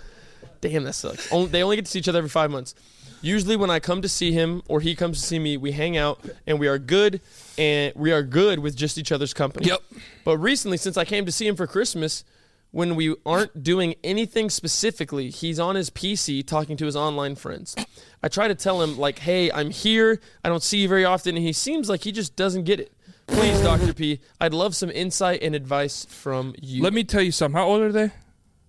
Damn, 0.61 0.85
that 0.85 0.95
sucks. 0.95 1.33
Only, 1.33 1.49
they 1.51 1.63
only 1.63 1.77
get 1.77 1.87
to 1.87 1.91
see 1.91 2.01
each 2.01 2.09
other 2.09 2.19
every 2.19 2.29
five 2.31 2.51
months. 2.51 2.75
Usually, 3.23 3.57
when 3.57 3.71
I 3.71 3.79
come 3.79 4.03
to 4.03 4.09
see 4.09 4.33
him 4.33 4.63
or 4.69 4.81
he 4.81 4.95
comes 4.95 5.21
to 5.21 5.27
see 5.27 5.39
me, 5.39 5.57
we 5.57 5.73
hang 5.73 5.97
out 5.97 6.21
and 6.47 6.59
we 6.61 6.67
are 6.69 6.79
good, 6.79 7.23
and 7.59 7.93
we 7.97 8.13
are 8.13 8.23
good 8.23 8.59
with 8.59 8.77
just 8.77 8.99
each 8.99 9.13
other's 9.13 9.35
company. 9.35 9.67
Yep. 9.67 9.81
But 10.25 10.39
recently, 10.39 10.77
since 10.77 10.97
I 10.97 11.05
came 11.05 11.27
to 11.27 11.33
see 11.33 11.47
him 11.47 11.57
for 11.57 11.67
Christmas, 11.67 12.25
when 12.71 12.97
we 12.97 13.15
aren't 13.25 13.63
doing 13.63 13.95
anything 14.03 14.51
specifically, 14.51 15.31
he's 15.31 15.61
on 15.61 15.77
his 15.77 15.91
PC 15.91 16.45
talking 16.47 16.77
to 16.77 16.87
his 16.87 16.97
online 16.97 17.37
friends. 17.37 17.77
I 18.23 18.29
try 18.29 18.49
to 18.49 18.55
tell 18.55 18.83
him 18.83 18.99
like, 18.99 19.21
"Hey, 19.21 19.51
I'm 19.53 19.71
here. 19.71 20.21
I 20.43 20.49
don't 20.49 20.63
see 20.63 20.79
you 20.79 20.89
very 20.89 21.05
often," 21.05 21.37
and 21.37 21.45
he 21.45 21.53
seems 21.53 21.89
like 21.89 22.03
he 22.03 22.13
just 22.13 22.37
doesn't 22.37 22.65
get 22.65 22.81
it. 22.81 22.93
Please, 23.27 23.61
Dr. 23.61 23.95
P, 23.95 24.21
I'd 24.41 24.53
love 24.53 24.75
some 24.77 24.91
insight 24.91 25.43
and 25.43 25.55
advice 25.55 26.05
from 26.07 26.55
you. 26.61 26.83
Let 26.83 26.93
me 26.93 27.05
tell 27.05 27.23
you 27.23 27.33
something. 27.33 27.57
How 27.57 27.67
old 27.67 27.81
are 27.81 27.93
they? 27.93 28.11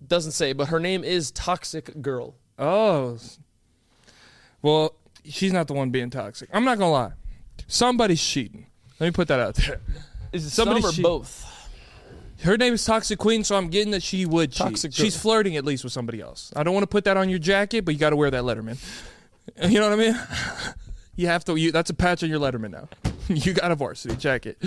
doesn't 0.06 0.32
say, 0.32 0.52
but 0.52 0.68
her 0.68 0.80
name 0.80 1.04
is 1.04 1.30
Toxic 1.30 2.00
Girl. 2.00 2.34
Oh. 2.58 3.18
Well, 4.62 4.94
she's 5.24 5.52
not 5.52 5.66
the 5.68 5.74
one 5.74 5.90
being 5.90 6.10
toxic. 6.10 6.48
I'm 6.52 6.64
not 6.64 6.78
gonna 6.78 6.90
lie. 6.90 7.12
Somebody's 7.66 8.22
cheating. 8.22 8.66
Let 8.98 9.06
me 9.06 9.10
put 9.12 9.28
that 9.28 9.40
out 9.40 9.54
there. 9.56 9.80
Is 10.32 10.46
it 10.46 10.50
Somebody 10.50 10.80
some 10.80 10.90
or 10.90 10.92
she- 10.92 11.02
both? 11.02 11.52
Her 12.42 12.58
name 12.58 12.74
is 12.74 12.84
Toxic 12.84 13.18
Queen, 13.18 13.44
so 13.44 13.56
I'm 13.56 13.68
getting 13.68 13.92
that 13.92 14.02
she 14.02 14.26
would 14.26 14.52
cheat. 14.52 14.58
Toxic 14.58 14.94
girl. 14.94 15.04
She's 15.04 15.16
flirting 15.16 15.56
at 15.56 15.64
least 15.64 15.84
with 15.84 15.92
somebody 15.92 16.20
else. 16.20 16.52
I 16.54 16.64
don't 16.64 16.74
want 16.74 16.82
to 16.82 16.88
put 16.88 17.04
that 17.04 17.16
on 17.16 17.30
your 17.30 17.38
jacket, 17.38 17.84
but 17.86 17.94
you 17.94 18.00
got 18.00 18.10
to 18.10 18.16
wear 18.16 18.30
that 18.30 18.42
Letterman. 18.42 18.78
You 19.62 19.78
know 19.78 19.88
what 19.88 19.98
I 19.98 20.02
mean? 20.02 20.18
You 21.18 21.28
have 21.28 21.44
to. 21.46 21.56
You, 21.56 21.72
that's 21.72 21.88
a 21.88 21.94
patch 21.94 22.22
on 22.22 22.28
your 22.28 22.38
Letterman 22.38 22.72
now. 22.72 22.88
you 23.28 23.54
got 23.54 23.70
a 23.70 23.74
varsity 23.74 24.16
jacket. 24.16 24.62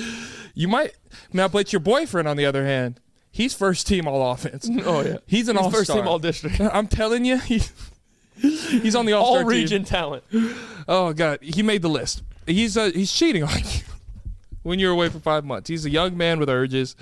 You 0.56 0.68
might 0.68 0.94
now, 1.32 1.48
but 1.48 1.72
your 1.72 1.80
boyfriend, 1.80 2.28
on 2.28 2.38
the 2.38 2.46
other 2.48 2.66
hand, 2.66 3.00
he's 3.30 3.54
first 3.54 3.86
team 3.86 4.08
all 4.08 4.32
offense. 4.32 4.68
Oh 4.84 5.02
yeah, 5.04 5.18
He's 5.28 5.48
an 5.48 5.58
all 5.58 5.70
first 5.70 5.92
team 5.92 6.08
all 6.08 6.18
district, 6.18 6.60
I'm 6.60 6.88
telling 6.88 7.24
you, 7.24 7.38
he's 7.38 7.72
he's 8.36 8.96
on 8.96 9.06
the 9.06 9.14
all 9.14 9.44
region 9.44 9.84
talent. 9.84 10.24
Oh 10.88 11.14
god, 11.14 11.38
he 11.44 11.62
made 11.62 11.84
the 11.84 11.90
list. 11.90 12.24
He's 12.48 12.76
uh, 12.78 12.90
he's 12.96 13.14
cheating 13.14 13.44
on 13.44 13.56
you 13.60 13.82
when 14.70 14.80
you're 14.80 14.92
away 14.92 15.10
for 15.10 15.20
five 15.20 15.44
months. 15.44 15.68
He's 15.68 15.84
a 15.86 15.90
young 15.90 16.16
man 16.16 16.40
with 16.40 16.48
urges. 16.48 16.96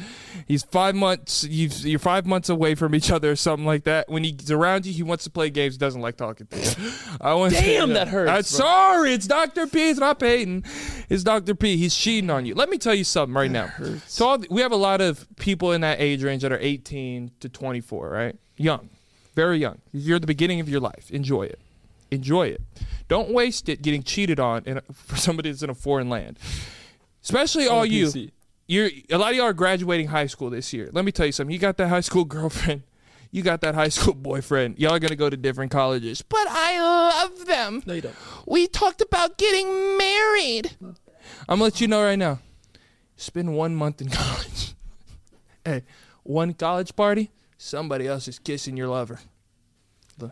He's 0.47 0.63
five 0.63 0.95
months. 0.95 1.43
You've, 1.43 1.73
you're 1.85 1.99
five 1.99 2.25
months 2.25 2.47
away 2.47 2.75
from 2.75 2.95
each 2.95 3.11
other, 3.11 3.31
or 3.31 3.35
something 3.35 3.65
like 3.65 3.83
that. 3.83 4.09
When 4.09 4.23
he's 4.23 4.49
around 4.49 4.85
you, 4.85 4.93
he 4.93 5.03
wants 5.03 5.25
to 5.25 5.29
play 5.29 5.49
games. 5.49 5.77
Doesn't 5.77 6.01
like 6.01 6.15
talking 6.15 6.47
to 6.47 6.57
you. 6.57 6.91
I 7.19 7.33
want 7.33 7.53
to 7.53 7.61
Damn, 7.61 7.93
that 7.93 8.07
hurts, 8.07 8.31
I'm 8.31 8.43
sorry. 8.43 9.13
It's 9.13 9.27
Doctor 9.27 9.67
P. 9.67 9.89
It's 9.89 9.99
not 9.99 10.17
Peyton. 10.17 10.63
It's 11.09 11.23
Doctor 11.23 11.53
P. 11.53 11.77
He's 11.77 11.93
cheating 11.93 12.29
on 12.29 12.45
you. 12.45 12.55
Let 12.55 12.69
me 12.69 12.77
tell 12.77 12.95
you 12.95 13.03
something 13.03 13.35
right 13.35 13.51
now. 13.51 13.71
So 14.07 14.27
all, 14.27 14.37
we 14.49 14.61
have 14.61 14.71
a 14.71 14.77
lot 14.77 15.01
of 15.01 15.27
people 15.35 15.73
in 15.73 15.81
that 15.81 15.99
age 15.99 16.23
range 16.23 16.43
that 16.43 16.53
are 16.53 16.59
18 16.59 17.31
to 17.41 17.49
24, 17.49 18.09
right? 18.09 18.35
Young, 18.55 18.89
very 19.35 19.59
young. 19.59 19.79
You're 19.91 20.15
at 20.15 20.21
the 20.21 20.27
beginning 20.27 20.61
of 20.61 20.69
your 20.69 20.79
life. 20.79 21.11
Enjoy 21.11 21.43
it. 21.43 21.59
Enjoy 22.11 22.47
it. 22.47 22.61
Don't 23.09 23.31
waste 23.31 23.67
it 23.67 23.81
getting 23.81 24.03
cheated 24.03 24.39
on 24.39 24.63
in 24.65 24.77
a, 24.77 24.81
for 24.93 25.17
somebody 25.17 25.51
that's 25.51 25.63
in 25.63 25.69
a 25.69 25.75
foreign 25.75 26.09
land. 26.09 26.39
Especially 27.27 27.67
all 27.67 27.85
you. 27.85 28.05
PC. 28.05 28.31
You're 28.67 28.89
a 29.11 29.17
lot 29.17 29.31
of 29.31 29.37
y'all 29.37 29.47
are 29.47 29.53
graduating 29.53 30.07
high 30.07 30.27
school 30.27 30.49
this 30.49 30.71
year. 30.71 30.89
Let 30.93 31.03
me 31.03 31.11
tell 31.11 31.25
you 31.25 31.31
something. 31.33 31.53
You 31.53 31.59
got 31.59 31.75
that 31.77 31.89
high 31.89 31.99
school 31.99 32.23
girlfriend. 32.37 32.83
You 33.31 33.43
got 33.43 33.59
that 33.61 33.75
high 33.75 33.89
school 33.89 34.13
boyfriend. 34.13 34.79
Y'all 34.79 34.93
are 34.93 34.99
gonna 34.99 35.15
go 35.17 35.29
to 35.29 35.35
different 35.35 35.71
colleges. 35.71 36.21
But 36.21 36.47
I 36.49 36.79
love 36.79 37.45
them. 37.45 37.83
No, 37.85 37.93
you 37.93 38.01
don't. 38.01 38.15
We 38.45 38.67
talked 38.67 39.01
about 39.01 39.37
getting 39.37 39.97
married. 39.97 40.71
I'm 40.81 40.95
gonna 41.59 41.63
let 41.63 41.81
you 41.81 41.87
know 41.89 42.01
right 42.01 42.17
now. 42.17 42.39
Spend 43.17 43.55
one 43.55 43.75
month 43.75 44.01
in 44.01 44.09
college. 44.11 44.73
hey, 45.65 45.83
one 46.23 46.53
college 46.53 46.95
party, 46.95 47.31
somebody 47.57 48.07
else 48.07 48.27
is 48.29 48.39
kissing 48.39 48.77
your 48.77 48.87
lover. 48.87 49.19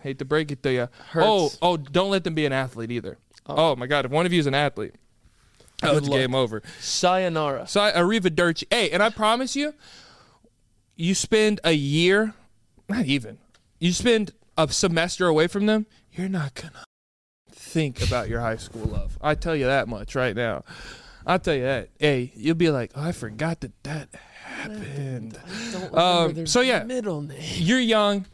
Hate 0.01 0.19
to 0.19 0.25
break 0.25 0.51
it 0.51 0.63
to 0.63 0.71
you. 0.73 0.81
Oh, 1.15 1.43
Hurts. 1.43 1.57
oh, 1.61 1.77
don't 1.77 2.09
let 2.09 2.23
them 2.23 2.33
be 2.33 2.45
an 2.45 2.53
athlete 2.53 2.91
either. 2.91 3.17
Oh. 3.45 3.71
oh, 3.71 3.75
my 3.75 3.85
God, 3.85 4.05
if 4.05 4.11
one 4.11 4.25
of 4.25 4.33
you 4.33 4.39
is 4.39 4.47
an 4.47 4.55
athlete, 4.55 4.95
oh, 5.87 5.93
Good 5.93 5.97
it's 6.03 6.09
luck. 6.09 6.19
game 6.19 6.35
over. 6.35 6.61
Sayonara. 6.79 7.67
So 7.67 7.79
arrivederci. 7.81 8.63
Hey, 8.71 8.89
and 8.91 9.01
I 9.03 9.09
promise 9.09 9.55
you, 9.55 9.73
you 10.95 11.13
spend 11.15 11.59
a 11.63 11.73
year, 11.73 12.33
not 12.89 13.05
even, 13.05 13.37
you 13.79 13.91
spend 13.91 14.31
a 14.57 14.67
semester 14.71 15.27
away 15.27 15.47
from 15.47 15.65
them, 15.65 15.85
you're 16.13 16.29
not 16.29 16.53
gonna 16.55 16.83
think 17.51 18.01
about 18.01 18.29
your 18.29 18.39
high 18.41 18.55
school 18.57 18.85
love. 18.85 19.17
I 19.21 19.35
tell 19.35 19.55
you 19.55 19.65
that 19.65 19.87
much 19.87 20.15
right 20.15 20.35
now. 20.35 20.63
I'll 21.27 21.39
tell 21.39 21.55
you 21.55 21.63
that. 21.63 21.89
Hey, 21.99 22.31
you'll 22.35 22.55
be 22.55 22.69
like, 22.69 22.91
oh, 22.95 23.01
I 23.03 23.11
forgot 23.11 23.61
that 23.61 23.71
that 23.83 24.09
happened. 24.43 25.37
Don't 25.71 25.97
Um, 25.97 26.45
so 26.47 26.61
yeah. 26.61 26.83
middle 26.83 27.21
name. 27.21 27.37
You're 27.55 27.79
young. 27.79 28.25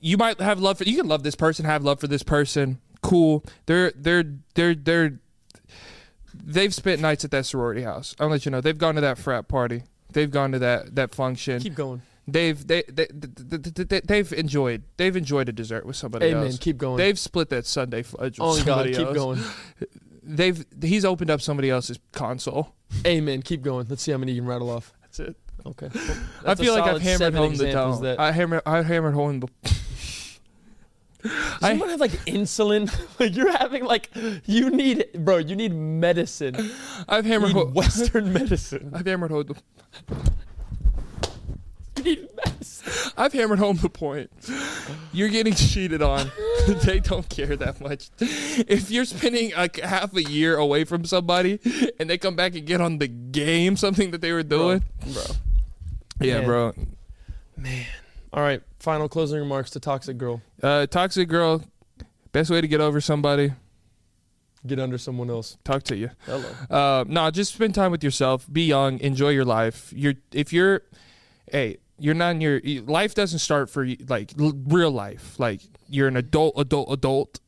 You 0.00 0.16
might 0.16 0.40
have 0.40 0.60
love 0.60 0.78
for. 0.78 0.84
You 0.84 0.96
can 0.96 1.08
love 1.08 1.24
this 1.24 1.34
person, 1.34 1.64
have 1.64 1.82
love 1.82 1.98
for 1.98 2.06
this 2.06 2.22
person. 2.22 2.78
Cool. 3.02 3.44
They're 3.66 3.92
they're 3.96 4.24
they're 4.54 4.74
they're. 4.76 5.18
They've 6.48 6.74
spent 6.74 7.02
nights 7.02 7.26
at 7.26 7.30
that 7.32 7.44
sorority 7.44 7.82
house. 7.82 8.16
I'll 8.18 8.28
let 8.28 8.46
you 8.46 8.50
know. 8.50 8.62
They've 8.62 8.76
gone 8.76 8.94
to 8.94 9.02
that 9.02 9.18
frat 9.18 9.48
party. 9.48 9.82
They've 10.10 10.30
gone 10.30 10.52
to 10.52 10.58
that 10.60 10.94
that 10.94 11.14
function. 11.14 11.60
Keep 11.60 11.74
going. 11.74 12.00
They've 12.26 12.66
they, 12.66 12.84
they, 12.88 13.06
they, 13.12 13.84
they, 13.84 14.00
they've 14.00 14.32
enjoyed 14.32 14.82
they've 14.96 15.14
enjoyed 15.14 15.50
a 15.50 15.52
dessert 15.52 15.84
with 15.84 15.96
somebody 15.96 16.26
else. 16.26 16.32
Amen. 16.32 16.46
else. 16.46 16.58
Keep 16.58 16.78
going. 16.78 16.96
They've 16.96 17.18
split 17.18 17.50
that 17.50 17.66
sundae 17.66 18.02
fudge 18.02 18.40
uh, 18.40 18.44
with 18.44 18.62
oh 18.62 18.64
God, 18.64 18.64
somebody 18.64 18.94
keep 18.94 19.06
else. 19.08 19.14
going. 19.14 19.40
They've 20.22 20.64
he's 20.82 21.04
opened 21.04 21.30
up 21.30 21.42
somebody 21.42 21.68
else's 21.68 21.98
console. 22.12 22.74
Amen. 23.06 23.42
Keep 23.42 23.60
going. 23.60 23.86
Let's 23.88 24.02
see 24.02 24.12
how 24.12 24.18
many 24.18 24.32
you 24.32 24.40
can 24.40 24.48
rattle 24.48 24.70
off. 24.70 24.94
That's 25.02 25.20
it. 25.20 25.36
Okay. 25.66 25.86
I 25.86 25.98
That's 26.44 26.60
a 26.60 26.64
feel 26.64 26.74
like 26.74 26.84
I've 26.84 27.02
hammered 27.02 27.34
home 27.34 27.56
the 27.56 27.72
tone. 27.72 28.02
that- 28.02 28.18
I 28.18 28.32
hammered 28.32 28.62
I 28.64 28.82
hammered 28.82 29.14
home 29.14 29.40
the. 29.40 29.48
Does 31.22 31.32
I- 31.62 31.70
anyone 31.70 31.88
have 31.90 32.00
like 32.00 32.12
insulin? 32.26 32.88
like 33.20 33.34
you're 33.34 33.56
having 33.56 33.84
like 33.84 34.10
you 34.46 34.70
need 34.70 35.06
bro, 35.14 35.38
you 35.38 35.56
need 35.56 35.74
medicine. 35.74 36.70
I've 37.08 37.24
hammered 37.24 37.52
home. 37.52 37.74
Western 37.74 38.32
medicine. 38.34 38.92
I've 38.94 39.06
hammered 39.06 39.30
home 39.30 39.44
the. 39.48 39.54
You 41.96 42.04
need 42.04 42.28
medicine. 42.44 43.12
I've 43.16 43.32
hammered 43.32 43.58
home 43.58 43.76
the 43.78 43.88
point. 43.90 44.30
You're 45.12 45.28
getting 45.28 45.54
cheated 45.54 46.00
on. 46.00 46.30
they 46.84 47.00
don't 47.00 47.28
care 47.28 47.56
that 47.56 47.80
much. 47.80 48.10
If 48.20 48.90
you're 48.90 49.04
spending 49.04 49.52
like 49.56 49.80
half 49.80 50.14
a 50.14 50.22
year 50.22 50.56
away 50.56 50.84
from 50.84 51.04
somebody 51.04 51.58
and 51.98 52.08
they 52.08 52.16
come 52.18 52.36
back 52.36 52.54
and 52.54 52.64
get 52.64 52.80
on 52.80 52.98
the 52.98 53.08
game, 53.08 53.76
something 53.76 54.12
that 54.12 54.20
they 54.20 54.32
were 54.32 54.44
doing. 54.44 54.84
Bro. 55.12 55.22
Yeah, 56.20 56.36
Man. 56.38 56.44
bro. 56.46 56.74
Man. 57.56 57.86
All 58.32 58.42
right. 58.42 58.62
Final 58.78 59.08
closing 59.08 59.38
remarks 59.38 59.70
to 59.70 59.80
Toxic 59.80 60.18
Girl. 60.18 60.42
Uh, 60.62 60.86
toxic 60.86 61.28
girl. 61.28 61.62
Best 62.32 62.50
way 62.50 62.60
to 62.60 62.68
get 62.68 62.80
over 62.80 63.00
somebody. 63.00 63.52
Get 64.66 64.78
under 64.80 64.98
someone 64.98 65.30
else. 65.30 65.56
Talk 65.64 65.82
to 65.84 65.96
you. 65.96 66.10
Hello. 66.26 66.44
Uh, 66.68 67.04
no, 67.06 67.30
just 67.30 67.54
spend 67.54 67.74
time 67.74 67.90
with 67.90 68.04
yourself. 68.04 68.46
Be 68.52 68.66
young. 68.66 68.98
Enjoy 69.00 69.30
your 69.30 69.44
life. 69.44 69.92
You're 69.94 70.14
if 70.32 70.52
you're, 70.52 70.82
hey, 71.50 71.78
you're 71.98 72.14
not 72.14 72.30
in 72.30 72.40
your 72.40 72.60
life 72.82 73.14
doesn't 73.14 73.38
start 73.38 73.70
for 73.70 73.84
you 73.84 73.96
like 74.08 74.32
l- 74.38 74.52
real 74.66 74.90
life. 74.90 75.38
Like 75.38 75.60
you're 75.88 76.08
an 76.08 76.16
adult, 76.16 76.54
adult, 76.58 76.92
adult, 76.92 77.40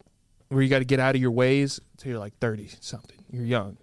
where 0.49 0.63
you 0.63 0.69
got 0.69 0.79
to 0.79 0.85
get 0.85 1.01
out 1.01 1.15
of 1.15 1.21
your 1.21 1.31
ways 1.33 1.81
until 1.93 2.13
you're 2.13 2.21
like 2.21 2.39
thirty 2.39 2.71
something. 2.81 3.19
You're 3.31 3.45
young. 3.45 3.77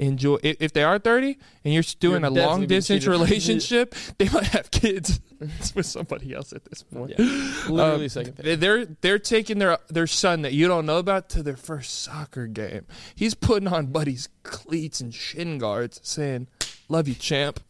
Enjoy. 0.00 0.38
If, 0.42 0.56
if 0.60 0.72
they 0.72 0.82
are 0.82 0.98
thirty 0.98 1.38
and 1.64 1.74
you're 1.74 1.82
doing 2.00 2.22
You're 2.22 2.30
a 2.30 2.46
long 2.46 2.66
distance 2.66 3.06
relationship, 3.18 3.94
they 4.18 4.28
might 4.30 4.46
have 4.46 4.70
kids 4.70 5.20
with 5.74 5.84
somebody 5.84 6.34
else 6.34 6.52
at 6.54 6.64
this 6.64 6.82
point. 6.82 7.12
Yeah. 7.18 7.24
Literally 7.68 8.04
Um, 8.04 8.08
second 8.08 8.36
thing. 8.36 8.44
they- 8.46 8.54
They're 8.56 8.84
they're 8.86 9.18
taking 9.18 9.58
their 9.58 9.78
their 9.88 10.06
son 10.06 10.42
that 10.42 10.52
you 10.54 10.66
don't 10.68 10.86
know 10.86 10.98
about 10.98 11.28
to 11.30 11.42
their 11.42 11.56
first 11.56 12.02
soccer 12.02 12.46
game. 12.46 12.86
He's 13.14 13.34
putting 13.34 13.68
on 13.68 13.86
buddy's 13.88 14.28
cleats 14.42 15.00
and 15.02 15.14
shin 15.14 15.58
guards, 15.58 16.00
saying, 16.02 16.46
"Love 16.88 17.06
you, 17.06 17.14
champ." 17.14 17.60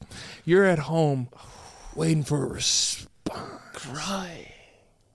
You're 0.44 0.64
at 0.66 0.78
home, 0.80 1.28
waiting 1.96 2.22
for 2.22 2.44
a 2.44 2.46
response. 2.48 3.08
Cry. 3.72 4.52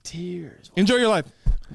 Tears. 0.03 0.69
Enjoy 0.75 0.95
your 0.97 1.07
life. 1.09 1.25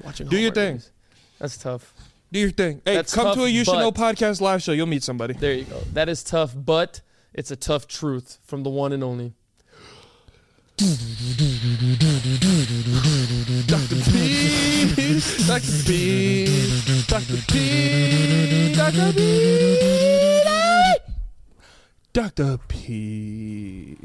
Watching 0.03 0.27
Do 0.27 0.37
your 0.37 0.51
thing. 0.51 0.73
movies. 0.73 0.91
That's 1.39 1.57
tough. 1.57 1.93
Do 2.31 2.39
your 2.39 2.51
thing. 2.51 2.81
Hey, 2.85 2.95
That's 2.95 3.13
come 3.13 3.25
tough, 3.25 3.35
to 3.35 3.43
a 3.43 3.49
You 3.49 3.65
Should 3.65 3.79
Know 3.79 3.91
podcast 3.91 4.39
live 4.39 4.63
show. 4.63 4.71
You'll 4.71 4.85
meet 4.85 5.03
somebody. 5.03 5.33
There 5.33 5.53
you 5.53 5.65
go. 5.65 5.81
That 5.91 6.07
is 6.07 6.23
tough, 6.23 6.53
but 6.55 7.01
it's 7.33 7.51
a 7.51 7.57
tough 7.57 7.87
truth 7.87 8.37
from 8.43 8.63
the 8.63 8.69
one 8.69 8.93
and 8.93 9.03
only. 9.03 9.33
Dr. 10.77 10.95
P. 14.09 15.19
Dr. 15.45 15.83
P. 15.85 16.45
Dr. 17.07 17.37
P. 17.47 18.73
Dr. 18.75 19.13
P. 19.13 19.77
Dr. 22.13 22.57
P. 22.69 23.97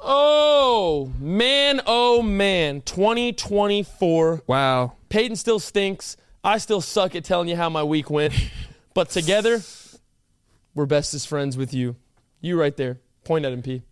Oh, 0.00 1.12
man, 1.20 1.80
oh, 1.86 2.20
man. 2.20 2.82
2024. 2.82 4.42
Wow. 4.48 4.94
Peyton 5.08 5.36
still 5.36 5.60
stinks. 5.60 6.16
I 6.42 6.58
still 6.58 6.80
suck 6.80 7.14
at 7.14 7.24
telling 7.24 7.48
you 7.48 7.56
how 7.56 7.68
my 7.68 7.82
week 7.82 8.10
went. 8.10 8.34
But 8.92 9.10
together, 9.10 9.62
we're 10.74 10.86
bestest 10.86 11.28
friends 11.28 11.56
with 11.56 11.72
you. 11.72 11.96
You 12.40 12.58
right 12.58 12.76
there. 12.76 12.98
Point 13.24 13.44
at 13.44 13.52
him, 13.52 13.62
P. 13.62 13.82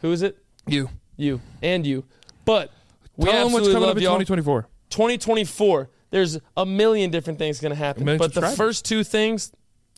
Who 0.00 0.10
is 0.10 0.22
it? 0.22 0.36
You. 0.66 0.90
You. 1.16 1.40
And 1.62 1.86
you. 1.86 2.04
But 2.44 2.72
we 3.16 3.26
Tell 3.30 3.44
them 3.44 3.52
what's 3.52 3.70
coming 3.70 3.88
up 3.88 3.96
in 3.96 4.02
y'all. 4.02 4.18
2024. 4.18 4.62
2024. 4.90 5.90
There's 6.10 6.38
a 6.56 6.64
million 6.64 7.10
different 7.10 7.38
things 7.38 7.60
going 7.60 7.70
to 7.70 7.76
happen. 7.76 8.04
But 8.04 8.18
the 8.18 8.24
subscribers. 8.24 8.56
first 8.56 8.84
two 8.84 9.04
things, 9.04 9.52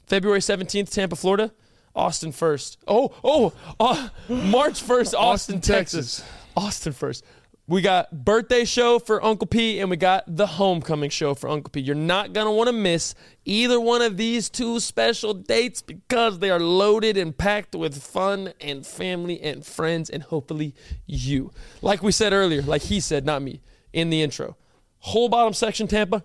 February 0.06 0.40
17th, 0.40 0.90
Tampa, 0.90 1.16
Florida. 1.16 1.52
Austin 1.94 2.32
first. 2.32 2.78
Oh, 2.86 3.12
oh, 3.24 3.52
uh, 3.80 4.08
March 4.28 4.82
1st, 4.82 5.14
Austin, 5.14 5.16
Austin. 5.16 5.60
Texas. 5.60 6.24
Austin 6.56 6.92
first. 6.92 7.24
We 7.70 7.82
got 7.82 8.24
birthday 8.24 8.64
show 8.64 8.98
for 8.98 9.24
Uncle 9.24 9.46
P 9.46 9.78
and 9.78 9.88
we 9.88 9.96
got 9.96 10.24
the 10.26 10.44
homecoming 10.44 11.08
show 11.08 11.36
for 11.36 11.48
Uncle 11.48 11.70
P. 11.70 11.78
You're 11.78 11.94
not 11.94 12.32
going 12.32 12.46
to 12.46 12.50
want 12.50 12.66
to 12.66 12.72
miss 12.72 13.14
either 13.44 13.78
one 13.78 14.02
of 14.02 14.16
these 14.16 14.48
two 14.48 14.80
special 14.80 15.34
dates 15.34 15.80
because 15.80 16.40
they 16.40 16.50
are 16.50 16.58
loaded 16.58 17.16
and 17.16 17.38
packed 17.38 17.76
with 17.76 18.02
fun 18.02 18.54
and 18.60 18.84
family 18.84 19.40
and 19.40 19.64
friends 19.64 20.10
and 20.10 20.24
hopefully 20.24 20.74
you. 21.06 21.52
Like 21.80 22.02
we 22.02 22.10
said 22.10 22.32
earlier, 22.32 22.60
like 22.60 22.82
he 22.82 22.98
said, 22.98 23.24
not 23.24 23.40
me, 23.40 23.60
in 23.92 24.10
the 24.10 24.20
intro. 24.20 24.56
Whole 24.98 25.28
bottom 25.28 25.52
section 25.52 25.86
Tampa, 25.86 26.24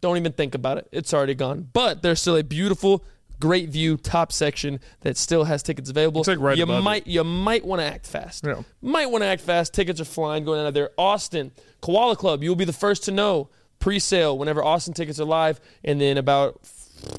don't 0.00 0.16
even 0.16 0.32
think 0.32 0.54
about 0.54 0.78
it. 0.78 0.88
It's 0.90 1.12
already 1.12 1.34
gone. 1.34 1.68
But 1.74 2.00
there's 2.00 2.22
still 2.22 2.36
a 2.36 2.42
beautiful, 2.42 3.04
great 3.42 3.70
view 3.70 3.96
top 3.96 4.30
section 4.30 4.78
that 5.00 5.16
still 5.16 5.42
has 5.42 5.64
tickets 5.64 5.90
available. 5.90 6.20
It's 6.20 6.28
like 6.28 6.38
right 6.38 6.56
you 6.56 6.62
above 6.62 6.78
it. 6.78 6.82
might 6.82 7.06
you 7.08 7.24
might 7.24 7.64
want 7.64 7.80
to 7.80 7.84
act 7.86 8.06
fast. 8.06 8.46
Yeah. 8.46 8.62
Might 8.80 9.10
want 9.10 9.22
to 9.22 9.26
act 9.26 9.42
fast. 9.42 9.74
Tickets 9.74 10.00
are 10.00 10.04
flying 10.04 10.44
going 10.44 10.60
out 10.60 10.66
of 10.66 10.74
there. 10.74 10.90
Austin, 10.96 11.50
Koala 11.80 12.14
Club, 12.14 12.44
you'll 12.44 12.54
be 12.54 12.64
the 12.64 12.72
first 12.72 13.02
to 13.04 13.10
know. 13.10 13.50
Pre-sale 13.80 14.38
whenever 14.38 14.62
Austin 14.62 14.94
tickets 14.94 15.18
are 15.18 15.24
live, 15.24 15.60
and 15.82 16.00
then 16.00 16.16
about 16.18 16.60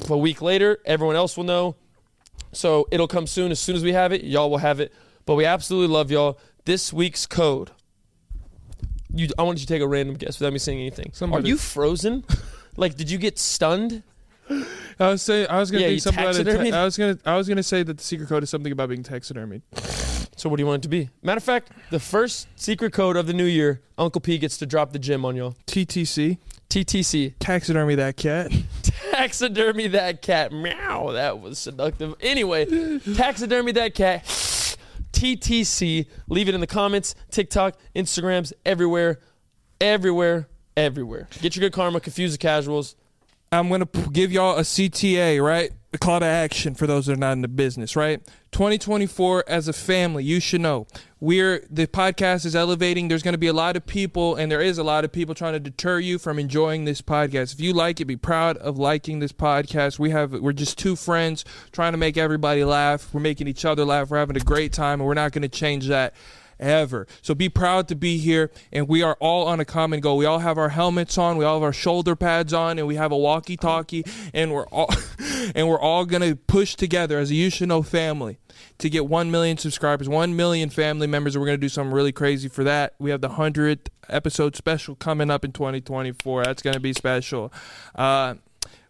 a 0.09 0.17
week 0.17 0.41
later, 0.41 0.79
everyone 0.85 1.17
else 1.17 1.35
will 1.35 1.43
know. 1.43 1.75
So 2.53 2.87
it'll 2.89 3.09
come 3.09 3.27
soon. 3.27 3.51
As 3.51 3.59
soon 3.59 3.75
as 3.75 3.83
we 3.83 3.91
have 3.91 4.13
it, 4.13 4.23
y'all 4.23 4.49
will 4.49 4.59
have 4.59 4.79
it. 4.79 4.93
But 5.25 5.35
we 5.35 5.43
absolutely 5.43 5.93
love 5.93 6.09
y'all. 6.09 6.39
This 6.63 6.93
week's 6.93 7.25
code. 7.25 7.71
You, 9.13 9.27
I 9.37 9.43
want 9.43 9.59
you 9.59 9.65
to 9.65 9.73
take 9.73 9.81
a 9.81 9.87
random 9.87 10.15
guess 10.15 10.39
without 10.39 10.53
me 10.53 10.59
saying 10.59 10.79
anything. 10.79 11.11
Somebody- 11.13 11.43
Are 11.43 11.47
you 11.49 11.57
frozen? 11.57 12.23
like, 12.77 12.95
did 12.95 13.11
you 13.11 13.17
get 13.17 13.37
stunned? 13.37 14.03
I 14.99 15.09
was 15.09 15.21
say 15.21 15.47
I 15.47 15.59
was 15.59 15.71
gonna 15.71 15.83
Yeah, 15.83 15.89
think 15.89 16.01
something 16.01 16.23
about 16.23 16.35
it. 16.35 16.73
I 16.73 16.83
was 16.83 16.97
gonna 16.97 17.17
I 17.25 17.35
was 17.35 17.47
gonna 17.47 17.63
say 17.63 17.83
that 17.83 17.97
the 17.97 18.03
secret 18.03 18.29
code 18.29 18.43
is 18.43 18.49
something 18.49 18.71
about 18.71 18.89
being 18.89 19.03
taxidermied. 19.03 19.61
So 20.35 20.49
what 20.49 20.57
do 20.57 20.61
you 20.63 20.67
want 20.67 20.81
it 20.81 20.83
to 20.83 20.89
be? 20.89 21.09
Matter 21.21 21.37
of 21.37 21.43
fact, 21.43 21.71
the 21.91 21.99
first 21.99 22.47
secret 22.55 22.91
code 22.91 23.15
of 23.15 23.27
the 23.27 23.33
new 23.33 23.45
year, 23.45 23.81
Uncle 23.97 24.19
P 24.19 24.37
gets 24.37 24.57
to 24.57 24.65
drop 24.65 24.91
the 24.91 24.99
gem 24.99 25.25
on 25.25 25.35
y'all. 25.35 25.55
TTC. 25.67 26.37
TTC. 26.69 27.33
Taxidermy 27.39 27.95
that 27.95 28.17
cat. 28.17 28.51
Taxidermy 29.11 29.87
that 29.89 30.21
cat. 30.23 30.51
Meow. 30.51 31.11
That 31.11 31.39
was 31.39 31.59
seductive. 31.59 32.15
Anyway, 32.19 32.99
taxidermy 33.15 33.73
that 33.73 33.93
cat. 33.93 34.25
TTC. 35.13 36.07
Leave 36.27 36.49
it 36.49 36.55
in 36.55 36.61
the 36.61 36.67
comments. 36.67 37.13
TikTok, 37.29 37.77
Instagrams, 37.95 38.53
everywhere. 38.65 39.19
Everywhere. 39.79 40.47
Everywhere. 40.75 41.27
Get 41.41 41.55
your 41.55 41.61
good 41.61 41.73
karma. 41.73 41.99
Confuse 41.99 42.31
the 42.31 42.37
casuals. 42.39 42.95
I'm 43.53 43.69
gonna 43.69 43.87
give 44.11 44.31
y'all 44.31 44.57
a 44.57 44.61
CTA, 44.61 45.43
right? 45.43 45.71
a 45.93 45.97
call 45.97 46.19
to 46.19 46.25
action 46.25 46.73
for 46.73 46.87
those 46.87 47.05
that 47.05 47.13
are 47.13 47.17
not 47.17 47.33
in 47.33 47.41
the 47.41 47.47
business, 47.47 47.95
right? 47.95 48.19
2024 48.51 49.43
as 49.47 49.67
a 49.67 49.73
family, 49.73 50.23
you 50.23 50.39
should 50.39 50.61
know 50.61 50.87
we're 51.19 51.65
the 51.69 51.87
podcast 51.87 52.45
is 52.45 52.55
elevating. 52.55 53.07
There's 53.07 53.23
going 53.23 53.35
to 53.35 53.39
be 53.39 53.47
a 53.47 53.53
lot 53.53 53.77
of 53.77 53.85
people, 53.85 54.35
and 54.35 54.51
there 54.51 54.59
is 54.59 54.77
a 54.77 54.83
lot 54.83 55.05
of 55.05 55.11
people 55.11 55.35
trying 55.35 55.53
to 55.53 55.59
deter 55.59 55.99
you 55.99 56.17
from 56.17 56.39
enjoying 56.39 56.85
this 56.85 57.01
podcast. 57.01 57.53
If 57.53 57.61
you 57.61 57.73
like 57.73 58.01
it, 58.01 58.05
be 58.05 58.17
proud 58.17 58.57
of 58.57 58.77
liking 58.77 59.19
this 59.19 59.31
podcast. 59.31 59.99
We 59.99 60.09
have 60.09 60.33
we're 60.33 60.51
just 60.51 60.77
two 60.77 60.95
friends 60.95 61.45
trying 61.71 61.93
to 61.93 61.97
make 61.97 62.17
everybody 62.17 62.63
laugh. 62.63 63.13
We're 63.13 63.21
making 63.21 63.47
each 63.47 63.63
other 63.63 63.85
laugh. 63.85 64.09
We're 64.09 64.17
having 64.17 64.35
a 64.35 64.41
great 64.41 64.73
time, 64.73 64.99
and 64.99 65.07
we're 65.07 65.13
not 65.13 65.31
going 65.31 65.43
to 65.43 65.47
change 65.47 65.87
that 65.87 66.13
ever. 66.63 67.05
So 67.21 67.35
be 67.35 67.49
proud 67.49 67.87
to 67.89 67.95
be 67.95 68.17
here, 68.17 68.51
and 68.71 68.87
we 68.87 69.03
are 69.03 69.17
all 69.19 69.47
on 69.47 69.59
a 69.59 69.65
common 69.65 69.99
goal. 69.99 70.17
We 70.17 70.25
all 70.25 70.39
have 70.39 70.57
our 70.57 70.69
helmets 70.69 71.17
on, 71.17 71.37
we 71.37 71.45
all 71.45 71.55
have 71.55 71.63
our 71.63 71.73
shoulder 71.73 72.15
pads 72.15 72.53
on, 72.53 72.79
and 72.79 72.87
we 72.87 72.95
have 72.95 73.11
a 73.11 73.17
walkie-talkie, 73.17 74.05
and 74.33 74.51
we're 74.51 74.67
all 74.67 74.89
and 75.55 75.67
we're 75.67 75.79
all 75.79 76.05
gonna 76.05 76.35
push 76.35 76.75
together 76.75 77.19
as 77.19 77.29
a 77.31 77.35
You 77.35 77.49
Should 77.49 77.67
Know 77.69 77.83
family 77.83 78.39
to 78.79 78.89
get 78.89 79.05
one 79.05 79.29
million 79.31 79.57
subscribers, 79.57 80.09
one 80.09 80.35
million 80.35 80.69
family 80.69 81.07
members. 81.07 81.37
We're 81.37 81.45
gonna 81.45 81.57
do 81.57 81.69
something 81.69 81.93
really 81.93 82.11
crazy 82.11 82.47
for 82.47 82.63
that. 82.63 82.95
We 82.99 83.11
have 83.11 83.21
the 83.21 83.29
hundredth 83.29 83.89
episode 84.09 84.55
special 84.55 84.95
coming 84.95 85.29
up 85.29 85.45
in 85.45 85.51
2024. 85.51 86.45
That's 86.45 86.61
gonna 86.61 86.79
be 86.79 86.93
special. 86.93 87.53
Uh, 87.95 88.35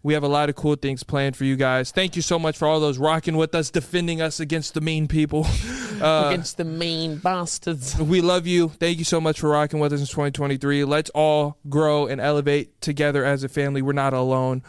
we 0.03 0.13
have 0.13 0.23
a 0.23 0.27
lot 0.27 0.49
of 0.49 0.55
cool 0.55 0.75
things 0.75 1.01
planned 1.03 1.35
for 1.35 1.45
you 1.45 1.55
guys. 1.55 1.91
Thank 1.91 2.15
you 2.15 2.21
so 2.21 2.38
much 2.38 2.57
for 2.57 2.67
all 2.67 2.80
those 2.80 2.97
rocking 2.97 3.38
with 3.38 3.55
us, 3.55 3.71
defending 3.71 4.21
us 4.21 4.39
against 4.39 4.73
the 4.73 4.81
mean 4.81 5.07
people. 5.07 5.47
Uh, 6.01 6.30
Against 6.31 6.57
the 6.57 6.65
main 6.65 7.17
bastards. 7.17 7.97
we 7.97 8.19
love 8.19 8.45
you. 8.45 8.67
Thank 8.67 8.97
you 8.97 9.05
so 9.05 9.21
much 9.21 9.39
for 9.39 9.49
rocking 9.49 9.80
with 9.80 9.93
us 9.93 10.01
in 10.01 10.07
2023. 10.07 10.84
Let's 10.84 11.09
all 11.11 11.59
grow 11.69 12.07
and 12.07 12.19
elevate 12.19 12.81
together 12.81 13.23
as 13.23 13.43
a 13.45 13.47
family. 13.47 13.81
We're 13.81 13.93
not 13.93 14.11
alone. 14.13 14.63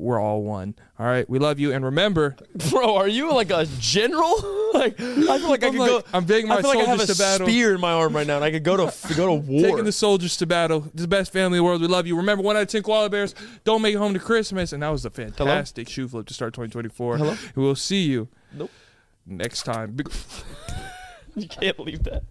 We're 0.00 0.20
all 0.20 0.42
one. 0.42 0.76
All 0.98 1.06
right. 1.06 1.28
We 1.28 1.40
love 1.40 1.58
you. 1.58 1.72
And 1.72 1.84
remember, 1.84 2.36
Bro, 2.70 2.94
are 2.96 3.08
you 3.08 3.32
like 3.34 3.50
a 3.50 3.66
general? 3.80 4.70
like 4.74 5.00
I 5.00 5.38
feel 5.38 5.48
like 5.50 5.64
I 5.64 5.66
I'm 5.66 5.72
could 5.72 5.80
like- 5.80 5.90
go. 5.90 6.02
I'm 6.12 6.24
taking 6.24 6.48
my 6.48 6.58
I 6.58 6.60
feel 6.62 6.70
like 6.70 6.78
I 6.78 6.84
have 6.84 7.00
a 7.00 7.06
soldiers 7.06 7.16
to 7.16 7.22
battle. 7.22 7.46
spear 7.48 7.74
in 7.74 7.80
my 7.80 7.92
arm 7.92 8.14
right 8.14 8.26
now, 8.26 8.36
and 8.36 8.44
I 8.44 8.50
could 8.52 8.62
go 8.62 8.76
to 8.76 9.14
go 9.16 9.26
to 9.26 9.32
war. 9.50 9.62
taking 9.62 9.84
the 9.84 9.90
soldiers 9.92 10.36
to 10.36 10.46
battle. 10.46 10.80
This 10.80 10.92
is 10.94 11.00
the 11.02 11.08
best 11.08 11.32
family 11.32 11.58
in 11.58 11.62
the 11.62 11.64
world. 11.64 11.80
We 11.80 11.88
love 11.88 12.06
you. 12.06 12.16
Remember, 12.16 12.44
one 12.44 12.56
out 12.56 12.62
of 12.62 12.68
10 12.68 12.82
koala 12.84 13.10
bears 13.10 13.34
don't 13.64 13.82
make 13.82 13.94
it 13.94 13.98
home 13.98 14.14
to 14.14 14.20
Christmas. 14.20 14.72
And 14.72 14.82
that 14.84 14.90
was 14.90 15.04
a 15.04 15.10
fantastic 15.10 15.88
shoe 15.88 16.06
flip 16.06 16.26
to 16.26 16.34
start 16.34 16.54
2024. 16.54 17.16
Hello? 17.18 17.36
We'll 17.56 17.74
see 17.74 18.02
you 18.04 18.28
Nope. 18.52 18.70
next 19.26 19.64
time. 19.64 19.96
You 21.34 21.48
can't 21.48 21.78
leave 21.80 22.04
that. 22.04 22.22